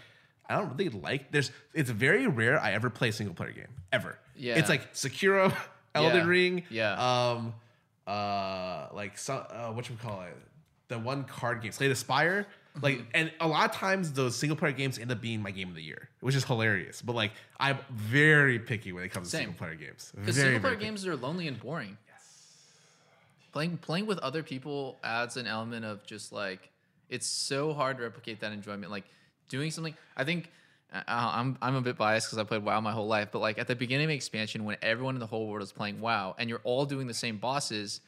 I 0.48 0.56
don't 0.56 0.74
really 0.76 0.88
like. 0.90 1.30
There's 1.30 1.50
it's 1.74 1.90
very 1.90 2.26
rare 2.26 2.58
I 2.58 2.72
ever 2.72 2.88
play 2.88 3.10
a 3.10 3.12
single 3.12 3.34
player 3.34 3.52
game 3.52 3.68
ever. 3.92 4.18
Yeah. 4.34 4.56
it's 4.58 4.68
like 4.70 4.94
Sekiro, 4.94 5.54
Elden 5.94 6.16
Yeah. 6.22 6.26
Ring, 6.26 6.62
Yeah. 6.70 7.30
um, 7.32 7.54
uh, 8.06 8.88
like 8.94 9.18
some 9.18 9.42
uh, 9.50 9.68
what 9.72 9.88
you 9.90 9.96
call 10.02 10.22
it, 10.22 10.36
the 10.88 10.98
one 10.98 11.24
card 11.24 11.62
game, 11.62 11.72
Slay 11.72 11.88
the 11.88 11.94
Spire. 11.94 12.46
Like, 12.82 12.96
Mm-hmm. 12.98 13.10
and 13.14 13.32
a 13.40 13.48
lot 13.48 13.70
of 13.70 13.76
times 13.76 14.12
those 14.12 14.36
single 14.36 14.56
player 14.56 14.72
games 14.72 14.98
end 14.98 15.10
up 15.10 15.20
being 15.20 15.40
my 15.42 15.50
game 15.50 15.68
of 15.68 15.74
the 15.74 15.82
year, 15.82 16.08
which 16.20 16.34
is 16.34 16.44
hilarious. 16.44 17.00
But 17.02 17.14
like, 17.14 17.32
I'm 17.58 17.78
very 17.90 18.58
picky 18.58 18.92
when 18.92 19.02
it 19.04 19.08
comes 19.10 19.30
to 19.30 19.36
single 19.38 19.54
player 19.54 19.74
games. 19.74 20.12
Because 20.14 20.36
single 20.36 20.60
player 20.60 20.74
picky. 20.74 20.84
games 20.86 21.06
are 21.06 21.16
lonely 21.16 21.48
and 21.48 21.58
boring. 21.58 21.96
Yes. 22.06 22.22
Playing 23.52 23.78
playing 23.78 24.06
with 24.06 24.18
other 24.18 24.42
people 24.42 24.98
adds 25.02 25.36
an 25.36 25.46
element 25.46 25.84
of 25.84 26.04
just 26.04 26.32
like 26.32 26.70
it's 27.08 27.26
so 27.26 27.72
hard 27.72 27.96
to 27.96 28.02
replicate 28.02 28.40
that 28.40 28.52
enjoyment. 28.52 28.90
Like 28.90 29.04
doing 29.48 29.70
something. 29.70 29.94
I 30.16 30.24
think 30.24 30.50
uh, 30.92 31.00
I'm 31.06 31.56
I'm 31.62 31.74
a 31.76 31.80
bit 31.80 31.96
biased 31.96 32.26
because 32.28 32.38
I 32.38 32.44
played 32.44 32.62
WoW 32.64 32.80
my 32.80 32.92
whole 32.92 33.06
life, 33.06 33.28
but 33.32 33.38
like 33.38 33.58
at 33.58 33.66
the 33.68 33.74
beginning 33.76 34.04
of 34.06 34.10
expansion, 34.10 34.64
when 34.64 34.76
everyone 34.82 35.14
in 35.16 35.20
the 35.20 35.26
whole 35.26 35.46
world 35.48 35.62
is 35.62 35.72
playing 35.72 36.00
WoW 36.00 36.34
and 36.38 36.50
you're 36.50 36.60
all 36.64 36.84
doing 36.84 37.06
the 37.06 37.14
same 37.14 37.38
bosses, 37.38 38.00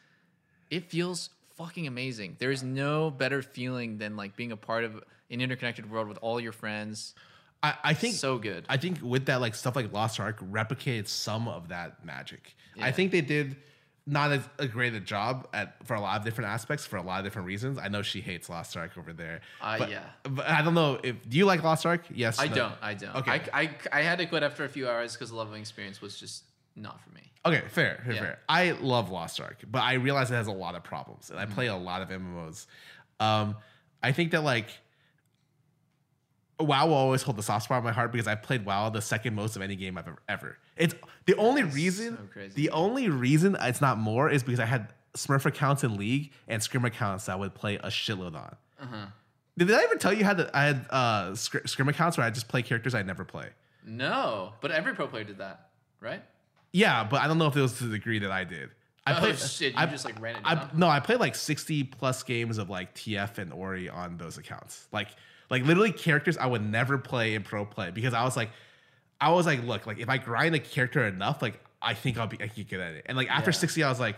it 0.71 0.91
feels 0.91 1.31
fucking 1.59 1.87
amazing. 1.87 2.37
There 2.39 2.51
is 2.51 2.63
no 2.63 3.11
better 3.11 3.43
feeling 3.43 3.99
than 3.99 4.17
like 4.17 4.37
being 4.37 4.53
a 4.53 4.57
part 4.57 4.85
of 4.85 4.95
an 5.31 5.41
interconnected 5.41 5.91
world 5.91 6.09
with 6.09 6.19
all 6.23 6.41
your 6.41 6.53
friends. 6.53 7.15
I, 7.63 7.75
I 7.83 7.95
think 7.95 8.15
So 8.15 8.39
good. 8.39 8.65
I 8.69 8.77
think 8.77 9.01
with 9.03 9.27
that, 9.27 9.41
like 9.41 9.55
stuff 9.57 9.75
like 9.75 9.93
Lost 9.93 10.21
Ark 10.21 10.39
replicated 10.41 11.09
some 11.09 11.49
of 11.49 11.69
that 11.69 12.05
magic. 12.05 12.55
I 12.81 12.93
think 12.93 13.11
they 13.11 13.23
did 13.23 13.57
not 14.07 14.31
as 14.31 14.49
a 14.59 14.69
great 14.69 14.95
a 14.95 15.01
job 15.01 15.49
at 15.53 15.85
for 15.85 15.95
a 15.95 16.01
lot 16.01 16.19
of 16.19 16.25
different 16.25 16.49
aspects 16.49 16.87
for 16.87 16.97
a 16.97 17.03
lot 17.03 17.19
of 17.19 17.25
different 17.25 17.47
reasons. 17.47 17.77
I 17.77 17.89
know 17.89 18.03
she 18.03 18.21
hates 18.21 18.49
Lost 18.49 18.77
Ark 18.77 18.93
over 18.97 19.13
there. 19.13 19.41
Uh, 19.61 19.79
but, 19.79 19.91
yeah. 19.91 20.05
but 20.23 20.49
I 20.49 20.63
don't 20.63 20.75
know 20.75 21.01
if 21.03 21.29
do 21.29 21.37
you 21.37 21.45
like 21.45 21.65
Lost 21.65 21.85
Ark? 21.85 22.05
Yes. 22.15 22.39
I 22.39 22.47
no? 22.47 22.55
don't. 22.55 22.75
I 22.81 22.95
don't. 22.95 23.17
Okay. 23.17 23.43
I, 23.53 23.63
I, 23.63 23.71
I 23.93 24.03
had 24.03 24.19
to 24.19 24.27
quit 24.27 24.45
after 24.45 24.65
a 24.65 24.69
few 24.69 24.89
hours 24.89 25.15
because 25.15 25.31
the 25.31 25.37
leveling 25.37 25.61
experience 25.61 26.01
was 26.01 26.19
just 26.19 26.45
not 26.77 27.01
for 27.03 27.11
me. 27.11 27.33
Okay, 27.49 27.69
fair, 27.69 28.01
fair, 28.05 28.15
Yeah. 28.15 28.21
fair. 28.21 28.39
I 28.49 28.71
love 28.73 29.11
Lost 29.11 29.41
Ark, 29.41 29.59
but 29.71 29.81
I 29.83 29.95
realize 29.95 30.31
it 30.31 30.35
has 30.35 30.47
a 30.47 30.53
lot 30.53 30.75
of 30.75 30.85
problems, 30.85 31.31
and 31.31 31.39
I 31.39 31.47
play 31.47 31.67
a 31.67 31.77
lot 31.77 32.03
of 32.03 32.09
MMOs. 32.11 32.67
Um, 33.21 33.57
I 34.03 34.13
think 34.13 34.31
that 34.33 34.43
like 34.45 34.69
WoW 36.61 36.87
will 36.87 36.95
always 36.95 37.23
hold 37.23 37.37
the 37.37 37.43
soft 37.43 37.65
spot 37.65 37.79
in 37.79 37.85
my 37.85 37.93
heart 37.93 38.11
because 38.11 38.27
I've 38.27 38.43
played 38.43 38.65
WoW 38.65 38.91
the 38.91 39.01
second 39.03 39.35
most 39.35 39.55
of 39.57 39.63
any 39.63 39.77
game 39.77 39.97
I've 39.97 40.09
ever. 40.09 40.19
ever. 40.29 40.59
It's 40.77 40.95
the 41.27 41.35
only 41.37 41.63
reason. 41.63 42.19
so. 42.35 42.41
The 42.55 42.71
only 42.71 43.09
reason 43.09 43.57
it's 43.61 43.81
not 43.81 43.99
more 43.99 44.29
is 44.29 44.43
because 44.43 44.59
I 44.61 44.65
had 44.65 44.93
Smurf 45.15 45.47
accounts 45.47 45.85
in 45.85 45.97
League 45.97 46.33
and 46.49 46.63
Scrim 46.63 46.85
accounts 46.85 47.27
that 47.27 47.33
I 47.33 47.37
would 47.37 47.55
play 47.55 47.77
a 47.77 47.87
shitload 47.89 48.35
on. 48.35 48.57
Uh-huh. 48.81 49.07
Did 49.57 49.71
I 49.73 49.83
ever 49.85 49.97
tell 49.97 50.13
you 50.13 50.25
how 50.25 50.35
that 50.35 50.51
I 50.55 50.65
had 50.65 50.87
uh, 50.91 51.35
Scrim 51.35 51.89
accounts 51.89 52.17
where 52.19 52.27
I 52.27 52.31
just 52.31 52.49
play 52.49 52.63
characters 52.63 52.95
I 52.95 53.03
never 53.03 53.25
play? 53.25 53.49
No, 53.85 54.53
but 54.61 54.71
every 54.71 54.95
pro 54.95 55.07
player 55.09 55.25
did 55.25 55.39
that, 55.39 55.71
right? 56.01 56.23
Yeah, 56.73 57.05
but 57.05 57.21
I 57.23 57.29
don't 57.29 57.39
know 57.39 57.47
if 57.47 57.57
it 57.57 57.61
was 57.63 57.79
to 57.79 57.85
the 57.85 57.97
degree 57.97 58.19
that 58.21 58.31
I 58.31 58.45
did. 58.45 58.71
I 59.07 59.15
Oh, 59.17 59.21
played 59.21 59.39
shit, 59.39 59.73
you 59.73 59.79
I, 59.79 59.87
just, 59.87 60.05
like, 60.05 60.21
ran 60.21 60.37
it 60.37 60.43
I, 60.45 60.69
no, 60.75 60.89
I 60.89 61.01
played 61.01 61.19
like 61.21 61.35
sixty 61.35 61.83
plus 61.85 62.23
games 62.23 62.59
of 62.59 62.69
like 62.69 62.95
TF 62.95 63.39
and 63.39 63.53
Ori 63.53 63.89
on 63.89 64.19
those 64.19 64.37
accounts. 64.39 64.87
Like, 64.93 65.09
like 65.51 65.65
literally 65.65 65.93
characters 65.93 66.37
I 66.37 66.47
would 66.47 66.63
never 66.63 66.99
play 66.99 67.35
in 67.35 67.43
pro 67.43 67.65
play 67.65 67.91
because 67.91 68.13
I 68.13 68.23
was 68.25 68.37
like, 68.37 68.51
I 69.21 69.31
was 69.31 69.47
like, 69.47 69.65
look, 69.65 69.87
like 69.87 69.99
if 69.99 70.09
I 70.09 70.19
grind 70.19 70.55
a 70.55 70.59
character 70.61 71.05
enough, 71.07 71.41
like 71.41 71.59
I 71.81 71.95
think 71.95 72.19
I'll 72.19 72.27
be 72.27 72.37
I 72.43 72.49
can 72.49 72.65
get 72.65 72.81
at 72.81 72.93
it. 72.95 73.05
And 73.07 73.17
like 73.17 73.31
after 73.31 73.51
Yeah. 73.51 73.57
sixty, 73.57 73.83
I 73.83 73.89
was 73.89 74.01
like. 74.01 74.17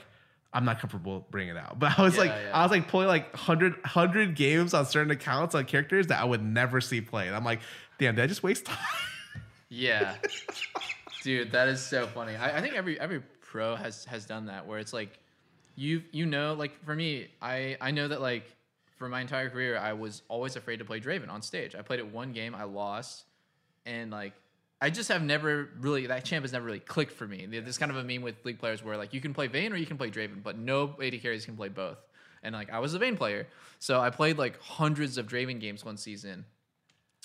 I'm 0.52 0.64
not 0.64 0.80
comfortable 0.80 1.28
bringing 1.30 1.54
it 1.54 1.56
out, 1.56 1.78
but 1.78 1.96
I 1.96 2.02
was 2.02 2.14
Yeah, 2.16 2.20
like, 2.22 2.30
yeah. 2.32 2.50
I 2.52 2.62
was 2.64 2.72
like 2.72 2.88
pulling 2.88 3.06
like 3.06 3.32
100, 3.34 3.72
100 3.84 4.34
games 4.34 4.74
on 4.74 4.84
certain 4.84 5.12
accounts 5.12 5.54
on 5.54 5.64
characters 5.64 6.08
that 6.08 6.20
I 6.20 6.24
would 6.24 6.42
never 6.42 6.80
see 6.80 7.00
play. 7.00 7.28
And 7.28 7.36
I'm 7.36 7.44
like, 7.44 7.60
damn, 8.00 8.16
did 8.16 8.24
I 8.24 8.26
just 8.26 8.42
waste 8.42 8.64
time? 8.64 8.76
Yeah, 9.68 10.16
dude, 11.22 11.52
that 11.52 11.68
is 11.68 11.80
so 11.80 12.06
funny. 12.06 12.36
I, 12.36 12.58
I 12.58 12.60
think 12.60 12.74
every 12.74 12.98
every 12.98 13.20
pro 13.40 13.76
has 13.76 14.04
has 14.06 14.26
done 14.26 14.46
that 14.46 14.66
where 14.66 14.78
it's 14.78 14.92
like 14.92 15.18
you 15.76 16.02
you 16.12 16.26
know 16.26 16.54
like 16.54 16.84
for 16.84 16.94
me 16.94 17.28
I 17.40 17.76
I 17.80 17.90
know 17.90 18.08
that 18.08 18.20
like 18.20 18.44
for 18.96 19.08
my 19.08 19.20
entire 19.20 19.50
career 19.50 19.78
I 19.78 19.92
was 19.92 20.22
always 20.28 20.56
afraid 20.56 20.78
to 20.78 20.84
play 20.84 21.00
Draven 21.00 21.28
on 21.28 21.42
stage. 21.42 21.74
I 21.74 21.82
played 21.82 22.00
it 22.00 22.12
one 22.12 22.32
game, 22.32 22.54
I 22.54 22.64
lost, 22.64 23.24
and 23.86 24.10
like 24.10 24.34
I 24.80 24.88
just 24.90 25.08
have 25.08 25.22
never 25.22 25.68
really 25.80 26.06
that 26.06 26.24
champ 26.24 26.44
has 26.44 26.52
never 26.52 26.64
really 26.64 26.80
clicked 26.80 27.12
for 27.12 27.26
me. 27.26 27.46
There's 27.46 27.78
kind 27.78 27.90
of 27.90 27.98
a 27.98 28.04
meme 28.04 28.22
with 28.22 28.36
league 28.44 28.58
players 28.58 28.82
where 28.82 28.96
like 28.96 29.12
you 29.12 29.20
can 29.20 29.34
play 29.34 29.46
Vayne 29.46 29.72
or 29.72 29.76
you 29.76 29.86
can 29.86 29.98
play 29.98 30.10
Draven, 30.10 30.42
but 30.42 30.58
no 30.58 30.94
AD 31.02 31.20
carries 31.20 31.44
can 31.44 31.56
play 31.56 31.68
both. 31.68 31.98
And 32.42 32.54
like 32.54 32.70
I 32.70 32.78
was 32.78 32.94
a 32.94 32.98
Vayne 32.98 33.16
player, 33.16 33.46
so 33.78 34.00
I 34.00 34.10
played 34.10 34.38
like 34.38 34.58
hundreds 34.60 35.18
of 35.18 35.26
Draven 35.26 35.60
games 35.60 35.84
one 35.84 35.98
season. 35.98 36.46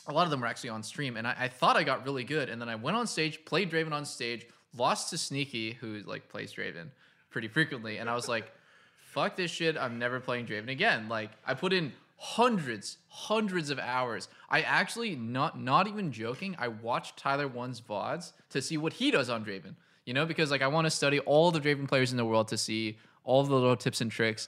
A 0.07 0.13
lot 0.13 0.25
of 0.25 0.31
them 0.31 0.41
were 0.41 0.47
actually 0.47 0.69
on 0.69 0.83
stream, 0.83 1.17
and 1.17 1.27
I, 1.27 1.35
I 1.39 1.47
thought 1.47 1.75
I 1.75 1.83
got 1.83 2.05
really 2.05 2.23
good. 2.23 2.49
And 2.49 2.61
then 2.61 2.69
I 2.69 2.75
went 2.75 2.95
on 2.95 3.07
stage, 3.07 3.43
played 3.45 3.71
Draven 3.71 3.91
on 3.91 4.05
stage, 4.05 4.45
lost 4.77 5.09
to 5.09 5.17
Sneaky, 5.17 5.73
who 5.73 6.01
like 6.05 6.29
plays 6.29 6.53
Draven 6.53 6.89
pretty 7.29 7.47
frequently, 7.47 7.97
and 7.97 8.09
I 8.09 8.15
was 8.15 8.27
like, 8.27 8.51
"Fuck 8.97 9.35
this 9.35 9.51
shit! 9.51 9.77
I'm 9.77 9.99
never 9.99 10.19
playing 10.19 10.45
Draven 10.45 10.69
again." 10.69 11.09
Like 11.09 11.31
I 11.45 11.53
put 11.53 11.73
in 11.73 11.91
hundreds, 12.17 12.97
hundreds 13.07 13.69
of 13.69 13.79
hours. 13.79 14.27
I 14.49 14.61
actually 14.61 15.15
not 15.15 15.59
not 15.59 15.87
even 15.87 16.11
joking. 16.11 16.55
I 16.59 16.67
watched 16.69 17.17
Tyler 17.17 17.47
One's 17.47 17.81
vods 17.81 18.33
to 18.51 18.61
see 18.61 18.77
what 18.77 18.93
he 18.93 19.11
does 19.11 19.29
on 19.29 19.43
Draven. 19.43 19.75
You 20.05 20.13
know, 20.13 20.25
because 20.25 20.51
like 20.51 20.61
I 20.61 20.67
want 20.67 20.85
to 20.85 20.91
study 20.91 21.19
all 21.19 21.51
the 21.51 21.59
Draven 21.59 21.87
players 21.87 22.11
in 22.11 22.17
the 22.17 22.25
world 22.25 22.49
to 22.49 22.57
see 22.57 22.97
all 23.23 23.43
the 23.43 23.53
little 23.53 23.75
tips 23.75 24.01
and 24.01 24.11
tricks. 24.11 24.47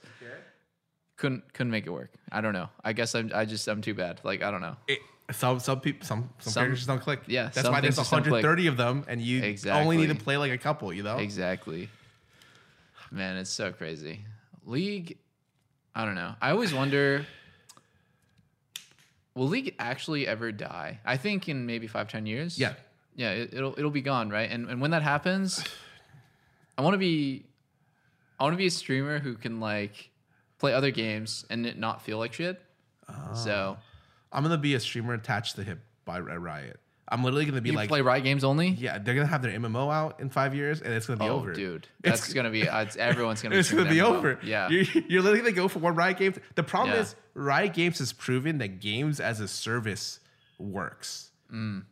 Couldn't 1.16 1.52
couldn't 1.52 1.72
make 1.72 1.86
it 1.86 1.90
work. 1.90 2.12
I 2.30 2.40
don't 2.40 2.52
know. 2.52 2.68
I 2.84 2.92
guess 2.92 3.14
I'm 3.14 3.32
I 3.34 3.44
just 3.44 3.66
I'm 3.66 3.82
too 3.82 3.94
bad. 3.94 4.20
Like 4.22 4.42
I 4.42 4.50
don't 4.52 4.60
know. 4.60 4.76
It, 4.86 5.00
some 5.30 5.60
some 5.60 5.80
people 5.80 6.06
some 6.06 6.30
some, 6.38 6.52
Some- 6.52 6.60
characters 6.62 6.78
just 6.80 6.88
don't 6.88 7.00
click. 7.00 7.20
yeah, 7.26 7.50
that's 7.52 7.68
why 7.68 7.80
there's 7.80 7.96
things 7.96 8.08
just 8.08 8.10
don't 8.10 8.22
click. 8.22 8.44
130 8.44 8.66
of 8.68 8.76
them, 8.76 9.04
and 9.08 9.20
you 9.20 9.54
only 9.70 9.96
need 9.96 10.08
to 10.08 10.14
play 10.14 10.36
like 10.36 10.52
a 10.52 10.58
couple. 10.58 10.92
You 10.92 11.02
know, 11.02 11.18
Exactly. 11.18 11.88
Man, 13.10 13.36
it's 13.36 13.50
so 13.50 13.72
crazy. 13.72 14.24
League, 14.66 15.16
I 15.94 16.04
don't 16.04 16.14
know. 16.14 16.34
I 16.42 16.50
always 16.50 16.74
wonder 16.74 17.24
will 19.34 19.48
League 19.48 19.74
actually 19.78 20.26
ever 20.26 20.52
die? 20.52 20.98
I 21.04 21.16
think 21.16 21.48
in 21.48 21.64
maybe 21.66 21.86
five, 21.86 22.08
ten 22.08 22.26
years. 22.26 22.58
Yeah. 22.58 22.74
Yeah, 23.14 23.32
it, 23.32 23.54
it'll 23.54 23.74
it'll 23.78 23.90
be 23.90 24.02
gone, 24.02 24.30
right? 24.30 24.50
And 24.50 24.68
and 24.68 24.80
when 24.80 24.90
that 24.92 25.02
happens, 25.02 25.64
I 26.76 26.82
want 26.82 26.94
to 26.94 26.98
be 26.98 27.46
I 28.38 28.44
want 28.44 28.54
to 28.54 28.58
be 28.58 28.66
a 28.66 28.70
streamer 28.70 29.18
who 29.18 29.34
can 29.34 29.58
like 29.60 30.10
play 30.58 30.72
other 30.72 30.90
games 30.90 31.44
and 31.50 31.66
it 31.66 31.78
not 31.78 32.02
feel 32.02 32.18
like 32.18 32.32
shit. 32.32 32.60
Ah. 33.08 33.32
So 33.32 33.76
I'm 34.32 34.42
gonna 34.42 34.58
be 34.58 34.74
a 34.74 34.80
streamer 34.80 35.14
attached 35.14 35.56
to 35.56 35.62
hip 35.64 35.80
by 36.04 36.20
Riot. 36.20 36.80
I'm 37.10 37.24
literally 37.24 37.46
gonna 37.46 37.62
be 37.62 37.70
you 37.70 37.76
like, 37.76 37.88
play 37.88 38.02
Riot 38.02 38.22
games 38.24 38.44
only? 38.44 38.68
yeah, 38.68 38.98
they're 38.98 39.14
gonna 39.14 39.26
have 39.26 39.40
their 39.42 39.52
MMO 39.58 39.90
out 39.92 40.20
in 40.20 40.28
five 40.28 40.54
years, 40.54 40.82
and 40.82 40.92
it's 40.92 41.06
gonna 41.06 41.18
be 41.18 41.24
oh, 41.28 41.36
over. 41.36 41.52
dude, 41.54 41.86
It's- 42.04 42.32
gonna 42.34 42.50
be 42.50 42.68
uh, 42.68 42.82
it's, 42.82 42.96
everyone's 42.96 43.40
gonna. 43.40 43.54
Be 43.54 43.58
It's 43.60 43.70
gonna 43.72 43.88
be 43.88 43.96
MMO. 43.96 44.16
over. 44.16 44.38
Yeah, 44.42 44.68
you're, 44.68 44.84
you're 45.08 45.22
literally 45.22 45.40
gonna 45.40 45.52
go 45.52 45.68
for 45.68 45.78
one 45.78 45.94
Riot 45.94 46.18
Games. 46.18 46.36
The 46.54 46.62
problem 46.62 46.94
Yeah. 46.96 47.02
is 47.02 47.16
Riot 47.34 47.72
Games 47.72 47.98
has 48.00 48.12
proven 48.12 48.58
that 48.58 48.80
games 48.80 49.20
as 49.20 49.40
a 49.40 49.48
service 49.48 50.20
works. 50.58 51.30
Mm. 51.52 51.84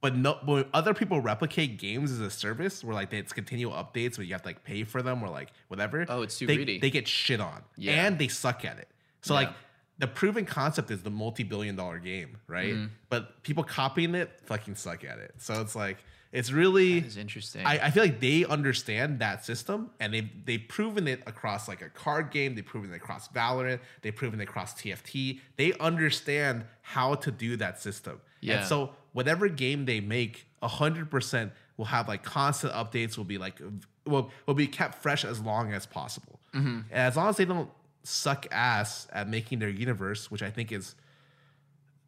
But 0.00 0.16
no, 0.16 0.38
when 0.44 0.66
other 0.74 0.92
people 0.92 1.20
replicate 1.20 1.78
games 1.78 2.10
as 2.12 2.20
a 2.20 2.28
service, 2.30 2.84
where 2.84 2.94
like 2.94 3.12
it's 3.12 3.32
continual 3.32 3.72
updates, 3.72 4.18
where 4.18 4.24
you 4.26 4.34
have 4.34 4.42
to 4.42 4.48
like 4.48 4.62
pay 4.64 4.84
for 4.84 5.00
them 5.02 5.22
or 5.22 5.28
like 5.30 5.50
whatever. 5.68 6.04
Oh, 6.08 6.22
it's 6.22 6.36
too 6.38 6.46
they, 6.46 6.56
greedy. 6.56 6.78
They 6.78 6.90
get 6.90 7.08
shit 7.08 7.40
on, 7.40 7.62
Yeah. 7.76 8.06
and 8.06 8.18
they 8.18 8.28
suck 8.28 8.64
at 8.64 8.78
it. 8.78 8.88
So 9.22 9.32
Yeah. 9.34 9.40
like 9.46 9.50
the 9.98 10.06
proven 10.06 10.44
concept 10.44 10.90
is 10.90 11.02
the 11.02 11.10
multi-billion-dollar 11.10 11.98
game, 12.00 12.38
right? 12.46 12.74
Mm-hmm. 12.74 12.86
But 13.08 13.42
people 13.42 13.62
copying 13.62 14.14
it 14.14 14.30
fucking 14.44 14.74
suck 14.74 15.04
at 15.04 15.18
it. 15.18 15.34
So 15.38 15.60
it's 15.60 15.76
like 15.76 15.98
it's 16.34 16.50
really 16.50 16.98
interesting. 17.16 17.64
I, 17.64 17.78
I 17.86 17.90
feel 17.90 18.02
like 18.02 18.18
they 18.18 18.44
understand 18.44 19.20
that 19.20 19.44
system 19.44 19.90
and 20.00 20.12
they've 20.12 20.28
they've 20.44 20.64
proven 20.66 21.06
it 21.06 21.22
across 21.28 21.68
like 21.68 21.80
a 21.80 21.88
card 21.88 22.32
game, 22.32 22.56
they've 22.56 22.66
proven 22.66 22.92
it 22.92 22.96
across 22.96 23.28
Valorant, 23.28 23.78
they've 24.02 24.14
proven 24.14 24.40
it 24.40 24.44
across 24.44 24.74
TFT. 24.74 25.38
They 25.56 25.74
understand 25.74 26.64
how 26.82 27.14
to 27.14 27.30
do 27.30 27.56
that 27.58 27.80
system. 27.80 28.20
Yeah. 28.40 28.58
And 28.58 28.66
so 28.66 28.90
whatever 29.12 29.48
game 29.48 29.84
they 29.84 30.00
make, 30.00 30.46
hundred 30.60 31.08
percent 31.08 31.52
will 31.76 31.84
have 31.84 32.08
like 32.08 32.24
constant 32.24 32.72
updates, 32.72 33.16
will 33.16 33.24
be 33.24 33.38
like 33.38 33.60
will 34.04 34.32
will 34.46 34.54
be 34.54 34.66
kept 34.66 35.00
fresh 35.02 35.24
as 35.24 35.40
long 35.40 35.72
as 35.72 35.86
possible. 35.86 36.40
Mm-hmm. 36.52 36.80
And 36.90 36.92
as 36.92 37.16
long 37.16 37.28
as 37.28 37.36
they 37.36 37.44
don't 37.44 37.70
suck 38.04 38.46
ass 38.52 39.08
at 39.12 39.28
making 39.28 39.58
their 39.58 39.68
universe, 39.68 40.30
which 40.30 40.42
I 40.42 40.50
think 40.50 40.70
is 40.70 40.94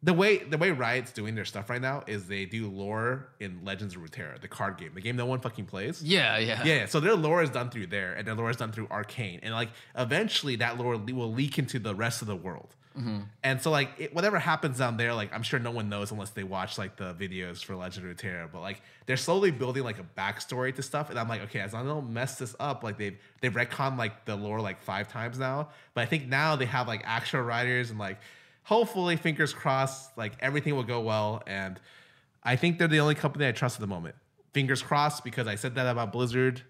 the 0.03 0.13
way 0.13 0.37
the 0.37 0.57
way 0.57 0.71
Riot's 0.71 1.11
doing 1.11 1.33
their 1.35 1.45
stuff 1.45 1.69
right 1.69 1.81
now 1.81 2.03
is 2.05 2.27
they 2.27 2.45
do 2.45 2.69
lore 2.69 3.29
in 3.39 3.61
Legends 3.65 3.95
of 3.95 4.01
Runeterra, 4.01 4.39
the 4.39 4.47
card 4.47 4.77
game, 4.77 4.91
the 4.93 5.01
game 5.01 5.15
no 5.15 5.25
one 5.25 5.39
fucking 5.39 5.65
plays. 5.65 6.03
yeah, 6.03 6.37
yeah, 6.37 6.63
Yeah, 6.63 6.85
so 6.85 6.99
their 6.99 7.15
lore 7.15 7.41
is 7.41 7.49
done 7.49 7.69
through 7.71 7.87
there, 7.87 8.13
and 8.13 8.27
their 8.27 8.35
lore 8.35 8.51
is 8.51 8.57
done 8.57 8.71
through 8.71 8.87
Arcane, 8.91 9.39
and 9.41 9.53
like 9.53 9.69
eventually 9.95 10.55
that 10.57 10.77
lore 10.77 10.97
will 10.97 11.33
leak 11.33 11.57
into 11.57 11.79
the 11.79 11.95
rest 11.95 12.21
of 12.21 12.27
the 12.27 12.35
world. 12.35 12.75
Mm-hmm. 12.97 13.19
And 13.43 13.61
so 13.61 13.69
like 13.69 13.89
it, 13.97 14.15
whatever 14.15 14.39
happens 14.39 14.79
down 14.79 14.97
there, 14.97 15.13
like 15.13 15.33
I'm 15.33 15.43
sure 15.43 15.59
no 15.59 15.71
one 15.71 15.87
knows 15.89 16.11
unless 16.11 16.31
they 16.31 16.43
watch 16.43 16.77
like 16.77 16.95
the 16.97 17.13
videos 17.13 17.63
for 17.63 17.75
Legend 17.75 18.09
of 18.09 18.17
Runeterra. 18.17 18.51
But 18.51 18.61
like 18.61 18.81
they're 19.05 19.17
slowly 19.17 19.51
building 19.51 19.83
like 19.83 19.99
a 19.99 20.05
backstory 20.17 20.73
to 20.75 20.81
stuff, 20.81 21.09
and 21.09 21.19
I'm 21.19 21.29
like, 21.29 21.41
okay, 21.43 21.59
as 21.59 21.73
long 21.73 21.83
as 21.83 21.91
I 21.91 21.93
don't 21.93 22.11
mess 22.11 22.37
this 22.39 22.55
up, 22.59 22.83
like 22.83 22.97
they've 22.97 23.17
they've 23.41 23.53
retconned 23.53 23.97
like 23.97 24.25
the 24.25 24.35
lore 24.35 24.61
like 24.61 24.81
five 24.81 25.07
times 25.09 25.37
now. 25.37 25.69
But 25.93 26.01
I 26.01 26.05
think 26.05 26.27
now 26.27 26.55
they 26.55 26.65
have 26.65 26.87
like 26.87 27.03
actual 27.05 27.41
writers 27.41 27.91
and 27.91 27.99
like 27.99 28.17
hopefully, 28.63 29.15
fingers 29.15 29.53
crossed, 29.53 30.17
like 30.17 30.33
everything 30.39 30.75
will 30.75 30.83
go 30.83 30.99
well. 30.99 31.41
And 31.47 31.79
I 32.43 32.55
think 32.55 32.77
they're 32.77 32.87
the 32.87 32.99
only 32.99 33.15
company 33.15 33.47
I 33.47 33.51
trust 33.51 33.75
at 33.77 33.81
the 33.81 33.87
moment. 33.87 34.15
Fingers 34.53 34.81
crossed, 34.81 35.23
because 35.23 35.47
I 35.47 35.55
said 35.55 35.75
that 35.75 35.87
about 35.87 36.11
Blizzard. 36.11 36.63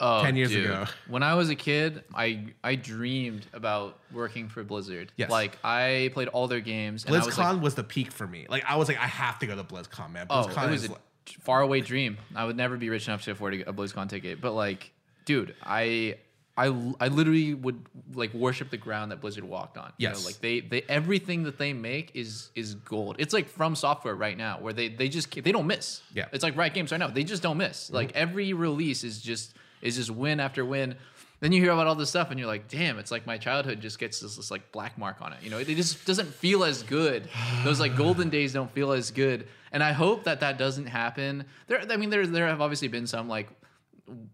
Oh, 0.00 0.22
10 0.22 0.36
years 0.36 0.50
dude. 0.50 0.64
ago. 0.66 0.86
When 1.08 1.22
I 1.22 1.34
was 1.34 1.50
a 1.50 1.54
kid, 1.54 2.04
I 2.14 2.46
I 2.64 2.74
dreamed 2.74 3.46
about 3.52 3.98
working 4.12 4.48
for 4.48 4.64
Blizzard. 4.64 5.12
Yes. 5.16 5.30
Like 5.30 5.58
I 5.62 6.10
played 6.14 6.28
all 6.28 6.48
their 6.48 6.60
games. 6.60 7.04
and 7.04 7.14
I 7.14 7.20
BlizzCon 7.20 7.54
was 7.54 7.60
was, 7.60 7.74
the 7.74 7.84
peak 7.84 8.10
for 8.12 8.26
me. 8.26 8.46
Like 8.48 8.64
I 8.66 8.76
was 8.76 8.88
like, 8.88 8.98
I 8.98 9.06
have 9.06 9.38
to 9.40 9.46
go 9.46 9.54
to 9.56 9.64
BlizzCon, 9.64 10.12
man. 10.12 10.26
oh, 10.30 10.48
it 10.48 10.70
was 10.70 10.82
is 10.84 10.88
a 10.88 10.92
like- 10.92 11.00
faraway 11.42 11.80
dream. 11.80 12.18
I 12.34 12.44
would 12.44 12.56
never 12.56 12.76
be 12.76 12.88
rich 12.88 13.06
enough 13.08 13.22
to 13.24 13.32
afford 13.32 13.54
a 13.54 13.64
BlizzCon 13.72 14.08
ticket. 14.08 14.40
But 14.40 14.52
like, 14.52 14.90
dude, 15.24 15.54
I. 15.62 16.16
I, 16.58 16.66
I 17.00 17.08
literally 17.08 17.54
would 17.54 17.80
like 18.12 18.34
worship 18.34 18.68
the 18.70 18.76
ground 18.76 19.12
that 19.12 19.20
Blizzard 19.22 19.44
walked 19.44 19.78
on. 19.78 19.92
You 19.96 20.08
know, 20.08 20.14
Yes. 20.14 20.26
like 20.26 20.40
they 20.40 20.60
they 20.60 20.82
everything 20.90 21.44
that 21.44 21.56
they 21.56 21.72
make 21.72 22.10
is 22.12 22.50
is 22.54 22.74
gold. 22.74 23.16
It's 23.18 23.32
like 23.32 23.50
FromSoftware 23.50 24.18
right 24.18 24.36
now 24.36 24.58
where 24.60 24.74
they 24.74 24.88
they 24.88 25.08
just 25.08 25.30
they 25.30 25.52
don't 25.52 25.66
miss. 25.66 26.02
Yeah. 26.12 26.26
It's 26.32 26.42
like 26.42 26.56
Riot 26.56 26.74
Games 26.74 26.90
right 26.92 26.98
now. 26.98 27.06
They 27.06 27.24
just 27.24 27.42
don't 27.42 27.56
miss. 27.56 27.84
Mm-hmm. 27.86 27.94
Like 27.94 28.12
every 28.14 28.52
release 28.52 29.04
is 29.04 29.22
just 29.22 29.54
is 29.82 29.96
just 29.96 30.10
win 30.10 30.40
after 30.40 30.64
win. 30.64 30.96
Then 31.40 31.52
you 31.52 31.62
hear 31.62 31.72
about 31.72 31.86
all 31.86 31.94
this 31.94 32.10
stuff 32.10 32.30
and 32.30 32.38
you're 32.38 32.48
like, 32.48 32.68
damn, 32.68 32.98
it's 32.98 33.10
like 33.10 33.26
my 33.26 33.38
childhood 33.38 33.80
just 33.80 33.98
gets 33.98 34.20
this, 34.20 34.36
this 34.36 34.50
like 34.50 34.72
black 34.72 34.98
mark 34.98 35.22
on 35.22 35.32
it. 35.32 35.38
You 35.42 35.48
know, 35.50 35.58
it, 35.58 35.68
it 35.70 35.74
just 35.74 36.04
doesn't 36.04 36.28
feel 36.28 36.64
as 36.64 36.82
good. 36.82 37.28
Those 37.64 37.80
like 37.80 37.96
golden 37.96 38.28
days 38.36 38.52
don't 38.52 38.70
feel 38.70 38.92
as 38.92 39.10
good. 39.10 39.48
And 39.72 39.82
I 39.82 39.92
hope 39.92 40.24
that 40.24 40.40
that 40.40 40.58
doesn't 40.58 40.86
happen. 40.86 41.46
There, 41.66 41.80
I 41.88 41.96
mean, 41.96 42.10
there 42.10 42.26
there 42.26 42.46
have 42.46 42.60
obviously 42.60 42.88
been 42.88 43.06
some 43.06 43.28
like 43.28 43.48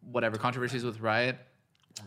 whatever 0.03 0.37
controversies 0.37 0.85
with 0.85 1.01
Riot. 1.01 1.39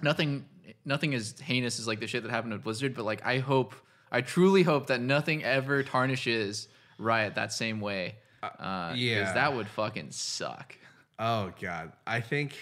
Nothing 0.01 0.45
nothing 0.85 1.13
as 1.13 1.39
heinous 1.39 1.79
as 1.79 1.87
like 1.87 1.99
the 1.99 2.07
shit 2.07 2.23
that 2.23 2.31
happened 2.31 2.53
with 2.53 2.63
Blizzard, 2.63 2.93
but 2.93 3.05
like 3.05 3.25
I 3.25 3.37
hope 3.39 3.75
I 4.11 4.21
truly 4.21 4.63
hope 4.63 4.87
that 4.87 5.01
nothing 5.01 5.43
ever 5.43 5.83
tarnishes 5.83 6.67
Riot 6.97 7.35
that 7.35 7.53
same 7.53 7.79
way. 7.79 8.15
Uh, 8.41 8.93
yeah. 8.95 9.19
because 9.19 9.33
that 9.33 9.53
would 9.53 9.67
fucking 9.67 10.11
suck. 10.11 10.75
Oh 11.17 11.51
god, 11.61 11.91
I 12.07 12.21
think 12.21 12.55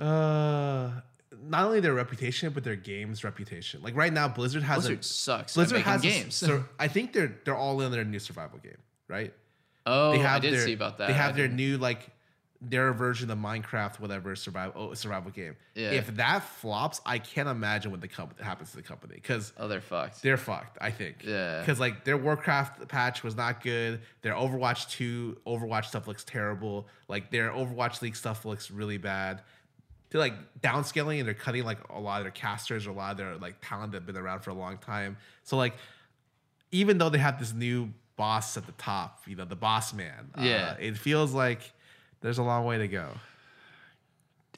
uh 0.00 0.90
not 1.42 1.64
only 1.64 1.80
their 1.80 1.94
reputation 1.94 2.52
but 2.52 2.64
their 2.64 2.76
game's 2.76 3.24
reputation. 3.24 3.82
Like 3.82 3.96
right 3.96 4.12
now, 4.12 4.28
Blizzard 4.28 4.62
has 4.62 4.80
Blizzard 4.84 5.00
a, 5.00 5.02
sucks. 5.02 5.54
Blizzard 5.54 5.82
has 5.82 6.02
games. 6.02 6.34
sur- 6.34 6.64
I 6.78 6.88
think 6.88 7.12
they're 7.12 7.34
they're 7.44 7.56
all 7.56 7.80
in 7.80 7.90
their 7.92 8.04
new 8.04 8.18
survival 8.18 8.58
game, 8.58 8.78
right? 9.08 9.32
oh, 9.86 10.12
They 10.12 10.24
I 10.24 10.38
did 10.38 10.52
their, 10.54 10.60
see 10.64 10.74
about 10.74 10.98
that. 10.98 11.08
They 11.08 11.14
have 11.14 11.36
their 11.36 11.48
new 11.48 11.78
like 11.78 12.10
their 12.62 12.92
version 12.92 13.30
of 13.30 13.38
Minecraft, 13.38 13.98
whatever 14.00 14.36
survival 14.36 14.90
oh, 14.90 14.94
survival 14.94 15.30
game. 15.30 15.56
Yeah. 15.74 15.92
If 15.92 16.14
that 16.16 16.40
flops, 16.44 17.00
I 17.06 17.18
can't 17.18 17.48
imagine 17.48 17.90
what 17.90 18.02
the 18.02 18.08
company 18.08 18.44
happens 18.44 18.70
to 18.72 18.76
the 18.76 18.82
company 18.82 19.14
because 19.14 19.54
Oh, 19.56 19.66
they're 19.66 19.80
fucked. 19.80 20.22
they're 20.22 20.36
fucked. 20.36 20.76
I 20.78 20.90
think. 20.90 21.24
Yeah. 21.24 21.60
Because 21.60 21.80
like 21.80 22.04
their 22.04 22.18
Warcraft 22.18 22.86
patch 22.88 23.22
was 23.24 23.34
not 23.34 23.62
good. 23.62 24.02
Their 24.20 24.34
Overwatch 24.34 24.90
two 24.90 25.38
Overwatch 25.46 25.86
stuff 25.86 26.06
looks 26.06 26.22
terrible. 26.22 26.86
Like 27.08 27.30
their 27.30 27.50
Overwatch 27.50 28.02
League 28.02 28.16
stuff 28.16 28.44
looks 28.44 28.70
really 28.70 28.98
bad. 28.98 29.40
They're 30.10 30.20
like 30.20 30.34
downscaling 30.60 31.18
and 31.20 31.26
they're 31.26 31.34
cutting 31.34 31.64
like 31.64 31.78
a 31.88 32.00
lot 32.00 32.18
of 32.20 32.24
their 32.24 32.32
casters 32.32 32.86
or 32.86 32.90
a 32.90 32.94
lot 32.94 33.12
of 33.12 33.16
their 33.16 33.36
like 33.36 33.56
talent 33.62 33.92
that 33.92 33.98
have 33.98 34.06
been 34.06 34.16
around 34.16 34.40
for 34.40 34.50
a 34.50 34.54
long 34.54 34.78
time. 34.78 35.16
So 35.44 35.56
like 35.56 35.74
even 36.72 36.98
though 36.98 37.08
they 37.10 37.18
have 37.18 37.38
this 37.38 37.52
new 37.52 37.90
boss 38.16 38.56
at 38.56 38.66
the 38.66 38.72
top, 38.72 39.22
you 39.26 39.36
know, 39.36 39.44
the 39.44 39.56
boss 39.56 39.92
man. 39.94 40.30
uh, 40.36 40.42
Yeah. 40.42 40.74
it 40.80 40.96
feels 40.98 41.32
like 41.32 41.60
there's 42.20 42.38
a 42.38 42.42
long 42.42 42.64
way 42.64 42.78
to 42.78 42.88
go. 42.88 43.06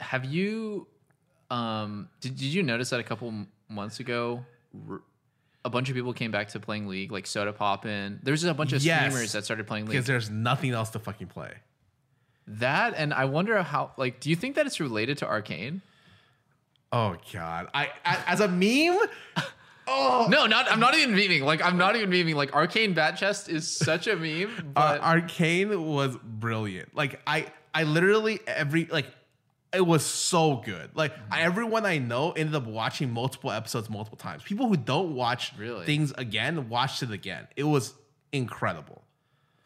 Have 0.01 0.25
you? 0.25 0.87
Um, 1.51 2.09
did, 2.21 2.37
did 2.37 2.47
you 2.47 2.63
notice 2.63 2.91
that 2.91 3.01
a 3.01 3.03
couple 3.05 3.33
months 3.69 4.01
ago, 4.01 4.45
r- 4.89 5.03
a 5.65 5.71
bunch 5.71 5.91
of 5.91 5.95
people 5.95 6.13
came 6.15 6.31
back 6.31 6.49
to 6.49 6.61
playing 6.61 6.89
League, 6.89 7.13
like 7.13 7.25
Sodapoppin. 7.25 8.19
There's 8.23 8.41
just 8.41 8.51
a 8.51 8.55
bunch 8.55 8.73
of 8.73 8.83
Yes. 8.83 9.11
streamers 9.13 9.33
that 9.33 9.45
started 9.45 9.67
playing 9.67 9.85
League. 9.85 9.93
Because 9.93 10.07
there's 10.07 10.31
nothing 10.31 10.71
else 10.73 10.91
to 10.91 10.99
fucking 10.99 11.27
play. 11.29 11.53
That 12.47 12.95
and 12.97 13.15
I 13.15 13.25
wonder 13.27 13.63
how. 13.63 13.93
Like, 13.97 14.21
do 14.21 14.31
you 14.31 14.37
think 14.37 14.57
that 14.57 14.67
it's 14.67 14.81
related 14.81 15.19
to 15.19 15.27
Arcane? 15.29 15.81
Oh 16.93 17.17
god. 17.33 17.69
I, 17.73 17.91
I 18.05 18.19
as 18.27 18.41
a 18.41 18.49
meme. 18.49 18.99
Oh 19.87 20.27
No, 20.31 20.47
not. 20.47 20.71
I'm 20.71 20.81
not 20.81 20.95
even 20.97 21.15
memeing. 21.15 21.43
Like, 21.43 21.65
I'm 21.65 21.77
not 21.79 21.97
even 21.97 22.11
memeing. 22.11 22.35
Like, 22.35 22.53
Arcane 22.55 22.93
Bat 22.95 23.17
Chest 23.17 23.49
is 23.49 23.69
such 23.69 24.07
a 24.07 24.17
meme. 24.17 24.73
Uh, 24.77 24.99
Arcane 25.01 25.87
was 25.87 26.17
brilliant. 26.23 26.95
Like 26.95 27.21
I, 27.27 27.47
I 27.75 27.85
literally 27.85 28.41
every 28.47 28.87
like, 28.87 29.07
it 29.73 29.87
was 29.87 30.05
so 30.05 30.57
good. 30.57 30.91
Like 30.95 31.15
I, 31.31 31.43
everyone 31.43 31.87
I 31.87 31.99
know 31.99 32.33
ended 32.33 32.55
up 32.55 32.67
watching 32.67 33.11
multiple 33.11 33.51
episodes 33.51 33.89
multiple 33.89 34.19
times. 34.19 34.43
People 34.43 34.67
who 34.69 34.77
don't 34.77 35.15
watch 35.15 35.53
Really? 35.57 35.87
things 35.87 36.13
again 36.19 36.69
watched 36.69 37.03
it 37.03 37.11
again. 37.11 37.49
It 37.57 37.65
was 37.65 37.95
incredible. 38.33 39.03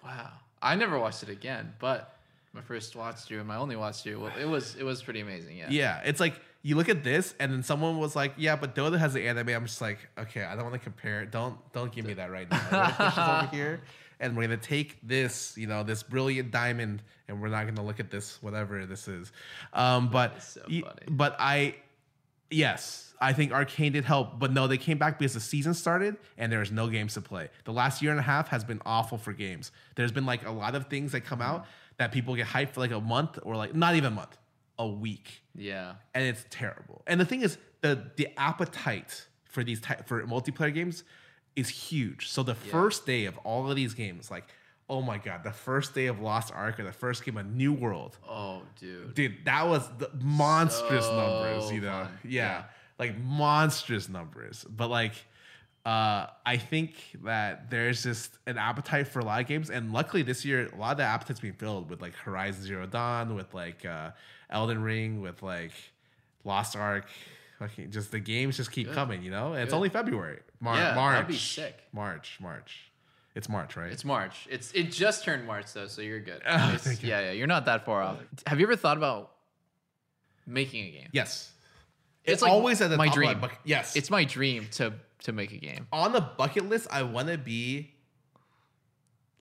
wow, 0.05 0.31
I 0.63 0.75
never 0.77 0.99
watched 0.99 1.23
it 1.25 1.29
again. 1.29 1.75
But 1.79 2.16
my 2.57 2.63
first 2.63 2.97
watch 2.97 3.21
through 3.21 3.39
and 3.39 3.47
my 3.47 3.57
only 3.57 3.77
watch 3.77 4.03
through, 4.03 4.19
well, 4.19 4.33
it 4.41 4.47
was 4.47 4.75
it 4.77 4.83
was 4.83 5.03
pretty 5.03 5.21
amazing. 5.21 5.57
Yeah. 5.59 5.67
Yeah, 5.69 6.01
it's 6.05 6.19
like 6.19 6.41
you 6.63 6.75
look 6.75 6.89
at 6.89 7.05
this, 7.05 7.35
and 7.39 7.53
then 7.53 7.63
someone 7.63 7.99
was 7.99 8.17
like, 8.17 8.33
"Yeah, 8.37 8.57
but 8.57 8.75
Dota 8.75 8.99
has 8.99 9.13
the 9.13 9.29
anime." 9.29 9.51
I'm 9.51 9.67
just 9.67 9.81
like, 9.81 9.99
"Okay, 10.19 10.43
I 10.43 10.57
don't 10.57 10.65
want 10.65 10.75
to 10.75 10.81
compare. 10.81 11.25
Don't 11.27 11.57
don't 11.73 11.93
give 11.93 12.07
me 12.07 12.15
that 12.15 12.31
right 12.31 12.51
now. 12.51 12.61
We're 12.65 12.71
gonna 12.71 12.95
push 12.95 13.15
this 13.15 13.19
over 13.19 13.47
here, 13.53 13.81
and 14.21 14.37
we're 14.37 14.43
gonna 14.45 14.57
take 14.57 14.99
this, 15.03 15.57
you 15.57 15.67
know, 15.67 15.85
this 15.85 16.03
brilliant 16.03 16.51
diamond, 16.51 17.03
and 17.29 17.41
we're 17.41 17.49
not 17.49 17.67
gonna 17.67 17.85
look 17.85 18.01
at 18.01 18.11
this 18.11 18.43
whatever 18.43 18.85
this 18.87 19.07
is." 19.07 19.31
Um, 19.75 20.09
but 20.09 20.43
so 20.43 20.63
funny. 20.63 20.83
but 21.09 21.37
I, 21.39 21.77
yes, 22.51 23.15
I 23.21 23.33
think 23.33 23.53
Arcane 23.53 23.93
did 23.93 24.05
help, 24.05 24.39
but 24.39 24.53
no, 24.53 24.67
they 24.67 24.79
came 24.79 24.99
back 24.99 25.19
because 25.19 25.35
the 25.35 25.41
season 25.41 25.75
started 25.75 26.17
and 26.37 26.51
there 26.51 26.59
was 26.61 26.73
no 26.73 26.89
games 26.89 27.15
to 27.15 27.21
play. 27.21 27.49
The 27.65 27.73
last 27.73 28.03
year 28.03 28.11
and 28.11 28.21
a 28.21 28.25
half 28.25 28.49
has 28.49 28.65
been 28.65 28.81
awful 28.85 29.19
for 29.19 29.33
games. 29.33 29.73
There's 29.95 30.13
been 30.13 30.27
like 30.27 30.47
a 30.47 30.51
lot 30.51 30.75
of 30.75 30.89
things 30.89 31.13
that 31.13 31.23
come 31.23 31.41
out 31.41 31.67
that 31.99 32.13
people 32.13 32.35
get 32.37 32.47
hyped 32.47 32.71
for 32.71 32.81
like 32.81 32.91
a 32.91 33.01
month 33.01 33.39
or 33.43 33.57
like 33.57 33.75
not 33.75 33.95
even 33.95 34.13
a 34.13 34.17
month, 34.17 34.37
a 34.79 34.87
week 34.87 35.43
Yeah. 35.55 35.95
and 36.15 36.25
it's 36.25 36.45
terrible. 36.51 37.03
And 37.07 37.21
the 37.21 37.25
thing 37.25 37.43
is, 37.43 37.59
the 37.81 38.11
the 38.17 38.29
appetite 38.37 39.27
for 39.45 39.65
these 39.65 39.81
type 39.81 40.07
for 40.07 40.23
multiplayer 40.27 40.73
games 40.75 41.05
is 41.55 41.69
huge. 41.69 42.29
So 42.29 42.43
the 42.43 42.55
first 42.55 43.07
day 43.07 43.25
of 43.25 43.39
all 43.39 43.71
of 43.71 43.77
these 43.77 43.95
games, 43.95 44.31
like, 44.31 44.45
oh 44.91 45.01
my 45.01 45.17
god, 45.19 45.43
the 45.45 45.53
first 45.53 45.95
day 45.95 46.07
of 46.07 46.21
Lost 46.21 46.53
Ark 46.55 46.79
or 46.79 46.85
the 46.85 46.93
first 46.93 47.25
game 47.25 47.37
of 47.39 47.47
New 47.47 47.73
World, 47.73 48.19
Oh, 48.29 48.63
dude. 48.79 49.15
dude, 49.15 49.37
that 49.47 49.67
was 49.67 49.89
the 49.99 50.11
monstrous 50.23 51.07
So 51.07 51.17
numbers, 51.17 51.73
you 51.73 51.81
know, 51.81 52.09
yeah, 52.25 52.31
Yeah. 52.31 52.65
like 52.99 53.19
monstrous 53.19 54.09
numbers. 54.09 54.65
But 54.69 54.89
like, 54.89 55.15
uh, 55.87 56.27
I 56.45 56.57
think 56.57 56.95
that 57.23 57.71
there's 57.71 58.03
just 58.03 58.37
an 58.47 58.59
appetite 58.59 59.07
for 59.07 59.21
a 59.21 59.25
lot 59.25 59.41
of 59.41 59.47
games, 59.47 59.71
and 59.71 59.93
luckily 59.93 60.23
this 60.23 60.45
year, 60.45 60.69
a 60.73 60.77
lot 60.77 60.91
of 60.93 60.97
the 60.99 61.05
appetite's 61.05 61.39
being 61.41 61.55
filled 61.55 61.89
with 61.89 62.03
like 62.03 62.15
Horizon 62.15 62.65
Zero 62.65 62.87
Dawn, 62.87 63.37
with 63.37 63.55
like 63.55 63.85
uh, 63.87 64.11
Elden 64.51 64.83
Ring, 64.83 65.21
with 65.21 65.43
like 65.45 65.71
Lost 66.45 66.75
Ark. 66.75 67.07
Fucking 67.61 67.91
just 67.93 68.11
the 68.11 68.19
games 68.19 68.57
just 68.57 68.71
keep 68.73 68.89
Good. 68.89 68.95
coming, 68.97 69.23
you 69.23 69.31
know. 69.31 69.53
And 69.53 69.63
it's 69.63 69.73
only 69.73 69.89
February, 69.89 70.41
Mar- 70.61 70.77
Yeah, 70.77 70.95
March, 70.95 71.15
that'd 71.15 71.29
be 71.29 71.35
sick. 71.37 71.79
March, 71.93 72.37
March. 72.41 72.91
It's 73.37 73.49
March, 73.49 73.77
right? 73.77 73.93
It's 73.93 74.05
March. 74.05 74.47
It's 74.51 74.73
it 74.73 74.91
just 74.91 75.25
turned 75.25 75.47
March 75.47 75.73
though, 75.73 75.87
so 75.87 76.03
you're 76.03 76.21
good. 76.21 76.43
Oh, 76.47 76.77
you. 76.85 76.97
Yeah, 77.09 77.21
yeah, 77.21 77.31
you're 77.31 77.47
not 77.47 77.67
that 77.67 77.85
far 77.85 78.03
off. 78.03 78.19
Have 78.47 78.59
you 78.61 78.67
ever 78.67 78.77
thought 78.77 78.97
about 78.97 79.31
making 80.47 80.85
a 80.87 80.91
game? 80.91 81.09
yes. 81.13 81.53
It's 82.25 82.33
It's 82.35 82.43
like 82.43 82.51
always 82.51 82.81
at 82.81 82.91
the 82.91 82.97
my 82.97 83.09
dream. 83.09 83.41
Yes, 83.65 83.95
It's 83.95 84.11
my 84.11 84.25
dream 84.25 84.67
to 84.73 84.93
to 85.25 85.33
make 85.33 85.53
a 85.53 85.57
game. 85.59 85.87
on 85.93 86.13
the 86.13 86.21
bucket 86.21 86.69
list, 86.69 86.87
I 86.91 87.03
want 87.03 87.29
to 87.29 87.39
be 87.39 87.93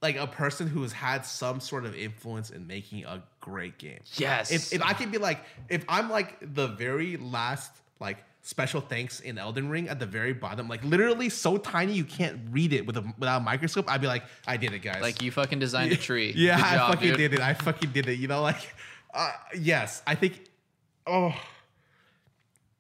like 0.02 0.18
a 0.18 0.28
person 0.28 0.68
who 0.68 0.82
has 0.84 0.92
had 0.94 1.26
some 1.26 1.60
sort 1.60 1.86
of 1.86 1.96
influence 1.96 2.50
in 2.50 2.68
making 2.68 3.06
a 3.06 3.24
great 3.42 3.78
game. 3.78 4.00
Yes. 4.16 4.52
If, 4.52 4.74
if 4.74 4.82
I 4.82 4.94
could 4.94 5.12
be 5.12 5.18
like, 5.18 5.40
if 5.70 5.84
I'm 5.90 6.10
like 6.10 6.38
the 6.42 6.68
very 6.68 7.18
last 7.18 7.72
like 8.00 8.18
special 8.42 8.82
thanks 8.82 9.22
in 9.22 9.38
Elden 9.40 9.70
Ring 9.70 9.90
at 9.90 10.00
the 10.00 10.06
very 10.06 10.34
bottom, 10.34 10.68
like 10.68 10.84
literally 10.84 11.30
so 11.30 11.58
tiny 11.58 11.94
you 11.94 12.04
can't 12.04 12.40
read 12.52 12.74
it 12.74 12.86
with 12.86 12.98
a 12.98 13.14
without 13.18 13.38
a 13.38 13.44
microscope, 13.44 13.90
I'd 13.90 14.02
be 14.02 14.08
like, 14.08 14.24
I 14.46 14.58
did 14.58 14.74
it, 14.74 14.80
guys. 14.80 15.02
like 15.02 15.22
you 15.24 15.32
fucking 15.32 15.60
designed 15.60 15.92
a 15.92 15.96
tree. 16.10 16.34
Yeah, 16.36 16.58
Good 16.58 16.66
I 16.66 16.76
job, 16.76 16.90
fucking 16.92 17.08
dude. 17.10 17.18
did 17.18 17.34
it. 17.34 17.40
I 17.40 17.54
fucking 17.56 17.92
did 17.92 18.08
it. 18.08 18.20
You 18.20 18.28
know, 18.28 18.42
like, 18.42 18.62
uh, 19.14 19.32
yes, 19.58 20.04
I 20.06 20.14
think. 20.16 20.44
Oh, 21.08 21.34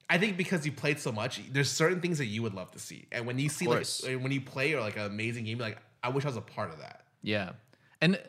I 0.09 0.17
think 0.17 0.37
because 0.37 0.65
you 0.65 0.71
played 0.71 0.99
so 0.99 1.11
much, 1.11 1.41
there's 1.51 1.69
certain 1.69 1.99
things 1.99 2.19
that 2.19 2.27
you 2.27 2.43
would 2.43 2.53
love 2.53 2.71
to 2.71 2.79
see, 2.79 3.07
and 3.11 3.25
when 3.25 3.39
you 3.39 3.49
see 3.49 3.67
like 3.67 3.87
when 4.21 4.31
you 4.31 4.41
play 4.41 4.73
or 4.73 4.81
like 4.81 4.97
an 4.97 5.05
amazing 5.05 5.45
game, 5.45 5.57
like 5.57 5.77
I 6.03 6.09
wish 6.09 6.25
I 6.25 6.27
was 6.27 6.37
a 6.37 6.41
part 6.41 6.71
of 6.71 6.79
that. 6.79 7.05
Yeah, 7.23 7.53
and 8.01 8.19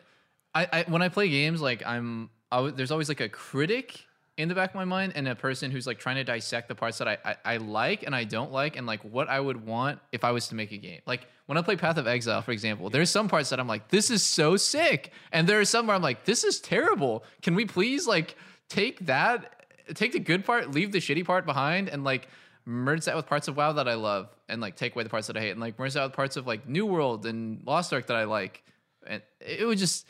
I, 0.55 0.67
I 0.73 0.85
when 0.87 1.01
I 1.01 1.09
play 1.09 1.29
games, 1.29 1.61
like 1.61 1.85
I'm, 1.85 2.29
I 2.51 2.71
there's 2.71 2.91
always 2.91 3.09
like 3.09 3.21
a 3.21 3.29
critic 3.29 4.05
in 4.37 4.49
the 4.49 4.55
back 4.55 4.69
of 4.69 4.75
my 4.75 4.85
mind 4.85 5.13
and 5.15 5.27
a 5.27 5.35
person 5.35 5.71
who's 5.71 5.87
like 5.87 5.99
trying 5.99 6.15
to 6.15 6.23
dissect 6.23 6.67
the 6.67 6.75
parts 6.75 6.99
that 6.99 7.07
I, 7.07 7.17
I 7.25 7.35
I 7.45 7.57
like 7.57 8.03
and 8.03 8.15
I 8.15 8.23
don't 8.23 8.51
like 8.51 8.75
and 8.75 8.87
like 8.87 9.01
what 9.01 9.29
I 9.29 9.39
would 9.39 9.65
want 9.65 9.99
if 10.11 10.23
I 10.23 10.31
was 10.31 10.47
to 10.49 10.55
make 10.55 10.71
a 10.71 10.77
game. 10.77 11.01
Like 11.05 11.27
when 11.45 11.57
I 11.57 11.61
play 11.61 11.75
Path 11.75 11.97
of 11.97 12.07
Exile, 12.07 12.41
for 12.41 12.51
example, 12.51 12.89
there's 12.89 13.09
some 13.09 13.27
parts 13.27 13.49
that 13.49 13.59
I'm 13.59 13.67
like, 13.67 13.89
this 13.89 14.09
is 14.09 14.23
so 14.23 14.57
sick, 14.57 15.11
and 15.31 15.47
there 15.47 15.59
are 15.59 15.65
some 15.65 15.87
where 15.87 15.95
I'm 15.95 16.01
like, 16.01 16.25
this 16.25 16.43
is 16.43 16.59
terrible. 16.59 17.23
Can 17.41 17.55
we 17.55 17.65
please 17.65 18.07
like 18.07 18.35
take 18.69 19.05
that, 19.05 19.56
take 19.93 20.11
the 20.13 20.19
good 20.19 20.45
part, 20.45 20.71
leave 20.71 20.91
the 20.91 20.99
shitty 20.99 21.25
part 21.25 21.45
behind, 21.45 21.89
and 21.89 22.03
like 22.03 22.27
merge 22.65 23.05
that 23.05 23.15
with 23.15 23.25
parts 23.27 23.47
of 23.47 23.55
WoW 23.55 23.73
that 23.73 23.87
I 23.87 23.93
love. 23.93 24.29
and 24.49 24.61
like 24.61 24.75
take 24.75 24.93
away 24.95 25.03
the 25.03 25.09
parts 25.09 25.27
that 25.27 25.37
I 25.37 25.41
hate 25.41 25.51
and 25.51 25.59
like 25.59 25.77
merge 25.79 25.93
that 25.93 26.03
with 26.03 26.13
parts 26.13 26.37
of 26.37 26.45
like 26.47 26.67
New 26.67 26.85
World 26.85 27.25
and 27.25 27.61
Lost 27.65 27.93
Ark 27.93 28.07
that 28.07 28.17
I 28.17 28.25
like. 28.25 28.63
And 29.05 29.21
it 29.39 29.65
would 29.65 29.77
just 29.77 30.07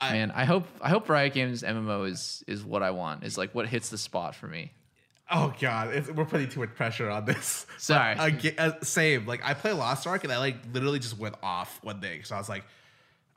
I- 0.00 0.12
man, 0.12 0.30
I 0.30 0.44
hope 0.46 0.66
I 0.80 0.88
hope 0.88 1.08
Riot 1.08 1.34
Games 1.34 1.62
MMO 1.62 2.08
is 2.08 2.42
is 2.46 2.64
what 2.64 2.82
I 2.82 2.90
want. 2.90 3.24
Is 3.24 3.36
like 3.36 3.54
what 3.54 3.68
hits 3.68 3.90
the 3.90 3.98
spot 3.98 4.34
for 4.34 4.46
me. 4.46 4.72
Oh 5.30 5.52
god, 5.60 5.94
it's, 5.94 6.10
we're 6.10 6.24
putting 6.24 6.48
too 6.48 6.60
much 6.60 6.74
pressure 6.74 7.08
on 7.08 7.24
this. 7.24 7.64
Sorry. 7.78 8.16
But, 8.16 8.58
uh, 8.58 8.80
same. 8.82 9.26
Like 9.26 9.42
I 9.44 9.54
play 9.54 9.72
Lost 9.72 10.06
Ark 10.06 10.24
and 10.24 10.32
I 10.32 10.38
like 10.38 10.56
literally 10.72 10.98
just 10.98 11.18
went 11.18 11.36
off 11.42 11.78
one 11.84 12.00
day. 12.00 12.22
So 12.22 12.34
I 12.34 12.38
was 12.38 12.48
like, 12.48 12.64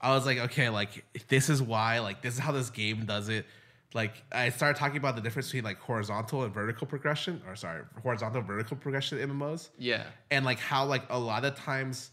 I 0.01 0.15
was 0.15 0.25
like, 0.25 0.39
okay, 0.39 0.69
like 0.69 1.05
this 1.27 1.49
is 1.49 1.61
why, 1.61 1.99
like 1.99 2.21
this 2.21 2.33
is 2.33 2.39
how 2.39 2.51
this 2.51 2.69
game 2.69 3.05
does 3.05 3.29
it. 3.29 3.45
Like 3.93 4.23
I 4.31 4.49
started 4.49 4.77
talking 4.79 4.97
about 4.97 5.15
the 5.15 5.21
difference 5.21 5.47
between 5.47 5.63
like 5.63 5.79
horizontal 5.79 6.43
and 6.43 6.53
vertical 6.53 6.87
progression, 6.87 7.41
or 7.47 7.55
sorry, 7.55 7.81
horizontal 8.01 8.41
vertical 8.41 8.77
progression 8.77 9.19
MMOs, 9.19 9.69
Yeah. 9.77 10.03
and 10.31 10.43
like 10.45 10.59
how 10.59 10.85
like 10.85 11.03
a 11.09 11.19
lot 11.19 11.45
of 11.45 11.55
times, 11.55 12.11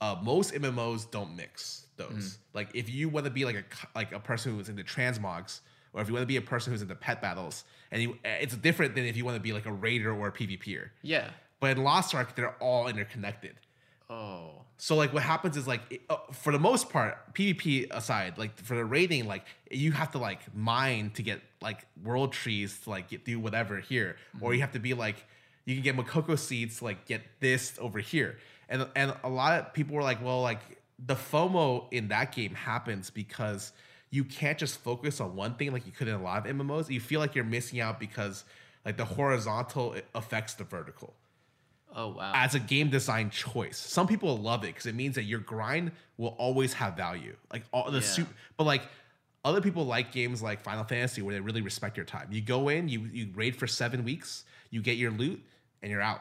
uh, 0.00 0.16
most 0.22 0.54
MMOs 0.54 1.10
don't 1.10 1.36
mix 1.36 1.86
those. 1.96 2.10
Mm. 2.10 2.38
Like 2.54 2.68
if 2.74 2.88
you 2.88 3.08
want 3.08 3.24
to 3.26 3.30
be 3.30 3.44
like 3.44 3.56
a 3.56 3.64
like 3.94 4.12
a 4.12 4.20
person 4.20 4.54
who's 4.56 4.68
into 4.68 4.82
transmogs, 4.84 5.60
or 5.92 6.00
if 6.00 6.08
you 6.08 6.14
want 6.14 6.22
to 6.22 6.26
be 6.26 6.36
a 6.36 6.42
person 6.42 6.72
who's 6.72 6.82
into 6.82 6.94
pet 6.94 7.20
battles, 7.20 7.64
and 7.90 8.00
you, 8.02 8.18
it's 8.24 8.56
different 8.56 8.94
than 8.94 9.04
if 9.04 9.16
you 9.16 9.24
want 9.24 9.36
to 9.36 9.40
be 9.42 9.52
like 9.52 9.66
a 9.66 9.72
raider 9.72 10.12
or 10.12 10.28
a 10.28 10.32
PvPer. 10.32 10.90
Yeah. 11.02 11.28
But 11.60 11.76
in 11.76 11.82
Lost 11.82 12.14
Ark, 12.14 12.36
they're 12.36 12.54
all 12.62 12.86
interconnected. 12.88 13.56
Oh. 14.08 14.62
So 14.80 14.94
like 14.94 15.12
what 15.12 15.24
happens 15.24 15.56
is 15.56 15.66
like 15.66 15.82
it- 15.90 16.02
uh, 16.08 16.16
for 16.32 16.52
the 16.52 16.58
most 16.58 16.88
part, 16.88 17.34
PvP 17.34 17.88
aside, 17.90 18.38
like 18.38 18.56
for 18.56 18.76
the 18.76 18.84
raiding, 18.84 19.26
like 19.26 19.44
you 19.70 19.90
have 19.92 20.12
to 20.12 20.18
like 20.18 20.40
mine 20.54 21.10
to 21.14 21.22
get 21.22 21.40
like 21.60 21.84
world 22.02 22.32
trees 22.32 22.78
to 22.84 22.90
like 22.90 23.08
get, 23.08 23.24
do 23.24 23.40
whatever 23.40 23.80
here, 23.80 24.16
or 24.40 24.54
you 24.54 24.60
have 24.60 24.72
to 24.72 24.78
be 24.78 24.94
like 24.94 25.26
you 25.64 25.74
can 25.74 25.82
get 25.82 25.96
Mokoko 25.96 26.38
seeds 26.38 26.78
to 26.78 26.84
like 26.84 27.04
get 27.06 27.22
this 27.40 27.76
over 27.80 27.98
here, 27.98 28.38
and 28.68 28.86
and 28.94 29.14
a 29.24 29.28
lot 29.28 29.58
of 29.58 29.74
people 29.74 29.96
were 29.96 30.02
like, 30.02 30.24
well, 30.24 30.42
like 30.42 30.60
the 31.04 31.16
FOMO 31.16 31.86
in 31.92 32.08
that 32.08 32.32
game 32.32 32.54
happens 32.54 33.10
because 33.10 33.72
you 34.10 34.24
can't 34.24 34.58
just 34.58 34.78
focus 34.78 35.20
on 35.20 35.34
one 35.36 35.54
thing 35.54 35.72
like 35.72 35.86
you 35.86 35.92
could 35.92 36.08
in 36.08 36.14
a 36.14 36.22
lot 36.22 36.46
of 36.46 36.56
MMOs. 36.56 36.88
You 36.88 37.00
feel 37.00 37.18
like 37.20 37.34
you're 37.34 37.44
missing 37.44 37.80
out 37.80 37.98
because 37.98 38.44
like 38.84 38.96
the 38.96 39.04
horizontal 39.04 39.96
affects 40.14 40.54
the 40.54 40.64
vertical 40.64 41.14
Oh 41.94 42.08
wow. 42.10 42.32
as 42.34 42.54
a 42.54 42.58
game 42.60 42.90
design 42.90 43.30
choice. 43.30 43.76
Some 43.78 44.06
people 44.06 44.36
love 44.36 44.62
it 44.64 44.68
because 44.68 44.86
it 44.86 44.94
means 44.94 45.14
that 45.16 45.24
your 45.24 45.40
grind 45.40 45.92
will 46.16 46.34
always 46.38 46.72
have 46.74 46.96
value. 46.96 47.34
Like 47.52 47.64
all 47.72 47.90
the 47.90 47.98
Yeah. 47.98 48.04
super, 48.04 48.32
but 48.56 48.64
like 48.64 48.82
other 49.44 49.60
people 49.60 49.84
like 49.86 50.12
games 50.12 50.42
like 50.42 50.60
Final 50.62 50.84
Fantasy 50.84 51.22
where 51.22 51.34
they 51.34 51.40
really 51.40 51.62
respect 51.62 51.96
your 51.96 52.06
time. 52.06 52.28
You 52.30 52.40
go 52.40 52.68
in, 52.68 52.88
you 52.88 53.08
you 53.12 53.28
raid 53.34 53.56
for 53.56 53.66
seven 53.66 54.04
weeks, 54.04 54.44
you 54.70 54.82
get 54.82 54.96
your 54.96 55.10
loot, 55.10 55.42
and 55.82 55.90
you're 55.90 56.02
out. 56.02 56.20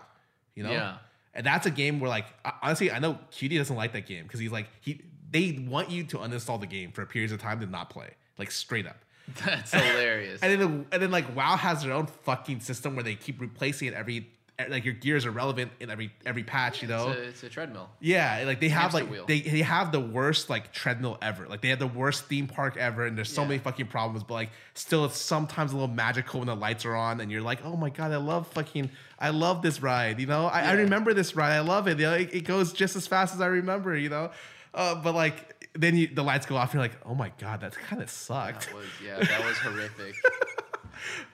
You 0.55 0.63
know. 0.63 0.71
Yeah. 0.71 0.97
And 1.33 1.45
that's 1.45 1.65
a 1.67 1.71
game 1.71 1.99
where 1.99 2.09
like 2.09 2.25
honestly, 2.63 2.89
I 2.91 2.99
know 2.99 3.19
QD 3.31 3.57
doesn't 3.57 3.75
like 3.75 3.93
that 3.93 4.05
game 4.07 4.23
because 4.23 4.39
he's 4.39 4.51
like 4.51 4.67
he 4.81 5.01
they 5.29 5.63
want 5.67 5.91
you 5.91 6.03
to 6.05 6.17
uninstall 6.19 6.59
the 6.59 6.65
game 6.67 6.91
for 6.91 7.05
periods 7.05 7.33
of 7.33 7.41
time 7.41 7.59
to 7.59 7.65
not 7.65 7.89
play, 7.89 8.11
like 8.39 8.49
straight 8.49 8.87
up. 8.87 8.97
That's 9.45 9.73
hilarious. 9.73 10.39
And 10.43 10.61
then, 10.61 10.85
and 10.91 11.01
then 11.01 11.11
like 11.11 11.35
WoW 11.35 11.57
has 11.57 11.83
their 11.83 11.91
own 11.91 12.07
fucking 12.07 12.61
system 12.61 12.95
where 12.95 13.03
they 13.03 13.15
keep 13.15 13.41
replacing 13.41 13.89
it 13.89 13.93
every 13.93 14.29
like 14.69 14.85
your 14.85 14.95
gears 14.95 15.23
are 15.27 15.31
relevant 15.31 15.71
in 15.79 15.91
every 15.91 16.11
every 16.25 16.43
patch, 16.43 16.81
you 16.81 16.87
know. 16.87 17.09
it's, 17.09 17.17
a, 17.19 17.23
it's 17.27 17.43
a 17.43 17.49
treadmill. 17.49 17.89
Yeah, 17.99 18.41
like 18.47 18.59
they 18.59 18.69
have 18.69 18.91
like 18.93 19.07
wheel. 19.09 19.25
they, 19.27 19.41
they 19.41 19.61
have 19.61 19.91
the 19.91 19.99
worst 19.99 20.49
like 20.49 20.73
treadmill 20.73 21.19
ever. 21.21 21.47
Like 21.47 21.61
they 21.61 21.67
have 21.69 21.77
the 21.77 21.85
worst 21.85 22.25
theme 22.25 22.47
park 22.47 22.75
ever, 22.75 23.05
and 23.05 23.15
there's 23.15 23.31
so 23.31 23.43
Yeah. 23.43 23.49
many 23.49 23.59
fucking 23.59 23.85
problems. 23.87 24.23
But 24.23 24.33
like 24.33 24.49
still, 24.73 25.05
it's 25.05 25.17
sometimes 25.19 25.73
a 25.73 25.75
little 25.75 25.93
magical 25.93 26.39
when 26.39 26.47
the 26.47 26.55
lights 26.55 26.85
are 26.85 26.95
on, 26.95 27.21
and 27.21 27.31
you're 27.31 27.41
like, 27.43 27.63
oh 27.63 27.75
my 27.75 27.91
god, 27.91 28.11
I 28.11 28.17
love 28.17 28.47
fucking, 28.47 28.89
I 29.19 29.29
love 29.29 29.61
this 29.61 29.79
ride. 29.81 30.19
You 30.19 30.25
know, 30.25 30.47
I, 30.47 30.61
I 30.61 30.71
remember 30.73 31.13
this 31.13 31.35
ride. 31.35 31.55
I 31.55 31.59
love 31.59 31.87
it. 31.87 31.99
You 31.99 32.05
know, 32.07 32.13
it, 32.15 32.33
it 32.33 32.41
goes 32.45 32.73
just 32.73 32.95
as 32.95 33.05
fast 33.05 33.35
as 33.35 33.41
I 33.41 33.47
remember. 33.47 33.95
You 33.95 34.09
know, 34.09 34.31
uh, 34.73 34.95
but 34.95 35.13
like 35.13 35.53
then 35.73 35.95
you, 35.95 36.07
the 36.07 36.23
lights 36.23 36.47
go 36.47 36.55
off, 36.55 36.69
and 36.73 36.79
you're 36.81 36.89
like, 36.89 36.97
oh 37.05 37.13
my 37.13 37.31
god, 37.39 37.61
that 37.61 37.73
kind 37.75 38.01
of 38.01 38.09
sucked. 38.09 38.65
That 38.69 38.75
was 38.75 38.85
yeah, 39.05 39.19
that 39.23 39.45
was 39.45 39.57
horrific. 39.59 40.15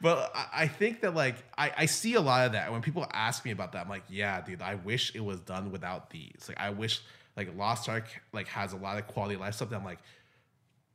But 0.01 0.31
I, 0.35 0.63
I 0.63 0.67
think 0.67 1.01
that 1.01 1.13
like 1.15 1.35
I, 1.57 1.71
I 1.77 1.85
see 1.85 2.15
a 2.15 2.21
lot 2.21 2.45
of 2.45 2.51
that 2.53 2.71
when 2.71 2.81
people 2.81 3.05
ask 3.13 3.43
me 3.45 3.51
about 3.51 3.71
that. 3.73 3.83
I'm 3.85 3.89
like, 3.89 4.03
yeah, 4.09 4.41
dude, 4.41 4.61
I 4.61 4.75
wish 4.75 5.13
it 5.15 5.21
was 5.23 5.39
done 5.41 5.71
without 5.71 6.09
these. 6.09 6.45
Like 6.47 6.59
I 6.59 6.69
wish 6.71 7.01
like 7.35 7.55
Lost 7.57 7.89
Ark 7.89 8.05
like 8.31 8.47
has 8.49 8.73
a 8.73 8.77
lot 8.77 8.97
of 8.97 9.07
quality 9.07 9.35
of 9.35 9.41
life 9.41 9.55
stuff 9.55 9.69
that 9.69 9.75
I'm 9.77 9.85
like, 9.85 9.99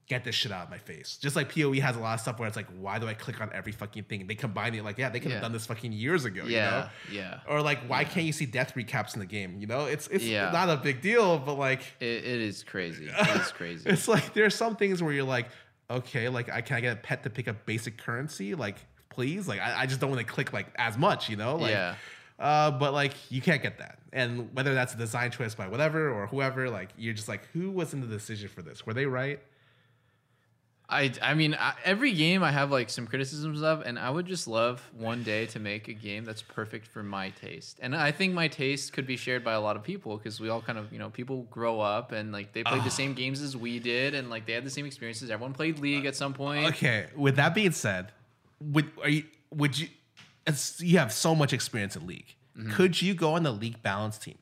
get 0.07 0.25
this 0.25 0.35
shit 0.35 0.51
out 0.51 0.65
of 0.65 0.71
my 0.71 0.79
face. 0.79 1.19
Just 1.21 1.37
like 1.37 1.53
PoE 1.55 1.75
has 1.81 1.95
a 1.95 1.99
lot 1.99 2.15
of 2.15 2.21
stuff 2.21 2.39
where 2.39 2.49
it's 2.49 2.57
like, 2.57 2.69
why 2.79 2.99
do 2.99 3.07
I 3.07 3.13
click 3.13 3.43
on 3.43 3.51
every 3.53 3.73
fucking 3.73 4.05
thing? 4.05 4.27
They 4.27 4.35
combine 4.37 4.75
it 4.75 4.83
like, 4.83 4.97
yeah, 4.97 5.11
they 5.11 5.21
could 5.21 5.33
have 5.33 5.39
Yeah. 5.39 5.43
done 5.43 5.53
this 5.53 5.67
fucking 5.67 5.93
years 5.93 6.25
ago. 6.25 6.45
Yeah, 6.47 6.89
You 7.11 7.21
know? 7.21 7.21
yeah. 7.23 7.41
Or 7.47 7.61
like, 7.61 7.81
why 7.89 8.05
can't 8.05 8.25
you 8.25 8.33
see 8.33 8.47
death 8.47 8.73
recaps 8.75 9.13
in 9.13 9.21
the 9.21 9.27
game? 9.27 9.59
You 9.61 9.67
know, 9.67 9.85
it's 9.85 10.07
it's 10.09 10.25
Yeah. 10.25 10.51
not 10.51 10.71
a 10.71 10.79
big 10.79 11.03
deal, 11.03 11.39
but 11.39 11.55
like 11.55 11.83
It, 12.01 12.07
it 12.07 12.41
is 12.41 12.63
crazy. 12.65 13.09
It 13.09 13.41
is 13.41 13.53
crazy. 13.53 13.89
it's 13.91 14.09
like 14.09 14.33
there's 14.33 14.55
some 14.55 14.77
things 14.77 15.03
where 15.03 15.13
you're 15.13 15.25
like, 15.25 15.49
okay, 15.91 16.29
like 16.29 16.51
I 16.51 16.61
can 16.61 16.77
I 16.77 16.81
get 16.81 16.93
a 16.93 17.01
pet 17.01 17.23
to 17.25 17.31
pick 17.31 17.49
up 17.49 17.65
basic 17.67 17.99
currency, 17.99 18.55
like 18.55 18.77
please, 19.09 19.49
like 19.49 19.61
I, 19.61 19.83
I 19.83 19.87
just 19.87 20.01
don't 20.01 20.11
want 20.11 20.27
to 20.27 20.33
click 20.33 20.53
like 20.53 20.67
as 20.77 20.97
much, 20.97 21.29
you 21.29 21.37
know, 21.37 21.57
like. 21.57 21.71
Yeah. 21.73 21.95
Uh, 22.39 22.71
but 22.71 22.93
like 22.93 23.15
you 23.33 23.41
can't 23.41 23.61
get 23.61 23.79
that, 23.79 23.99
and 24.13 24.49
whether 24.55 24.73
that's 24.73 24.95
a 24.95 24.97
design 24.97 25.29
choice 25.33 25.57
by 25.57 25.67
whatever 25.67 26.09
or 26.09 26.29
whoever, 26.29 26.71
like 26.71 26.91
you're 26.97 27.13
just 27.13 27.27
like, 27.27 27.45
who 27.53 27.69
was 27.69 27.93
in 27.93 28.01
the 28.01 28.07
decision 28.07 28.49
for 28.49 28.63
this? 28.63 28.87
Were 28.87 28.95
they 28.95 29.07
right? 29.07 29.41
I, 30.91 31.13
I 31.21 31.35
mean, 31.35 31.55
I, 31.55 31.75
every 31.85 32.13
game 32.13 32.43
I 32.43 32.51
have 32.51 32.71
like 32.71 32.89
some 32.89 33.07
criticisms 33.07 33.63
of, 33.63 33.83
and 33.83 33.99
I 33.99 34.09
would 34.09 34.25
just 34.25 34.49
love 34.49 34.83
one 34.97 35.23
day 35.23 35.45
to 35.47 35.61
make 35.61 35.89
a 35.89 35.93
game 35.93 36.25
that's 36.25 36.41
perfect 36.41 36.87
for 36.87 37.03
my 37.03 37.29
taste. 37.31 37.79
And 37.83 37.95
I 37.95 38.11
think 38.11 38.33
my 38.33 38.49
taste 38.49 38.95
could 38.95 39.07
be 39.07 39.19
shared 39.19 39.45
by 39.45 39.53
a 39.53 39.61
lot 39.61 39.77
of 39.77 39.83
people 39.83 40.17
because 40.17 40.41
we 40.41 40.49
all 40.49 40.63
kind 40.63 40.79
of, 40.79 40.91
you 40.91 40.99
know, 40.99 41.11
people 41.11 41.43
grow 41.51 41.81
up 41.81 42.13
and 42.13 42.33
like 42.33 42.55
they 42.55 42.65
played 42.65 42.85
the 42.85 42.91
same 42.91 43.13
games 43.13 43.43
as 43.43 43.55
we 43.55 43.79
did, 43.79 44.15
and 44.15 44.31
like 44.31 44.47
they 44.47 44.55
had 44.55 44.65
the 44.65 44.71
same 44.71 44.87
experiences. 44.87 45.31
Everyone 45.31 45.53
played 45.53 45.79
League 45.79 46.07
at 46.07 46.17
some 46.17 46.33
point. 46.33 46.67
Okay. 46.69 47.09
With 47.15 47.37
that 47.37 47.55
being 47.55 47.73
said, 47.73 48.13
would 48.61 48.91
are 49.03 49.11
you 49.11 49.25
would 49.51 49.79
you? 49.79 49.89
You 50.79 50.99
have 50.99 51.13
so 51.13 51.35
much 51.35 51.53
experience 51.53 51.97
in 51.97 52.07
league. 52.07 52.35
Mm-hmm. 52.57 52.73
Could 52.73 53.03
you 53.03 53.13
go 53.13 53.35
on 53.35 53.43
the 53.43 53.53
league 53.53 53.83
balance 53.83 54.17
team? 54.17 54.39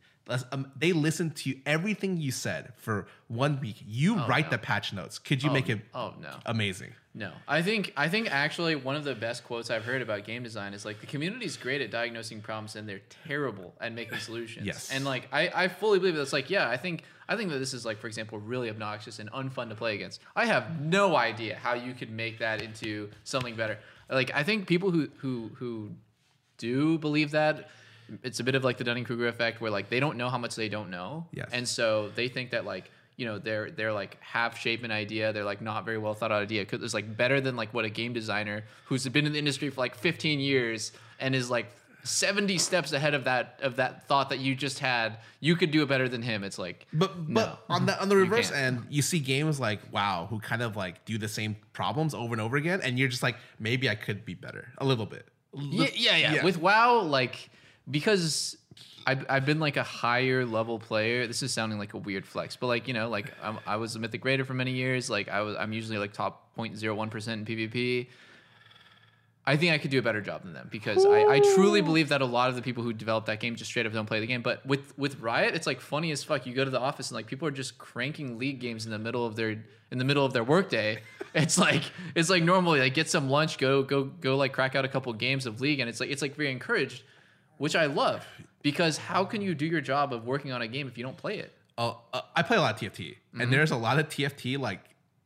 Um, 0.50 0.72
they 0.76 0.92
listen 0.92 1.30
to 1.30 1.54
everything 1.66 2.16
you 2.16 2.32
said 2.32 2.72
for 2.78 3.06
one 3.28 3.60
week. 3.60 3.76
You 3.86 4.16
write 4.26 4.46
no. 4.46 4.50
the 4.52 4.58
patch 4.58 4.92
notes. 4.92 5.18
Could 5.20 5.42
you 5.42 5.50
Oh, 5.50 5.52
make 5.52 5.68
it 5.68 5.80
Oh 5.94 6.14
no. 6.20 6.30
amazing? 6.46 6.92
No, 7.14 7.32
I 7.48 7.62
think 7.62 7.92
I 7.96 8.08
think 8.08 8.30
actually 8.30 8.74
one 8.74 8.96
of 8.96 9.04
the 9.04 9.14
best 9.14 9.44
quotes 9.44 9.70
I've 9.70 9.84
heard 9.84 10.02
about 10.02 10.24
game 10.24 10.42
design 10.42 10.74
is 10.74 10.84
like 10.84 11.00
the 11.00 11.06
community 11.06 11.46
is 11.46 11.56
great 11.56 11.80
at 11.80 11.90
diagnosing 11.90 12.40
problems 12.40 12.76
and 12.76 12.88
they're 12.88 13.00
terrible 13.26 13.72
at 13.80 13.92
making 13.94 14.18
solutions. 14.28 14.66
Yes. 14.66 14.90
and 14.92 15.04
like 15.04 15.28
I, 15.32 15.50
I 15.54 15.68
fully 15.68 15.98
believe 16.00 16.16
that's 16.16 16.32
like 16.32 16.50
yeah 16.50 16.68
I 16.68 16.76
think 16.76 17.04
I 17.28 17.36
think 17.36 17.50
that 17.50 17.58
this 17.58 17.72
is 17.72 17.86
like 17.86 17.98
for 17.98 18.06
example 18.08 18.38
really 18.38 18.68
obnoxious 18.68 19.18
and 19.20 19.30
unfun 19.32 19.68
to 19.68 19.74
play 19.76 19.94
against. 19.94 20.20
I 20.34 20.46
have 20.46 20.80
no 20.80 21.14
idea 21.16 21.54
how 21.56 21.74
you 21.74 21.94
could 21.94 22.10
make 22.10 22.40
that 22.40 22.60
into 22.60 23.10
something 23.24 23.54
better. 23.56 23.78
Like 24.10 24.30
I 24.34 24.42
think 24.42 24.66
people 24.66 24.90
who 24.90 25.08
who 25.18 25.50
who 25.54 25.92
do 26.58 26.98
believe 26.98 27.30
that 27.30 27.70
it's 28.22 28.40
a 28.40 28.44
bit 28.44 28.54
of 28.54 28.64
like 28.64 28.76
the 28.78 28.84
Dunning 28.84 29.04
Kruger 29.04 29.28
effect 29.28 29.60
where 29.60 29.70
like 29.70 29.88
they 29.88 30.00
don't 30.00 30.16
know 30.16 30.28
how 30.28 30.38
much 30.38 30.54
they 30.54 30.68
don't 30.68 30.90
know. 30.90 31.26
Yes. 31.32 31.48
And 31.52 31.68
so 31.68 32.10
they 32.14 32.28
think 32.28 32.50
that 32.50 32.64
like 32.64 32.90
you 33.16 33.24
know 33.26 33.38
they're 33.38 33.70
they're 33.70 33.92
like 33.92 34.18
half 34.20 34.58
shapen 34.58 34.90
idea 34.90 35.32
they're 35.32 35.42
like 35.44 35.62
not 35.62 35.86
very 35.86 35.96
well 35.96 36.12
thought 36.12 36.30
out 36.30 36.42
idea 36.42 36.62
because 36.62 36.82
it's 36.82 36.92
like 36.92 37.16
better 37.16 37.40
than 37.40 37.56
like 37.56 37.72
what 37.72 37.84
a 37.86 37.88
game 37.88 38.12
designer 38.12 38.62
who's 38.84 39.08
been 39.08 39.24
in 39.24 39.32
the 39.32 39.38
industry 39.38 39.70
for 39.70 39.80
like 39.80 39.94
15 39.94 40.38
years 40.38 40.92
and 41.18 41.34
is 41.34 41.48
like 41.48 41.66
70 42.04 42.58
steps 42.58 42.92
ahead 42.92 43.14
of 43.14 43.24
that 43.24 43.58
of 43.62 43.76
that 43.76 44.06
thought 44.06 44.28
that 44.28 44.38
you 44.38 44.54
just 44.54 44.78
had 44.80 45.16
you 45.40 45.56
could 45.56 45.70
do 45.70 45.82
it 45.82 45.88
better 45.88 46.08
than 46.10 46.20
him 46.20 46.44
it's 46.44 46.58
like 46.58 46.86
But 46.92 47.16
but 47.32 47.46
no. 47.46 47.58
on 47.70 47.86
the 47.86 47.98
on 48.00 48.10
the 48.10 48.16
reverse 48.24 48.50
can't. 48.50 48.60
end, 48.80 48.86
you 48.90 49.00
see 49.00 49.18
games 49.18 49.58
like 49.58 49.80
WoW 49.90 50.26
who 50.28 50.38
kind 50.38 50.60
of 50.62 50.76
like 50.76 51.02
do 51.06 51.16
the 51.16 51.26
same 51.28 51.56
problems 51.72 52.14
over 52.14 52.34
and 52.34 52.40
over 52.42 52.56
again, 52.58 52.80
and 52.82 52.98
you're 52.98 53.08
just 53.08 53.22
like, 53.22 53.36
maybe 53.58 53.88
I 53.88 53.94
could 53.94 54.24
be 54.26 54.34
better 54.34 54.68
a 54.78 54.84
little 54.84 55.06
bit. 55.06 55.26
yeah, 55.54 55.88
yeah, 55.94 56.16
yeah. 56.16 56.34
Yeah. 56.34 56.44
With 56.44 56.58
WoW, 56.58 57.00
like 57.00 57.48
because 57.90 58.56
I've, 59.06 59.24
I've 59.28 59.46
been 59.46 59.60
like 59.60 59.76
a 59.76 59.82
higher 59.82 60.44
level 60.44 60.78
player. 60.78 61.26
This 61.26 61.42
is 61.42 61.52
sounding 61.52 61.78
like 61.78 61.94
a 61.94 61.98
weird 61.98 62.26
flex, 62.26 62.56
but 62.56 62.66
like 62.66 62.88
you 62.88 62.94
know, 62.94 63.08
like 63.08 63.32
I'm, 63.42 63.58
I 63.66 63.76
was 63.76 63.94
a 63.94 63.98
mythic 63.98 64.24
raider 64.24 64.44
for 64.44 64.54
many 64.54 64.72
years. 64.72 65.08
Like 65.08 65.28
I 65.28 65.42
was, 65.42 65.56
I'm 65.56 65.72
usually 65.72 65.98
like 65.98 66.12
top 66.12 66.56
0.01 66.56 67.10
percent 67.10 67.48
in 67.48 67.56
PvP. 67.56 68.08
I 69.48 69.56
think 69.56 69.72
I 69.72 69.78
could 69.78 69.92
do 69.92 70.00
a 70.00 70.02
better 70.02 70.20
job 70.20 70.42
than 70.42 70.54
them 70.54 70.68
because 70.72 71.06
I, 71.06 71.24
I 71.34 71.38
truly 71.54 71.80
believe 71.80 72.08
that 72.08 72.20
a 72.20 72.26
lot 72.26 72.48
of 72.50 72.56
the 72.56 72.62
people 72.62 72.82
who 72.82 72.92
develop 72.92 73.26
that 73.26 73.38
game 73.38 73.54
just 73.54 73.70
straight 73.70 73.86
up 73.86 73.92
don't 73.92 74.06
play 74.06 74.18
the 74.18 74.26
game. 74.26 74.42
But 74.42 74.66
with 74.66 74.92
with 74.98 75.20
Riot, 75.20 75.54
it's 75.54 75.68
like 75.68 75.80
funny 75.80 76.10
as 76.10 76.24
fuck. 76.24 76.46
You 76.46 76.52
go 76.52 76.64
to 76.64 76.70
the 76.70 76.80
office 76.80 77.10
and 77.10 77.14
like 77.14 77.28
people 77.28 77.46
are 77.46 77.52
just 77.52 77.78
cranking 77.78 78.40
league 78.40 78.58
games 78.58 78.86
in 78.86 78.90
the 78.90 78.98
middle 78.98 79.24
of 79.24 79.36
their 79.36 79.50
in 79.92 79.98
the 79.98 80.04
middle 80.04 80.24
of 80.24 80.32
their 80.32 80.44
workday. 80.44 81.02
It's 81.34 81.58
like 81.58 81.82
it's 82.14 82.30
like 82.30 82.42
normally 82.42 82.80
like 82.80 82.94
get 82.94 83.10
some 83.10 83.28
lunch, 83.28 83.58
go 83.58 83.82
go 83.82 84.04
go 84.04 84.38
like 84.38 84.54
crack 84.54 84.74
out 84.74 84.86
a 84.86 84.88
couple 84.88 85.12
games 85.12 85.44
of 85.44 85.60
league, 85.60 85.80
and 85.80 85.88
it's 85.88 86.00
like 86.00 86.08
it's 86.08 86.22
like 86.22 86.34
very 86.34 86.50
encouraged, 86.50 87.02
which 87.58 87.74
I 87.76 87.86
love 87.86 88.26
because 88.62 88.96
how 88.98 89.24
can 89.24 89.40
you 89.42 89.54
do 89.54 89.66
your 89.66 89.80
job 89.80 90.12
of 90.12 90.24
working 90.26 90.52
on 90.52 90.62
a 90.62 90.68
game 90.68 90.86
if 90.88 90.96
you 90.98 91.04
don't 91.04 91.16
play 91.16 91.38
it? 91.38 91.52
Oh, 91.78 92.00
uh, 92.12 92.22
I 92.34 92.42
play 92.42 92.56
a 92.56 92.60
lot 92.60 92.74
of 92.74 92.80
TFT, 92.80 93.10
Mm-hmm. 93.10 93.40
and 93.42 93.52
there's 93.52 93.70
a 93.70 93.76
lot 93.76 93.98
of 93.98 94.08
TFT 94.08 94.58
like 94.58 94.80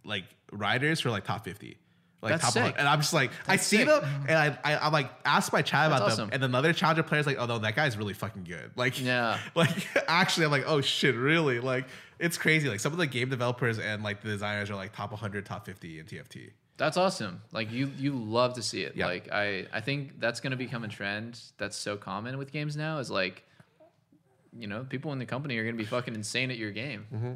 like 0.04 0.24
riders 0.52 1.00
who 1.00 1.08
are 1.08 1.12
like 1.12 1.24
top 1.24 1.44
fifty 1.44 1.76
Like 2.22 2.32
That's 2.32 2.42
top 2.44 2.52
sick. 2.54 2.62
100. 2.62 2.78
and 2.80 2.88
I'm 2.88 3.00
just 3.00 3.12
like 3.12 3.30
I 3.46 3.56
see 3.56 3.78
sick. 3.78 3.86
them 3.86 4.02
and 4.28 4.36
I, 4.36 4.58
I 4.64 4.78
I'm 4.86 4.92
like 4.92 5.10
ask 5.24 5.52
my 5.52 5.62
chat 5.62 5.90
That's 5.90 6.00
about 6.00 6.10
awesome. 6.12 6.28
them 6.30 6.34
and 6.34 6.44
another 6.44 6.72
challenger 6.72 7.02
player's 7.04 7.26
like 7.26 7.36
oh 7.38 7.46
no 7.46 7.58
that 7.58 7.76
guy's 7.76 7.96
really 7.96 8.14
fucking 8.14 8.44
good 8.44 8.72
like 8.76 9.00
Yeah. 9.00 9.38
like 9.54 9.86
actually 10.08 10.46
I'm 10.46 10.50
like 10.52 10.64
oh 10.66 10.80
shit 10.80 11.14
really 11.14 11.60
like 11.60 11.86
it's 12.18 12.36
crazy 12.36 12.68
like 12.68 12.80
some 12.80 12.92
of 12.92 12.98
the 12.98 13.06
game 13.06 13.28
developers 13.30 13.78
and 13.78 14.02
like 14.02 14.20
the 14.22 14.28
designers 14.28 14.70
are 14.70 14.74
like 14.76 14.92
top 14.92 15.12
100 15.12 15.46
top 15.46 15.64
50 15.66 16.00
in 16.00 16.06
TFT 16.06 16.50
That's 16.80 16.96
awesome. 16.96 17.42
Like 17.52 17.70
you, 17.70 17.92
you 17.98 18.12
love 18.12 18.54
to 18.54 18.62
see 18.62 18.80
it. 18.84 18.96
Yeah. 18.96 19.04
Like 19.06 19.30
I, 19.30 19.66
I 19.70 19.82
think 19.82 20.18
that's 20.18 20.40
gonna 20.40 20.56
become 20.56 20.82
a 20.82 20.88
trend 20.88 21.38
that's 21.58 21.76
so 21.76 21.98
common 21.98 22.38
with 22.38 22.52
games 22.52 22.74
now. 22.74 22.98
Is 22.98 23.10
like, 23.10 23.44
you 24.58 24.66
know, 24.66 24.86
people 24.88 25.12
in 25.12 25.18
the 25.18 25.26
company 25.26 25.58
are 25.58 25.64
gonna 25.64 25.76
be 25.76 25.84
fucking 25.84 26.14
insane 26.14 26.50
at 26.50 26.56
your 26.56 26.70
game. 26.70 27.06
Mm-hmm. 27.14 27.32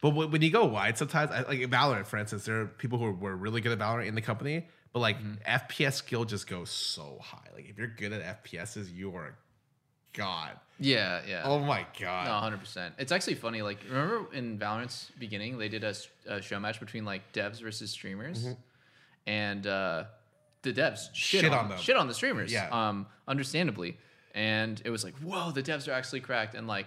But 0.00 0.10
when 0.32 0.42
you 0.42 0.50
go 0.50 0.64
wide, 0.64 0.98
sometimes 0.98 1.30
like 1.30 1.60
Valorant, 1.60 2.06
for 2.06 2.16
instance, 2.18 2.44
there 2.44 2.60
are 2.62 2.66
people 2.66 2.98
who 2.98 3.12
were 3.12 3.36
really 3.36 3.60
good 3.60 3.70
at 3.70 3.78
Valorant 3.78 4.08
in 4.08 4.16
the 4.16 4.20
company, 4.20 4.66
but 4.92 4.98
like 4.98 5.16
Mm-hmm. 5.18 5.48
FPS 5.48 5.92
skill 5.94 6.24
just 6.24 6.48
goes 6.48 6.70
so 6.70 7.18
high. 7.22 7.48
Like 7.54 7.70
if 7.70 7.78
you're 7.78 7.86
good 7.86 8.12
at 8.12 8.44
FPSs, 8.44 8.92
you 8.92 9.14
are 9.14 9.36
god. 10.14 10.52
Yeah, 10.80 11.20
yeah. 11.28 11.42
Oh 11.44 11.58
my 11.60 11.86
god. 12.00 12.26
No, 12.26 12.32
hundred 12.32 12.58
percent. 12.60 12.94
It's 12.98 13.12
actually 13.12 13.34
funny. 13.36 13.62
Like, 13.62 13.78
remember 13.88 14.32
in 14.32 14.58
Valorant's 14.58 15.10
beginning, 15.18 15.58
they 15.58 15.68
did 15.68 15.84
a 15.84 16.40
show 16.42 16.58
match 16.58 16.80
between 16.80 17.04
like 17.04 17.32
devs 17.32 17.60
versus 17.62 17.90
streamers, 17.90 18.48
and 19.26 19.66
uh, 19.66 20.04
the 20.62 20.72
devs 20.72 21.08
shit, 21.12 21.42
Mm-hmm. 21.44 21.46
Shit 21.46 21.52
on, 21.52 21.58
on 21.58 21.68
them. 21.68 21.78
shit 21.78 21.96
on 21.96 22.08
the 22.08 22.14
streamers. 22.14 22.52
Yeah. 22.52 22.68
Um, 22.70 23.06
understandably, 23.28 23.98
and 24.34 24.80
it 24.84 24.90
was 24.90 25.04
like, 25.04 25.14
whoa, 25.18 25.50
the 25.52 25.62
devs 25.62 25.86
are 25.88 25.92
actually 25.92 26.20
cracked, 26.20 26.54
and 26.54 26.66
like. 26.66 26.86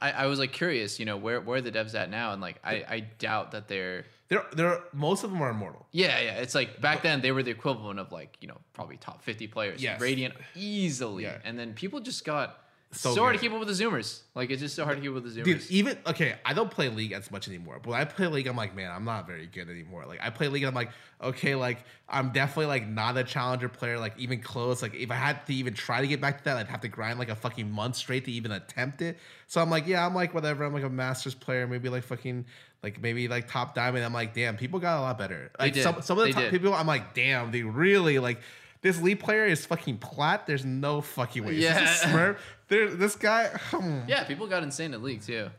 I, 0.00 0.12
I 0.12 0.26
was 0.26 0.38
like 0.38 0.52
curious, 0.52 0.98
you 0.98 1.04
know, 1.06 1.16
where 1.16 1.40
where 1.40 1.58
are 1.58 1.60
the 1.60 1.70
devs 1.72 1.94
at 1.94 2.10
now? 2.10 2.32
And 2.32 2.40
like, 2.40 2.56
I, 2.64 2.74
I 2.88 3.00
doubt 3.18 3.50
that 3.52 3.68
they're 3.68 4.06
There, 4.28 4.44
there. 4.54 4.80
Most 4.92 5.24
of 5.24 5.30
them 5.30 5.42
are 5.42 5.50
immortal. 5.50 5.86
yeah, 5.92 6.18
yeah. 6.20 6.34
It's 6.38 6.54
like 6.54 6.80
back 6.80 7.02
then 7.02 7.20
they 7.20 7.32
were 7.32 7.42
the 7.42 7.50
equivalent 7.50 7.98
of 8.00 8.10
like, 8.12 8.36
you 8.40 8.48
know, 8.48 8.56
probably 8.72 8.96
top 8.96 9.22
50 9.22 9.46
players. 9.48 9.82
Yes. 9.82 10.00
Radiant 10.00 10.34
easily. 10.54 11.24
Yeah. 11.24 11.38
And 11.44 11.58
then 11.58 11.74
people 11.74 12.00
just 12.00 12.24
got 12.24 12.58
So 12.92 13.14
so, 13.14 13.20
hard 13.20 13.34
to 13.34 13.40
keep 13.40 13.52
up 13.52 13.60
with 13.60 13.68
the 13.68 13.84
Zoomers. 13.84 14.20
Like 14.34 14.50
it's 14.50 14.60
just 14.60 14.74
so 14.74 14.84
hard 14.84 14.96
to 14.96 15.00
keep 15.00 15.10
up 15.10 15.22
with 15.22 15.32
the 15.32 15.40
Zoomers. 15.40 15.44
Dude, 15.44 15.70
even 15.70 15.96
okay, 16.08 16.34
I 16.44 16.52
don't 16.54 16.70
play 16.70 16.88
League 16.88 17.12
as 17.12 17.30
much 17.30 17.46
anymore. 17.46 17.78
But 17.80 17.90
when 17.90 18.00
I 18.00 18.04
play 18.04 18.26
League, 18.26 18.48
I'm 18.48 18.56
like, 18.56 18.74
man, 18.74 18.90
I'm 18.90 19.04
not 19.04 19.28
very 19.28 19.46
good 19.46 19.70
anymore. 19.70 20.06
Like 20.06 20.18
I 20.20 20.30
play 20.30 20.48
League, 20.48 20.64
I'm 20.64 20.74
like, 20.74 20.90
okay, 21.22 21.54
like 21.54 21.84
I'm 22.08 22.30
definitely 22.32 22.66
like 22.66 22.88
not 22.88 23.16
a 23.16 23.22
challenger 23.22 23.68
player, 23.68 23.96
like 23.96 24.18
even 24.18 24.40
close. 24.40 24.82
Like 24.82 24.96
if 24.96 25.12
I 25.12 25.14
had 25.14 25.46
to 25.46 25.54
even 25.54 25.72
try 25.72 26.00
to 26.00 26.08
get 26.08 26.20
back 26.20 26.38
to 26.38 26.44
that, 26.44 26.56
I'd 26.56 26.66
have 26.66 26.80
to 26.80 26.88
grind 26.88 27.20
like 27.20 27.28
a 27.28 27.36
fucking 27.36 27.70
month 27.70 27.94
straight 27.94 28.24
to 28.24 28.32
even 28.32 28.50
attempt 28.50 29.02
it. 29.02 29.18
So 29.46 29.62
I'm 29.62 29.70
like, 29.70 29.86
yeah, 29.86 30.04
I'm 30.04 30.14
like 30.14 30.34
whatever. 30.34 30.64
I'm 30.64 30.72
like 30.74 30.82
a 30.82 30.90
masters 30.90 31.36
player, 31.36 31.68
maybe 31.68 31.88
like 31.88 32.02
fucking 32.02 32.44
like 32.82 33.00
maybe 33.00 33.28
like 33.28 33.48
top 33.48 33.74
diamond. 33.76 34.04
I'm 34.04 34.12
like, 34.12 34.34
damn, 34.34 34.56
people 34.56 34.80
got 34.80 34.98
a 34.98 35.02
lot 35.02 35.16
better. 35.16 35.52
Like 35.60 35.74
did. 35.74 35.84
some 35.84 36.02
some 36.02 36.18
of 36.18 36.24
the 36.24 36.30
They 36.30 36.32
top 36.32 36.42
did. 36.42 36.52
people, 36.52 36.74
I'm 36.74 36.88
like, 36.88 37.14
damn, 37.14 37.52
they 37.52 37.62
really 37.62 38.18
like. 38.18 38.40
This 38.82 39.00
lead 39.02 39.20
player 39.20 39.44
is 39.44 39.66
fucking 39.66 39.98
plat. 39.98 40.46
There's 40.46 40.64
no 40.64 41.00
fucking 41.00 41.44
way. 41.44 41.54
Yeah. 41.54 41.80
Yeah. 41.80 41.94
Smurf. 41.94 42.36
There, 42.68 42.88
this 42.88 43.14
guy. 43.16 43.48
hmm. 43.70 44.00
yeah, 44.08 44.24
people 44.24 44.46
got 44.46 44.62
insane 44.62 44.94
at 44.94 45.02
League 45.02 45.22
too. 45.22 45.50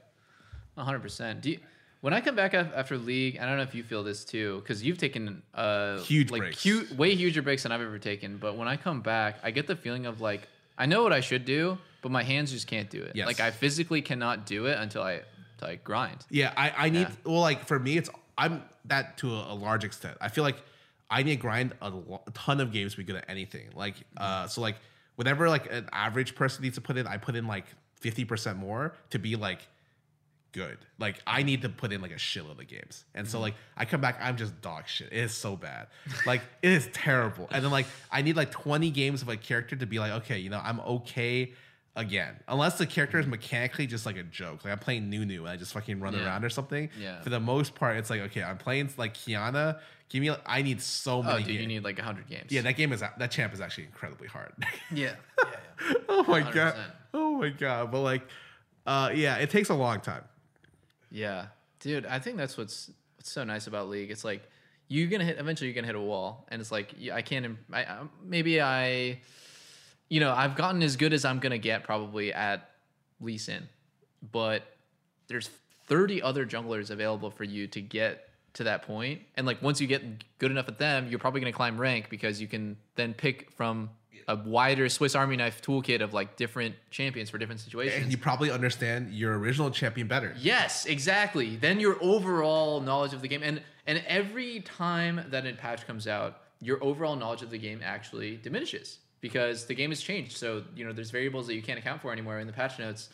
100%. 0.78 1.42
Do 1.42 1.52
you, 1.52 1.60
when 2.02 2.14
I 2.14 2.22
come 2.22 2.36
back 2.36 2.54
after 2.54 2.98
League, 2.98 3.38
I 3.40 3.46
don't 3.46 3.58
know 3.58 3.64
if 3.64 3.76
you 3.76 3.84
feel 3.84 4.04
this 4.04 4.26
too, 4.26 4.60
because 4.62 4.84
you've 4.84 4.98
taken 4.98 5.44
uh, 5.54 6.00
Huge 6.00 6.32
like 6.32 6.42
breaks. 6.42 6.64
hu- 6.64 6.86
way 6.96 7.14
huger 7.16 7.42
breaks 7.42 7.64
than 7.64 7.72
I've 7.72 7.82
ever 7.82 8.00
taken. 8.00 8.38
But 8.38 8.56
when 8.58 8.68
I 8.68 8.78
come 8.78 9.02
back, 9.02 9.38
I 9.44 9.52
get 9.52 9.68
the 9.68 9.76
feeling 9.76 10.06
of 10.06 10.22
like, 10.22 10.48
I 10.78 10.86
know 10.88 11.04
what 11.04 11.14
I 11.14 11.20
should 11.20 11.46
do, 11.46 11.78
but 12.02 12.12
my 12.12 12.24
hands 12.24 12.52
just 12.52 12.66
can't 12.68 12.90
do 12.90 13.04
it. 13.04 13.12
Yes. 13.16 13.28
Like 13.28 13.40
I 13.40 13.52
physically 13.52 14.02
cannot 14.02 14.46
do 14.48 14.66
it 14.66 14.80
until 14.80 15.04
I, 15.04 15.22
until 15.54 15.68
I 15.68 15.76
grind. 15.76 16.26
Yeah, 16.32 16.54
I, 16.58 16.74
I 16.86 16.90
need 16.90 17.02
Yeah. 17.02 17.12
well 17.26 17.42
like 17.42 17.68
for 17.68 17.78
me 17.78 17.98
it's 17.98 18.10
I'm 18.38 18.64
that 18.86 19.18
to 19.20 19.32
a, 19.36 19.54
a 19.54 19.56
large 19.56 19.84
extent. 19.84 20.18
I 20.20 20.30
feel 20.30 20.44
like 20.44 20.56
I 21.12 21.24
need 21.24 21.36
to 21.36 21.42
grind 21.42 21.74
a, 21.82 21.90
lo- 21.90 22.22
a 22.26 22.32
ton 22.32 22.62
of 22.62 22.72
games 22.72 22.94
to 22.94 22.98
be 22.98 23.04
good 23.04 23.18
at 23.18 23.26
anything. 23.30 23.70
Like 23.76 23.96
uh 24.18 24.24
mm-hmm. 24.24 24.48
so 24.48 24.62
like 24.62 24.78
whenever 25.16 25.50
like 25.50 25.72
an 25.72 25.90
average 25.92 26.34
person 26.34 26.64
needs 26.64 26.76
to 26.76 26.82
put 26.82 26.98
in, 26.98 27.06
I 27.06 27.18
put 27.18 27.36
in 27.36 27.46
like 27.46 27.66
50% 28.02 28.58
more 28.58 28.96
to 29.12 29.20
be 29.20 29.36
like 29.36 29.60
good. 30.52 30.78
Like 31.00 31.22
I 31.28 31.44
need 31.44 31.62
to 31.62 31.70
put 31.70 31.92
in 31.92 32.02
like 32.02 32.12
a 32.12 32.16
shitload 32.16 32.60
of 32.60 32.68
games. 32.68 33.06
And 33.14 33.28
so 33.28 33.38
mm-hmm. 33.38 33.44
like 33.44 33.54
I 33.78 33.86
come 33.86 34.02
back, 34.02 34.18
I'm 34.22 34.38
just 34.38 34.62
dog 34.62 34.88
shit. 34.88 35.10
It 35.12 35.20
is 35.20 35.34
so 35.34 35.56
bad. 35.56 35.88
Like 36.26 36.42
it 36.62 36.72
is 36.72 36.90
terrible. 36.94 37.48
And 37.52 37.64
then 37.64 37.72
like 37.72 37.86
I 38.12 38.22
need 38.22 38.36
like 38.36 38.52
20 38.52 38.90
games 38.92 39.22
of 39.22 39.30
a 39.30 39.38
character 39.38 39.76
to 39.76 39.86
be 39.86 40.00
like, 40.00 40.12
okay, 40.24 40.40
you 40.40 40.50
know, 40.50 40.62
I'm 40.64 40.80
okay 40.80 41.54
again. 41.96 42.36
Unless 42.48 42.78
the 42.78 42.86
character 42.86 43.20
is 43.20 43.26
mm-hmm. 43.26 43.32
mechanically 43.32 43.88
just 43.88 44.06
like 44.06 44.18
a 44.18 44.24
joke. 44.24 44.64
Like 44.64 44.72
I'm 44.72 44.80
playing 44.80 45.10
Nunu 45.10 45.42
and 45.42 45.50
I 45.50 45.58
just 45.58 45.74
fucking 45.74 46.00
run 46.00 46.14
Yeah. 46.14 46.26
around 46.26 46.46
or 46.46 46.50
something. 46.50 46.90
Yeah. 47.00 47.22
For 47.22 47.30
the 47.30 47.40
most 47.40 47.76
part, 47.76 47.98
it's 47.98 48.10
like, 48.10 48.22
okay, 48.22 48.44
I'm 48.44 48.58
playing 48.58 48.90
like 48.98 49.14
Qiyana. 49.14 49.80
Give 50.12 50.22
me 50.22 50.30
I 50.46 50.62
need 50.62 50.82
so 50.82 51.24
many. 51.24 51.34
Oh, 51.34 51.40
many 51.40 51.54
dude, 51.54 51.62
you 51.62 51.68
need 51.68 51.86
like 51.86 51.98
100 51.98 52.28
games. 52.28 52.52
yeah, 52.52 52.62
that 52.64 52.74
game 52.74 52.92
is 52.92 53.00
that 53.00 53.32
champ 53.32 53.54
is 53.54 53.62
actually 53.62 53.86
incredibly 53.86 54.28
hard. 54.28 54.52
Yeah. 54.94 55.16
Yeah. 55.40 55.50
yeah. 55.90 55.94
oh 56.10 56.24
my 56.28 56.42
god. 56.42 56.76
100%. 56.76 56.78
Oh 57.14 57.38
my 57.38 57.50
god. 57.50 57.92
But 57.92 58.02
like 58.02 58.24
uh 58.86 59.12
yeah, 59.16 59.38
it 59.38 59.50
takes 59.50 59.70
a 59.70 59.74
long 59.74 60.02
time. 60.02 60.24
Yeah, 61.10 61.46
dude, 61.80 62.06
I 62.06 62.20
think 62.20 62.36
that's 62.36 62.58
what's 62.58 62.92
what's 63.16 63.32
so 63.32 63.46
nice 63.46 63.68
about 63.68 63.88
League. 63.88 64.12
It's 64.12 64.26
like 64.26 64.44
you're 64.90 65.08
gonna 65.08 65.24
hit 65.24 65.40
eventually. 65.40 65.70
You're 65.70 65.76
gonna 65.76 65.88
hit 65.88 65.96
a 65.96 66.02
wall, 66.02 66.46
and 66.50 66.60
it's 66.60 66.74
like 66.74 66.94
I 67.14 67.22
can't. 67.22 67.58
I, 67.72 67.84
I 67.84 68.00
maybe 68.22 68.60
I, 68.60 69.22
you 70.10 70.20
know, 70.20 70.34
I've 70.34 70.58
gotten 70.58 70.84
as 70.84 70.98
good 70.98 71.14
as 71.14 71.24
I'm 71.24 71.40
gonna 71.40 71.58
get 71.58 71.86
probably 71.86 72.34
at 72.34 72.70
Lee 73.22 73.38
Sin, 73.38 73.70
but 74.34 74.64
there's 75.28 75.50
30 75.88 76.22
other 76.22 76.46
junglers 76.46 76.90
available 76.90 77.32
for 77.32 77.46
you 77.46 77.68
to 77.68 77.82
get 77.82 78.28
to 78.54 78.66
that 78.66 78.84
point, 78.84 79.22
and 79.36 79.48
like 79.48 79.62
once 79.62 79.80
you 79.80 79.88
get 79.88 80.04
good 80.40 80.52
enough 80.52 80.68
at 80.68 80.78
them, 80.78 81.08
you're 81.10 81.20
probably 81.20 81.42
gonna 81.42 81.54
climb 81.54 81.80
rank 81.80 82.10
because 82.10 82.42
you 82.42 82.48
can 82.48 82.78
then 82.96 83.14
pick 83.14 83.52
from 83.52 83.90
a 84.28 84.36
wider 84.36 84.90
Swiss 84.90 85.16
Army 85.16 85.36
knife 85.36 85.62
toolkit 85.62 86.02
of 86.02 86.14
like 86.14 86.36
different 86.36 86.76
champions 86.90 87.30
for 87.30 87.38
different 87.38 87.62
situations. 87.62 88.04
And 88.04 88.12
you 88.12 88.18
probably 88.18 88.52
understand 88.52 89.14
your 89.14 89.38
original 89.38 89.72
champion 89.72 90.08
better. 90.08 90.36
Yes, 90.40 90.86
exactly. 90.86 91.56
Then 91.56 91.80
your 91.80 91.98
overall 92.02 92.82
knowledge 92.82 93.14
of 93.14 93.22
the 93.22 93.28
game, 93.28 93.42
and 93.44 93.62
and 93.88 94.04
every 94.08 94.62
time 94.62 95.26
that 95.30 95.46
a 95.46 95.54
patch 95.54 95.88
comes 95.88 96.08
out, 96.08 96.42
your 96.62 96.84
overall 96.84 97.16
knowledge 97.16 97.42
of 97.42 97.50
the 97.50 97.58
game 97.58 97.82
actually 97.84 98.38
diminishes 98.38 99.00
because 99.22 99.66
the 99.66 99.74
game 99.74 99.90
has 99.92 100.02
changed. 100.02 100.38
So 100.38 100.64
you 100.76 100.86
know, 100.86 100.94
there's 100.94 101.12
variables 101.12 101.48
that 101.48 101.56
you 101.56 101.62
can't 101.62 101.80
account 101.80 102.02
for 102.02 102.12
anymore 102.12 102.40
in 102.40 102.48
the 102.48 102.54
patch 102.54 102.80
notes. 102.80 103.10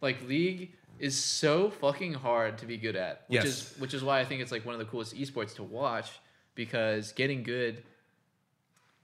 Like 0.00 0.22
League 0.26 0.72
is 1.00 1.16
so 1.22 1.70
fucking 1.70 2.14
hard 2.14 2.58
to 2.58 2.66
be 2.66 2.76
good 2.76 2.96
at, 2.96 3.24
which 3.28 3.44
Yes. 3.44 3.46
is 3.46 3.78
which 3.78 3.94
is 3.94 4.04
why 4.04 4.20
I 4.20 4.24
think 4.24 4.42
it's 4.42 4.52
like 4.52 4.64
one 4.64 4.74
of 4.74 4.78
the 4.78 4.84
coolest 4.84 5.14
esports 5.14 5.56
to 5.56 5.62
watch 5.62 6.10
because 6.54 7.12
getting 7.12 7.42
good. 7.42 7.82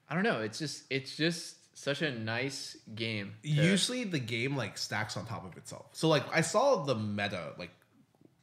I 0.09 0.15
don't 0.15 0.25
know. 0.25 0.41
It's 0.41 0.59
just 0.59 0.85
it's 0.91 1.17
just 1.17 1.57
such 1.77 2.03
a 2.03 2.11
nice 2.11 2.77
game. 2.95 3.35
to- 3.43 3.49
Usually 3.49 4.05
the 4.05 4.19
game 4.19 4.57
like 4.57 4.79
stacks 4.79 5.17
on 5.17 5.27
top 5.27 5.45
of 5.45 5.57
itself. 5.57 5.87
So 5.93 6.09
like 6.09 6.25
I 6.33 6.43
saw 6.43 6.85
the 6.85 6.95
meta 6.95 7.55
like 7.59 7.71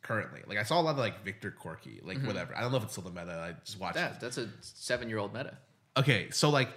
currently. 0.01 0.41
Like 0.45 0.57
I 0.57 0.63
saw 0.63 0.79
a 0.79 0.83
lot 0.83 0.91
of 0.91 0.97
like 0.97 1.23
Viktor 1.23 1.51
Corki, 1.51 2.05
like 2.05 2.17
mm-hmm. 2.17 2.27
whatever. 2.27 2.55
I 2.55 2.61
don't 2.61 2.71
know 2.71 2.77
if 2.77 2.83
it's 2.83 2.93
still 2.93 3.03
the 3.03 3.11
meta. 3.11 3.33
I 3.33 3.53
just 3.63 3.79
watched 3.79 3.95
that, 3.95 4.13
it. 4.13 4.19
that's 4.19 4.37
a 4.37 4.49
seven 4.61 5.09
year 5.09 5.17
old 5.17 5.33
meta. 5.33 5.57
Okay, 5.95 6.29
so 6.31 6.49
like 6.49 6.69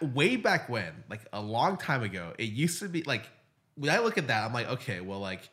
way 0.00 0.36
back 0.36 0.68
when, 0.68 1.04
like 1.10 1.20
a 1.32 1.40
long 1.40 1.76
time 1.76 2.02
ago, 2.02 2.32
it 2.38 2.50
used 2.50 2.80
to 2.80 2.88
be 2.88 3.02
like 3.02 3.26
when 3.76 3.90
I 3.90 3.98
look 3.98 4.18
at 4.18 4.28
that, 4.28 4.44
I'm 4.44 4.52
like, 4.52 4.68
okay, 4.68 5.00
well, 5.00 5.20
like 5.20 5.48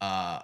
uh 0.00 0.40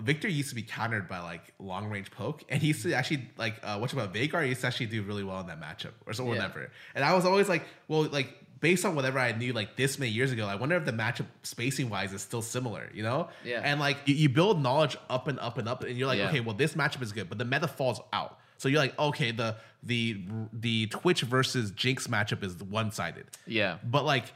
Viktor 0.00 0.28
used 0.28 0.50
to 0.50 0.54
be 0.54 0.62
countered 0.62 1.08
by 1.08 1.18
like 1.18 1.52
long 1.58 1.88
range 1.90 2.10
poke, 2.12 2.44
and 2.48 2.62
he 2.62 2.68
used 2.68 2.82
to 2.84 2.92
actually 2.94 3.28
like 3.36 3.56
uh 3.64 3.78
what 3.78 3.92
about 3.92 4.14
Veigar 4.14 4.46
used 4.48 4.60
to 4.60 4.68
actually 4.68 4.86
do 4.86 5.02
really 5.02 5.24
well 5.24 5.40
in 5.40 5.46
that 5.48 5.60
matchup 5.60 5.90
or 6.06 6.12
so 6.12 6.22
Yeah. 6.22 6.28
whatever. 6.30 6.70
And 6.94 7.04
I 7.04 7.14
was 7.14 7.24
always 7.24 7.48
like, 7.48 7.64
well, 7.88 8.04
like 8.04 8.32
based 8.60 8.84
on 8.84 8.94
whatever 8.94 9.18
I 9.18 9.32
knew 9.32 9.52
like 9.52 9.76
this 9.76 9.98
many 9.98 10.12
years 10.12 10.30
ago, 10.30 10.46
I 10.46 10.54
wonder 10.54 10.76
if 10.76 10.84
the 10.84 10.92
matchup 10.92 11.26
spacing 11.42 11.90
wise 11.90 12.12
is 12.12 12.22
still 12.22 12.42
similar, 12.42 12.88
you 12.94 13.02
know? 13.02 13.28
Yeah. 13.44 13.60
And 13.64 13.78
like 13.80 13.98
you, 14.04 14.14
you 14.14 14.28
build 14.28 14.62
knowledge 14.62 14.96
up 15.10 15.26
and 15.28 15.38
up 15.40 15.58
and 15.58 15.68
up, 15.68 15.82
and 15.84 15.96
you're 15.96 16.06
like, 16.08 16.18
Yeah. 16.18 16.28
okay, 16.28 16.40
well, 16.40 16.54
this 16.54 16.74
matchup 16.74 17.02
is 17.02 17.10
good, 17.12 17.28
but 17.28 17.38
the 17.38 17.44
meta 17.44 17.66
falls 17.68 18.00
out. 18.12 18.38
So 18.56 18.68
you're 18.68 18.80
like, 18.80 18.96
okay, 18.98 19.32
the 19.32 19.56
the 19.82 20.20
the 20.52 20.86
Twitch 20.86 21.22
versus 21.22 21.72
Jinx 21.72 22.06
matchup 22.06 22.44
is 22.44 22.54
one 22.62 22.92
sided, 22.92 23.26
Yeah. 23.48 23.78
but 23.84 24.04
like 24.04 24.26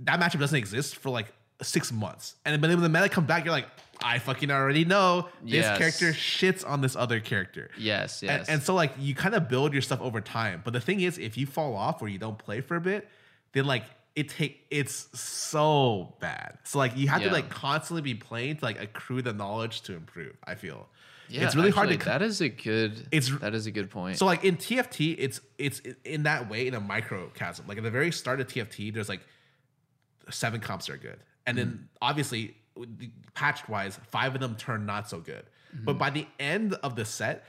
that 0.00 0.18
matchup 0.20 0.40
doesn't 0.40 0.58
exist 0.58 0.96
for 0.96 1.10
like 1.10 1.32
six 1.62 1.90
months, 1.92 2.36
and 2.44 2.62
then 2.62 2.70
when 2.70 2.80
the 2.82 2.88
meta 2.88 3.08
comes 3.08 3.26
back, 3.26 3.44
you're 3.44 3.52
like, 3.52 3.66
I 4.00 4.18
fucking 4.20 4.50
already 4.50 4.84
know 4.84 5.28
this 5.42 5.54
Yes. 5.64 5.78
character 5.78 6.12
shits 6.12 6.64
on 6.66 6.80
this 6.82 6.94
other 6.94 7.18
character. 7.18 7.70
Yes, 7.76 8.22
And- 8.22 8.30
yes. 8.30 8.48
And, 8.48 8.62
so 8.62 8.74
like 8.74 8.92
you 8.98 9.14
kind 9.14 9.34
of 9.34 9.48
build 9.48 9.72
your 9.72 9.82
stuff 9.82 10.00
over 10.00 10.20
time. 10.20 10.62
But 10.64 10.72
the 10.72 10.80
thing 10.80 11.00
is, 11.00 11.18
if 11.18 11.36
you 11.36 11.46
fall 11.46 11.74
off 11.74 12.00
or 12.00 12.08
you 12.08 12.18
don't 12.18 12.38
play 12.38 12.60
for 12.60 12.76
a 12.76 12.80
bit, 12.80 13.08
then 13.54 13.64
like 13.64 13.84
it 14.14 14.28
take 14.28 14.64
it's 14.70 15.08
so 15.20 16.14
bad. 16.20 16.58
So 16.62 16.78
like 16.78 16.96
you 16.96 17.08
have 17.08 17.22
Yeah. 17.22 17.28
to 17.28 17.34
like 17.34 17.48
constantly 17.50 18.02
be 18.02 18.14
playing 18.14 18.58
to 18.58 18.64
like 18.64 18.80
accrue 18.80 19.20
the 19.20 19.32
knowledge 19.32 19.80
to 19.82 19.94
improve. 19.94 20.36
I 20.46 20.54
feel. 20.54 20.88
yeah, 21.28 21.44
it's 21.44 21.56
really 21.56 21.70
hard 21.70 21.88
to 21.90 21.96
That 21.98 22.22
is 22.22 22.40
a 22.40 22.48
good. 22.48 23.06
It's- 23.10 23.30
that 23.40 23.54
is 23.54 23.66
a 23.66 23.70
good 23.72 23.90
point. 23.90 24.16
So 24.18 24.26
like 24.26 24.44
in 24.44 24.56
TFT, 24.56 25.16
it's 25.18 25.40
it's 25.58 25.80
in 26.04 26.22
that 26.22 26.48
way 26.48 26.68
in 26.68 26.74
a 26.74 26.80
microcosm. 26.80 27.66
Like 27.66 27.78
at 27.78 27.82
the 27.84 27.90
very 27.90 28.12
start 28.12 28.40
of 28.40 28.46
TFT, 28.46 28.94
there's 28.94 29.08
like 29.08 29.22
seven 30.30 30.60
comps 30.60 30.88
are 30.88 30.96
good, 30.96 31.18
and 31.48 31.58
Mm-hmm. 31.58 31.70
then 31.70 31.88
obviously 32.00 32.54
patched 33.34 33.68
wise, 33.68 33.98
five 34.10 34.34
of 34.34 34.40
them 34.40 34.54
turn 34.54 34.86
not 34.86 35.08
so 35.08 35.18
good. 35.18 35.44
Mm-hmm. 35.74 35.84
But 35.84 35.98
by 35.98 36.10
the 36.10 36.26
end 36.38 36.74
of 36.74 36.94
the 36.94 37.04
set, 37.04 37.44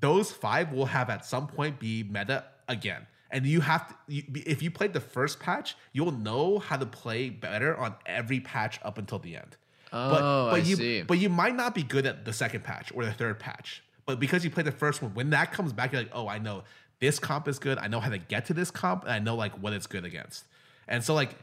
those 0.00 0.30
five 0.30 0.72
will 0.72 0.86
have 0.86 1.10
at 1.10 1.24
some 1.24 1.46
point 1.46 1.78
be 1.78 2.02
meta 2.04 2.44
again. 2.68 3.06
And 3.30 3.46
you 3.46 3.60
have 3.62 3.88
to, 3.88 3.94
you, 4.08 4.22
if 4.34 4.62
you 4.62 4.70
played 4.70 4.92
the 4.92 5.00
first 5.00 5.40
patch, 5.40 5.74
you'll 5.92 6.12
know 6.12 6.58
how 6.58 6.76
to 6.76 6.86
play 6.86 7.30
better 7.30 7.76
on 7.76 7.94
every 8.04 8.40
patch 8.40 8.78
up 8.82 8.98
until 8.98 9.18
the 9.18 9.36
end. 9.36 9.56
Oh, 9.92 10.48
I 10.48 10.58
you, 10.58 10.76
see. 10.76 11.02
But 11.02 11.18
you 11.18 11.28
might 11.28 11.54
not 11.54 11.74
be 11.74 11.82
good 11.82 12.06
at 12.06 12.24
the 12.24 12.32
second 12.32 12.62
patch 12.64 12.92
or 12.94 13.04
the 13.04 13.12
third 13.12 13.38
patch. 13.38 13.82
But 14.06 14.20
because 14.20 14.44
you 14.44 14.50
played 14.50 14.66
the 14.66 14.72
first 14.72 15.02
one, 15.02 15.14
when 15.14 15.30
that 15.30 15.52
comes 15.52 15.72
back, 15.72 15.92
you're 15.92 16.02
like, 16.02 16.10
oh, 16.14 16.28
I 16.28 16.38
know 16.38 16.64
this 17.00 17.18
comp 17.18 17.48
is 17.48 17.58
good. 17.58 17.78
I 17.78 17.88
know 17.88 18.00
how 18.00 18.10
to 18.10 18.18
get 18.18 18.46
to 18.46 18.54
this 18.54 18.70
comp, 18.70 19.04
and 19.04 19.12
I 19.12 19.18
know 19.18 19.34
like 19.34 19.52
what 19.62 19.72
it's 19.72 19.86
good 19.86 20.04
against. 20.04 20.44
And 20.88 21.02
so 21.02 21.14
like, 21.14 21.34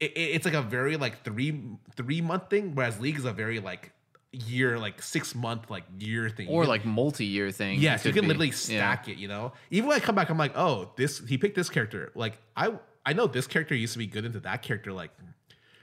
it, 0.00 0.12
it- 0.16 0.30
it's 0.36 0.44
like 0.44 0.54
a 0.54 0.62
very 0.62 0.96
like 0.96 1.22
three 1.24 1.60
three 1.96 2.20
month 2.20 2.50
thing, 2.50 2.74
whereas 2.74 3.00
League 3.00 3.16
is 3.18 3.24
a 3.24 3.32
very 3.32 3.60
like 3.60 3.92
year 4.32 4.78
like 4.78 5.00
six 5.02 5.34
month 5.34 5.70
like 5.70 5.84
year 5.98 6.28
thing. 6.28 6.48
Or 6.48 6.62
can- 6.62 6.68
like 6.70 6.84
multi-year 6.84 7.50
thing. 7.50 7.80
Yes, 7.80 8.04
you 8.04 8.12
can 8.12 8.22
be. 8.22 8.28
literally 8.28 8.48
Yeah. 8.48 8.52
stack 8.54 9.08
it. 9.08 9.16
You 9.16 9.28
know, 9.28 9.52
even 9.70 9.88
when 9.88 9.96
I 9.96 10.00
come 10.00 10.14
back, 10.14 10.28
I'm 10.30 10.38
like, 10.38 10.56
oh, 10.56 10.92
this 10.96 11.18
he 11.26 11.38
picked 11.38 11.56
this 11.56 11.68
character. 11.70 12.12
Like 12.14 12.38
I 12.56 12.72
I 13.06 13.12
know 13.14 13.26
this 13.26 13.46
character 13.46 13.74
used 13.74 13.94
to 13.94 13.98
be 13.98 14.06
good 14.06 14.24
into 14.24 14.40
that 14.40 14.62
character 14.62 14.92
like 14.92 15.10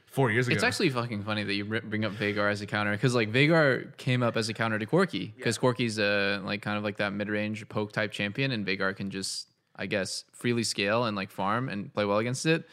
four 0.06 0.32
years 0.32 0.48
ago. 0.48 0.54
It's 0.56 0.64
actually 0.64 0.90
fucking 0.90 1.24
funny 1.24 1.44
that 1.44 1.54
you 1.54 1.66
bring 1.66 2.06
up 2.06 2.14
Veigar 2.14 2.50
as 2.50 2.62
a 2.62 2.66
counter 2.68 2.92
because 2.92 3.16
like 3.16 3.32
Veigar 3.32 3.98
came 3.98 4.22
up 4.24 4.38
as 4.38 4.48
a 4.48 4.54
counter 4.54 4.78
to 4.80 4.86
Corki 4.86 5.36
because 5.36 5.58
Corki's 5.58 5.98
a 6.00 6.40
like 6.46 6.62
kind 6.62 6.78
of 6.78 6.84
like 6.84 6.98
that 6.98 7.12
mid-range 7.14 7.68
poke 7.68 7.92
type 7.92 8.12
champion 8.12 8.52
and 8.52 8.66
Veigar 8.66 8.96
can 8.96 9.10
just 9.10 9.50
I 9.76 9.88
guess 9.88 10.24
freely 10.32 10.64
scale 10.64 11.04
and 11.06 11.18
like 11.18 11.32
farm 11.32 11.68
and 11.68 11.94
play 11.94 12.06
well 12.06 12.20
against 12.20 12.46
it 12.46 12.66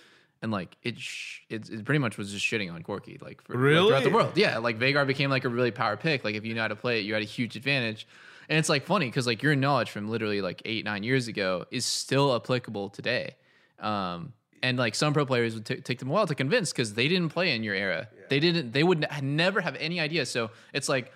and 0.43 0.53
like 0.53 0.77
it 0.83 0.99
sh- 0.99 1.41
it, 1.49 1.71
it 1.71 1.85
pretty 1.85 1.99
much 1.99 2.19
was 2.19 2.33
just 2.33 2.45
shitting 2.45 2.73
on 2.73 2.83
Corki 2.83 3.21
like 3.23 3.43
for 3.43 3.55
like, 3.55 3.89
throughout 3.89 4.03
the 4.03 4.11
world 4.11 4.37
yeah 4.37 4.59
like 4.59 4.79
Veigar 4.79 5.07
became 5.07 5.31
like 5.31 5.45
a 5.45 5.49
really 5.49 5.71
power 5.71 5.97
pick 5.97 6.25
like 6.25 6.35
if 6.35 6.45
you 6.45 6.55
know 6.55 6.63
how 6.63 6.69
to 6.69 6.77
play 6.77 7.01
it 7.01 7.05
you 7.05 7.15
had 7.15 7.23
a 7.23 7.27
huge 7.27 7.57
advantage 7.57 8.07
and 8.49 8.59
it's 8.59 8.69
like 8.69 8.85
funny 8.85 9.07
because 9.07 9.27
like 9.27 9.43
your 9.43 9.57
knowledge 9.57 9.91
from 9.91 10.09
literally 10.09 10.43
like 10.43 10.61
eight 10.65 10.85
nine 10.85 11.03
years 11.03 11.29
ago 11.29 11.65
is 11.71 11.87
still 11.87 12.35
applicable 12.35 12.89
today 12.91 13.37
um, 13.79 14.33
and 14.63 14.79
like 14.79 14.95
some 14.95 15.13
pro 15.13 15.27
players 15.27 15.55
would 15.55 15.67
t- 15.67 15.77
take 15.77 15.99
them 15.99 16.09
a 16.09 16.13
while 16.13 16.27
to 16.27 16.35
convince 16.35 16.73
because 16.73 16.95
they 16.95 17.09
didn't 17.09 17.31
play 17.31 17.55
in 17.55 17.63
your 17.63 17.75
era. 17.75 18.09
They 18.31 18.41
didn't. 18.41 18.73
They 18.73 18.85
would 18.85 19.05
n- 19.05 19.37
never 19.37 19.61
have 19.61 19.77
any 19.77 20.01
idea. 20.01 20.25
So 20.25 20.51
it's 20.73 20.89
like, 20.89 21.13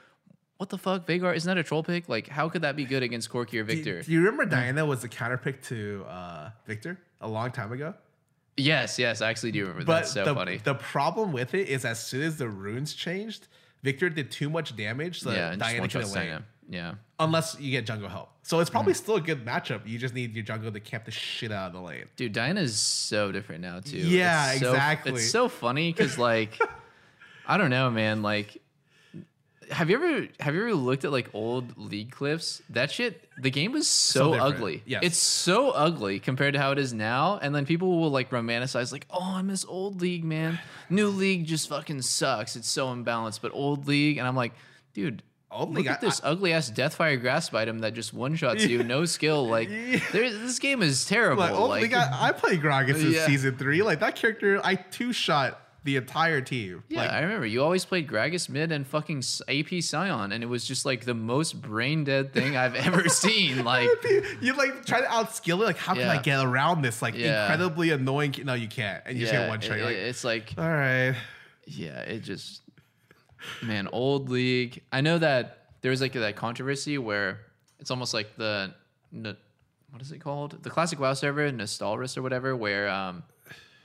what 0.57 0.69
the 0.69 0.79
fuck, 0.79 1.07
Veigar? 1.07 1.35
Isn't 1.35 1.49
that 1.49 1.59
a 1.59 1.63
troll 1.63 1.83
pick? 1.85 2.09
Like, 2.09 2.29
how 2.29 2.49
could 2.49 2.63
that 2.63 2.77
be 2.77 2.85
good 2.85 3.03
against 3.03 3.31
Corki 3.31 3.61
or 3.61 3.65
Do, 3.65 3.75
Viktor? 3.75 4.03
do 4.03 4.11
you 4.13 4.19
remember 4.19 4.45
Diana 4.47 4.85
was 4.85 5.03
the 5.03 5.09
counter 5.09 5.39
pick 5.39 5.63
to 5.65 6.05
uh, 6.09 6.51
Viktor 6.67 6.99
a 7.21 7.29
long 7.29 7.53
time 7.53 7.73
ago? 7.73 7.95
Yes, 8.57 8.99
yes, 8.99 9.21
I 9.21 9.29
actually 9.31 9.53
do 9.53 9.61
remember 9.63 9.81
that. 9.83 9.87
But 9.87 9.95
That's 10.01 10.13
so 10.13 10.25
the, 10.25 10.35
funny. 10.35 10.57
the 10.59 10.75
problem 10.75 11.33
with 11.33 11.55
it 11.55 11.69
is 11.69 11.85
as 11.85 12.05
soon 12.05 12.23
as 12.23 12.37
the 12.39 12.49
runes 12.49 12.95
changed, 12.95 13.49
Viktor 13.83 14.09
did 14.09 14.31
too 14.31 14.49
much 14.49 14.75
damage, 14.77 15.21
so 15.21 15.31
yeah, 15.31 15.55
Diana 15.57 15.87
couldn't 15.89 16.11
win. 16.11 16.15
Diana. 16.15 16.45
Yeah. 16.69 16.95
Unless 17.21 17.59
you 17.61 17.71
get 17.71 17.87
jungle 17.87 18.09
help. 18.09 18.31
So 18.43 18.59
it's 18.61 18.71
Mm. 18.71 18.73
probably 18.73 18.95
still 18.95 19.17
a 19.17 19.21
good 19.21 19.45
matchup. 19.45 19.87
You 19.87 19.99
just 19.99 20.15
need 20.15 20.35
your 20.35 20.43
jungle 20.45 20.73
to 20.73 20.81
camp 20.81 21.05
the 21.05 21.11
shit 21.11 21.53
out 21.53 21.69
of 21.69 21.73
the 21.75 21.81
lane. 21.81 22.07
Dude, 22.17 22.33
Diana's 22.33 22.77
so 22.77 23.31
different 23.31 23.61
now 23.63 23.81
too. 23.81 23.99
Yeah, 23.99 24.53
It's 24.53 24.61
so- 24.61 24.71
exactly. 24.73 25.13
It's 25.13 25.31
so 25.31 25.49
funny 25.49 25.93
because 25.93 26.19
like, 26.19 26.59
I 27.47 27.57
don't 27.59 27.71
know, 27.71 27.91
man. 27.91 28.23
Like, 28.23 28.61
have 29.71 29.91
you 29.91 29.97
ever 29.97 30.29
have 30.41 30.55
you 30.55 30.61
ever 30.63 30.75
looked 30.75 31.05
at 31.05 31.13
like 31.13 31.29
old 31.35 31.77
league 31.77 32.11
clips? 32.11 32.63
That 32.71 32.91
shit, 32.91 33.29
the 33.41 33.51
game 33.51 33.73
was 33.73 33.89
so, 33.89 34.33
different. 34.33 34.55
ugly. 34.55 34.83
Yes. 34.87 35.01
it's 35.05 35.19
so 35.19 35.71
ugly 35.71 36.21
compared 36.21 36.55
to 36.55 36.61
how 36.61 36.73
it 36.73 36.79
is 36.79 36.93
now. 36.93 37.39
And 37.41 37.55
then 37.55 37.67
people 37.67 38.01
will 38.01 38.11
like 38.11 38.31
romanticize, 38.31 38.93
like, 38.93 39.07
oh, 39.11 39.35
I 39.37 39.43
miss 39.43 39.65
old 39.65 40.01
league, 40.01 40.25
man. 40.25 40.59
New 40.91 41.09
league 41.09 41.47
just 41.47 41.69
fucking 41.69 42.03
sucks. 42.03 42.57
It's 42.57 42.69
so 42.71 42.87
imbalanced. 42.89 43.41
But 43.43 43.53
old 43.55 43.87
league, 43.89 44.19
and 44.19 44.27
I'm 44.27 44.37
like, 44.37 44.53
dude. 44.95 45.23
Old 45.49 45.69
Look 45.71 45.79
League, 45.79 45.87
at 45.87 45.99
I- 45.99 46.07
this 46.07 46.21
ugly 46.25 46.53
ass 46.53 46.71
Deathfire 46.71 47.19
Grasp 47.21 47.55
item 47.55 47.79
that 47.79 47.95
just 47.95 48.13
one 48.13 48.35
shots 48.35 48.67
you, 48.67 48.83
no 48.83 49.05
skill. 49.07 49.47
Like, 49.49 49.69
Yeah. 49.71 50.01
this 50.13 50.59
game 50.59 50.83
is 50.83 51.07
terrible. 51.07 51.41
Like, 51.41 51.53
oh, 51.53 51.67
like, 51.67 51.93
like 51.93 51.95
I, 51.95 52.29
I 52.29 52.33
played 52.33 52.61
Gragas 52.61 53.01
in 53.01 53.13
Yeah. 53.13 53.27
season 53.27 53.57
three. 53.57 53.81
Like 53.83 54.01
that 54.01 54.17
character, 54.17 54.61
I 54.63 54.75
two 54.75 55.13
shot 55.13 55.59
the 55.87 55.97
entire 55.97 56.43
team. 56.43 56.85
Yeah, 56.89 57.01
like, 57.01 57.11
I 57.13 57.21
remember 57.23 57.47
you 57.47 57.63
always 57.63 57.87
played 57.87 58.07
Gragas 58.07 58.49
mid 58.51 58.71
and 58.73 58.87
fucking 58.87 59.23
AP 59.49 59.83
Sion, 59.83 60.33
and 60.33 60.43
it 60.45 60.47
was 60.47 60.67
just 60.67 60.85
like 60.85 61.07
the 61.07 61.15
most 61.15 61.63
brain 61.63 62.05
dead 62.05 62.35
thing 62.35 62.57
I've 62.57 62.75
ever 62.89 63.09
seen. 63.09 63.65
Like, 63.65 63.89
you 64.43 64.53
like 64.55 64.85
try 64.85 65.01
to 65.01 65.07
outskill 65.07 65.63
it. 65.63 65.65
Like, 65.65 65.79
how 65.79 65.95
can 65.95 66.09
I 66.09 66.21
get 66.21 66.45
around 66.45 66.83
this? 66.83 67.01
Like 67.01 67.15
Yeah. 67.15 67.45
incredibly 67.51 67.91
annoying. 67.91 68.35
No, 68.45 68.53
you 68.53 68.69
can't. 68.69 69.03
And 69.07 69.17
you 69.17 69.23
just 69.23 69.33
yeah, 69.33 69.41
get 69.45 69.49
one 69.49 69.61
shot. 69.61 69.79
it- 69.79 69.85
like, 69.85 69.97
it's 69.97 70.25
like, 70.25 70.53
all 70.59 70.65
right. 70.69 71.15
yeah, 71.67 72.01
it 72.01 72.21
just, 72.21 72.61
man, 73.63 73.89
old 73.93 74.29
league. 74.29 74.83
I 74.93 75.01
know 75.01 75.19
that 75.19 75.59
there 75.81 75.91
was 75.91 76.01
like 76.03 76.13
that 76.13 76.37
controversy 76.37 76.99
where 76.99 77.41
it's 77.79 77.91
almost 77.91 78.13
like 78.13 78.37
the, 78.37 78.75
what 79.91 80.03
is 80.03 80.11
it 80.13 80.19
called? 80.19 80.63
The 80.63 80.71
classic 80.71 80.99
WoW 81.01 81.15
server, 81.15 81.51
Nostalrius 81.51 82.17
or 82.19 82.23
whatever, 82.23 82.55
where 82.57 82.89
um, 82.89 83.23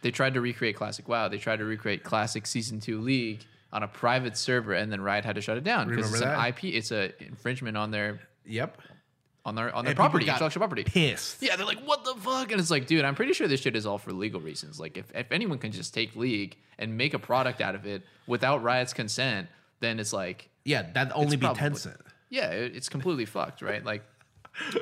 they 0.02 0.12
tried 0.12 0.34
to 0.34 0.42
recreate 0.42 0.76
classic 0.76 1.08
WoW. 1.08 1.28
They 1.28 1.38
tried 1.38 1.58
to 1.60 1.66
recreate 1.66 2.04
classic 2.04 2.46
season 2.48 2.80
two 2.80 3.00
league 3.00 3.42
on 3.74 3.84
a 3.84 3.88
private 3.88 4.36
server, 4.38 4.74
and 4.74 4.92
then 4.92 5.00
Riot 5.02 5.24
had 5.26 5.36
to 5.36 5.42
shut 5.42 5.58
it 5.58 5.64
down 5.64 5.88
because 5.88 6.12
it's 6.12 6.20
Remember 6.22 6.42
an? 6.42 6.48
IP. 6.50 6.64
It's 6.66 6.92
a 6.92 7.12
infringement 7.24 7.78
on 7.78 7.92
their 7.92 8.20
Yep. 8.46 8.82
on 9.46 9.56
their 9.56 9.74
on 9.74 9.86
their 9.86 9.92
And 9.92 9.98
property, 9.98 10.28
intellectual 10.28 10.60
property. 10.60 10.84
Pissed. 10.84 11.42
Yeah, 11.42 11.56
they're 11.56 11.66
like, 11.66 11.80
what 11.86 12.04
the 12.04 12.14
fuck? 12.16 12.52
And 12.52 12.60
it's 12.60 12.70
like, 12.72 12.86
dude, 12.88 13.06
I'm 13.06 13.16
pretty 13.16 13.34
sure 13.34 13.48
this 13.48 13.62
shit 13.62 13.76
is 13.76 13.86
all 13.86 13.98
for 13.98 14.12
legal 14.12 14.42
reasons. 14.42 14.80
Like, 14.80 14.98
if, 14.98 15.06
if 15.16 15.32
anyone 15.32 15.58
can 15.58 15.72
just 15.72 15.94
take 15.94 16.16
League 16.16 16.58
and 16.80 16.98
make 16.98 17.14
a 17.14 17.20
product 17.20 17.62
out 17.62 17.76
of 17.76 17.86
it 17.86 18.04
without 18.28 18.62
Riot's 18.64 18.94
consent, 18.94 19.48
then 19.80 20.00
it's 20.00 20.12
like, 20.14 20.50
Yeah, 20.66 20.84
that'd 20.94 21.14
only 21.16 21.38
be 21.38 21.46
probably- 21.46 21.62
Tencent. 21.62 22.02
yeah, 22.30 22.50
it, 22.52 22.76
it's 22.76 22.90
completely 22.90 23.26
fucked, 23.26 23.62
right? 23.62 23.84
Like, 23.86 24.04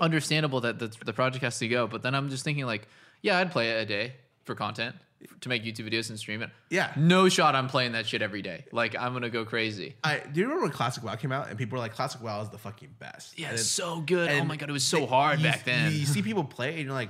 understandable 0.02 0.62
that 0.62 0.80
the, 0.80 0.88
the 1.06 1.14
project 1.14 1.44
has 1.44 1.60
to 1.60 1.68
go. 1.68 1.88
But 1.88 2.02
then 2.02 2.16
I'm 2.16 2.30
just 2.30 2.44
thinking, 2.44 2.66
like, 2.66 2.88
yeah, 3.22 3.38
I'd 3.38 3.52
play 3.52 3.70
it 3.72 3.82
a 3.82 3.86
day 3.86 4.14
for 4.46 4.56
content 4.56 4.96
to 5.42 5.50
make 5.50 5.64
YouTube 5.64 5.90
videos 5.92 6.10
and 6.10 6.18
stream 6.20 6.42
it. 6.42 6.50
Yeah. 6.70 6.92
No 6.96 7.28
shot 7.30 7.56
I'm 7.56 7.68
playing 7.68 7.92
that 7.94 8.06
shit 8.08 8.22
every 8.22 8.42
day. 8.42 8.66
Like, 8.72 8.96
I'm 8.98 9.12
going 9.12 9.24
to 9.24 9.30
go 9.30 9.44
crazy. 9.46 9.96
I 10.04 10.20
do 10.20 10.40
you 10.40 10.46
remember 10.46 10.64
when 10.64 10.72
Classic 10.72 11.04
WoW 11.04 11.16
came 11.16 11.32
out 11.32 11.50
and 11.50 11.58
people 11.58 11.76
were 11.78 11.80
like, 11.82 11.94
Classic 11.94 12.22
WoW 12.22 12.42
is 12.42 12.50
the 12.50 12.58
fucking 12.58 12.96
best. 13.00 13.38
Yeah, 13.38 13.52
it's 13.52 13.66
so 13.66 14.00
good. 14.02 14.30
Oh 14.32 14.44
my 14.46 14.56
God, 14.56 14.70
it 14.70 14.74
was 14.74 14.84
so 14.86 15.06
hard 15.06 15.40
you- 15.40 15.46
back 15.46 15.66
then. 15.66 15.92
You, 15.92 16.00
you 16.00 16.06
see 16.06 16.22
people 16.30 16.44
play 16.46 16.76
and 16.76 16.84
you're 16.86 16.94
like, 16.94 17.10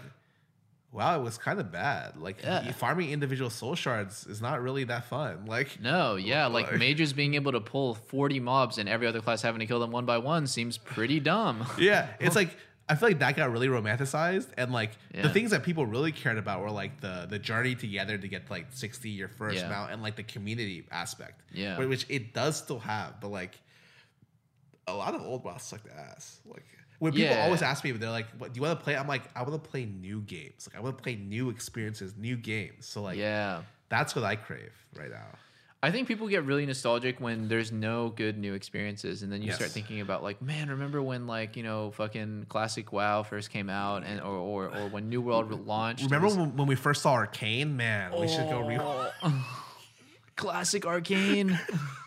wow, 0.92 1.20
it 1.20 1.24
was 1.24 1.38
kind 1.38 1.60
of 1.60 1.72
bad. 1.72 2.18
Like 2.18 2.42
Yeah. 2.42 2.72
farming 2.72 3.12
individual 3.12 3.52
soul 3.52 3.76
shards 3.76 4.26
is 4.26 4.42
not 4.42 4.60
really 4.64 4.86
that 4.86 5.06
fun. 5.06 5.46
Like 5.46 5.80
No, 5.80 6.16
yeah, 6.16 6.48
like 6.48 6.72
Like- 6.72 6.80
majors 6.80 7.14
being 7.14 7.36
able 7.36 7.52
to 7.52 7.62
pull 7.62 7.94
40 7.94 8.40
mobs 8.40 8.80
and 8.80 8.90
every 8.90 9.06
other 9.06 9.22
class 9.22 9.44
having 9.44 9.60
to 9.60 9.68
kill 9.68 9.80
them 9.80 9.92
one 9.92 10.06
by 10.06 10.18
one 10.18 10.48
seems 10.48 10.80
pretty 10.80 11.20
dumb. 11.20 11.64
yeah, 11.78 12.08
it's 12.20 12.36
like 12.36 12.58
I 12.92 12.96
feel 12.96 13.10
like 13.10 13.20
that 13.20 13.36
got 13.36 13.52
really 13.52 13.68
romanticized, 13.68 14.48
and 14.58 14.72
like 14.74 14.92
the 15.14 15.30
things 15.30 15.52
that 15.52 15.62
people 15.64 15.86
really 15.86 16.12
cared 16.12 16.38
about 16.40 16.62
were 16.62 16.72
like 16.72 17.00
the 17.02 17.28
the 17.30 17.38
journey 17.38 17.76
together 17.76 18.18
to 18.18 18.28
get 18.28 18.48
to, 18.48 18.52
like 18.52 18.68
sixty 18.72 19.10
your 19.12 19.28
first 19.28 19.58
Yeah. 19.58 19.70
mount, 19.70 19.92
and 19.92 20.02
like 20.02 20.16
the 20.16 20.24
community 20.24 20.86
aspect. 20.92 21.42
Yeah. 21.54 21.78
which 21.78 22.06
it 22.10 22.34
does 22.34 22.58
still 22.58 22.80
have, 22.80 23.20
but 23.22 23.28
like 23.30 23.60
a 24.88 24.94
lot 24.94 25.14
of 25.14 25.22
old 25.22 25.44
WoW 25.44 25.58
sucked 25.58 25.88
ass. 25.96 26.40
Like 26.46 26.66
when 26.98 27.14
people 27.14 27.36
Yeah. 27.36 27.44
always 27.44 27.62
ask 27.62 27.84
me, 27.84 27.92
but 27.92 28.02
they're 28.02 28.10
like, 28.10 28.28
"What 28.40 28.54
do 28.54 28.58
you 28.58 28.64
want 28.64 28.80
to 28.80 28.84
play?" 28.84 28.98
I'm 28.98 29.08
like, 29.08 29.22
"I 29.36 29.44
want 29.44 29.64
to 29.64 29.70
play 29.70 29.86
new 29.86 30.22
games. 30.22 30.68
Like 30.68 30.76
I 30.76 30.80
want 30.84 30.98
to 30.98 31.04
play 31.04 31.16
new 31.16 31.50
experiences, 31.52 32.16
new 32.18 32.36
games." 32.38 32.88
So 32.88 33.02
like, 33.04 33.18
Yeah. 33.18 33.62
that's 33.90 34.16
what 34.16 34.24
I 34.26 34.36
crave 34.36 34.74
right 34.98 35.12
now. 35.12 35.28
I 35.82 35.92
think 35.92 36.10
people 36.10 36.28
get 36.28 36.44
really 36.44 36.66
nostalgic 36.66 37.22
when 37.22 37.48
there's 37.48 37.72
no 37.72 38.10
good 38.10 38.38
new 38.38 38.54
experiences, 38.54 39.24
and 39.24 39.32
then 39.32 39.42
you 39.42 39.48
Yes. 39.48 39.56
start 39.56 39.72
thinking 39.72 40.02
about 40.02 40.22
like, 40.24 40.42
man, 40.42 40.70
remember 40.70 41.02
when 41.02 41.26
like 41.26 41.56
you 41.56 41.64
know 41.64 41.92
fucking 41.92 42.48
classic 42.50 42.92
WoW 42.92 43.24
first 43.24 43.50
came 43.50 43.70
out, 43.70 44.04
and 44.04 44.20
or 44.20 44.36
or, 44.36 44.66
or 44.76 44.90
when 44.90 45.08
New 45.08 45.22
World 45.22 45.66
launched. 45.66 46.04
Remember 46.04 46.28
was- 46.28 46.36
when, 46.38 46.58
when 46.58 46.68
we 46.68 46.76
first 46.76 47.02
saw 47.02 47.14
Arcane? 47.14 47.78
Man, 47.78 48.12
we 48.20 48.28
should 48.28 48.50
go 48.50 48.60
re- 48.68 48.78
oh. 48.80 49.14
classic 50.36 50.86
Arcane. 50.86 51.58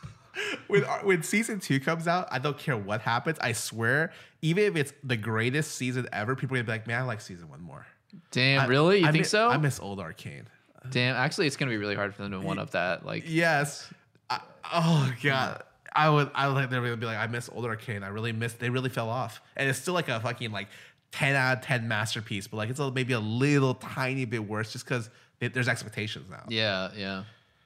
when 0.66 0.84
uh, 0.84 0.98
when 1.00 1.22
season 1.22 1.58
two 1.58 1.80
comes 1.80 2.06
out, 2.06 2.28
I 2.30 2.38
don't 2.38 2.58
care 2.58 2.76
what 2.76 3.00
happens. 3.00 3.38
I 3.40 3.52
swear, 3.52 4.12
even 4.42 4.64
if 4.64 4.76
it's 4.76 4.92
the 5.02 5.16
greatest 5.16 5.72
season 5.76 6.06
ever, 6.12 6.36
people 6.36 6.56
are 6.56 6.60
gonna 6.60 6.66
be 6.66 6.72
like, 6.72 6.86
"Man, 6.86 7.00
I 7.00 7.04
like 7.04 7.22
season 7.22 7.48
one 7.48 7.62
more." 7.62 7.86
Damn, 8.32 8.60
I- 8.60 8.66
really? 8.66 9.00
You 9.00 9.06
I 9.06 9.12
think 9.12 9.24
so? 9.24 9.48
I 9.48 9.56
miss 9.56 9.80
old 9.80 9.98
Arcane. 9.98 10.46
Damn, 10.90 11.16
actually, 11.16 11.46
it's 11.46 11.56
gonna 11.56 11.70
be 11.70 11.76
really 11.76 11.94
hard 11.94 12.14
for 12.14 12.22
them 12.22 12.32
to 12.32 12.40
one 12.40 12.58
up 12.58 12.70
that. 12.70 13.04
Like, 13.06 13.24
Yes. 13.26 13.88
I, 14.30 14.40
oh 14.72 15.12
god. 15.22 15.62
I 15.94 16.08
would 16.08 16.30
I 16.34 16.48
would 16.48 16.54
like 16.54 16.70
they 16.70 16.80
would 16.80 17.00
be 17.00 17.06
like, 17.06 17.18
I 17.18 17.26
miss 17.26 17.50
old 17.52 17.66
Arcane. 17.66 18.02
I 18.02 18.08
really 18.08 18.32
miss 18.32 18.54
they 18.54 18.70
really 18.70 18.88
fell 18.88 19.10
off. 19.10 19.42
And 19.56 19.68
it's 19.68 19.78
still 19.78 19.94
like 19.94 20.08
a 20.08 20.20
fucking 20.20 20.50
like 20.50 20.68
10 21.12 21.36
out 21.36 21.58
of 21.58 21.64
10 21.64 21.86
masterpiece, 21.86 22.46
but 22.46 22.56
like 22.56 22.70
it's 22.70 22.80
a, 22.80 22.90
maybe 22.90 23.12
a 23.12 23.20
little 23.20 23.74
tiny 23.74 24.24
bit 24.24 24.46
worse 24.48 24.72
just 24.72 24.86
because 24.86 25.10
there's 25.40 25.68
expectations 25.68 26.30
now. 26.30 26.44
yeah, 26.48 26.90
yeah, 26.96 27.24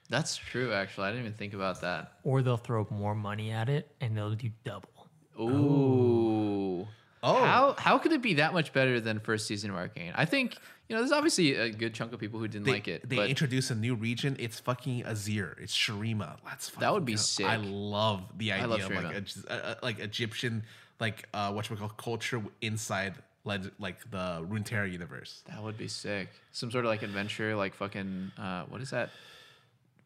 that's 0.09 0.37
true. 0.37 0.73
Actually, 0.73 1.09
I 1.09 1.11
didn't 1.11 1.27
even 1.27 1.37
think 1.37 1.55
about 1.55 1.83
that. 1.83 2.15
Or 2.25 2.43
they'll 2.43 2.57
throw 2.57 2.87
more 2.91 3.15
money 3.15 3.53
at 3.53 3.69
it 3.69 3.95
and 4.01 4.17
they'll 4.17 4.35
do 4.35 4.51
double. 4.65 4.89
Ooh. 5.39 6.16
Oh, 7.27 7.45
How 7.45 7.75
how 7.79 7.99
could 7.99 8.13
it 8.13 8.23
be 8.23 8.35
that 8.35 8.53
much 8.53 8.73
better 8.73 9.01
than 9.01 9.19
first 9.21 9.47
season 9.47 9.71
of 9.71 9.77
Arcane? 9.77 10.13
I 10.15 10.25
think 10.25 10.57
you 10.89 10.95
know 10.95 11.03
there's 11.03 11.13
obviously 11.13 11.55
a 11.55 11.71
good 11.71 11.93
chunk 11.95 12.13
of 12.13 12.21
people 12.21 12.39
who 12.39 12.47
didn't 12.49 12.65
they, 12.67 12.73
like 12.73 12.89
it, 12.89 13.09
they 13.09 13.17
but 13.17 13.29
introduced 13.29 13.71
a 13.71 13.75
new 13.75 13.95
region. 13.97 14.37
It's 14.39 14.61
fucking 14.61 15.03
Azir. 15.05 15.61
It's 15.61 15.75
Shurima. 15.77 16.37
That's 16.45 16.71
That 16.71 16.93
would 16.95 17.05
be 17.05 17.17
sick. 17.17 17.47
I 17.47 17.57
love 17.57 18.23
the 18.39 18.53
idea 18.53 18.67
love 18.69 18.81
of 18.83 19.05
like 19.05 19.15
a, 19.15 19.25
a, 19.53 19.57
a- 19.73 19.79
like 19.83 19.99
Egyptian 19.99 20.63
like 21.01 21.29
uh 21.35 21.53
what 21.53 21.69
we 21.69 21.77
call 21.77 21.89
culture 21.91 22.41
inside 22.61 23.15
like 23.45 23.63
the 24.11 24.45
Runeterra 24.51 24.91
universe. 24.91 25.43
that 25.47 25.63
would 25.63 25.79
be 25.79 25.89
sick. 25.89 26.29
Some 26.53 26.71
sort 26.71 26.85
of 26.85 26.89
like 26.91 27.03
adventure, 27.03 27.55
like 27.55 27.75
fucking 27.75 28.33
uh, 28.39 28.65
what 28.65 28.81
is 28.81 28.91
that? 28.91 29.11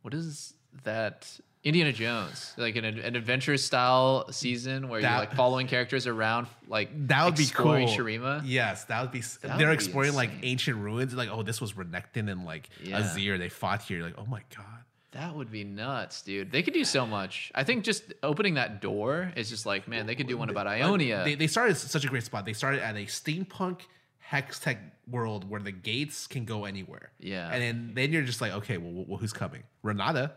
What 0.03 0.13
is 0.15 0.55
that? 0.85 1.29
Indiana 1.63 1.93
Jones, 1.93 2.55
like 2.57 2.77
an, 2.77 2.85
an 2.87 3.17
adventure 3.17 3.57
style 3.59 4.31
season 4.33 4.89
where 4.89 5.03
That- 5.03 5.11
you're 5.11 5.19
like 5.21 5.35
following 5.35 5.67
characters 5.67 6.07
around, 6.07 6.47
like 6.69 6.89
That 7.09 7.25
would 7.27 7.37
be 7.37 7.47
cool. 7.47 7.73
Shurima. 7.87 8.43
Yes, 8.45 8.85
that 8.85 9.03
would 9.03 9.13
be. 9.13 9.21
That 9.21 9.59
they're 9.59 9.69
would 9.69 9.73
be 9.79 9.85
exploring 9.85 10.15
like 10.15 10.31
ancient 10.43 10.79
ruins. 10.79 11.13
Like, 11.15 11.29
oh, 11.31 11.43
this 11.43 11.61
was 11.61 11.75
Renekton 11.75 12.31
and 12.31 12.45
like 12.47 12.71
Yeah. 12.83 13.01
Azir. 13.03 13.39
They 13.39 13.51
fought 13.51 13.83
here. 13.83 14.03
Like, 14.03 14.15
oh 14.17 14.25
my 14.27 14.41
god. 14.57 14.67
That 15.13 15.35
would 15.35 15.51
be 15.51 15.65
nuts, 15.65 16.23
dude. 16.23 16.53
They 16.53 16.63
could 16.63 16.73
do 16.73 16.85
so 16.85 17.05
much. 17.05 17.51
I 17.55 17.65
think 17.65 17.85
just 17.85 18.05
opening 18.23 18.55
that 18.55 18.81
door 18.81 19.33
is 19.35 19.51
just 19.51 19.67
like, 19.67 19.89
man, 19.89 20.07
they 20.07 20.15
could 20.15 20.29
do 20.29 20.39
one 20.39 20.51
about 20.51 20.69
Ionia. 20.69 21.23
They, 21.25 21.35
they 21.35 21.49
started 21.49 21.77
such 21.77 22.05
a 22.05 22.09
great 22.09 22.23
spot. 22.23 22.45
They 22.45 22.53
started 22.53 22.81
at 22.81 22.95
a 22.95 23.07
steampunk 23.07 23.81
hex 24.21 24.61
tech 24.61 24.79
world 25.11 25.51
where 25.51 25.61
the 25.61 25.73
gates 25.73 26.29
can 26.29 26.45
go 26.45 26.65
anywhere. 26.65 27.11
Yeah. 27.19 27.51
And 27.51 27.61
then, 27.61 27.91
then 27.95 28.13
you're 28.13 28.23
just 28.23 28.41
like, 28.41 28.53
okay, 28.53 28.79
well, 28.79 29.05
well 29.09 29.19
who's 29.19 29.33
coming? 29.33 29.65
Renata. 29.83 30.33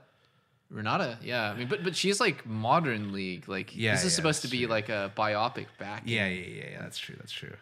Renata, 0.73 1.19
yeah. 1.21 1.51
I 1.51 1.55
mean, 1.55 1.67
but 1.67 1.83
but 1.83 1.95
she's 1.95 2.19
like 2.19 2.45
modern 2.47 3.13
league. 3.13 3.47
Like 3.47 3.75
Yeah, 3.75 3.91
this 3.91 4.03
is 4.03 4.13
yeah, 4.13 4.15
supposed 4.15 4.41
to 4.41 4.47
be 4.47 4.65
like 4.67 4.89
a 4.89 5.11
biopic 5.15 5.67
back. 5.77 6.01
Yeah, 6.05 6.27
yeah, 6.27 6.45
yeah, 6.47 6.69
yeah. 6.71 6.81
That's 6.81 6.97
true. 6.97 7.15
That's 7.17 7.31
true. 7.31 7.53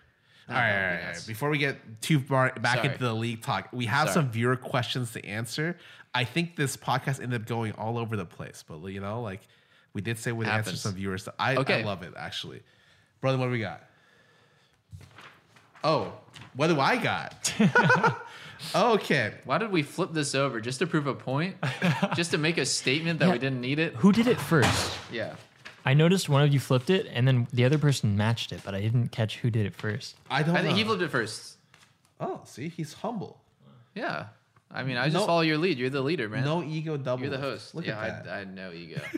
All 0.50 0.56
right, 0.56 0.72
all 0.72 0.82
right, 0.94 1.02
all 1.04 1.12
right. 1.12 1.24
Before 1.28 1.50
we 1.50 1.58
get 1.58 2.02
too 2.02 2.20
far 2.20 2.52
back 2.60 2.78
Sorry. 2.78 2.88
into 2.90 3.04
the 3.04 3.14
league 3.14 3.42
talk, 3.42 3.68
we 3.72 3.86
have 3.86 4.08
Sorry. 4.10 4.14
some 4.14 4.32
viewer 4.32 4.56
questions 4.56 5.12
to 5.12 5.26
answer. 5.26 5.78
I 6.14 6.24
think 6.24 6.56
this 6.56 6.76
podcast 6.78 7.22
ended 7.22 7.42
up 7.42 7.48
going 7.48 7.74
all 7.74 7.98
over 7.98 8.18
the 8.18 8.26
place, 8.26 8.64
but 8.68 8.82
you 8.88 9.00
know, 9.02 9.22
like 9.22 9.42
we 9.94 10.02
did 10.02 10.18
say 10.18 10.32
we'd 10.32 10.48
answer 10.48 10.76
some 10.76 10.94
viewers. 10.94 11.28
I, 11.38 11.54
I 11.54 11.56
Okay. 11.58 11.84
love 11.84 12.04
it 12.04 12.14
actually, 12.18 12.62
brother. 13.22 13.38
What 13.38 13.46
do 13.46 13.52
we 13.52 13.60
got? 13.60 13.84
Oh, 15.84 16.14
what 16.56 16.68
do 16.68 16.80
I 16.80 16.98
got? 16.98 17.54
okay, 18.76 19.34
Why 19.46 19.58
did 19.58 19.72
we 19.72 19.84
flip 19.84 20.12
this 20.14 20.36
over 20.36 20.62
just 20.62 20.80
to 20.80 20.88
prove 20.88 21.08
a 21.08 21.14
point? 21.14 21.56
just 22.16 22.32
to 22.32 22.38
make 22.38 22.58
a 22.58 22.66
statement 22.66 23.20
that 23.20 23.28
Yeah. 23.28 23.34
we 23.34 23.40
didn't 23.40 23.62
need 23.62 23.80
it? 23.80 23.96
Who 23.96 24.12
did 24.12 24.28
it 24.28 24.40
first? 24.40 24.98
Yeah. 25.12 25.36
I 25.86 25.94
noticed 25.96 26.30
one 26.30 26.44
of 26.44 26.54
you 26.54 26.60
flipped 26.60 26.90
it, 26.92 27.08
and 27.12 27.28
then 27.28 27.48
the 27.54 27.66
other 27.66 27.78
person 27.80 28.16
matched 28.16 28.52
it, 28.52 28.62
but 28.64 28.76
I 28.76 28.82
didn't 28.82 29.10
catch 29.10 29.38
who 29.38 29.50
did 29.50 29.66
it 29.66 29.74
first. 29.76 30.16
I 30.30 30.44
don't. 30.44 30.56
I 30.56 30.60
think 30.62 30.72
know. 30.72 30.76
he 30.78 30.84
flipped 30.84 31.02
it 31.02 31.10
first. 31.10 31.58
Oh, 32.20 32.42
see, 32.46 32.70
he's 32.70 32.94
humble. 32.94 33.42
Yeah. 33.96 34.28
I 34.70 34.84
mean, 34.84 34.98
I 34.98 35.06
just 35.06 35.16
No- 35.16 35.26
follow 35.26 35.42
your 35.42 35.58
lead. 35.58 35.78
You're 35.80 35.90
the 35.90 36.02
leader, 36.02 36.30
man. 36.30 36.46
No 36.46 36.64
ego 36.64 36.98
double. 36.98 37.24
You're 37.24 37.32
the 37.32 37.40
host. 37.40 37.74
Look 37.76 37.86
yeah, 37.88 38.00
at 38.00 38.26
that. 38.26 38.32
I, 38.32 38.36
I 38.36 38.40
had 38.40 38.56
no 38.56 38.72
ego. 38.72 39.02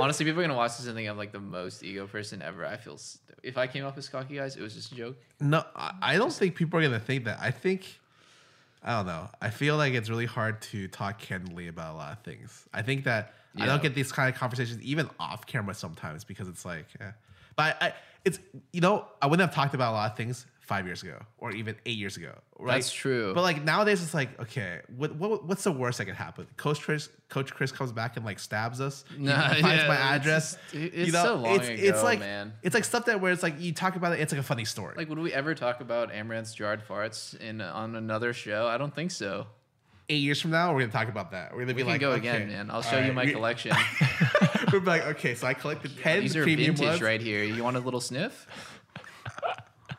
Honestly, 0.00 0.24
people 0.24 0.40
are 0.40 0.44
gonna 0.44 0.56
watch 0.56 0.76
this 0.76 0.86
and 0.86 0.96
think 0.96 1.08
I'm 1.08 1.16
like 1.16 1.32
the 1.32 1.40
most 1.40 1.82
ego 1.82 2.06
person 2.06 2.42
ever. 2.42 2.66
I 2.66 2.76
feel 2.76 2.94
s- 2.94 3.18
if 3.42 3.56
I 3.56 3.66
came 3.66 3.84
off 3.84 3.96
as 3.96 4.08
cocky, 4.08 4.36
guys, 4.36 4.56
it 4.56 4.62
was 4.62 4.74
just 4.74 4.92
a 4.92 4.94
joke. 4.94 5.16
No, 5.40 5.64
I, 5.76 5.92
I 6.02 6.16
don't 6.16 6.32
think 6.32 6.56
people 6.56 6.78
are 6.78 6.82
gonna 6.82 6.98
think 7.00 7.24
that. 7.24 7.38
I 7.40 7.50
think 7.50 7.98
I 8.82 8.96
don't 8.96 9.06
know. 9.06 9.28
I 9.40 9.50
feel 9.50 9.76
like 9.76 9.94
it's 9.94 10.08
really 10.10 10.26
hard 10.26 10.60
to 10.62 10.88
talk 10.88 11.18
candidly 11.18 11.68
about 11.68 11.94
a 11.94 11.96
lot 11.96 12.12
of 12.12 12.22
things. 12.24 12.66
I 12.72 12.82
think 12.82 13.04
that 13.04 13.34
I 13.56 13.66
don't 13.66 13.82
get 13.82 13.94
these 13.94 14.12
kind 14.12 14.32
of 14.32 14.38
conversations 14.38 14.80
even 14.82 15.10
off 15.18 15.46
camera 15.46 15.74
sometimes 15.74 16.22
because 16.22 16.46
it's 16.48 16.64
like, 16.64 16.86
eh. 17.00 17.10
but 17.56 17.76
I, 17.80 17.86
I, 17.88 17.94
it's 18.24 18.38
you 18.72 18.80
know 18.80 19.06
I 19.22 19.26
wouldn't 19.26 19.48
have 19.48 19.54
talked 19.54 19.74
about 19.74 19.92
a 19.92 19.94
lot 19.96 20.10
of 20.12 20.16
things 20.16 20.46
five 20.68 20.84
years 20.84 21.02
ago 21.02 21.18
or 21.38 21.50
even 21.52 21.74
eight 21.86 21.96
years 21.96 22.18
ago. 22.18 22.32
Right? 22.58 22.74
That's 22.74 22.92
true. 22.92 23.32
But 23.34 23.40
like 23.40 23.64
nowadays, 23.64 24.02
it's 24.02 24.12
like 24.12 24.38
okay, 24.38 24.80
what, 24.96 25.14
what 25.16 25.46
what's 25.46 25.64
the 25.64 25.72
worst 25.72 25.96
that 25.98 26.04
could 26.04 26.14
happen? 26.14 26.46
Coach 26.58 26.80
Chris, 26.82 27.08
Coach 27.30 27.54
Chris 27.54 27.72
comes 27.72 27.90
back 27.90 28.16
and 28.16 28.24
like 28.26 28.38
stabs 28.38 28.80
us. 28.80 29.04
Nah, 29.18 29.48
finds 29.48 29.62
yeah, 29.62 29.88
my 29.88 29.94
it's 29.94 30.02
address. 30.26 30.58
just- 30.70 30.74
it- 30.74 30.92
it's 30.94 31.12
so 31.12 31.36
long 31.36 31.56
it's, 31.56 31.68
it's 31.68 32.02
like 32.02 32.20
man. 32.20 32.52
it's 32.62 32.74
like 32.74 32.84
stuff 32.84 33.06
that 33.06 33.20
where 33.20 33.32
it's 33.32 33.42
like 33.42 33.58
you 33.60 33.72
talk 33.72 33.96
about 33.96 34.12
it, 34.12 34.20
it's 34.20 34.32
like 34.32 34.40
a 34.40 34.44
funny 34.44 34.64
story. 34.66 34.94
Like, 34.96 35.08
would 35.08 35.18
we 35.18 35.32
ever 35.32 35.54
talk 35.54 35.80
about 35.80 36.12
Amouranth's 36.14 36.54
jarred 36.54 36.86
farts 36.86 37.34
in 37.40 37.60
on 37.62 37.96
another 37.96 38.32
show? 38.34 38.66
I 38.68 38.76
don't 38.78 38.94
think 38.94 39.10
so. 39.10 39.46
eight 40.10 40.16
years 40.22 40.40
from 40.40 40.50
now, 40.50 40.72
we're 40.74 40.80
gonna 40.80 40.92
talk 40.92 41.08
about 41.08 41.30
that. 41.30 41.52
We're 41.52 41.60
gonna 41.60 41.68
We 41.72 41.74
be 41.74 41.82
can 41.82 41.88
like, 41.92 42.00
go 42.00 42.10
okay, 42.12 42.28
again, 42.28 42.48
man. 42.48 42.70
I'll 42.70 42.82
show 42.82 42.98
you 42.98 43.12
my 43.12 43.24
we- 43.24 43.32
collection. 43.32 43.72
We're 44.72 44.80
like, 44.80 45.02
okay, 45.16 45.34
so 45.34 45.46
I 45.46 45.54
collected 45.54 45.96
ten 45.98 46.20
These 46.20 46.36
are 46.36 46.42
premium 46.42 46.74
vintage 46.74 46.88
ones. 46.90 47.02
right 47.02 47.20
here. 47.22 47.42
You 47.42 47.64
want 47.64 47.76
a 47.78 47.80
little 47.80 48.00
sniff? 48.02 48.46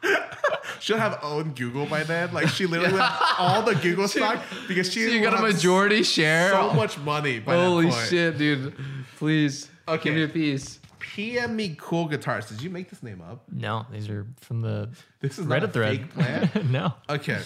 She'll 0.80 0.98
have 0.98 1.20
owned 1.22 1.56
Google 1.56 1.86
by 1.86 2.04
then. 2.04 2.34
Like 2.34 2.48
she 2.48 2.66
literally 2.66 2.94
would 2.94 3.02
have 3.02 3.36
all 3.38 3.62
the 3.64 3.76
Google 3.76 4.08
stock 4.08 4.42
because 4.68 4.92
she 4.92 5.06
So 5.08 5.12
you 5.14 5.22
got 5.22 5.38
a 5.38 5.42
majority 5.42 6.04
share. 6.04 6.52
so 6.52 6.72
much 6.74 6.98
money. 7.00 7.40
By 7.40 7.56
Holy 7.56 7.86
that 7.88 7.94
point. 7.94 8.08
shit, 8.08 8.38
dude! 8.38 8.74
Please, 9.18 9.70
Okay. 9.88 10.04
give 10.10 10.16
me 10.16 10.24
a 10.24 10.28
piece. 10.28 10.80
PM 11.00 11.56
me 11.56 11.76
cool 11.80 12.08
guitars. 12.08 12.48
Did 12.48 12.62
you 12.62 12.70
make 12.70 12.90
this 12.90 13.04
name 13.04 13.22
up? 13.22 13.44
No, 13.52 13.86
these 13.92 14.10
are 14.10 14.26
from 14.40 14.62
the 14.62 14.90
This 15.20 15.38
is 15.40 15.46
not 15.48 15.62
Reddit 15.62 15.64
a 15.64 15.68
thread. 15.70 15.98
fake 15.98 16.14
plan. 16.14 16.50
no. 16.72 16.94
Okay. 17.10 17.42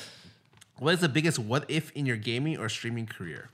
What 0.80 0.94
is 0.96 1.00
the 1.00 1.10
biggest 1.10 1.40
what 1.40 1.66
if 1.70 1.92
in 1.94 2.06
your 2.06 2.18
gaming 2.18 2.58
or 2.58 2.68
streaming 2.70 3.08
career? 3.08 3.50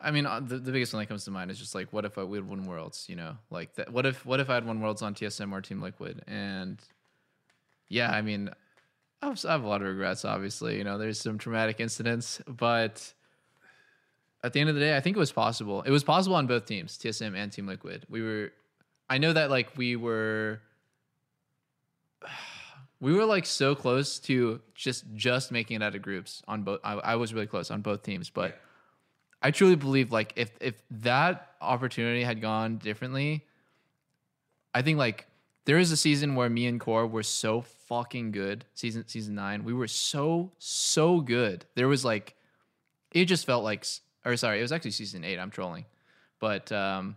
I 0.00 0.10
mean, 0.10 0.26
uh, 0.26 0.40
the, 0.40 0.58
the 0.58 0.72
biggest 0.72 0.92
one 0.92 1.00
that 1.00 1.06
comes 1.06 1.24
to 1.26 1.30
mind 1.30 1.50
is 1.52 1.58
just 1.60 1.74
like, 1.76 1.92
what 1.92 2.04
if 2.04 2.18
I 2.18 2.24
would 2.24 2.48
win 2.48 2.66
worlds? 2.66 3.06
You 3.08 3.14
know, 3.16 3.36
like 3.50 3.74
that. 3.76 3.92
What 3.92 4.04
if 4.04 4.26
what 4.26 4.40
if 4.40 4.50
I 4.50 4.54
had 4.54 4.66
won 4.66 4.80
worlds 4.80 5.00
on 5.00 5.14
TSM 5.14 5.52
or 5.52 5.60
Team 5.60 5.80
Liquid? 5.80 6.22
And 6.26 6.78
yeah, 7.92 8.10
I 8.10 8.22
mean, 8.22 8.48
I 9.20 9.26
have, 9.26 9.44
I 9.44 9.52
have 9.52 9.64
a 9.64 9.68
lot 9.68 9.82
of 9.82 9.88
regrets. 9.88 10.24
Obviously, 10.24 10.78
you 10.78 10.84
know, 10.84 10.96
there's 10.96 11.20
some 11.20 11.36
traumatic 11.36 11.78
incidents, 11.78 12.40
but 12.48 13.12
at 14.42 14.54
the 14.54 14.60
end 14.60 14.70
of 14.70 14.74
the 14.74 14.80
day, 14.80 14.96
I 14.96 15.00
think 15.00 15.14
it 15.14 15.20
was 15.20 15.30
possible. 15.30 15.82
It 15.82 15.90
was 15.90 16.02
possible 16.02 16.36
on 16.36 16.46
both 16.46 16.64
teams, 16.64 16.96
TSM 16.96 17.36
and 17.36 17.52
Team 17.52 17.66
Liquid. 17.66 18.06
We 18.08 18.22
were, 18.22 18.52
I 19.10 19.18
know 19.18 19.34
that 19.34 19.50
like 19.50 19.76
we 19.76 19.96
were. 19.96 20.60
We 23.00 23.12
were 23.12 23.24
like 23.24 23.46
so 23.46 23.74
close 23.74 24.20
to 24.20 24.60
just 24.76 25.04
just 25.16 25.50
making 25.50 25.74
it 25.74 25.82
out 25.82 25.96
of 25.96 26.02
groups 26.02 26.40
on 26.46 26.62
both. 26.62 26.78
I, 26.84 26.92
I 26.92 27.16
was 27.16 27.34
really 27.34 27.48
close 27.48 27.68
on 27.72 27.80
both 27.80 28.04
teams, 28.04 28.30
but 28.30 28.60
I 29.42 29.50
truly 29.50 29.74
believe 29.74 30.12
like 30.12 30.34
if 30.36 30.52
if 30.60 30.80
that 31.02 31.48
opportunity 31.60 32.22
had 32.22 32.40
gone 32.40 32.76
differently, 32.76 33.44
I 34.72 34.82
think 34.82 34.98
like 34.98 35.26
there 35.64 35.78
is 35.78 35.92
a 35.92 35.96
season 35.96 36.34
where 36.34 36.50
me 36.50 36.66
and 36.66 36.80
Core 36.80 37.06
were 37.06 37.22
so 37.22 37.60
fucking 37.60 38.32
good. 38.32 38.64
Season 38.74 39.06
season 39.06 39.34
nine, 39.34 39.64
we 39.64 39.72
were 39.72 39.88
so 39.88 40.50
so 40.58 41.20
good. 41.20 41.64
There 41.74 41.88
was 41.88 42.04
like, 42.04 42.34
it 43.12 43.26
just 43.26 43.46
felt 43.46 43.64
like, 43.64 43.86
or 44.24 44.36
sorry, 44.36 44.58
it 44.58 44.62
was 44.62 44.72
actually 44.72 44.92
season 44.92 45.24
eight. 45.24 45.38
I'm 45.38 45.50
trolling, 45.50 45.84
but 46.40 46.70
um, 46.72 47.16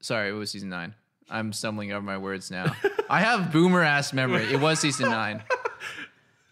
sorry, 0.00 0.30
it 0.30 0.32
was 0.32 0.50
season 0.50 0.68
nine. 0.68 0.94
I'm 1.30 1.52
stumbling 1.52 1.92
over 1.92 2.04
my 2.04 2.18
words 2.18 2.50
now. 2.50 2.74
I 3.08 3.20
have 3.20 3.52
boomer 3.52 3.82
ass 3.82 4.12
memory. 4.12 4.44
It 4.52 4.60
was 4.60 4.80
season 4.80 5.10
nine. 5.10 5.42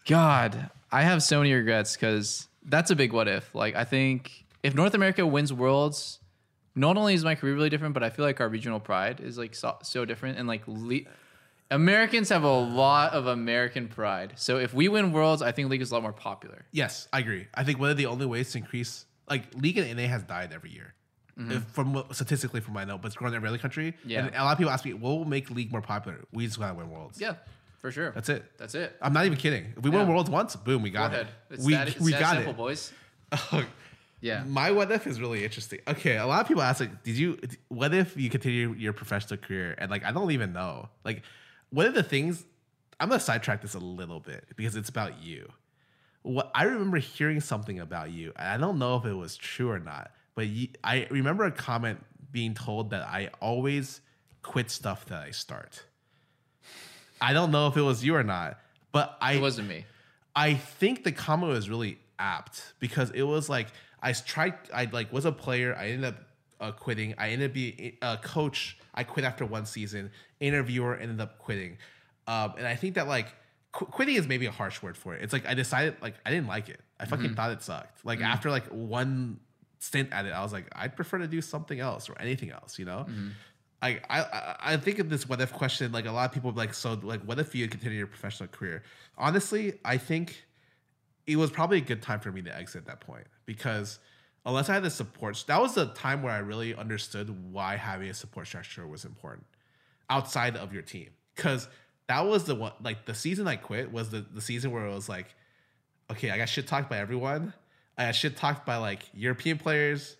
God, 0.07 0.71
I 0.91 1.03
have 1.03 1.23
so 1.23 1.39
many 1.39 1.53
regrets 1.53 1.95
because 1.95 2.49
that's 2.65 2.91
a 2.91 2.97
big 2.97 3.13
what 3.13 3.29
if. 3.29 3.55
Like, 3.55 3.75
I 3.75 3.85
think 3.85 4.45
if 4.63 4.75
North 4.75 4.95
America 4.95 5.27
wins 5.27 5.53
Worlds, 5.53 6.21
not 6.75 6.97
only 6.97 7.15
is 7.15 7.25
my 7.25 7.35
career 7.35 7.55
really 7.55 7.71
different, 7.71 7.95
but 7.95 8.03
I 8.03 8.11
feel 8.11 8.25
like 8.25 8.41
our 8.41 8.49
regional 8.49 8.81
pride 8.81 9.21
is 9.21 9.39
like 9.39 9.55
so, 9.55 9.77
so 9.83 10.05
different. 10.05 10.39
And 10.39 10.49
like, 10.49 10.63
le- 10.67 11.01
Americans 11.71 12.29
have 12.29 12.45
a 12.45 12.53
lot 12.61 13.13
of 13.13 13.27
American 13.27 13.89
pride. 13.89 14.35
So 14.37 14.59
if 14.59 14.75
we 14.75 14.89
win 14.89 15.13
Worlds, 15.13 15.43
I 15.43 15.53
think 15.53 15.71
League 15.71 15.83
is 15.83 15.91
a 15.91 15.95
lot 15.95 16.03
more 16.03 16.13
popular. 16.13 16.65
Yes, 16.71 17.09
I 17.13 17.21
agree. 17.21 17.47
I 17.55 17.65
think 17.65 17.79
one 17.79 17.91
of 17.91 17.97
the 17.97 18.07
only 18.07 18.27
ways 18.27 18.53
to 18.53 18.59
increase 18.59 19.07
like 19.29 19.55
league 19.55 19.79
and 19.79 19.97
NA 19.97 20.07
has 20.07 20.23
died 20.23 20.53
every 20.53 20.71
year. 20.71 20.95
If 21.39 21.65
from 21.65 22.05
statistically 22.13 22.61
from 22.61 22.75
my 22.75 22.85
know, 22.85 22.99
but 22.99 23.07
it's 23.07 23.17
growing 23.17 23.33
in 23.33 23.37
every 23.39 23.49
other 23.49 23.59
country. 23.59 23.93
Mm-hmm. 23.93 24.11
Yeah. 24.11 24.27
And 24.27 24.37
a 24.37 24.45
lot 24.45 24.53
of 24.53 24.59
people 24.59 24.71
ask 24.71 24.85
me, 24.85 24.93
what 24.93 25.17
will 25.17 25.25
make 25.25 25.51
league 25.51 25.73
more 25.73 25.81
popular? 25.81 26.21
We 26.31 26.47
just 26.47 26.59
gotta 26.59 26.75
win 26.75 26.91
worlds. 26.91 27.21
Yeah, 27.21 27.37
for 27.79 27.91
sure. 27.91 28.13
That's 28.13 28.29
it. 28.29 28.45
That's 28.59 28.75
it. 28.75 28.95
I'm 29.01 29.15
not 29.15 29.25
even 29.25 29.39
kidding. 29.39 29.73
If 29.77 29.83
we 29.83 29.91
win 29.91 30.07
worlds 30.07 30.29
once, 30.31 30.55
boom, 30.55 30.83
we 30.83 30.91
got 30.91 31.13
ahead. 31.13 31.27
it. 31.51 31.55
It's 31.55 31.65
we 31.65 31.73
that, 31.73 31.89
it's 31.89 31.99
we 31.99 32.13
that 32.13 32.21
got 32.21 32.35
simple, 32.37 32.53
it. 32.53 32.57
boys. 32.57 32.93
Yeah. 34.23 34.45
My 34.47 34.71
what 34.71 34.91
if 34.91 35.07
is 35.07 35.21
really 35.21 35.45
interesting. 35.45 35.81
Okay, 35.87 36.17
a 36.17 36.27
lot 36.27 36.41
of 36.41 36.49
people 36.49 36.63
ask 36.63 36.81
like, 36.81 37.03
did 37.03 37.17
you? 37.17 37.39
What 37.69 37.93
if 37.93 38.17
you 38.17 38.31
continue 38.31 38.73
your 38.73 38.93
professional 38.93 39.37
career? 39.37 39.75
And 39.77 39.91
like, 39.91 40.05
I 40.05 40.13
don't 40.13 40.31
even 40.31 40.53
know. 40.53 40.89
Like, 41.05 41.23
one 41.71 41.87
of 41.87 41.95
the 41.95 42.05
things 42.05 42.45
I'm 43.01 43.09
gonna 43.09 43.21
sidetrack 43.21 43.63
this 43.63 43.75
a 43.75 43.81
little 43.81 44.21
bit 44.21 44.45
because 44.57 44.77
it's 44.77 44.89
about 44.89 45.21
you. 45.21 45.51
What 46.23 46.53
I 46.55 46.65
remember 46.65 46.99
hearing 46.99 47.41
something 47.41 47.81
about 47.81 48.13
you, 48.13 48.33
and 48.37 48.49
I 48.49 48.57
don't 48.57 48.79
know 48.79 48.95
if 48.95 49.05
it 49.05 49.13
was 49.13 49.37
true 49.37 49.71
or 49.71 49.81
not, 49.81 50.13
but 50.37 50.47
you, 50.47 50.69
I 50.85 51.09
remember 51.11 51.45
a 51.45 51.51
comment 51.51 52.05
being 52.31 52.55
told 52.55 52.91
that 52.91 53.03
I 53.03 53.31
always 53.41 54.01
quit 54.43 54.71
stuff 54.71 55.07
that 55.07 55.21
I 55.21 55.33
start. 55.33 55.85
I 57.21 57.33
don't 57.33 57.51
know 57.51 57.67
if 57.67 57.77
it 57.77 57.83
was 57.83 58.05
you 58.05 58.15
or 58.15 58.23
not, 58.23 58.61
but 58.93 59.17
I 59.21 59.33
It 59.33 59.41
wasn't 59.41 59.69
me. 59.69 59.85
I 60.37 60.55
think 60.55 61.03
the 61.03 61.13
comment 61.13 61.53
was 61.53 61.69
really 61.69 61.99
apt 62.21 62.75
because 62.79 63.11
it 63.11 63.23
was 63.23 63.49
like 63.49 63.67
I 64.03 64.13
tried. 64.13 64.55
I 64.75 64.87
like 64.93 65.13
was 65.13 65.25
a 65.25 65.33
player. 65.33 65.75
I 65.79 65.89
ended 65.89 66.05
up 66.15 66.17
uh, 66.61 66.73
quitting. 66.73 67.15
I 67.19 67.31
ended 67.31 67.51
up 67.51 67.55
being 67.55 67.97
a 68.03 68.17
coach. 68.19 68.77
I 68.95 69.05
quit 69.05 69.25
after 69.25 69.47
one 69.47 69.65
season. 69.67 70.11
Interviewer 70.41 70.97
ended 70.97 71.21
up 71.21 71.39
quitting, 71.39 71.79
um, 72.27 72.55
and 72.59 72.67
I 72.67 72.75
think 72.75 72.97
that 72.97 73.07
like 73.09 73.29
qu- 73.73 73.87
quitting 73.87 74.17
is 74.17 74.27
maybe 74.27 74.47
a 74.47 74.51
harsh 74.51 74.83
word 74.83 74.97
for 74.97 75.15
it. 75.15 75.23
It's 75.23 75.33
like 75.33 75.47
I 75.47 75.55
decided 75.55 75.97
like 76.03 76.15
I 76.27 76.31
didn't 76.31 76.49
like 76.49 76.69
it. 76.69 76.81
I 76.99 77.05
fucking 77.07 77.35
thought 77.35 77.53
it 77.53 77.63
sucked. 77.63 78.05
Like 78.05 78.21
after 78.21 78.51
like 78.51 78.67
one 78.67 79.39
stint 79.79 80.11
at 80.13 80.27
it, 80.27 80.31
I 80.33 80.43
was 80.43 80.53
like 80.53 80.67
I'd 80.75 80.97
prefer 80.97 81.19
to 81.19 81.27
do 81.29 81.41
something 81.41 81.79
else 81.81 82.09
or 82.11 82.17
anything 82.21 82.51
else. 82.51 82.79
You 82.79 82.85
know. 82.87 83.07
I, 83.81 84.01
I 84.09 84.21
I- 84.21 84.57
I 84.73 84.77
think 84.77 84.99
of 85.01 85.09
this 85.11 85.29
what 85.29 85.41
if 85.41 85.53
question 85.53 85.91
like 85.93 86.07
a 86.07 86.13
lot 86.13 86.29
of 86.29 86.33
people 86.35 86.53
like 86.53 86.73
so 86.75 86.95
like 87.03 87.23
what 87.23 87.39
if 87.41 87.53
you 87.55 87.67
continue 87.69 87.99
your 87.99 88.07
professional 88.07 88.49
career 88.49 88.83
honestly 89.19 89.79
I 89.85 89.97
think 89.99 90.45
it 91.27 91.37
was 91.37 91.51
probably 91.51 91.79
a 91.79 91.83
good 91.83 92.03
time 92.03 92.21
for 92.21 92.33
me 92.33 92.43
to 92.43 92.57
exit 92.57 92.81
at 92.83 92.87
that 92.87 93.01
point 93.01 93.27
because 93.47 93.99
unless 94.45 94.69
I 94.69 94.75
had 94.75 94.83
the 94.83 94.91
support 94.91 95.43
that 95.47 95.61
was 95.61 95.75
the 95.75 95.87
time 95.87 96.23
where 96.23 96.33
I 96.33 96.39
really 96.39 96.75
understood 96.75 97.53
why 97.53 97.77
having 97.77 98.09
a 98.09 98.15
support 98.15 98.47
structure 98.47 98.87
was 98.87 99.05
important 99.05 99.47
outside 100.11 100.57
of 100.57 100.73
your 100.73 100.83
team. 100.83 101.11
Because 101.35 101.69
that 102.09 102.27
was 102.27 102.45
the 102.45 102.55
one 102.55 102.73
like 102.83 103.07
the 103.07 103.15
season 103.15 103.47
I 103.47 103.57
quit 103.57 103.93
was 103.93 104.11
the 104.11 104.21
the 104.21 104.41
season 104.41 104.71
where 104.71 104.87
it 104.87 104.95
was 104.95 105.09
like 105.09 105.35
okay 106.11 106.31
I 106.31 106.37
got 106.37 106.49
shit 106.49 106.67
talked 106.67 106.91
by 106.91 106.99
everyone. 106.99 107.55
I 107.97 108.07
got 108.07 108.15
shit 108.15 108.37
talked 108.37 108.67
by 108.67 108.77
like 108.77 109.03
European 109.15 109.59
players 109.59 110.17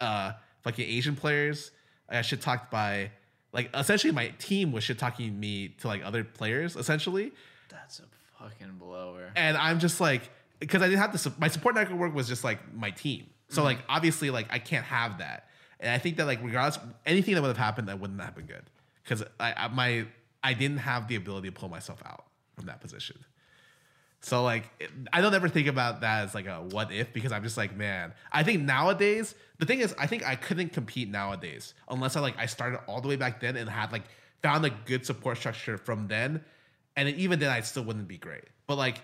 uh 0.00 0.32
fucking 0.62 0.88
Asian 0.88 1.16
players. 1.16 1.70
I 2.08 2.14
got 2.14 2.26
shit 2.26 2.40
talked 2.40 2.70
by 2.70 3.10
like 3.52 3.70
essentially 3.74 4.12
my 4.12 4.28
team 4.38 4.72
was 4.72 4.84
shit 4.84 4.98
talking 4.98 5.38
me 5.38 5.68
to 5.80 5.88
like 5.88 6.04
other 6.04 6.24
players 6.24 6.76
essentially. 6.76 7.32
That's 7.68 8.00
a 8.00 8.04
fucking 8.38 8.76
blower. 8.78 9.30
and 9.36 9.56
I'm 9.56 9.78
just 9.78 10.00
like, 10.00 10.30
because 10.62 10.80
I 10.80 10.86
didn't 10.86 11.00
have 11.00 11.12
the 11.12 11.32
my 11.38 11.48
support 11.48 11.74
network 11.74 11.98
work 11.98 12.14
was 12.14 12.28
just 12.28 12.44
like 12.44 12.72
my 12.72 12.90
team. 12.90 13.26
So 13.48 13.58
mm-hmm. 13.58 13.66
like 13.66 13.78
obviously 13.88 14.30
like 14.30 14.46
I 14.50 14.60
can't 14.60 14.84
have 14.84 15.18
that, 15.18 15.48
and 15.80 15.90
I 15.90 15.98
think 15.98 16.16
that 16.18 16.26
like 16.26 16.40
regardless 16.42 16.78
anything 17.04 17.34
that 17.34 17.42
would 17.42 17.48
have 17.48 17.56
happened 17.56 17.88
that 17.88 17.98
wouldn't 17.98 18.20
have 18.20 18.36
been 18.36 18.46
good. 18.46 18.62
Because 19.02 19.24
I, 19.40 19.54
I 19.56 19.68
my 19.68 20.06
I 20.42 20.54
didn't 20.54 20.78
have 20.78 21.08
the 21.08 21.16
ability 21.16 21.48
to 21.48 21.52
pull 21.52 21.68
myself 21.68 22.00
out 22.06 22.26
from 22.54 22.66
that 22.66 22.80
position. 22.80 23.16
So 24.20 24.44
like 24.44 24.70
I 25.12 25.20
don't 25.20 25.34
ever 25.34 25.48
think 25.48 25.66
about 25.66 26.02
that 26.02 26.24
as 26.24 26.34
like 26.34 26.46
a 26.46 26.62
what 26.70 26.92
if 26.92 27.12
because 27.12 27.32
I'm 27.32 27.42
just 27.42 27.56
like 27.56 27.76
man. 27.76 28.14
I 28.30 28.44
think 28.44 28.62
nowadays 28.62 29.34
the 29.58 29.66
thing 29.66 29.80
is 29.80 29.92
I 29.98 30.06
think 30.06 30.24
I 30.24 30.36
couldn't 30.36 30.72
compete 30.72 31.10
nowadays 31.10 31.74
unless 31.88 32.14
I 32.14 32.20
like 32.20 32.38
I 32.38 32.46
started 32.46 32.78
all 32.86 33.00
the 33.00 33.08
way 33.08 33.16
back 33.16 33.40
then 33.40 33.56
and 33.56 33.68
had 33.68 33.90
like 33.90 34.04
found 34.40 34.64
a 34.64 34.70
good 34.70 35.04
support 35.04 35.38
structure 35.38 35.76
from 35.76 36.06
then. 36.06 36.44
And 36.94 37.08
even 37.08 37.40
then 37.40 37.50
I 37.50 37.62
still 37.62 37.82
wouldn't 37.82 38.06
be 38.06 38.18
great. 38.18 38.44
But 38.68 38.76
like 38.76 39.02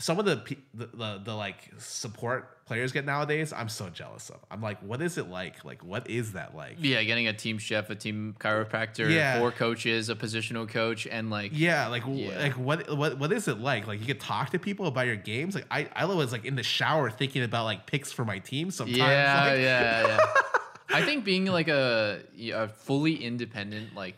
some 0.00 0.18
of 0.20 0.24
the, 0.26 0.36
pe- 0.36 0.56
the 0.74 0.86
the 0.86 1.20
the 1.24 1.34
like 1.34 1.70
support 1.78 2.64
players 2.66 2.92
get 2.92 3.04
nowadays 3.04 3.52
I'm 3.52 3.68
so 3.68 3.88
jealous 3.88 4.30
of 4.30 4.36
I'm 4.50 4.60
like 4.60 4.78
what 4.80 5.02
is 5.02 5.18
it 5.18 5.28
like 5.28 5.64
like 5.64 5.82
what 5.82 6.08
is 6.08 6.32
that 6.34 6.54
like 6.54 6.76
Yeah, 6.78 7.02
getting 7.02 7.26
a 7.26 7.32
team 7.32 7.58
chef, 7.58 7.90
a 7.90 7.94
team 7.96 8.36
chiropractor, 8.38 9.10
Yeah. 9.10 9.38
four 9.40 9.50
coaches, 9.50 10.08
a 10.08 10.14
positional 10.14 10.68
coach, 10.68 11.06
and 11.06 11.30
like 11.30 11.50
Yeah, 11.54 11.88
like 11.88 12.04
Yeah. 12.06 12.38
like 12.38 12.52
what 12.52 12.96
what 12.96 13.18
what 13.18 13.32
is 13.32 13.48
it 13.48 13.58
like? 13.58 13.86
Like 13.86 14.00
you 14.00 14.06
could 14.06 14.20
talk 14.20 14.50
to 14.50 14.58
people 14.58 14.86
about 14.86 15.06
your 15.06 15.16
games. 15.16 15.54
Like 15.54 15.66
I 15.70 15.88
I 15.96 16.04
was 16.04 16.30
like 16.30 16.44
in 16.44 16.54
the 16.54 16.62
shower 16.62 17.10
thinking 17.10 17.42
about 17.42 17.64
like 17.64 17.86
picks 17.86 18.12
for 18.12 18.24
my 18.24 18.38
team 18.38 18.70
sometimes. 18.70 18.98
Yeah, 18.98 19.44
like, 19.46 19.58
yeah, 19.60 20.06
yeah. 20.06 20.18
I 20.90 21.02
think 21.02 21.24
being 21.24 21.46
like 21.46 21.68
a, 21.68 22.22
a 22.54 22.68
fully 22.68 23.16
independent, 23.22 23.94
like, 23.94 24.16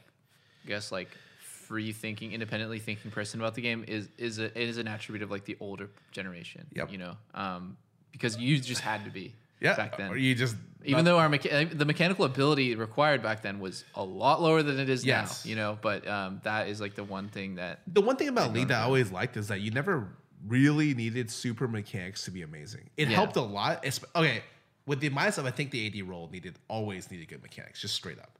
I 0.65 0.69
guess 0.69 0.93
like 0.93 1.09
free 1.71 1.93
thinking, 1.93 2.33
independently 2.33 2.81
thinking 2.81 3.13
person 3.13 3.39
about 3.41 3.55
the 3.55 3.63
game 3.63 3.85
is 3.87 4.09
is 4.19 4.41
a 4.41 4.47
is 4.61 4.77
an 4.77 4.89
attribute 4.89 5.23
of 5.23 5.31
like 5.31 5.45
the 5.45 5.57
older 5.61 5.89
generation. 6.11 6.67
Yep. 6.75 6.91
You 6.91 6.99
know, 6.99 7.17
um, 7.33 7.77
because 8.11 8.37
you 8.37 8.59
just 8.59 8.81
had 8.81 9.05
to 9.05 9.11
be 9.11 9.33
yeah. 9.61 9.77
back 9.77 9.97
then. 9.97 10.11
Or 10.11 10.17
you 10.17 10.35
just 10.35 10.57
Even 10.85 11.05
though 11.05 11.17
our 11.19 11.29
mecha- 11.29 11.79
the 11.79 11.85
mechanical 11.85 12.25
ability 12.25 12.75
required 12.75 13.23
back 13.23 13.43
then 13.43 13.61
was 13.61 13.85
a 13.95 14.03
lot 14.03 14.43
lower 14.43 14.65
than 14.65 14.81
it 14.81 14.89
is 14.89 15.05
Yes. 15.07 15.45
now, 15.45 15.49
you 15.51 15.55
know, 15.55 15.79
but 15.81 16.09
um, 16.09 16.41
that 16.43 16.67
is 16.67 16.81
like 16.81 16.97
the 16.97 17.05
one 17.05 17.29
thing 17.29 17.55
that 17.55 17.83
the 17.87 18.01
one 18.01 18.17
thing 18.17 18.27
about 18.29 18.53
League 18.53 18.67
that 18.69 18.81
I 18.81 18.85
always 18.85 19.13
liked 19.13 19.37
is 19.37 19.47
that 19.47 19.61
you 19.61 19.71
never 19.71 20.09
really 20.49 20.93
needed 20.95 21.31
super 21.31 21.69
mechanics 21.69 22.25
to 22.25 22.33
be 22.33 22.43
amazing. 22.43 22.91
It 22.97 23.07
Yeah. 23.09 23.15
helped 23.15 23.37
a 23.37 23.43
lot. 23.43 23.85
esp- 23.85 24.07
Okay, 24.17 24.43
with 24.87 24.99
the 24.99 25.11
minus 25.11 25.39
of 25.39 25.47
I 25.47 25.53
think 25.53 25.71
the 25.71 25.87
AD 25.87 26.03
role 26.09 26.29
needed 26.33 26.57
always 26.67 27.13
needed 27.13 27.29
good 27.29 27.43
mechanics, 27.43 27.81
just 27.81 27.95
straight 27.95 28.19
up. 28.19 28.39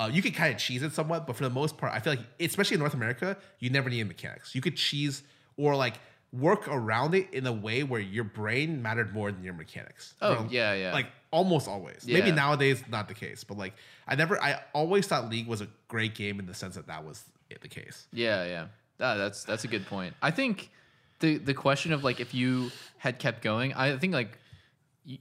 Uh, 0.00 0.08
you 0.10 0.22
could 0.22 0.34
kind 0.34 0.52
of 0.52 0.58
cheese 0.58 0.82
it 0.82 0.92
somewhat, 0.92 1.26
but 1.26 1.36
for 1.36 1.42
the 1.44 1.50
most 1.50 1.76
part, 1.76 1.92
I 1.92 2.00
feel 2.00 2.14
like, 2.14 2.24
especially 2.40 2.76
in 2.76 2.80
North 2.80 2.94
America, 2.94 3.36
you 3.58 3.68
never 3.68 3.90
needed 3.90 4.08
mechanics. 4.08 4.54
You 4.54 4.62
could 4.62 4.74
cheese 4.74 5.22
or 5.58 5.76
like 5.76 5.96
work 6.32 6.68
around 6.68 7.14
it 7.14 7.28
in 7.34 7.46
a 7.46 7.52
way 7.52 7.82
where 7.82 8.00
your 8.00 8.24
brain 8.24 8.80
mattered 8.80 9.12
more 9.12 9.30
than 9.30 9.44
your 9.44 9.52
mechanics. 9.52 10.14
Oh, 10.22 10.36
For- 10.36 10.48
yeah, 10.50 10.72
yeah. 10.72 10.92
Like 10.94 11.08
almost 11.30 11.68
always. 11.68 12.06
Maybe 12.06 12.32
nowadays 12.32 12.82
not 12.88 13.08
the 13.08 13.14
case, 13.14 13.44
but 13.44 13.58
like 13.58 13.74
I 14.08 14.14
never, 14.14 14.42
I 14.42 14.62
always 14.72 15.06
thought 15.06 15.28
League 15.28 15.46
was 15.46 15.60
a 15.60 15.68
great 15.88 16.14
game 16.14 16.40
in 16.40 16.46
the 16.46 16.54
sense 16.54 16.76
that 16.76 16.86
that 16.86 17.04
was 17.04 17.22
it, 17.50 17.60
the 17.60 17.68
case. 17.68 18.06
Yeah, 18.10 18.44
yeah. 18.46 18.66
Ah, 19.00 19.16
that's 19.16 19.44
that's 19.44 19.64
a 19.64 19.68
good 19.68 19.84
point. 19.84 20.14
I 20.22 20.30
think 20.30 20.70
the 21.18 21.36
the 21.36 21.54
question 21.54 21.92
of 21.92 22.04
like 22.04 22.20
if 22.20 22.32
you 22.32 22.70
had 22.96 23.18
kept 23.18 23.42
going, 23.42 23.74
I 23.74 23.98
think 23.98 24.14
like 24.14 24.38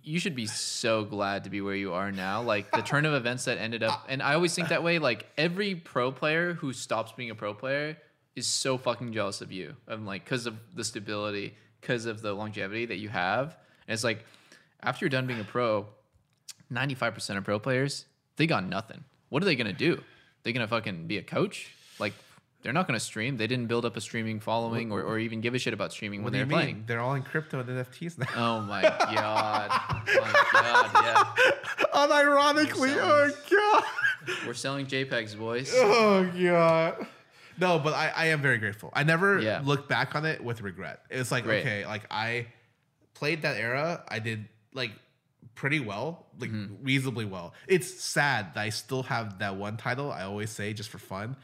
you 0.04 0.20
should 0.20 0.36
be 0.36 0.46
so 0.46 1.04
glad 1.04 1.46
to 1.46 1.50
be 1.50 1.62
where 1.62 1.76
you 1.76 1.94
are 1.94 2.12
now. 2.12 2.42
Like 2.42 2.72
the 2.72 2.82
turn 2.82 3.06
of 3.06 3.14
events 3.14 3.46
that 3.46 3.58
ended 3.58 3.84
up, 3.84 4.06
and 4.08 4.22
I 4.22 4.34
always 4.34 4.54
think 4.54 4.70
that 4.70 4.84
way. 4.84 5.00
Like 5.00 5.26
every 5.38 5.76
pro 5.76 6.12
player 6.12 6.54
who 6.54 6.74
stops 6.74 7.12
being 7.14 7.30
a 7.30 7.36
pro 7.36 7.54
player 7.54 7.98
is 8.36 8.48
so 8.48 8.78
fucking 8.78 9.14
jealous 9.14 9.42
of 9.42 9.52
you. 9.52 9.76
I'm 9.88 10.06
like 10.06 10.24
because 10.24 10.46
of 10.46 10.58
the 10.76 10.84
stability, 10.84 11.56
because 11.82 12.06
of 12.06 12.22
the 12.22 12.34
longevity 12.34 12.86
that 12.88 12.98
you 12.98 13.10
have. 13.10 13.58
And 13.88 13.94
it's 13.94 14.04
like 14.04 14.26
after 14.82 15.06
you're 15.06 15.10
done 15.10 15.28
being 15.28 15.40
a 15.40 15.46
pro, 15.46 15.88
95% 16.72 17.38
of 17.38 17.44
pro 17.44 17.60
players, 17.60 18.06
they 18.38 18.48
got 18.48 18.66
nothing. 18.66 19.04
What 19.30 19.42
are 19.44 19.46
they 19.46 19.56
going 19.56 19.68
to 19.68 19.74
do? 19.74 20.02
They 20.44 20.54
going 20.54 20.66
to 20.66 20.68
fucking 20.68 21.08
be 21.08 21.18
a 21.18 21.24
coach? 21.24 21.72
Like, 22.00 22.14
they're 22.62 22.74
not 22.74 22.88
going 22.88 23.00
to 23.00 23.04
stream. 23.04 23.38
They 23.38 23.48
didn't 23.48 23.68
build 23.68 23.86
up 23.86 23.96
a 23.96 24.02
streaming 24.02 24.40
following 24.40 24.92
or, 24.92 25.02
or 25.02 25.18
even 25.20 25.40
give 25.42 25.54
a 25.56 25.60
shit 25.60 25.74
about 25.74 25.92
streaming 25.94 26.22
What 26.22 26.26
when 26.26 26.34
they're 26.34 26.46
mean? 26.46 26.58
playing. 26.58 26.84
They're 26.88 27.00
all 27.00 27.14
in 27.16 27.24
crypto 27.24 27.60
and 27.62 27.70
NFTs 27.70 28.18
now. 28.18 28.26
Oh 28.36 28.62
my 28.62 28.82
god. 28.82 29.70
my 30.06 30.44
god, 30.54 30.92
yeah. 30.94 31.54
Unironically, 31.94 32.96
oh 33.00 33.32
god. 33.50 33.84
We're 34.46 34.54
selling 34.54 34.86
JPEGs, 34.86 35.38
boys. 35.38 35.72
Oh 35.76 36.30
god. 36.38 37.08
No, 37.60 37.78
but 37.80 37.94
I, 37.94 38.12
I 38.16 38.26
am 38.28 38.42
very 38.42 38.58
grateful. 38.58 38.90
I 38.94 39.04
never 39.04 39.40
Yeah. 39.40 39.62
look 39.64 39.88
back 39.90 40.16
on 40.16 40.26
it 40.26 40.44
with 40.44 40.62
regret. 40.62 41.02
It 41.10 41.18
was 41.18 41.32
like, 41.32 41.44
Great. 41.44 41.62
okay, 41.62 41.86
like 41.86 42.04
I 42.12 42.48
played 43.14 43.42
that 43.42 43.58
era. 43.58 44.04
I 44.08 44.20
did 44.20 44.46
like 44.74 44.92
pretty 45.56 45.80
well, 45.80 46.26
like 46.40 46.52
Mm-hmm. 46.52 46.84
reasonably 46.86 47.26
well. 47.26 47.54
It's 47.68 48.02
sad 48.02 48.54
that 48.54 48.62
I 48.62 48.70
still 48.70 49.04
have 49.04 49.40
that 49.40 49.56
one 49.58 49.76
title. 49.78 50.12
I 50.12 50.24
always 50.24 50.50
say 50.52 50.74
just 50.74 50.90
for 50.90 51.00
fun. 51.00 51.36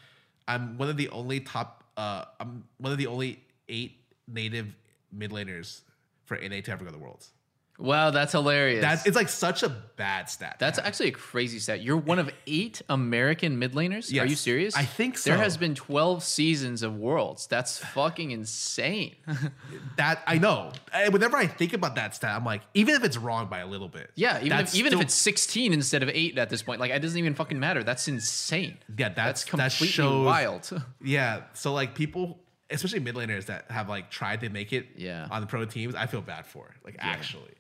I'm 0.48 0.78
one 0.78 0.90
of 0.90 0.98
the 0.98 1.10
only 1.10 1.40
top. 1.40 1.84
Uh, 1.98 2.26
I'm 2.40 2.64
one 2.78 2.92
of 2.92 2.98
the 2.98 3.08
only 3.08 3.44
eight 3.70 4.00
native 4.28 4.76
mid 5.12 5.32
laners 5.32 5.82
for 6.26 6.38
NA 6.38 6.62
to 6.62 6.72
ever 6.72 6.84
go 6.84 6.92
to 6.92 6.92
the 6.92 6.98
Worlds. 6.98 7.32
Wow, 7.78 8.10
that's 8.12 8.32
hilarious. 8.32 8.82
That's 8.82 9.06
it's 9.06 9.18
like 9.18 9.28
such 9.28 9.62
a 9.62 9.68
bad 9.70 10.30
stat. 10.30 10.56
That's 10.60 10.78
have. 10.78 10.88
actually 10.88 11.10
a 11.10 11.12
crazy 11.12 11.60
stat. 11.60 11.82
You're 11.82 11.98
one 11.98 12.20
of 12.20 12.30
eight 12.48 12.82
American 12.88 13.60
mid 13.60 13.74
laners? 13.74 14.10
Are 14.18 14.26
you 14.26 14.36
serious? 14.38 14.76
I 14.78 14.86
think 14.86 15.18
so. 15.18 15.30
There 15.32 15.38
has 15.40 15.58
been 15.58 15.76
12 15.76 16.24
seasons 16.24 16.84
of 16.84 16.98
Worlds. 16.98 17.48
That's 17.48 17.78
fucking 17.80 18.32
insane. 18.32 19.16
that 19.98 20.22
I 20.26 20.38
know. 20.38 20.72
Whenever 21.12 21.38
I 21.38 21.48
think 21.48 21.74
about 21.74 21.96
that 21.96 22.16
stat, 22.16 22.36
I'm 22.36 22.46
like, 22.46 22.62
even 22.74 22.96
if 22.96 23.04
it's 23.04 23.18
wrong 23.18 23.48
by 23.50 23.60
a 23.60 23.68
little 23.68 23.90
bit, 23.90 24.10
Yeah, 24.16 24.40
even 24.42 24.60
if, 24.60 24.74
even 24.76 24.92
still- 24.92 25.00
if 25.02 25.06
it's 25.08 25.14
16 25.16 25.74
instead 25.74 26.02
of 26.04 26.10
8 26.10 26.38
at 26.38 26.50
this 26.50 26.62
point, 26.64 26.80
like 26.80 26.92
it 26.92 27.00
doesn't 27.02 27.18
even 27.20 27.36
fucking 27.36 27.60
matter. 27.60 27.84
That's 27.84 28.08
insane. 28.08 28.78
Yeah, 28.98 29.10
that's- 29.10 29.44
that 29.44 29.50
completely 29.50 29.88
shows- 29.88 30.26
wild. 30.26 30.84
yeah. 31.04 31.42
So 31.54 31.74
like 31.74 31.94
people, 31.96 32.40
especially 32.70 33.00
mid 33.02 33.16
laners 33.16 33.46
that 33.48 33.70
have 33.70 33.90
like 33.90 34.10
tried 34.10 34.42
to 34.42 34.50
make 34.50 34.72
it, 34.74 34.88
Yeah. 34.96 35.28
on 35.30 35.42
the 35.42 35.48
pro 35.48 35.66
teams, 35.66 35.94
I 35.94 36.06
feel 36.08 36.22
bad 36.22 36.46
for. 36.46 36.74
Like 36.86 36.96
actually. 37.00 37.52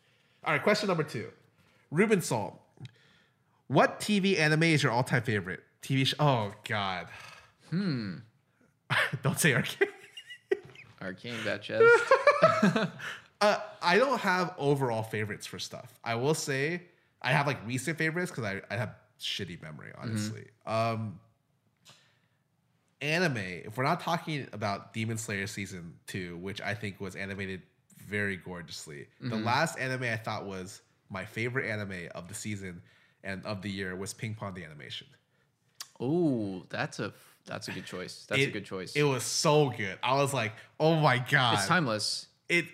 All 0.45 0.53
right, 0.53 0.61
question 0.61 0.87
number 0.87 1.03
two, 1.03 1.27
Ruben 1.91 2.21
Salt. 2.21 2.59
What 3.67 3.99
TV 3.99 4.37
anime 4.37 4.63
is 4.63 4.83
your 4.83 4.91
all-time 4.91 5.23
favorite 5.23 5.61
TV 5.81 6.05
show? 6.05 6.15
Oh 6.19 6.51
God. 6.67 7.07
Hmm. 7.71 8.17
Don't 9.23 9.39
say 9.39 9.53
Arcane. 9.53 9.87
Arcane 11.01 11.35
bat 11.43 11.61
chest. 11.61 11.83
Uh, 13.41 13.57
I 13.81 13.97
don't 13.97 14.19
have 14.21 14.55
overall 14.57 15.03
favorites 15.03 15.45
for 15.45 15.59
stuff. 15.59 15.99
I 16.05 16.15
will 16.15 16.33
say 16.33 16.83
I 17.21 17.33
have 17.33 17.45
like 17.45 17.57
recent 17.67 17.97
favorites 17.97 18.31
because 18.31 18.45
I, 18.45 18.61
I 18.73 18.77
have 18.77 18.95
shitty 19.19 19.61
memory, 19.61 19.91
honestly. 19.97 20.45
Um, 20.65 21.19
anime, 23.01 23.37
if 23.37 23.77
we're 23.77 23.83
not 23.83 23.99
talking 23.99 24.47
about 24.53 24.93
Demon 24.93 25.17
Slayer 25.17 25.47
season 25.47 25.95
two, 26.07 26.37
which 26.37 26.61
I 26.61 26.73
think 26.73 27.01
was 27.01 27.15
animated 27.17 27.61
very 28.07 28.37
gorgeously, 28.37 29.07
the 29.21 29.35
last 29.35 29.77
anime 29.79 30.03
I 30.03 30.17
thought 30.17 30.45
was 30.45 30.81
my 31.09 31.25
favorite 31.25 31.69
anime 31.69 32.07
of 32.13 32.27
the 32.27 32.33
season 32.33 32.81
and 33.23 33.45
of 33.45 33.61
the 33.61 33.69
year 33.69 33.95
was 33.95 34.13
Ping 34.13 34.35
Pong 34.35 34.53
the 34.53 34.63
Animation. 34.63 35.07
Oh, 35.99 36.63
that's 36.69 36.99
a 36.99 37.13
that's 37.45 37.67
a 37.67 37.71
good 37.71 37.85
choice. 37.85 38.25
That's 38.27 38.41
a 38.41 38.51
good 38.51 38.65
choice. 38.65 38.95
It 38.95 39.03
was 39.03 39.23
so 39.23 39.69
good. 39.69 39.97
I 40.03 40.15
was 40.15 40.33
like, 40.33 40.53
oh 40.79 40.95
my 40.99 41.19
God. 41.19 41.53
it's 41.55 41.67
timeless. 41.67 42.27
It 42.49 42.65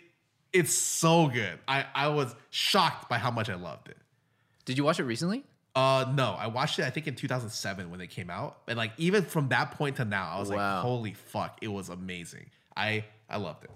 it's 0.53 0.73
so 0.73 1.27
good. 1.27 1.59
I, 1.67 1.85
I 1.93 2.07
was 2.09 2.35
shocked 2.49 3.09
by 3.09 3.17
how 3.17 3.31
much 3.31 3.49
I 3.49 3.55
loved 3.55 3.89
it. 3.89 3.97
Did 4.65 4.77
you 4.77 4.83
watch 4.83 4.99
it 4.99 5.03
recently? 5.03 5.43
Uh, 5.75 6.11
no, 6.13 6.35
I 6.37 6.47
watched 6.47 6.79
it. 6.79 6.83
I 6.85 6.89
think 6.89 7.07
in 7.07 7.15
2007 7.15 7.89
when 7.91 8.01
it 8.01 8.07
came 8.09 8.29
out, 8.29 8.57
and 8.67 8.77
like 8.77 8.91
even 8.97 9.23
from 9.23 9.47
that 9.49 9.71
point 9.71 9.95
to 9.97 10.05
now, 10.05 10.29
I 10.35 10.39
was 10.39 10.49
Wow. 10.49 10.55
like, 10.75 10.81
"Holy 10.81 11.13
fuck!" 11.13 11.57
It 11.61 11.69
was 11.69 11.87
amazing. 11.89 12.47
I 12.75 13.05
I 13.29 13.37
loved 13.37 13.63
it. 13.65 13.71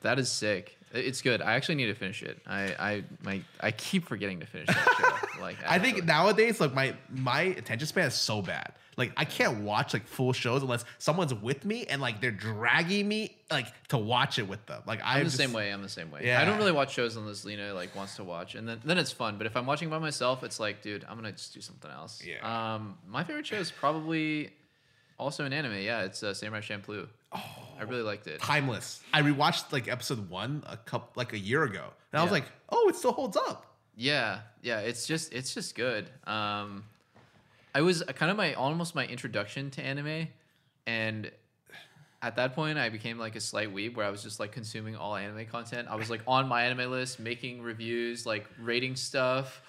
That 0.00 0.18
is 0.18 0.30
sick. 0.30 0.77
It's 0.92 1.20
good. 1.22 1.42
I 1.42 1.54
actually 1.54 1.74
need 1.76 1.86
to 1.86 1.94
finish 1.94 2.22
it. 2.22 2.38
I 2.46 2.62
I 2.78 3.04
my 3.22 3.42
I 3.60 3.70
keep 3.72 4.06
forgetting 4.06 4.40
to 4.40 4.46
finish 4.46 4.68
that 4.68 4.94
show. 4.98 5.14
Like 5.40 5.56
I 5.64 5.78
think 5.78 6.04
nowadays, 6.04 6.60
like 6.60 6.74
my 6.74 6.94
my 7.10 7.42
attention 7.42 7.86
span 7.86 8.08
is 8.08 8.14
so 8.14 8.42
bad. 8.42 8.72
Like 8.96 9.12
I 9.16 9.24
can't 9.24 9.60
watch 9.60 9.92
like 9.94 10.04
full 10.08 10.32
shows 10.32 10.62
unless 10.62 10.84
someone's 10.98 11.32
with 11.32 11.64
me 11.64 11.84
and 11.86 12.02
like 12.02 12.20
they're 12.20 12.32
dragging 12.32 13.06
me 13.06 13.36
like 13.48 13.68
to 13.90 13.98
watch 13.98 14.40
it 14.40 14.48
with 14.48 14.66
them. 14.66 14.82
Like 14.84 14.98
I'm 15.04 15.18
the 15.20 15.24
just- 15.26 15.36
same 15.36 15.52
way. 15.52 15.72
I'm 15.72 15.80
the 15.82 15.88
same 15.88 16.10
way. 16.10 16.22
Yeah. 16.26 16.42
I 16.42 16.44
don't 16.44 16.58
really 16.58 16.72
watch 16.72 16.92
shows 16.92 17.14
unless 17.14 17.44
Leena 17.44 17.72
like 17.72 17.94
wants 17.94 18.16
to 18.16 18.24
watch, 18.24 18.56
and 18.56 18.68
then 18.68 18.80
then 18.84 18.98
it's 18.98 19.12
fun. 19.12 19.38
But 19.38 19.46
if 19.46 19.56
I'm 19.56 19.64
watching 19.64 19.88
by 19.90 19.98
myself, 20.00 20.42
it's 20.42 20.58
like, 20.58 20.82
dude, 20.82 21.04
I'm 21.08 21.14
gonna 21.14 21.30
just 21.30 21.54
do 21.54 21.60
something 21.60 21.90
else. 21.90 22.20
Yeah. 22.24 22.74
Um, 22.74 22.98
my 23.06 23.22
favorite 23.22 23.46
show 23.46 23.56
is 23.58 23.70
probably 23.70 24.50
also 25.18 25.44
an 25.44 25.52
anime. 25.52 25.78
Yeah, 25.80 26.02
it's 26.02 26.22
uh, 26.22 26.34
Samurai 26.34 26.60
Champloo. 26.60 27.08
Oh, 27.32 27.42
I 27.78 27.82
really 27.82 28.02
liked 28.02 28.26
it. 28.26 28.40
Timeless. 28.40 29.02
I 29.12 29.22
rewatched 29.22 29.72
like 29.72 29.88
episode 29.88 30.30
one 30.30 30.62
a 30.66 30.76
couple 30.76 31.10
like 31.16 31.32
a 31.32 31.38
year 31.38 31.64
ago, 31.64 31.84
and 32.12 32.20
I 32.20 32.22
was 32.22 32.32
like, 32.32 32.46
"Oh, 32.70 32.88
it 32.88 32.96
still 32.96 33.12
holds 33.12 33.36
up." 33.36 33.66
Yeah, 33.96 34.40
yeah. 34.62 34.80
It's 34.80 35.06
just 35.06 35.32
it's 35.32 35.52
just 35.52 35.74
good. 35.74 36.08
Um, 36.26 36.84
I 37.74 37.82
was 37.82 38.02
kind 38.14 38.30
of 38.30 38.36
my 38.36 38.54
almost 38.54 38.94
my 38.94 39.06
introduction 39.06 39.70
to 39.72 39.82
anime, 39.82 40.28
and 40.86 41.30
at 42.22 42.36
that 42.36 42.54
point 42.54 42.78
I 42.78 42.88
became 42.88 43.18
like 43.18 43.36
a 43.36 43.40
slight 43.40 43.74
weeb 43.74 43.96
where 43.96 44.06
I 44.06 44.10
was 44.10 44.22
just 44.22 44.40
like 44.40 44.52
consuming 44.52 44.96
all 44.96 45.14
anime 45.14 45.46
content. 45.46 45.88
I 45.90 45.96
was 45.96 46.10
like 46.10 46.22
on 46.26 46.48
my 46.48 46.64
anime 46.64 46.90
list, 46.90 47.20
making 47.20 47.62
reviews, 47.62 48.26
like 48.26 48.46
rating 48.60 48.96
stuff. 48.96 49.62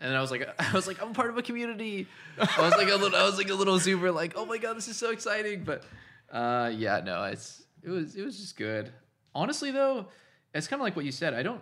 And 0.00 0.10
then 0.10 0.16
I 0.16 0.20
was 0.20 0.30
like, 0.30 0.48
I 0.58 0.72
was 0.72 0.86
like, 0.86 1.02
I'm 1.02 1.12
part 1.12 1.30
of 1.30 1.38
a 1.38 1.42
community. 1.42 2.06
I 2.38 2.62
was 2.62 2.74
like 2.76 2.88
a 2.88 2.96
little, 2.96 3.18
I 3.18 3.24
was 3.24 3.38
like 3.38 3.48
a 3.50 3.54
little 3.54 3.78
super, 3.80 4.10
like, 4.10 4.34
oh 4.36 4.44
my 4.46 4.58
god, 4.58 4.76
this 4.76 4.88
is 4.88 4.96
so 4.96 5.10
exciting. 5.10 5.64
But 5.64 5.84
uh, 6.30 6.70
yeah, 6.74 7.00
no, 7.04 7.24
it's 7.24 7.64
it 7.82 7.90
was 7.90 8.16
it 8.16 8.24
was 8.24 8.38
just 8.38 8.56
good. 8.56 8.92
Honestly, 9.34 9.70
though, 9.70 10.06
it's 10.54 10.66
kind 10.66 10.80
of 10.80 10.84
like 10.84 10.96
what 10.96 11.04
you 11.04 11.12
said. 11.12 11.34
I 11.34 11.42
don't 11.42 11.60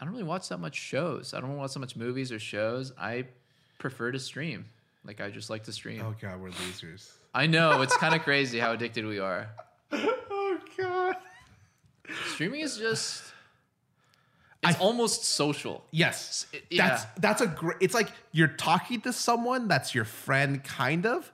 I 0.00 0.04
don't 0.04 0.12
really 0.12 0.24
watch 0.24 0.48
that 0.48 0.58
much 0.58 0.76
shows. 0.76 1.34
I 1.34 1.40
don't 1.40 1.56
watch 1.56 1.72
so 1.72 1.80
much 1.80 1.96
movies 1.96 2.30
or 2.30 2.38
shows. 2.38 2.92
I 2.98 3.24
prefer 3.78 4.12
to 4.12 4.18
stream. 4.18 4.66
Like 5.04 5.20
I 5.20 5.30
just 5.30 5.50
like 5.50 5.64
to 5.64 5.72
stream. 5.72 6.02
Oh 6.04 6.14
god, 6.20 6.40
we're 6.40 6.50
losers. 6.50 7.12
I 7.34 7.46
know 7.46 7.82
it's 7.82 7.96
kind 7.96 8.14
of 8.14 8.22
crazy 8.22 8.58
how 8.58 8.72
addicted 8.72 9.06
we 9.06 9.18
are. 9.18 9.48
oh 9.92 10.58
god. 10.76 11.16
Streaming 12.32 12.60
is 12.60 12.78
just 12.78 13.24
it's 14.70 14.78
I- 14.78 14.82
almost 14.82 15.24
social. 15.24 15.84
Yes, 15.90 16.46
It- 16.52 16.64
yeah. 16.70 16.88
that's 16.88 17.04
that's 17.20 17.40
a 17.42 17.46
great. 17.46 17.76
It's 17.80 17.94
like 17.94 18.10
you're 18.32 18.48
talking 18.48 19.00
to 19.02 19.12
someone 19.12 19.68
that's 19.68 19.94
your 19.94 20.04
friend, 20.04 20.62
kind 20.64 21.06
of, 21.06 21.30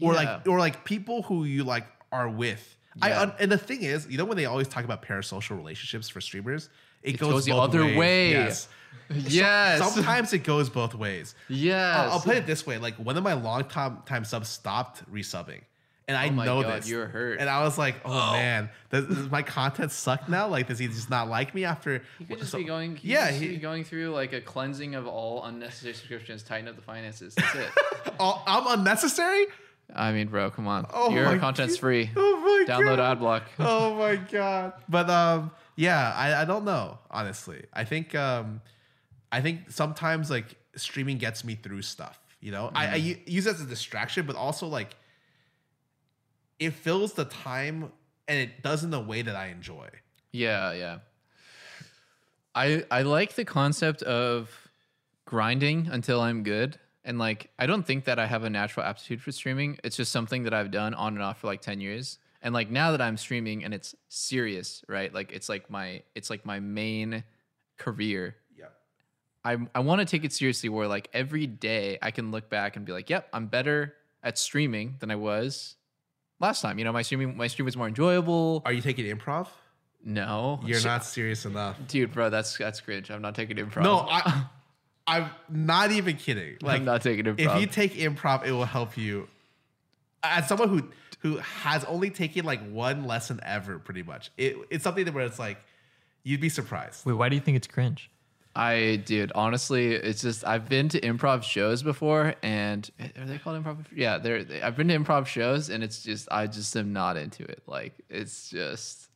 or 0.00 0.14
Yeah. 0.14 0.18
like 0.36 0.46
or 0.48 0.58
like 0.58 0.84
people 0.84 1.22
who 1.22 1.44
you 1.44 1.64
like 1.64 1.86
are 2.12 2.28
with. 2.28 2.76
I 3.02 3.08
Yeah. 3.08 3.20
un- 3.22 3.32
and 3.40 3.50
the 3.50 3.58
thing 3.58 3.82
is, 3.82 4.06
you 4.08 4.18
know, 4.18 4.24
when 4.24 4.36
they 4.36 4.44
always 4.46 4.68
talk 4.68 4.84
about 4.84 5.02
parasocial 5.02 5.56
relationships 5.56 6.08
for 6.08 6.20
streamers, 6.20 6.70
it, 7.02 7.18
goes, 7.18 7.32
goes 7.32 7.44
the 7.44 7.56
other 7.56 7.84
ways. 7.84 7.96
way. 7.96 8.30
Yes. 8.30 8.68
Yes. 9.10 9.80
Sometimes 9.94 10.32
it 10.32 10.44
goes 10.44 10.70
both 10.70 10.94
ways. 10.94 11.34
yes. 11.48 11.96
I'll, 11.98 12.12
I'll 12.12 12.20
put 12.20 12.36
it 12.36 12.46
this 12.46 12.64
way: 12.66 12.78
like 12.78 12.94
one 12.96 13.16
of 13.16 13.24
my 13.24 13.32
long 13.34 13.64
time 13.64 13.98
time 14.06 14.24
subs 14.24 14.48
stopped 14.48 15.02
resubbing, 15.12 15.62
and 16.06 16.16
I 16.16 16.28
Oh 16.28 16.32
my 16.32 16.44
know 16.44 16.62
God, 16.62 16.82
this. 16.82 16.88
you're 16.88 17.06
hurt. 17.06 17.38
And 17.40 17.48
I 17.48 17.62
was 17.64 17.78
like, 17.78 17.96
oh, 18.04 18.32
man, 18.32 18.68
does, 18.90 19.06
does 19.06 19.30
my 19.30 19.42
content 19.42 19.90
suck 19.90 20.28
now? 20.28 20.48
Like, 20.48 20.68
does 20.68 20.78
he 20.78 20.86
just 20.86 21.08
not 21.08 21.28
like 21.28 21.54
me 21.54 21.64
after? 21.64 22.02
He 22.18 22.24
could 22.26 22.38
just 22.38 22.50
so- 22.52 22.58
be 22.58 22.64
going. 22.64 22.96
He 22.96 23.12
yeah, 23.12 23.30
he- 23.30 23.48
be 23.48 23.56
going 23.56 23.84
through 23.84 24.10
like 24.10 24.32
a 24.32 24.40
cleansing 24.40 24.94
of 24.94 25.06
all 25.06 25.44
unnecessary 25.44 25.94
subscriptions, 25.94 26.42
tighten 26.42 26.68
up 26.68 26.76
the 26.76 26.82
finances. 26.82 27.34
That's 27.34 27.54
it. 27.54 27.68
Oh, 28.20 28.40
I'm 28.46 28.78
unnecessary. 28.78 29.46
I 29.94 30.12
mean, 30.12 30.28
bro, 30.28 30.50
come 30.50 30.68
on. 30.68 30.86
Oh 30.92 31.10
Your 31.10 31.36
content's 31.38 31.76
free. 31.76 32.10
Oh 32.14 32.64
my 32.66 32.72
Download 32.74 32.96
god. 32.96 33.18
AdBlock. 33.20 33.42
Oh 33.58 33.94
my 33.96 34.16
god. 34.16 34.74
But 34.88 35.10
um, 35.10 35.50
yeah, 35.74 36.12
I, 36.14 36.42
I 36.42 36.44
don't 36.44 36.64
know 36.64 36.98
honestly. 37.10 37.64
I 37.72 37.82
think 37.84 38.14
um, 38.14 38.60
I 39.32 39.40
think 39.40 39.70
sometimes 39.70 40.30
like 40.30 40.54
streaming 40.76 41.18
gets 41.18 41.44
me 41.44 41.54
through 41.56 41.82
stuff. 41.82 42.18
You 42.40 42.52
know, 42.52 42.70
I 42.74 42.86
I 42.86 42.94
use 43.26 43.46
it 43.46 43.54
as 43.56 43.60
a 43.60 43.66
distraction, 43.66 44.26
but 44.26 44.36
also 44.36 44.68
like 44.68 44.94
it 46.58 46.72
fills 46.72 47.14
the 47.14 47.24
time 47.24 47.90
and 48.28 48.38
it 48.38 48.62
does 48.62 48.84
in 48.84 48.92
a 48.94 49.00
way 49.00 49.22
that 49.22 49.36
I 49.36 49.48
enjoy. 49.48 49.88
Yeah, 50.32 50.72
yeah. 50.72 50.98
I 52.54 52.84
I 52.90 53.02
like 53.02 53.34
the 53.34 53.44
concept 53.44 54.02
of 54.02 54.50
grinding 55.24 55.88
until 55.90 56.20
I'm 56.20 56.42
good. 56.42 56.78
And 57.04 57.18
like 57.18 57.50
I 57.58 57.66
don't 57.66 57.86
think 57.86 58.04
that 58.04 58.18
I 58.18 58.26
have 58.26 58.44
a 58.44 58.50
natural 58.50 58.86
aptitude 58.86 59.20
for 59.20 59.32
streaming. 59.32 59.78
It's 59.84 59.96
just 59.96 60.12
something 60.12 60.44
that 60.44 60.54
I've 60.54 60.70
done 60.70 60.94
on 60.94 61.14
and 61.14 61.22
off 61.22 61.40
for 61.40 61.48
like 61.48 61.60
10 61.60 61.80
years. 61.80 62.18
And 62.40 62.54
like 62.54 62.70
now 62.70 62.92
that 62.92 63.00
I'm 63.00 63.16
streaming 63.16 63.64
and 63.64 63.74
it's 63.74 63.94
serious, 64.08 64.84
right? 64.88 65.12
Like 65.12 65.32
it's 65.32 65.48
like 65.48 65.70
my 65.70 66.02
it's 66.14 66.30
like 66.30 66.46
my 66.46 66.60
main 66.60 67.24
career. 67.78 68.36
Yeah. 68.56 68.66
I 69.44 69.58
I 69.74 69.80
want 69.80 70.00
to 70.00 70.04
take 70.04 70.24
it 70.24 70.32
seriously 70.32 70.68
where 70.68 70.86
like 70.86 71.08
every 71.12 71.46
day 71.46 71.98
I 72.00 72.10
can 72.10 72.30
look 72.30 72.48
back 72.48 72.76
and 72.76 72.84
be 72.84 72.92
like, 72.92 73.10
"Yep, 73.10 73.28
I'm 73.32 73.46
better 73.46 73.94
at 74.22 74.38
streaming 74.38 74.96
than 75.00 75.10
I 75.10 75.16
was 75.16 75.76
last 76.44 76.60
time." 76.62 76.78
You 76.78 76.84
know, 76.84 76.92
my 76.92 77.02
streaming 77.02 77.36
my 77.36 77.46
stream 77.48 77.64
was 77.66 77.76
more 77.76 77.88
enjoyable. 77.88 78.62
Are 78.64 78.72
you 78.72 78.82
taking 78.82 79.04
improv? 79.06 79.48
No. 80.04 80.60
You're 80.64 80.80
Sh- 80.80 80.84
not 80.84 81.04
serious 81.04 81.44
enough. 81.46 81.78
Dude, 81.88 82.12
bro, 82.12 82.30
that's 82.30 82.56
that's 82.58 82.80
cringe. 82.80 83.10
I'm 83.10 83.22
not 83.22 83.34
taking 83.34 83.56
improv. 83.56 83.82
No, 83.82 83.98
I, 84.10 84.44
I'm 85.06 85.30
not 85.48 85.92
even 85.92 86.16
kidding. 86.16 86.58
Like, 86.60 86.80
I'm 86.80 86.84
not 86.84 87.02
taking 87.02 87.24
improv. 87.24 87.56
if 87.56 87.60
you 87.60 87.66
take 87.66 87.94
improv, 87.94 88.46
it 88.46 88.52
will 88.52 88.64
help 88.64 88.96
you. 88.96 89.28
As 90.22 90.46
someone 90.48 90.68
who 90.68 90.88
who 91.20 91.38
has 91.38 91.84
only 91.84 92.10
taken 92.10 92.44
like 92.44 92.66
one 92.70 93.06
lesson 93.06 93.40
ever, 93.42 93.78
pretty 93.78 94.02
much, 94.02 94.30
it, 94.36 94.56
it's 94.70 94.84
something 94.84 95.04
that 95.06 95.14
where 95.14 95.24
it's 95.24 95.38
like 95.38 95.58
you'd 96.22 96.40
be 96.40 96.48
surprised. 96.48 97.04
Wait, 97.06 97.14
why 97.14 97.28
do 97.28 97.34
you 97.34 97.40
think 97.42 97.56
it's 97.56 97.66
cringe? 97.66 98.10
I 98.56 99.02
dude, 99.04 99.32
honestly, 99.34 99.94
it's 99.94 100.22
just 100.22 100.46
I've 100.46 100.68
been 100.68 100.88
to 100.90 101.00
improv 101.00 101.42
shows 101.42 101.82
before, 101.82 102.34
and 102.42 102.88
are 103.18 103.24
they 103.24 103.38
called 103.38 103.62
improv? 103.62 103.84
Yeah, 103.94 104.18
they're. 104.18 104.44
They, 104.44 104.62
I've 104.62 104.76
been 104.76 104.88
to 104.88 104.98
improv 104.98 105.26
shows, 105.26 105.70
and 105.70 105.82
it's 105.82 106.02
just 106.02 106.28
I 106.30 106.46
just 106.46 106.76
am 106.76 106.92
not 106.92 107.16
into 107.16 107.42
it. 107.42 107.62
Like 107.66 107.94
it's 108.08 108.48
just. 108.50 109.08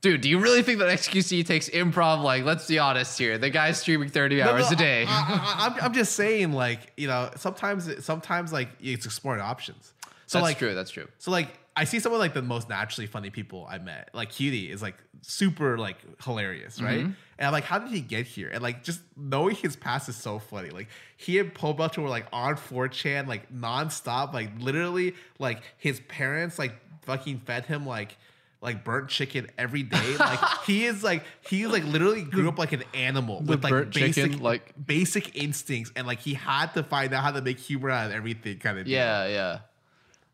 Dude, 0.00 0.20
do 0.22 0.28
you 0.28 0.40
really 0.40 0.62
think 0.62 0.80
that 0.80 0.88
XQC 0.88 1.46
takes 1.46 1.68
improv? 1.68 2.24
Like, 2.24 2.44
let's 2.44 2.66
be 2.66 2.78
honest 2.80 3.16
here. 3.16 3.38
The 3.38 3.50
guy's 3.50 3.78
streaming 3.78 4.08
30 4.08 4.38
No, 4.38 4.50
hours 4.50 4.68
no, 4.68 4.74
a 4.74 4.76
day. 4.76 5.04
I, 5.06 5.10
I, 5.10 5.66
I'm, 5.66 5.84
I'm 5.84 5.92
just 5.92 6.16
saying, 6.16 6.52
like 6.52 6.92
you 6.96 7.06
know, 7.08 7.30
sometimes 7.36 8.04
sometimes 8.04 8.52
like 8.52 8.70
it's 8.80 9.04
exploring 9.06 9.42
options. 9.42 9.92
So 10.26 10.38
that's 10.38 10.42
like 10.44 10.58
true. 10.58 10.74
That's 10.74 10.90
true. 10.90 11.06
So 11.18 11.30
like 11.30 11.48
I 11.74 11.84
see 11.84 12.00
some 12.00 12.12
of 12.12 12.18
like 12.18 12.34
the 12.34 12.42
most 12.42 12.68
naturally 12.68 13.06
funny 13.06 13.30
people 13.30 13.66
I 13.68 13.78
met. 13.78 14.10
Like 14.12 14.30
Cutie 14.30 14.70
is 14.70 14.82
like 14.82 14.96
super 15.22 15.78
like 15.78 15.96
hilarious, 16.22 16.82
right? 16.82 17.00
Mm-hmm. 17.00 17.12
And 17.38 17.46
I'm 17.46 17.52
like, 17.52 17.64
how 17.64 17.78
did 17.78 17.90
he 17.90 18.00
get 18.00 18.26
here? 18.26 18.50
And 18.52 18.62
like 18.62 18.82
just 18.82 19.00
knowing 19.16 19.56
his 19.56 19.74
past 19.74 20.08
is 20.08 20.16
so 20.16 20.38
funny. 20.38 20.70
Like 20.70 20.88
he 21.16 21.38
and 21.38 21.52
Pobelter 21.54 22.02
were 22.02 22.10
like 22.10 22.26
on 22.32 22.56
4chan 22.56 23.26
like 23.26 23.52
nonstop, 23.52 24.34
like 24.34 24.50
literally 24.58 25.14
like 25.38 25.62
his 25.78 26.00
parents 26.08 26.58
like 26.58 26.74
fucking 27.02 27.40
fed 27.46 27.64
him 27.64 27.86
like 27.86 28.16
like 28.60 28.84
burnt 28.84 29.08
chicken 29.08 29.48
every 29.56 29.82
day. 29.82 30.16
Like 30.18 30.40
he 30.66 30.84
is 30.84 31.02
like 31.02 31.24
he 31.48 31.66
like 31.66 31.84
literally 31.84 32.22
grew 32.22 32.48
up 32.48 32.58
like 32.58 32.72
an 32.72 32.84
animal 32.92 33.40
with 33.40 33.64
like 33.64 33.70
burnt 33.70 33.94
basic 33.94 34.24
chicken, 34.24 34.42
like- 34.42 34.74
basic 34.86 35.34
instincts 35.36 35.90
and 35.96 36.06
like 36.06 36.20
he 36.20 36.34
had 36.34 36.74
to 36.74 36.82
find 36.82 37.14
out 37.14 37.24
how 37.24 37.30
to 37.32 37.40
make 37.40 37.58
humor 37.58 37.88
out 37.88 38.06
of 38.08 38.12
everything 38.12 38.58
kind 38.58 38.78
of 38.78 38.84
deal. 38.84 38.94
Yeah, 38.94 39.26
yeah. 39.26 39.58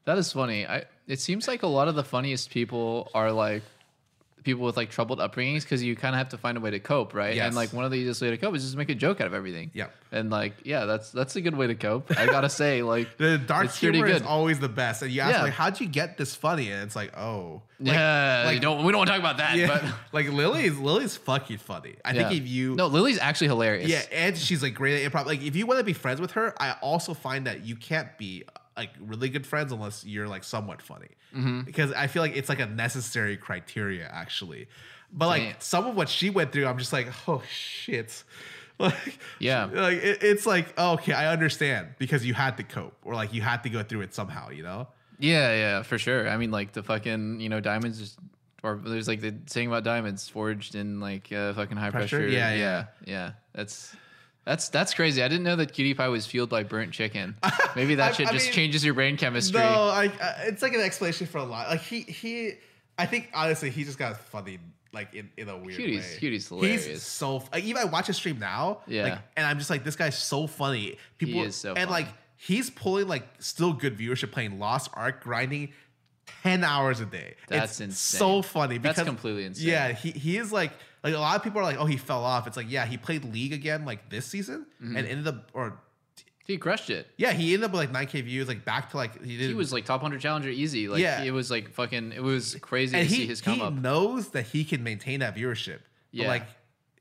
That 0.04 0.18
is 0.18 0.32
funny. 0.32 0.66
I 0.66 0.84
it 1.08 1.18
seems 1.20 1.48
like 1.48 1.62
a 1.64 1.66
lot 1.66 1.88
of 1.88 1.94
the 1.96 2.04
funniest 2.04 2.50
people 2.50 3.10
are 3.14 3.32
like 3.32 3.62
people 4.44 4.64
with 4.64 4.76
like 4.76 4.88
troubled 4.88 5.18
upbringings 5.18 5.62
because 5.62 5.82
you 5.82 5.94
kind 5.96 6.14
of 6.14 6.18
have 6.18 6.28
to 6.30 6.38
find 6.38 6.56
a 6.56 6.60
way 6.60 6.70
to 6.70 6.78
cope, 6.78 7.12
right? 7.12 7.34
Yes. 7.34 7.46
And 7.48 7.56
like 7.56 7.72
one 7.72 7.84
of 7.84 7.90
the 7.90 7.98
easiest 7.98 8.22
way 8.22 8.30
to 8.30 8.36
cope 8.38 8.54
is 8.54 8.62
just 8.62 8.76
make 8.76 8.88
a 8.88 8.94
joke 8.94 9.20
out 9.20 9.26
of 9.26 9.34
everything. 9.34 9.70
Yeah. 9.74 9.88
And 10.12 10.30
like, 10.30 10.54
yeah, 10.64 10.84
that's 10.86 11.10
that's 11.10 11.36
a 11.36 11.40
good 11.42 11.54
way 11.56 11.66
to 11.66 11.74
cope. 11.74 12.10
I 12.16 12.24
gotta 12.26 12.48
say, 12.48 12.82
like, 12.94 13.18
The 13.18 13.36
dark 13.36 13.70
humor 13.72 14.06
is 14.06 14.22
always 14.22 14.58
the 14.58 14.68
best. 14.68 15.02
And 15.02 15.10
you 15.10 15.20
ask 15.20 15.34
Yeah. 15.34 15.42
like, 15.42 15.52
how'd 15.52 15.80
you 15.80 15.86
get 15.88 16.16
this 16.16 16.34
funny? 16.34 16.70
And 16.70 16.82
it's 16.84 16.96
like, 16.96 17.14
oh, 17.18 17.60
like, 17.80 17.92
yeah, 17.92 18.44
like- 18.46 18.60
don't, 18.62 18.84
we 18.84 18.92
don't 18.92 18.98
want 19.00 19.08
to 19.08 19.12
talk 19.12 19.20
about 19.20 19.36
that. 19.38 19.56
yeah, 19.56 19.66
But 19.66 19.84
like 20.12 20.30
Lily's 20.32 20.78
Lily's 20.78 21.16
fucking 21.16 21.58
funny. 21.58 21.96
I 22.04 22.12
yeah. 22.12 22.28
think 22.28 22.40
if 22.40 22.48
you, 22.48 22.74
no, 22.76 22.86
Lily's 22.86 23.18
actually 23.18 23.48
hilarious. 23.48 23.88
yeah, 23.90 24.02
and 24.12 24.38
she's 24.38 24.62
like 24.62 24.72
great 24.74 25.04
at 25.04 25.12
improv. 25.12 25.26
Like 25.26 25.42
if 25.42 25.56
you 25.56 25.66
want 25.66 25.78
to 25.78 25.84
be 25.84 25.92
friends 25.92 26.20
with 26.22 26.30
her, 26.32 26.54
I 26.62 26.76
also 26.80 27.12
find 27.12 27.46
that 27.46 27.66
you 27.66 27.76
can't 27.76 28.16
be 28.16 28.44
like 28.78 28.90
really 29.00 29.28
good 29.28 29.46
friends 29.46 29.72
unless 29.72 30.04
you're 30.06 30.28
like 30.28 30.44
somewhat 30.44 30.80
funny. 30.80 31.08
Mm-hmm. 31.36 31.62
Because 31.62 31.92
I 31.92 32.06
feel 32.06 32.22
like 32.22 32.34
it's 32.36 32.48
like 32.48 32.60
a 32.60 32.66
necessary 32.66 33.36
criteria 33.36 34.08
actually. 34.10 34.68
But 35.12 35.26
like 35.26 35.42
Damn. 35.42 35.60
some 35.60 35.86
of 35.86 35.94
what 35.96 36.08
she 36.08 36.30
went 36.30 36.52
through, 36.52 36.66
I'm 36.66 36.78
just 36.78 36.92
like, 36.92 37.08
oh 37.28 37.42
shit. 37.50 38.24
Like 38.80 39.18
Yeah. 39.40 39.64
like 39.64 39.98
it, 39.98 40.22
it's 40.22 40.46
like 40.46 40.72
oh, 40.78 40.92
okay, 40.92 41.12
I 41.12 41.32
understand 41.32 41.88
because 41.98 42.24
you 42.24 42.32
had 42.32 42.56
to 42.58 42.62
cope 42.62 42.96
or 43.04 43.14
like 43.16 43.34
you 43.34 43.42
had 43.42 43.64
to 43.64 43.68
go 43.70 43.82
through 43.82 44.02
it 44.02 44.14
somehow, 44.14 44.50
you 44.50 44.62
know. 44.62 44.86
Yeah, 45.18 45.52
yeah, 45.52 45.82
for 45.82 45.98
sure. 45.98 46.28
I 46.28 46.36
mean, 46.36 46.52
like 46.52 46.74
the 46.74 46.84
fucking, 46.84 47.40
you 47.40 47.48
know, 47.48 47.58
diamonds 47.58 47.98
just, 47.98 48.20
or 48.62 48.76
there's 48.76 49.08
like 49.08 49.20
the 49.20 49.34
saying 49.46 49.66
about 49.66 49.82
diamonds 49.82 50.28
forged 50.28 50.76
in 50.76 51.00
like 51.00 51.32
uh, 51.32 51.54
fucking 51.54 51.76
high 51.76 51.90
Pressure? 51.90 52.18
pressure. 52.18 52.28
Yeah, 52.32 52.52
yeah, 52.52 52.56
yeah. 52.56 52.84
yeah. 53.04 53.30
That's 53.52 53.96
That's 54.48 54.70
that's 54.70 54.94
crazy. 54.94 55.22
I 55.22 55.28
didn't 55.28 55.44
know 55.44 55.56
that 55.56 55.74
Qtpie 55.74 56.10
was 56.10 56.24
fueled 56.26 56.48
by 56.48 56.62
burnt 56.62 56.92
chicken. 56.92 57.36
Maybe 57.76 57.96
that 57.96 58.12
I- 58.12 58.14
shit 58.14 58.28
I 58.28 58.32
just 58.32 58.46
mean, 58.46 58.54
changes 58.54 58.82
your 58.82 58.94
brain 58.94 59.18
chemistry. 59.18 59.60
No, 59.60 59.66
I, 59.66 60.04
I, 60.22 60.34
it's 60.46 60.62
like 60.62 60.72
an 60.72 60.80
explanation 60.80 61.26
for 61.26 61.36
a 61.36 61.44
lot. 61.44 61.68
Like 61.68 61.82
he, 61.82 62.00
he, 62.00 62.52
I 62.96 63.04
think 63.04 63.28
honestly, 63.34 63.68
he 63.68 63.84
just 63.84 63.98
got 63.98 64.16
funny, 64.18 64.58
like 64.94 65.12
in, 65.14 65.28
in 65.36 65.50
a 65.50 65.56
weird 65.58 65.78
Cutie's- 65.78 66.14
way. 66.14 66.18
Cutie's 66.30 66.48
hilarious. 66.48 66.86
He's 66.86 67.02
so 67.02 67.42
like, 67.52 67.62
even 67.64 67.82
I 67.82 67.84
watch 67.84 68.06
his 68.06 68.16
stream 68.16 68.38
now, 68.38 68.80
Yeah. 68.86 69.02
like, 69.02 69.18
and 69.36 69.46
I'm 69.46 69.58
just 69.58 69.68
like, 69.68 69.84
this 69.84 69.96
guy's 69.96 70.16
so 70.16 70.46
funny. 70.46 70.96
People, 71.18 71.42
is 71.42 71.54
so 71.54 71.74
and 71.74 71.90
funny. 71.90 72.04
like 72.04 72.06
he's 72.38 72.70
pulling 72.70 73.06
like 73.06 73.28
still 73.40 73.74
good 73.74 73.98
viewership 73.98 74.32
playing 74.32 74.58
Lost 74.58 74.90
Ark, 74.94 75.22
grinding 75.22 75.74
ten 76.42 76.64
hours 76.64 77.00
a 77.00 77.04
day. 77.06 77.34
That's 77.48 77.72
it's 77.72 77.80
insane. 77.80 78.18
So 78.18 78.40
funny. 78.42 78.78
That's 78.78 78.96
Because, 78.96 79.06
completely 79.06 79.44
insane. 79.44 79.68
Yeah, 79.68 79.92
he 79.92 80.10
he 80.12 80.38
is 80.38 80.52
like 80.52 80.72
like 81.04 81.14
a 81.14 81.18
lot 81.18 81.36
of 81.36 81.42
people 81.42 81.60
are 81.60 81.64
like, 81.64 81.78
oh, 81.78 81.86
he 81.86 81.96
fell 81.96 82.24
off. 82.24 82.46
It's 82.46 82.56
like, 82.56 82.70
yeah, 82.70 82.86
he 82.86 82.96
played 82.96 83.24
League 83.24 83.52
again 83.52 83.84
like 83.84 84.10
this 84.10 84.26
season 84.26 84.66
Mm-hmm. 84.82 84.96
and 84.96 85.06
ended 85.06 85.28
up 85.28 85.50
or. 85.54 85.78
He 86.44 86.56
crushed 86.56 86.88
it. 86.88 87.06
Yeah, 87.18 87.32
he 87.32 87.52
ended 87.52 87.66
up 87.66 87.72
with 87.72 87.92
like 87.92 88.08
9k 88.08 88.24
views, 88.24 88.48
like 88.48 88.64
back 88.64 88.90
to 88.92 88.96
like 88.96 89.22
he 89.22 89.36
did. 89.36 89.48
He 89.48 89.54
was 89.54 89.70
like 89.70 89.84
top 89.84 90.00
hundred 90.00 90.22
challenger 90.22 90.48
easy. 90.48 90.88
Like 90.88 91.00
Yeah. 91.02 91.22
it 91.22 91.30
was 91.30 91.50
like 91.50 91.72
fucking. 91.72 92.12
It 92.12 92.22
was 92.22 92.54
crazy 92.62 92.96
and 92.96 93.06
to 93.06 93.14
he, 93.14 93.22
see 93.22 93.26
his 93.26 93.42
come 93.42 93.56
he 93.56 93.60
up. 93.62 93.74
knows 93.74 94.30
that 94.30 94.46
he 94.46 94.64
can 94.64 94.82
maintain 94.82 95.20
that 95.20 95.36
viewership. 95.36 95.80
But 96.10 96.20
Yeah. 96.22 96.28
like, 96.28 96.44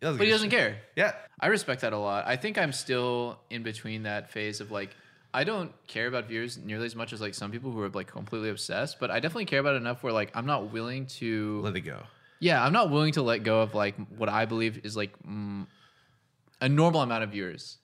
But 0.02 0.20
he 0.20 0.30
doesn't 0.30 0.50
shit. 0.50 0.60
care. 0.60 0.78
Yeah, 0.98 1.14
I 1.40 1.48
respect 1.48 1.80
that 1.82 1.94
a 1.94 1.98
lot. 1.98 2.28
I 2.28 2.36
think 2.36 2.58
I'm 2.58 2.74
still 2.74 3.40
in 3.50 3.64
between 3.64 4.04
that 4.04 4.30
phase 4.32 4.60
of 4.60 4.70
like 4.70 4.90
I 5.34 5.46
don't 5.46 5.72
care 5.88 6.08
about 6.08 6.28
viewers 6.28 6.58
nearly 6.58 6.86
as 6.86 6.96
much 6.96 7.14
as 7.14 7.22
like 7.22 7.34
some 7.34 7.50
people 7.50 7.72
who 7.72 7.82
are 7.82 7.90
like 7.90 8.08
completely 8.08 8.50
obsessed, 8.50 9.00
but 9.00 9.10
I 9.12 9.22
definitely 9.22 9.46
care 9.46 9.60
about 9.62 9.76
it 9.76 9.78
enough 9.78 10.04
where 10.04 10.12
like 10.12 10.30
I'm 10.36 10.46
not 10.46 10.74
willing 10.74 11.06
to 11.22 11.62
let 11.64 11.76
it 11.78 11.82
go. 11.82 12.04
Yeah, 12.40 12.64
I'm 12.64 12.74
not 12.74 12.90
willing 12.92 13.14
to 13.14 13.22
let 13.22 13.44
go 13.44 13.62
of 13.62 13.74
like 13.74 13.96
what 14.18 14.30
I 14.30 14.46
believe 14.46 14.82
is 14.86 14.96
like 14.98 15.12
mm, 15.28 15.66
a 16.62 16.70
normal 16.70 17.02
amount 17.02 17.24
of 17.24 17.32
viewers. 17.32 17.78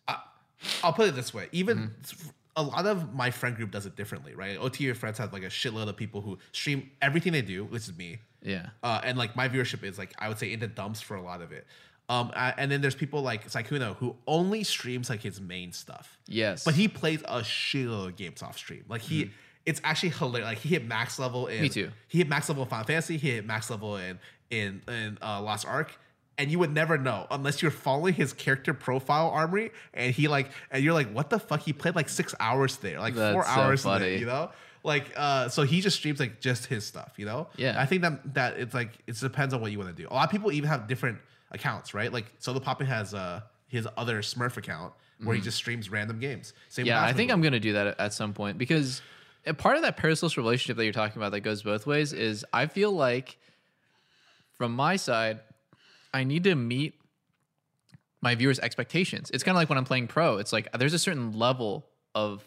I'll 0.83 0.93
put 0.93 1.07
it 1.09 1.15
this 1.15 1.33
way: 1.33 1.49
even 1.51 1.77
Mm-hmm. 1.77 2.29
a 2.55 2.63
lot 2.63 2.85
of 2.85 3.13
my 3.13 3.31
friend 3.31 3.55
group 3.55 3.71
does 3.71 3.85
it 3.85 3.95
differently, 3.95 4.35
right? 4.35 4.57
OTV 4.59 4.95
friends 4.95 5.17
have 5.17 5.33
like 5.33 5.43
a 5.43 5.47
shitload 5.47 5.87
of 5.89 5.97
people 5.97 6.21
who 6.21 6.37
stream 6.51 6.89
everything 7.01 7.33
they 7.33 7.41
do, 7.41 7.65
which 7.65 7.83
is 7.89 7.97
me. 7.97 8.19
Yeah. 8.41 8.67
uh, 8.83 8.99
and 9.03 9.17
like 9.17 9.35
my 9.37 9.47
viewership 9.47 9.83
is 9.83 9.97
like 9.97 10.13
I 10.19 10.27
would 10.27 10.37
say 10.37 10.51
in 10.51 10.59
the 10.59 10.67
dumps 10.67 11.01
for 11.01 11.15
a 11.15 11.21
lot 11.21 11.41
of 11.41 11.51
it. 11.51 11.65
Um, 12.09 12.31
and 12.35 12.69
then 12.69 12.81
there's 12.81 12.95
people 12.95 13.21
like 13.21 13.47
Sykkuno 13.49 13.95
who 13.95 14.17
only 14.27 14.63
streams 14.65 15.09
like 15.09 15.21
his 15.21 15.39
main 15.39 15.71
stuff. 15.71 16.19
Yes. 16.27 16.65
but 16.65 16.75
he 16.75 16.89
plays 16.89 17.21
a 17.23 17.39
shitload 17.39 18.07
of 18.07 18.15
games 18.17 18.43
off 18.43 18.57
stream. 18.57 18.83
Like 18.89 18.99
he, 19.01 19.31
it's 19.65 19.79
actually 19.85 20.09
hilarious. 20.09 20.45
Like 20.49 20.57
he 20.57 20.67
hit 20.69 20.85
max 20.85 21.17
level 21.17 21.47
in. 21.47 21.61
Me 21.61 21.69
too. 21.69 21.89
He 22.09 22.17
hit 22.17 22.27
max 22.27 22.49
level 22.49 22.63
in 22.65 22.69
Final 22.69 22.85
Fantasy. 22.85 23.15
He 23.15 23.31
hit 23.31 23.45
max 23.45 23.69
level 23.69 23.95
in 23.95 24.19
in 24.59 24.81
in 24.87 25.17
uh, 25.21 25.41
Lost 25.41 25.65
Ark. 25.65 25.97
And 26.35 26.49
you 26.49 26.57
would 26.57 26.73
never 26.73 26.97
know 26.97 27.27
unless 27.29 27.61
you're 27.61 27.69
following 27.69 28.15
his 28.15 28.33
character 28.33 28.73
profile 28.73 29.29
armory, 29.29 29.69
and 29.93 30.15
he 30.15 30.27
like, 30.27 30.49
and 30.71 30.83
you're 30.83 30.93
like, 30.93 31.11
what 31.11 31.29
the 31.29 31.37
fuck? 31.37 31.61
He 31.61 31.73
played 31.73 31.95
like 31.95 32.09
six 32.09 32.33
hours 32.39 32.77
there, 32.77 32.99
like 32.99 33.13
four 33.13 33.43
so 33.43 33.49
hours 33.49 33.83
there, 33.83 34.17
you 34.17 34.25
know? 34.25 34.49
Like, 34.83 35.13
uh, 35.15 35.49
so 35.49 35.61
he 35.61 35.79
just 35.79 35.97
streams 35.97 36.19
like 36.19 36.41
just 36.41 36.65
his 36.65 36.85
stuff, 36.85 37.13
you 37.17 37.27
know? 37.27 37.49
Yeah. 37.55 37.79
I 37.79 37.85
think 37.85 38.01
that 38.01 38.33
that 38.33 38.57
it's 38.57 38.73
like 38.73 38.89
it 39.05 39.19
depends 39.19 39.53
on 39.53 39.61
what 39.61 39.71
you 39.71 39.77
want 39.77 39.95
to 39.95 40.01
do. 40.01 40.07
A 40.09 40.13
lot 40.13 40.23
of 40.25 40.31
people 40.31 40.51
even 40.51 40.69
have 40.69 40.87
different 40.87 41.19
accounts, 41.51 41.93
right? 41.93 42.11
Like 42.11 42.25
Sodapoppin 42.39 42.87
has 42.87 43.13
uh 43.13 43.41
his 43.67 43.87
other 43.95 44.23
Smurf 44.23 44.57
account 44.57 44.93
where 45.23 45.35
he 45.35 45.41
just 45.41 45.57
streams 45.57 45.89
random 45.91 46.17
games. 46.19 46.53
Same 46.67 46.85
Mm-hmm. 46.85 46.87
Yeah, 46.89 47.03
I 47.03 47.13
think 47.13 47.31
I'm 47.31 47.41
gonna 47.43 47.59
do 47.59 47.73
that 47.73 47.87
at- 47.87 47.99
at 47.99 48.13
some 48.13 48.33
point 48.33 48.57
because 48.57 49.03
a 49.45 49.53
part 49.53 49.75
of 49.75 49.83
that 49.83 49.97
parasocial 49.97 50.37
relationship 50.37 50.77
that 50.77 50.83
you're 50.83 50.93
talking 50.93 51.21
about 51.21 51.31
that 51.33 51.41
goes 51.41 51.61
both 51.61 51.85
ways 51.85 52.11
is 52.11 52.43
I 52.51 52.65
feel 52.65 52.91
like 52.91 53.37
from 54.57 54.73
my 54.73 54.95
side, 54.95 55.39
I 56.13 56.23
need 56.23 56.43
to 56.45 56.55
meet 56.55 56.99
my 58.21 58.35
viewers' 58.35 58.59
expectations. 58.59 59.29
It's 59.33 59.43
kind 59.43 59.55
of 59.55 59.59
like 59.59 59.69
when 59.69 59.77
I'm 59.77 59.85
playing 59.85 60.07
pro. 60.07 60.37
It's 60.37 60.53
like 60.53 60.71
there's 60.77 60.93
a 60.93 60.99
certain 60.99 61.33
level 61.37 61.85
of 62.15 62.43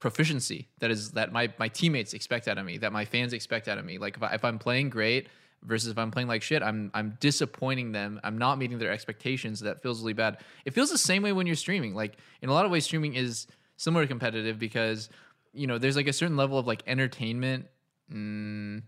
proficiency 0.00 0.68
that 0.78 0.90
is 0.90 1.12
that 1.12 1.32
my 1.32 1.52
my 1.58 1.68
teammates 1.68 2.12
expect 2.12 2.48
out 2.48 2.58
of 2.58 2.64
me, 2.64 2.78
that 2.78 2.92
my 2.92 3.04
fans 3.04 3.32
expect 3.32 3.68
out 3.68 3.78
of 3.78 3.84
me. 3.84 3.98
Like 3.98 4.16
if, 4.16 4.22
I, 4.22 4.34
if 4.34 4.44
I'm 4.44 4.58
playing 4.58 4.90
great 4.90 5.28
versus 5.64 5.90
if 5.90 5.98
I'm 5.98 6.10
playing 6.10 6.28
like 6.28 6.42
shit, 6.42 6.62
I'm 6.62 6.90
I'm 6.94 7.16
disappointing 7.20 7.92
them. 7.92 8.20
I'm 8.22 8.38
not 8.38 8.58
meeting 8.58 8.78
their 8.78 8.92
expectations. 8.92 9.60
That 9.60 9.82
feels 9.82 10.00
really 10.00 10.12
bad. 10.12 10.38
It 10.64 10.74
feels 10.74 10.90
the 10.90 10.98
same 10.98 11.22
way 11.22 11.32
when 11.32 11.46
you're 11.46 11.56
streaming. 11.56 11.94
Like 11.94 12.18
in 12.42 12.48
a 12.48 12.52
lot 12.52 12.64
of 12.64 12.70
ways, 12.70 12.84
streaming 12.84 13.14
is 13.14 13.46
similar 13.76 14.04
to 14.04 14.08
competitive 14.08 14.58
because 14.58 15.08
you 15.52 15.66
know 15.66 15.78
there's 15.78 15.96
like 15.96 16.08
a 16.08 16.12
certain 16.12 16.36
level 16.36 16.58
of 16.58 16.66
like 16.66 16.82
entertainment. 16.86 17.66
Mm, 18.12 18.82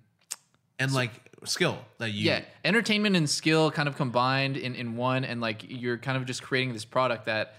and 0.81 0.93
like 0.93 1.13
skill 1.45 1.79
that 1.99 2.11
you 2.11 2.27
yeah, 2.27 2.41
entertainment 2.65 3.15
and 3.15 3.31
skill 3.31 3.71
kind 3.71 3.89
of 3.89 3.97
combined 3.97 4.57
in, 4.57 4.75
in 4.75 4.97
one, 4.97 5.25
and 5.25 5.41
like 5.41 5.65
you're 5.69 5.99
kind 5.99 6.17
of 6.17 6.25
just 6.27 6.43
creating 6.43 6.73
this 6.73 6.85
product 6.85 7.27
that 7.27 7.55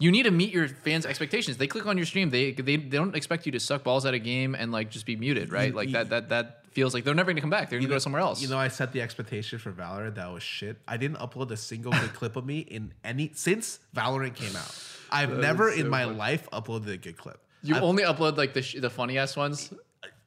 you 0.00 0.10
need 0.10 0.24
to 0.24 0.30
meet 0.30 0.52
your 0.52 0.68
fans' 0.68 1.06
expectations. 1.06 1.56
They 1.56 1.68
click 1.68 1.86
on 1.86 1.96
your 1.96 2.06
stream, 2.06 2.28
they 2.30 2.52
they, 2.52 2.76
they 2.76 2.96
don't 2.98 3.14
expect 3.16 3.46
you 3.46 3.52
to 3.52 3.60
suck 3.60 3.84
balls 3.84 4.04
at 4.04 4.12
a 4.12 4.18
game 4.18 4.54
and 4.54 4.72
like 4.72 4.90
just 4.90 5.06
be 5.06 5.16
muted, 5.16 5.52
right? 5.52 5.74
Like 5.74 5.92
that 5.92 6.10
that 6.10 6.28
that 6.28 6.60
feels 6.72 6.92
like 6.92 7.04
they're 7.04 7.14
never 7.14 7.30
gonna 7.30 7.40
come 7.40 7.50
back. 7.50 7.70
They're 7.70 7.78
gonna 7.78 7.88
go 7.88 7.98
somewhere 7.98 8.20
else. 8.20 8.42
You 8.42 8.48
know, 8.48 8.58
I 8.58 8.68
set 8.68 8.92
the 8.92 9.00
expectation 9.00 9.60
for 9.60 9.70
Valorant 9.72 10.16
that 10.16 10.32
was 10.32 10.42
shit. 10.42 10.76
I 10.88 10.96
didn't 10.96 11.18
upload 11.18 11.50
a 11.52 11.56
single 11.56 11.92
good 11.92 12.12
clip 12.18 12.34
of 12.36 12.44
me 12.44 12.58
in 12.60 12.92
any 13.04 13.30
since 13.34 13.78
Valorant 13.94 14.34
came 14.34 14.54
out. 14.56 14.74
I've 15.10 15.38
never 15.38 15.70
in 15.70 15.88
my 15.88 16.04
life 16.04 16.48
uploaded 16.52 16.88
a 16.92 16.96
good 16.96 17.16
clip. 17.16 17.38
you 17.62 17.76
I- 17.76 17.80
only 17.80 18.02
upload 18.02 18.36
like 18.36 18.52
the 18.54 18.62
sh- 18.62 18.76
the 18.80 18.90
funny 18.90 19.18
ass 19.18 19.36
ones. 19.36 19.72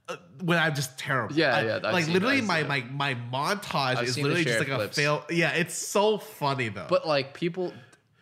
Uh, 0.10 0.16
when 0.44 0.58
I'm 0.58 0.74
just 0.76 0.98
terrible. 0.98 1.36
Yeah, 1.36 1.56
I- 1.56 1.62
yeah, 1.66 1.76
I've 1.78 1.94
like 1.94 2.08
literally, 2.08 2.42
my, 2.42 2.64
my 2.64 2.82
my 2.92 3.16
montage 3.16 3.98
I've 3.98 4.04
is 4.08 4.18
literally 4.18 4.44
just 4.44 4.60
like 4.60 4.68
clips. 4.68 4.98
a 4.98 5.02
fail. 5.02 5.26
Yeah, 5.30 5.52
it's 5.52 5.76
so 5.76 6.18
funny 6.18 6.70
though. 6.70 6.86
But 6.90 7.08
like 7.08 7.34
people, 7.34 7.74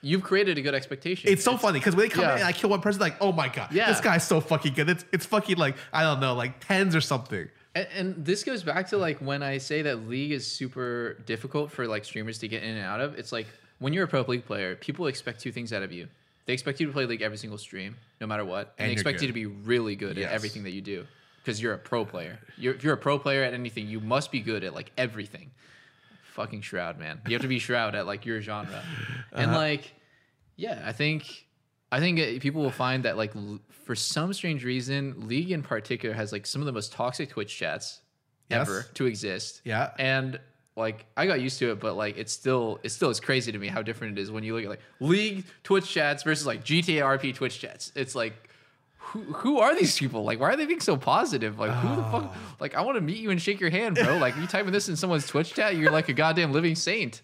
you've 0.02 0.24
created 0.24 0.58
a 0.58 0.62
good 0.62 0.74
expectation. 0.76 1.32
it's 1.32 1.44
so 1.44 1.58
funny 1.58 1.80
because 1.80 1.96
when 1.96 2.06
they 2.06 2.10
come 2.10 2.24
yeah. 2.24 2.34
in 2.34 2.40
and 2.40 2.48
I 2.48 2.52
kill 2.54 2.70
one 2.70 2.82
person, 2.82 3.02
like, 3.02 3.16
oh 3.22 3.32
my 3.32 3.50
god, 3.50 3.72
Yeah. 3.72 3.88
this 3.88 4.02
guy's 4.02 4.26
so 4.28 4.42
fucking 4.42 4.74
good. 4.74 4.90
It's 4.90 5.06
it's 5.12 5.26
fucking 5.26 5.58
like 5.58 5.76
I 5.94 6.04
don't 6.04 6.20
know, 6.20 6.34
like 6.34 6.66
tens 6.66 6.96
or 6.96 7.02
something. 7.02 7.48
And, 7.76 7.88
and 7.96 8.26
this 8.26 8.44
goes 8.44 8.64
back 8.64 8.88
to 8.90 8.98
like 8.98 9.20
when 9.20 9.44
I 9.44 9.58
say 9.58 9.82
that 9.84 10.08
league 10.08 10.32
is 10.32 10.50
super 10.50 11.18
difficult 11.26 11.72
for 11.72 11.88
like 11.88 12.06
streamers 12.06 12.40
to 12.40 12.48
get 12.48 12.64
in 12.64 12.76
and 12.78 12.86
out 12.86 13.02
of. 13.02 13.20
It's 13.20 13.32
like 13.32 13.48
when 13.80 13.94
you're 13.94 14.06
a 14.06 14.08
pro 14.08 14.22
league 14.22 14.46
player, 14.46 14.76
people 14.76 15.08
expect 15.08 15.42
two 15.42 15.52
things 15.52 15.74
out 15.74 15.84
of 15.84 15.92
you. 15.92 16.08
They 16.46 16.54
expect 16.54 16.80
you 16.80 16.86
to 16.88 16.94
play 16.94 17.06
league 17.06 17.24
every 17.24 17.38
single 17.38 17.58
stream, 17.58 17.96
no 18.22 18.28
matter 18.28 18.46
what, 18.46 18.74
and, 18.78 18.86
And 18.86 18.90
they 18.90 18.94
expect 18.94 19.20
you 19.22 19.28
to 19.28 19.34
be 19.34 19.48
really 19.48 19.96
good 19.96 20.16
Yes. 20.16 20.28
at 20.28 20.34
everything 20.34 20.64
that 20.64 20.72
you 20.72 20.82
do 20.82 21.06
because 21.46 21.62
you're 21.62 21.74
a 21.74 21.78
pro 21.78 22.04
player. 22.06 22.40
You're, 22.58 22.74
if 22.74 22.84
you're 22.84 22.96
a 22.96 22.98
pro 22.98 23.20
player 23.20 23.44
at 23.44 23.54
anything, 23.54 23.88
you 23.88 24.00
must 24.00 24.32
be 24.32 24.40
good 24.42 24.64
at 24.64 24.74
like 24.74 24.92
everything. 24.98 25.52
Fucking 26.34 26.62
Shroud, 26.62 27.00
man. 27.00 27.22
You 27.28 27.34
have 27.34 27.44
to 27.44 27.48
be 27.48 27.60
Shroud 27.60 27.94
at 27.96 28.06
like 28.08 28.26
your 28.26 28.42
genre, 28.42 28.82
and 29.32 29.52
Uh-huh. 29.52 29.58
like, 29.60 29.94
yeah, 30.58 30.82
I 30.86 30.92
think 30.92 31.46
I 31.92 32.00
think 32.00 32.42
people 32.42 32.62
will 32.62 32.72
find 32.72 33.04
that 33.04 33.16
like 33.16 33.36
l- 33.36 33.60
for 33.86 33.96
some 33.96 34.34
strange 34.34 34.66
reason, 34.66 35.28
League 35.28 35.52
in 35.52 35.62
particular 35.62 36.14
has 36.16 36.32
like 36.32 36.46
some 36.46 36.62
of 36.62 36.66
the 36.66 36.72
most 36.74 36.92
toxic 36.92 37.30
Twitch 37.30 37.56
chats 37.58 38.02
Yes. 38.50 38.68
ever 38.68 38.86
to 38.96 39.06
exist. 39.06 39.62
Yeah. 39.64 39.92
And 39.98 40.40
like 40.76 41.06
I 41.16 41.26
got 41.26 41.40
used 41.40 41.58
to 41.60 41.72
it, 41.72 41.80
but 41.80 41.96
like 41.96 42.18
it's 42.18 42.34
still 42.34 42.80
it's 42.84 42.94
still 42.94 43.10
it's 43.12 43.20
crazy 43.22 43.52
to 43.52 43.58
me 43.58 43.68
how 43.68 43.82
different 43.82 44.18
it 44.18 44.22
is 44.22 44.30
when 44.30 44.44
you 44.44 44.56
look 44.56 44.64
at 44.66 44.70
like 44.70 44.82
League 45.00 45.46
Twitch 45.64 45.90
chats 45.90 46.24
versus 46.24 46.46
like 46.46 46.64
GTA 46.66 47.02
RP 47.18 47.34
Twitch 47.34 47.60
chats. 47.60 47.92
It's 47.96 48.14
like 48.16 48.34
who 49.08 49.22
who 49.22 49.60
are 49.60 49.76
these 49.76 49.98
people? 49.98 50.24
Like 50.24 50.40
why 50.40 50.50
are 50.52 50.56
they 50.58 50.66
being 50.66 50.80
so 50.82 50.98
positive? 50.98 51.58
Like 51.60 51.72
who 51.72 51.90
the 51.96 52.04
fuck 52.04 52.24
Ah. 52.34 52.38
like 52.60 52.76
I 52.76 52.82
want 52.82 52.96
to 52.98 53.02
meet 53.02 53.18
you 53.18 53.30
and 53.32 53.42
shake 53.42 53.60
your 53.60 53.70
hand, 53.70 53.96
bro. 53.96 54.18
Like 54.18 54.36
you 54.38 54.48
typing 54.48 54.72
this 54.74 54.90
in 54.90 54.96
someone's 54.96 55.28
Twitch 55.28 55.54
chat, 55.54 55.76
you're 55.76 55.92
like 55.92 56.10
a 56.10 56.14
goddamn 56.14 56.52
living 56.52 56.76
saint. 56.76 57.22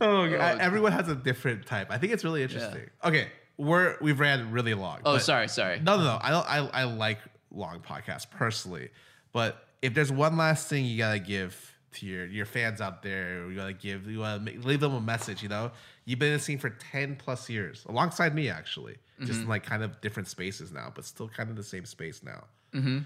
Oh, 0.00 0.24
I- 0.24 0.58
everyone 0.58 0.92
has 0.92 1.08
a 1.08 1.14
different 1.14 1.66
type. 1.66 1.88
I 1.90 1.98
think 1.98 2.12
it's 2.12 2.24
really 2.24 2.42
interesting. 2.42 2.88
Okay, 3.04 3.28
we're 3.56 3.96
we've 4.00 4.18
ran 4.20 4.50
really 4.52 4.74
long. 4.74 4.98
Oh, 5.04 5.18
sorry, 5.18 5.48
sorry. 5.48 5.80
No, 5.80 5.96
no, 5.96 6.04
no. 6.04 6.18
I 6.20 6.30
don't. 6.30 6.46
I, 6.48 6.80
I 6.82 6.84
like 6.84 7.18
long 7.50 7.80
podcasts 7.80 8.28
personally, 8.28 8.90
but 9.32 9.66
if 9.82 9.94
there's 9.94 10.10
one 10.12 10.36
last 10.36 10.68
thing 10.68 10.84
you 10.84 10.98
gotta 10.98 11.18
give 11.18 11.70
to 11.94 12.06
your 12.06 12.26
your 12.26 12.46
fans 12.46 12.80
out 12.80 13.02
there, 13.02 13.48
you 13.50 13.56
gotta 13.56 13.72
give, 13.74 14.08
you 14.08 14.20
wanna 14.20 14.40
make, 14.40 14.64
leave 14.64 14.80
them 14.80 14.94
a 14.94 15.00
message. 15.00 15.42
You 15.42 15.48
know, 15.50 15.70
you've 16.04 16.18
been 16.18 16.28
in 16.28 16.34
the 16.38 16.40
scene 16.42 16.58
for 16.58 16.70
ten 16.70 17.16
plus 17.16 17.48
years, 17.50 17.84
alongside 17.88 18.34
me 18.34 18.48
actually, 18.48 18.96
just 19.22 19.32
Mm-hmm. 19.32 19.42
in 19.42 19.48
like 19.48 19.62
kind 19.64 19.82
of 19.82 20.00
different 20.00 20.28
spaces 20.28 20.72
now, 20.72 20.92
but 20.94 21.04
still 21.04 21.28
kind 21.28 21.50
of 21.50 21.56
the 21.56 21.62
same 21.62 21.84
space 21.84 22.22
now. 22.22 22.44
Mm-hmm. 22.74 22.98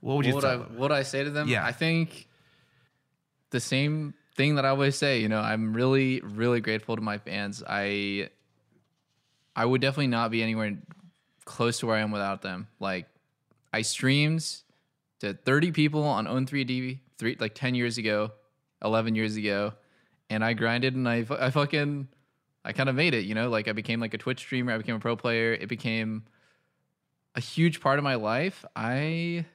What 0.00 0.16
would 0.16 0.26
you 0.26 0.34
what 0.34 0.44
I 0.44 0.56
them? 0.56 0.76
what 0.76 0.92
I 0.92 1.02
say 1.02 1.24
to 1.24 1.30
them? 1.30 1.48
Yeah. 1.48 1.64
I 1.64 1.72
think 1.72 2.28
the 3.50 3.60
same 3.60 4.14
thing 4.36 4.54
that 4.56 4.64
I 4.64 4.68
always 4.68 4.96
say. 4.96 5.20
You 5.20 5.28
know, 5.28 5.40
I'm 5.40 5.74
really 5.74 6.20
really 6.20 6.60
grateful 6.60 6.96
to 6.96 7.02
my 7.02 7.18
fans. 7.18 7.62
I 7.66 8.30
I 9.56 9.64
would 9.64 9.80
definitely 9.80 10.08
not 10.08 10.30
be 10.30 10.42
anywhere 10.42 10.76
close 11.44 11.78
to 11.80 11.86
where 11.86 11.96
I 11.96 12.00
am 12.00 12.10
without 12.12 12.42
them. 12.42 12.68
Like 12.78 13.06
I 13.72 13.82
streamed 13.82 14.44
to 15.20 15.34
30 15.34 15.72
people 15.72 16.04
on 16.04 16.26
Own3D 16.26 17.00
three 17.18 17.36
like 17.40 17.54
10 17.54 17.74
years 17.74 17.98
ago, 17.98 18.30
11 18.84 19.14
years 19.16 19.36
ago, 19.36 19.72
and 20.30 20.44
I 20.44 20.52
grinded 20.52 20.94
and 20.94 21.08
I 21.08 21.26
I 21.30 21.50
fucking 21.50 22.08
I 22.68 22.72
kind 22.72 22.90
of 22.90 22.94
made 22.94 23.14
it. 23.14 23.24
You 23.24 23.34
know, 23.34 23.48
like 23.48 23.66
I 23.66 23.72
became 23.72 23.98
like 23.98 24.12
a 24.12 24.18
Twitch 24.18 24.40
streamer. 24.40 24.72
I 24.72 24.78
became 24.78 24.94
a 24.94 25.00
pro 25.00 25.16
player. 25.16 25.54
It 25.54 25.68
became 25.68 26.24
a 27.34 27.40
huge 27.40 27.80
part 27.80 27.98
of 27.98 28.04
my 28.04 28.16
life. 28.16 28.62
I 28.76 29.46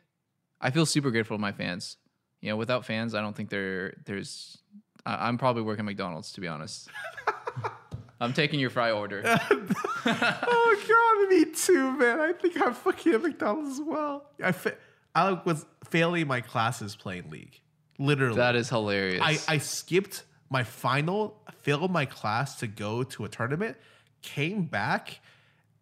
I 0.59 0.71
feel 0.71 0.87
super 0.87 1.11
grateful 1.11 1.37
to 1.37 1.41
my 1.41 1.51
fans. 1.51 1.97
You 2.41 2.49
know, 2.49 2.57
without 2.57 2.85
fans, 2.85 3.13
I 3.13 3.21
don't 3.21 3.35
think 3.35 3.49
there 3.49 3.93
there's. 4.05 4.57
I, 5.05 5.27
I'm 5.27 5.37
probably 5.37 5.61
working 5.61 5.85
McDonald's 5.85 6.33
to 6.33 6.41
be 6.41 6.47
honest. 6.47 6.89
I'm 8.19 8.33
taking 8.33 8.59
your 8.59 8.71
fry 8.71 8.89
order. 8.89 9.21
oh 9.25 10.83
god, 10.87 11.29
me 11.29 11.45
too, 11.53 11.97
man. 11.97 12.19
I 12.19 12.33
think 12.33 12.59
I'm 12.59 12.73
fucking 12.73 13.13
at 13.13 13.21
McDonald's 13.21 13.79
as 13.79 13.85
well. 13.85 14.25
I 14.43 14.53
fa- 14.53 14.77
I 15.13 15.33
was 15.45 15.67
failing 15.87 16.25
my 16.27 16.41
classes 16.41 16.95
playing 16.95 17.29
League. 17.29 17.59
Literally. 17.99 18.37
that 18.37 18.55
is 18.55 18.69
hilarious. 18.69 19.21
I, 19.21 19.37
I 19.47 19.57
skipped 19.59 20.23
my 20.53 20.63
final, 20.63 21.37
failed 21.63 21.91
my 21.91 22.05
class 22.05 22.55
to 22.59 22.67
go 22.67 23.03
to 23.03 23.25
a 23.25 23.29
tournament, 23.29 23.75
came 24.21 24.63
back, 24.63 25.19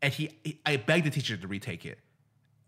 and 0.02 0.12
he, 0.12 0.32
he- 0.44 0.60
I 0.66 0.78
begged 0.78 1.06
the 1.06 1.12
teacher 1.12 1.38
to 1.38 1.48
retake 1.48 1.86
it. 1.86 2.00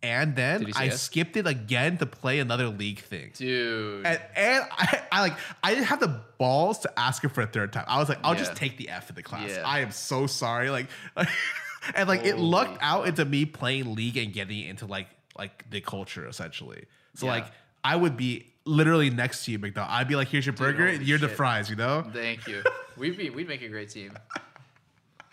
And 0.04 0.36
then 0.36 0.60
Did 0.60 0.68
he 0.68 0.74
say 0.74 0.80
I 0.84 0.90
skipped 0.90 1.38
it 1.38 1.48
again 1.48 1.98
to 2.00 2.06
play 2.06 2.40
another 2.40 2.68
league 2.68 3.00
thing. 3.00 3.32
Dude. 3.36 4.06
And, 4.06 4.20
and 4.36 4.66
I, 4.72 5.02
I 5.14 5.22
like 5.22 5.34
I 5.64 5.74
didn't 5.74 5.86
have 5.88 6.02
the 6.02 6.20
balls 6.38 6.80
to 6.80 7.00
ask 7.00 7.24
him 7.24 7.30
for 7.30 7.40
a 7.42 7.48
third 7.48 7.72
time. 7.72 7.86
I 7.88 8.00
was 8.00 8.10
like, 8.10 8.20
I'll 8.22 8.36
just 8.36 8.54
take 8.58 8.76
the 8.78 8.90
F 8.90 9.10
in 9.10 9.16
the 9.16 9.24
class. 9.24 9.50
Yeah. 9.50 9.64
I 9.66 9.80
am 9.80 9.92
so 9.92 10.28
sorry. 10.28 10.70
Like, 10.70 10.88
and 11.96 12.10
like 12.10 12.26
it 12.26 12.38
lucked 12.38 12.82
Holy 12.82 12.82
out 12.82 13.08
into 13.08 13.24
me 13.24 13.46
playing 13.46 13.96
league 13.96 14.18
and 14.18 14.34
getting 14.34 14.66
into 14.66 14.86
like 14.86 15.08
like 15.38 15.70
the 15.70 15.80
culture 15.80 16.28
essentially. 16.28 16.84
So 17.16 17.26
Yeah. 17.28 17.32
like 17.32 17.46
I 17.86 17.96
would 17.96 18.18
be 18.18 18.53
literally 18.66 19.10
next 19.10 19.46
to 19.46 19.52
you, 19.52 19.60
McDonald. 19.60 19.94
I'd 19.94 20.08
be 20.08 20.16
like, 20.16 20.28
here's 20.28 20.46
your 20.46 20.54
burger, 20.54 20.92
holy 20.92 21.04
you're 21.04 21.18
the 21.18 21.30
fries, 21.30 21.70
you 21.70 21.76
know. 21.76 22.06
Thank 22.14 22.48
you. 22.48 22.64
We'd 22.98 23.18
be 23.18 23.32
we'd 23.32 23.48
make 23.48 23.64
a 23.64 23.70
great 23.70 23.90
team. 23.90 24.14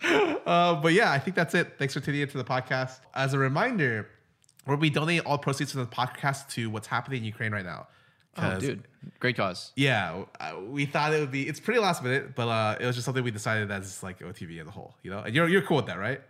Uh, 0.03 0.81
but 0.81 0.93
yeah, 0.93 1.11
I 1.11 1.19
think 1.19 1.35
that's 1.35 1.53
it. 1.53 1.75
Thanks 1.77 1.93
for 1.93 1.99
tuning 1.99 2.21
into 2.21 2.37
the 2.39 2.43
podcast. 2.43 3.01
As 3.13 3.35
a 3.35 3.37
reminder, 3.37 4.09
we'll 4.65 4.77
be 4.77 4.89
donating 4.89 5.23
all 5.27 5.37
proceeds 5.37 5.71
from 5.71 5.81
the 5.81 5.87
podcast 5.87 6.49
to 6.53 6.71
what's 6.71 6.87
happening 6.87 7.19
in 7.19 7.25
Ukraine 7.25 7.51
right 7.51 7.63
now. 7.63 7.87
Oh, 8.37 8.59
dude. 8.59 8.83
Great 9.19 9.35
cause. 9.35 9.73
Yeah, 9.75 10.23
uh, 10.39 10.53
we 10.65 10.85
thought 10.85 11.13
it 11.13 11.19
would 11.19 11.31
be. 11.31 11.47
It's 11.47 11.59
pretty 11.59 11.79
last 11.79 12.01
minute, 12.03 12.33
but 12.33 12.47
uh, 12.47 12.77
it 12.79 12.85
was 12.85 12.95
just 12.95 13.05
something 13.05 13.23
we 13.23 13.31
decided 13.31 13.69
as 13.69 14.01
like 14.01 14.19
OTV 14.19 14.61
as 14.61 14.67
a 14.67 14.71
whole, 14.71 14.95
you 15.03 15.11
know. 15.11 15.19
And 15.19 15.35
you're 15.35 15.47
you're 15.47 15.61
cool 15.61 15.77
with 15.77 15.87
that, 15.87 15.99
right? 15.99 16.21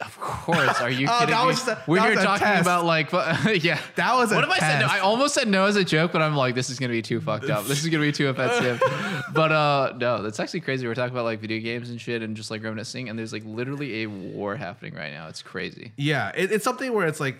Of 0.00 0.18
course. 0.20 0.80
Are 0.80 0.90
you 0.90 1.06
Oh, 1.10 1.18
kidding 1.20 1.34
me? 1.74 1.82
We're 1.86 2.00
here 2.02 2.14
talking 2.16 2.46
test. 2.46 2.60
about 2.62 2.84
like 2.84 3.10
yeah. 3.12 3.80
That 3.94 4.14
was 4.14 4.30
a 4.30 4.34
what 4.34 4.44
if 4.44 4.50
I 4.50 4.58
said 4.58 4.80
no? 4.80 4.86
I 4.86 4.98
almost 4.98 5.34
said 5.34 5.48
no 5.48 5.64
as 5.64 5.76
a 5.76 5.84
joke, 5.84 6.12
but 6.12 6.20
I'm 6.20 6.36
like, 6.36 6.54
this 6.54 6.68
is 6.68 6.78
gonna 6.78 6.92
be 6.92 7.02
too 7.02 7.20
fucked 7.20 7.48
up. 7.48 7.64
This 7.64 7.82
is 7.82 7.88
gonna 7.88 8.04
be 8.04 8.12
too 8.12 8.28
offensive. 8.28 8.82
but 9.32 9.52
uh 9.52 9.94
no, 9.98 10.22
that's 10.22 10.38
actually 10.38 10.60
crazy. 10.60 10.86
We're 10.86 10.94
talking 10.94 11.12
about 11.14 11.24
like 11.24 11.40
video 11.40 11.60
games 11.60 11.88
and 11.90 12.00
shit 12.00 12.22
and 12.22 12.36
just 12.36 12.50
like 12.50 12.62
reminiscing, 12.62 13.08
and 13.08 13.18
there's 13.18 13.32
like 13.32 13.44
literally 13.46 14.02
a 14.02 14.06
war 14.06 14.54
happening 14.56 14.94
right 14.94 15.12
now. 15.12 15.28
It's 15.28 15.42
crazy. 15.42 15.92
Yeah, 15.96 16.30
it, 16.34 16.52
it's 16.52 16.64
something 16.64 16.92
where 16.92 17.06
it's 17.06 17.20
like, 17.20 17.38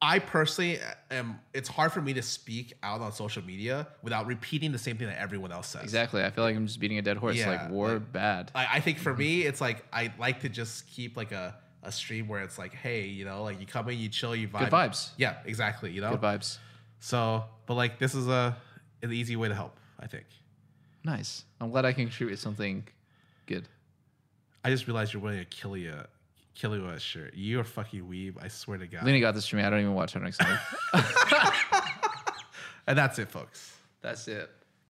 I 0.00 0.20
personally 0.20 0.78
am. 1.10 1.40
It's 1.52 1.68
hard 1.68 1.92
for 1.92 2.00
me 2.00 2.12
to 2.14 2.22
speak 2.22 2.72
out 2.84 3.00
on 3.00 3.12
social 3.12 3.42
media 3.44 3.88
without 4.02 4.26
repeating 4.26 4.70
the 4.72 4.78
same 4.78 4.96
thing 4.96 5.08
that 5.08 5.20
everyone 5.20 5.50
else 5.52 5.66
says. 5.66 5.82
Exactly. 5.82 6.22
I 6.22 6.30
feel 6.30 6.44
like 6.44 6.54
I'm 6.56 6.66
just 6.68 6.78
beating 6.78 6.98
a 6.98 7.02
dead 7.02 7.16
horse. 7.16 7.36
Yeah, 7.36 7.50
like 7.50 7.70
war 7.70 7.94
like- 7.94 8.12
bad. 8.12 8.52
I, 8.54 8.66
I 8.74 8.80
think 8.80 8.98
for 8.98 9.12
me, 9.14 9.42
it's 9.42 9.60
like 9.60 9.84
I 9.92 10.12
like 10.20 10.40
to 10.42 10.48
just 10.48 10.86
keep 10.88 11.16
like 11.16 11.32
a, 11.32 11.56
a 11.82 11.92
stream 11.92 12.28
where 12.28 12.42
it's 12.42 12.58
like, 12.58 12.74
hey, 12.74 13.06
you 13.06 13.24
know, 13.24 13.42
like 13.42 13.60
you 13.60 13.66
come 13.66 13.88
in, 13.88 13.98
you 13.98 14.08
chill, 14.08 14.34
you 14.36 14.48
vibe. 14.48 14.60
Good 14.60 14.70
vibes. 14.70 15.10
Yeah, 15.16 15.36
exactly. 15.44 15.90
You 15.90 16.00
know. 16.00 16.10
Good 16.10 16.20
vibes. 16.20 16.58
So, 17.00 17.44
but 17.66 17.74
like 17.74 17.98
this 17.98 18.14
is 18.14 18.28
a 18.28 18.56
an 19.02 19.12
easy 19.12 19.36
way 19.36 19.48
to 19.48 19.54
help. 19.54 19.76
I 19.98 20.06
think. 20.06 20.26
Nice. 21.04 21.44
I'm 21.60 21.70
glad 21.70 21.84
I 21.84 21.92
can 21.92 22.04
contribute 22.06 22.38
something 22.38 22.84
good. 23.46 23.68
I 24.64 24.70
just 24.70 24.86
realized 24.86 25.12
you're 25.14 25.22
wearing 25.22 25.40
a 25.40 25.44
Killia 25.44 26.06
Killua 26.56 26.98
shirt. 27.00 27.32
You're 27.34 27.62
a 27.62 27.64
fucking 27.64 28.02
weeb. 28.02 28.34
I 28.42 28.48
swear 28.48 28.78
to 28.78 28.86
God. 28.86 29.04
Leena 29.04 29.20
got 29.20 29.34
this 29.34 29.46
for 29.46 29.56
me. 29.56 29.62
I 29.62 29.70
don't 29.70 29.80
even 29.80 29.94
watch 29.94 30.12
her 30.12 30.20
next 30.20 30.38
time. 30.38 30.58
and 32.86 32.98
that's 32.98 33.18
it, 33.18 33.30
folks. 33.30 33.76
That's 34.02 34.28
it. 34.28 34.50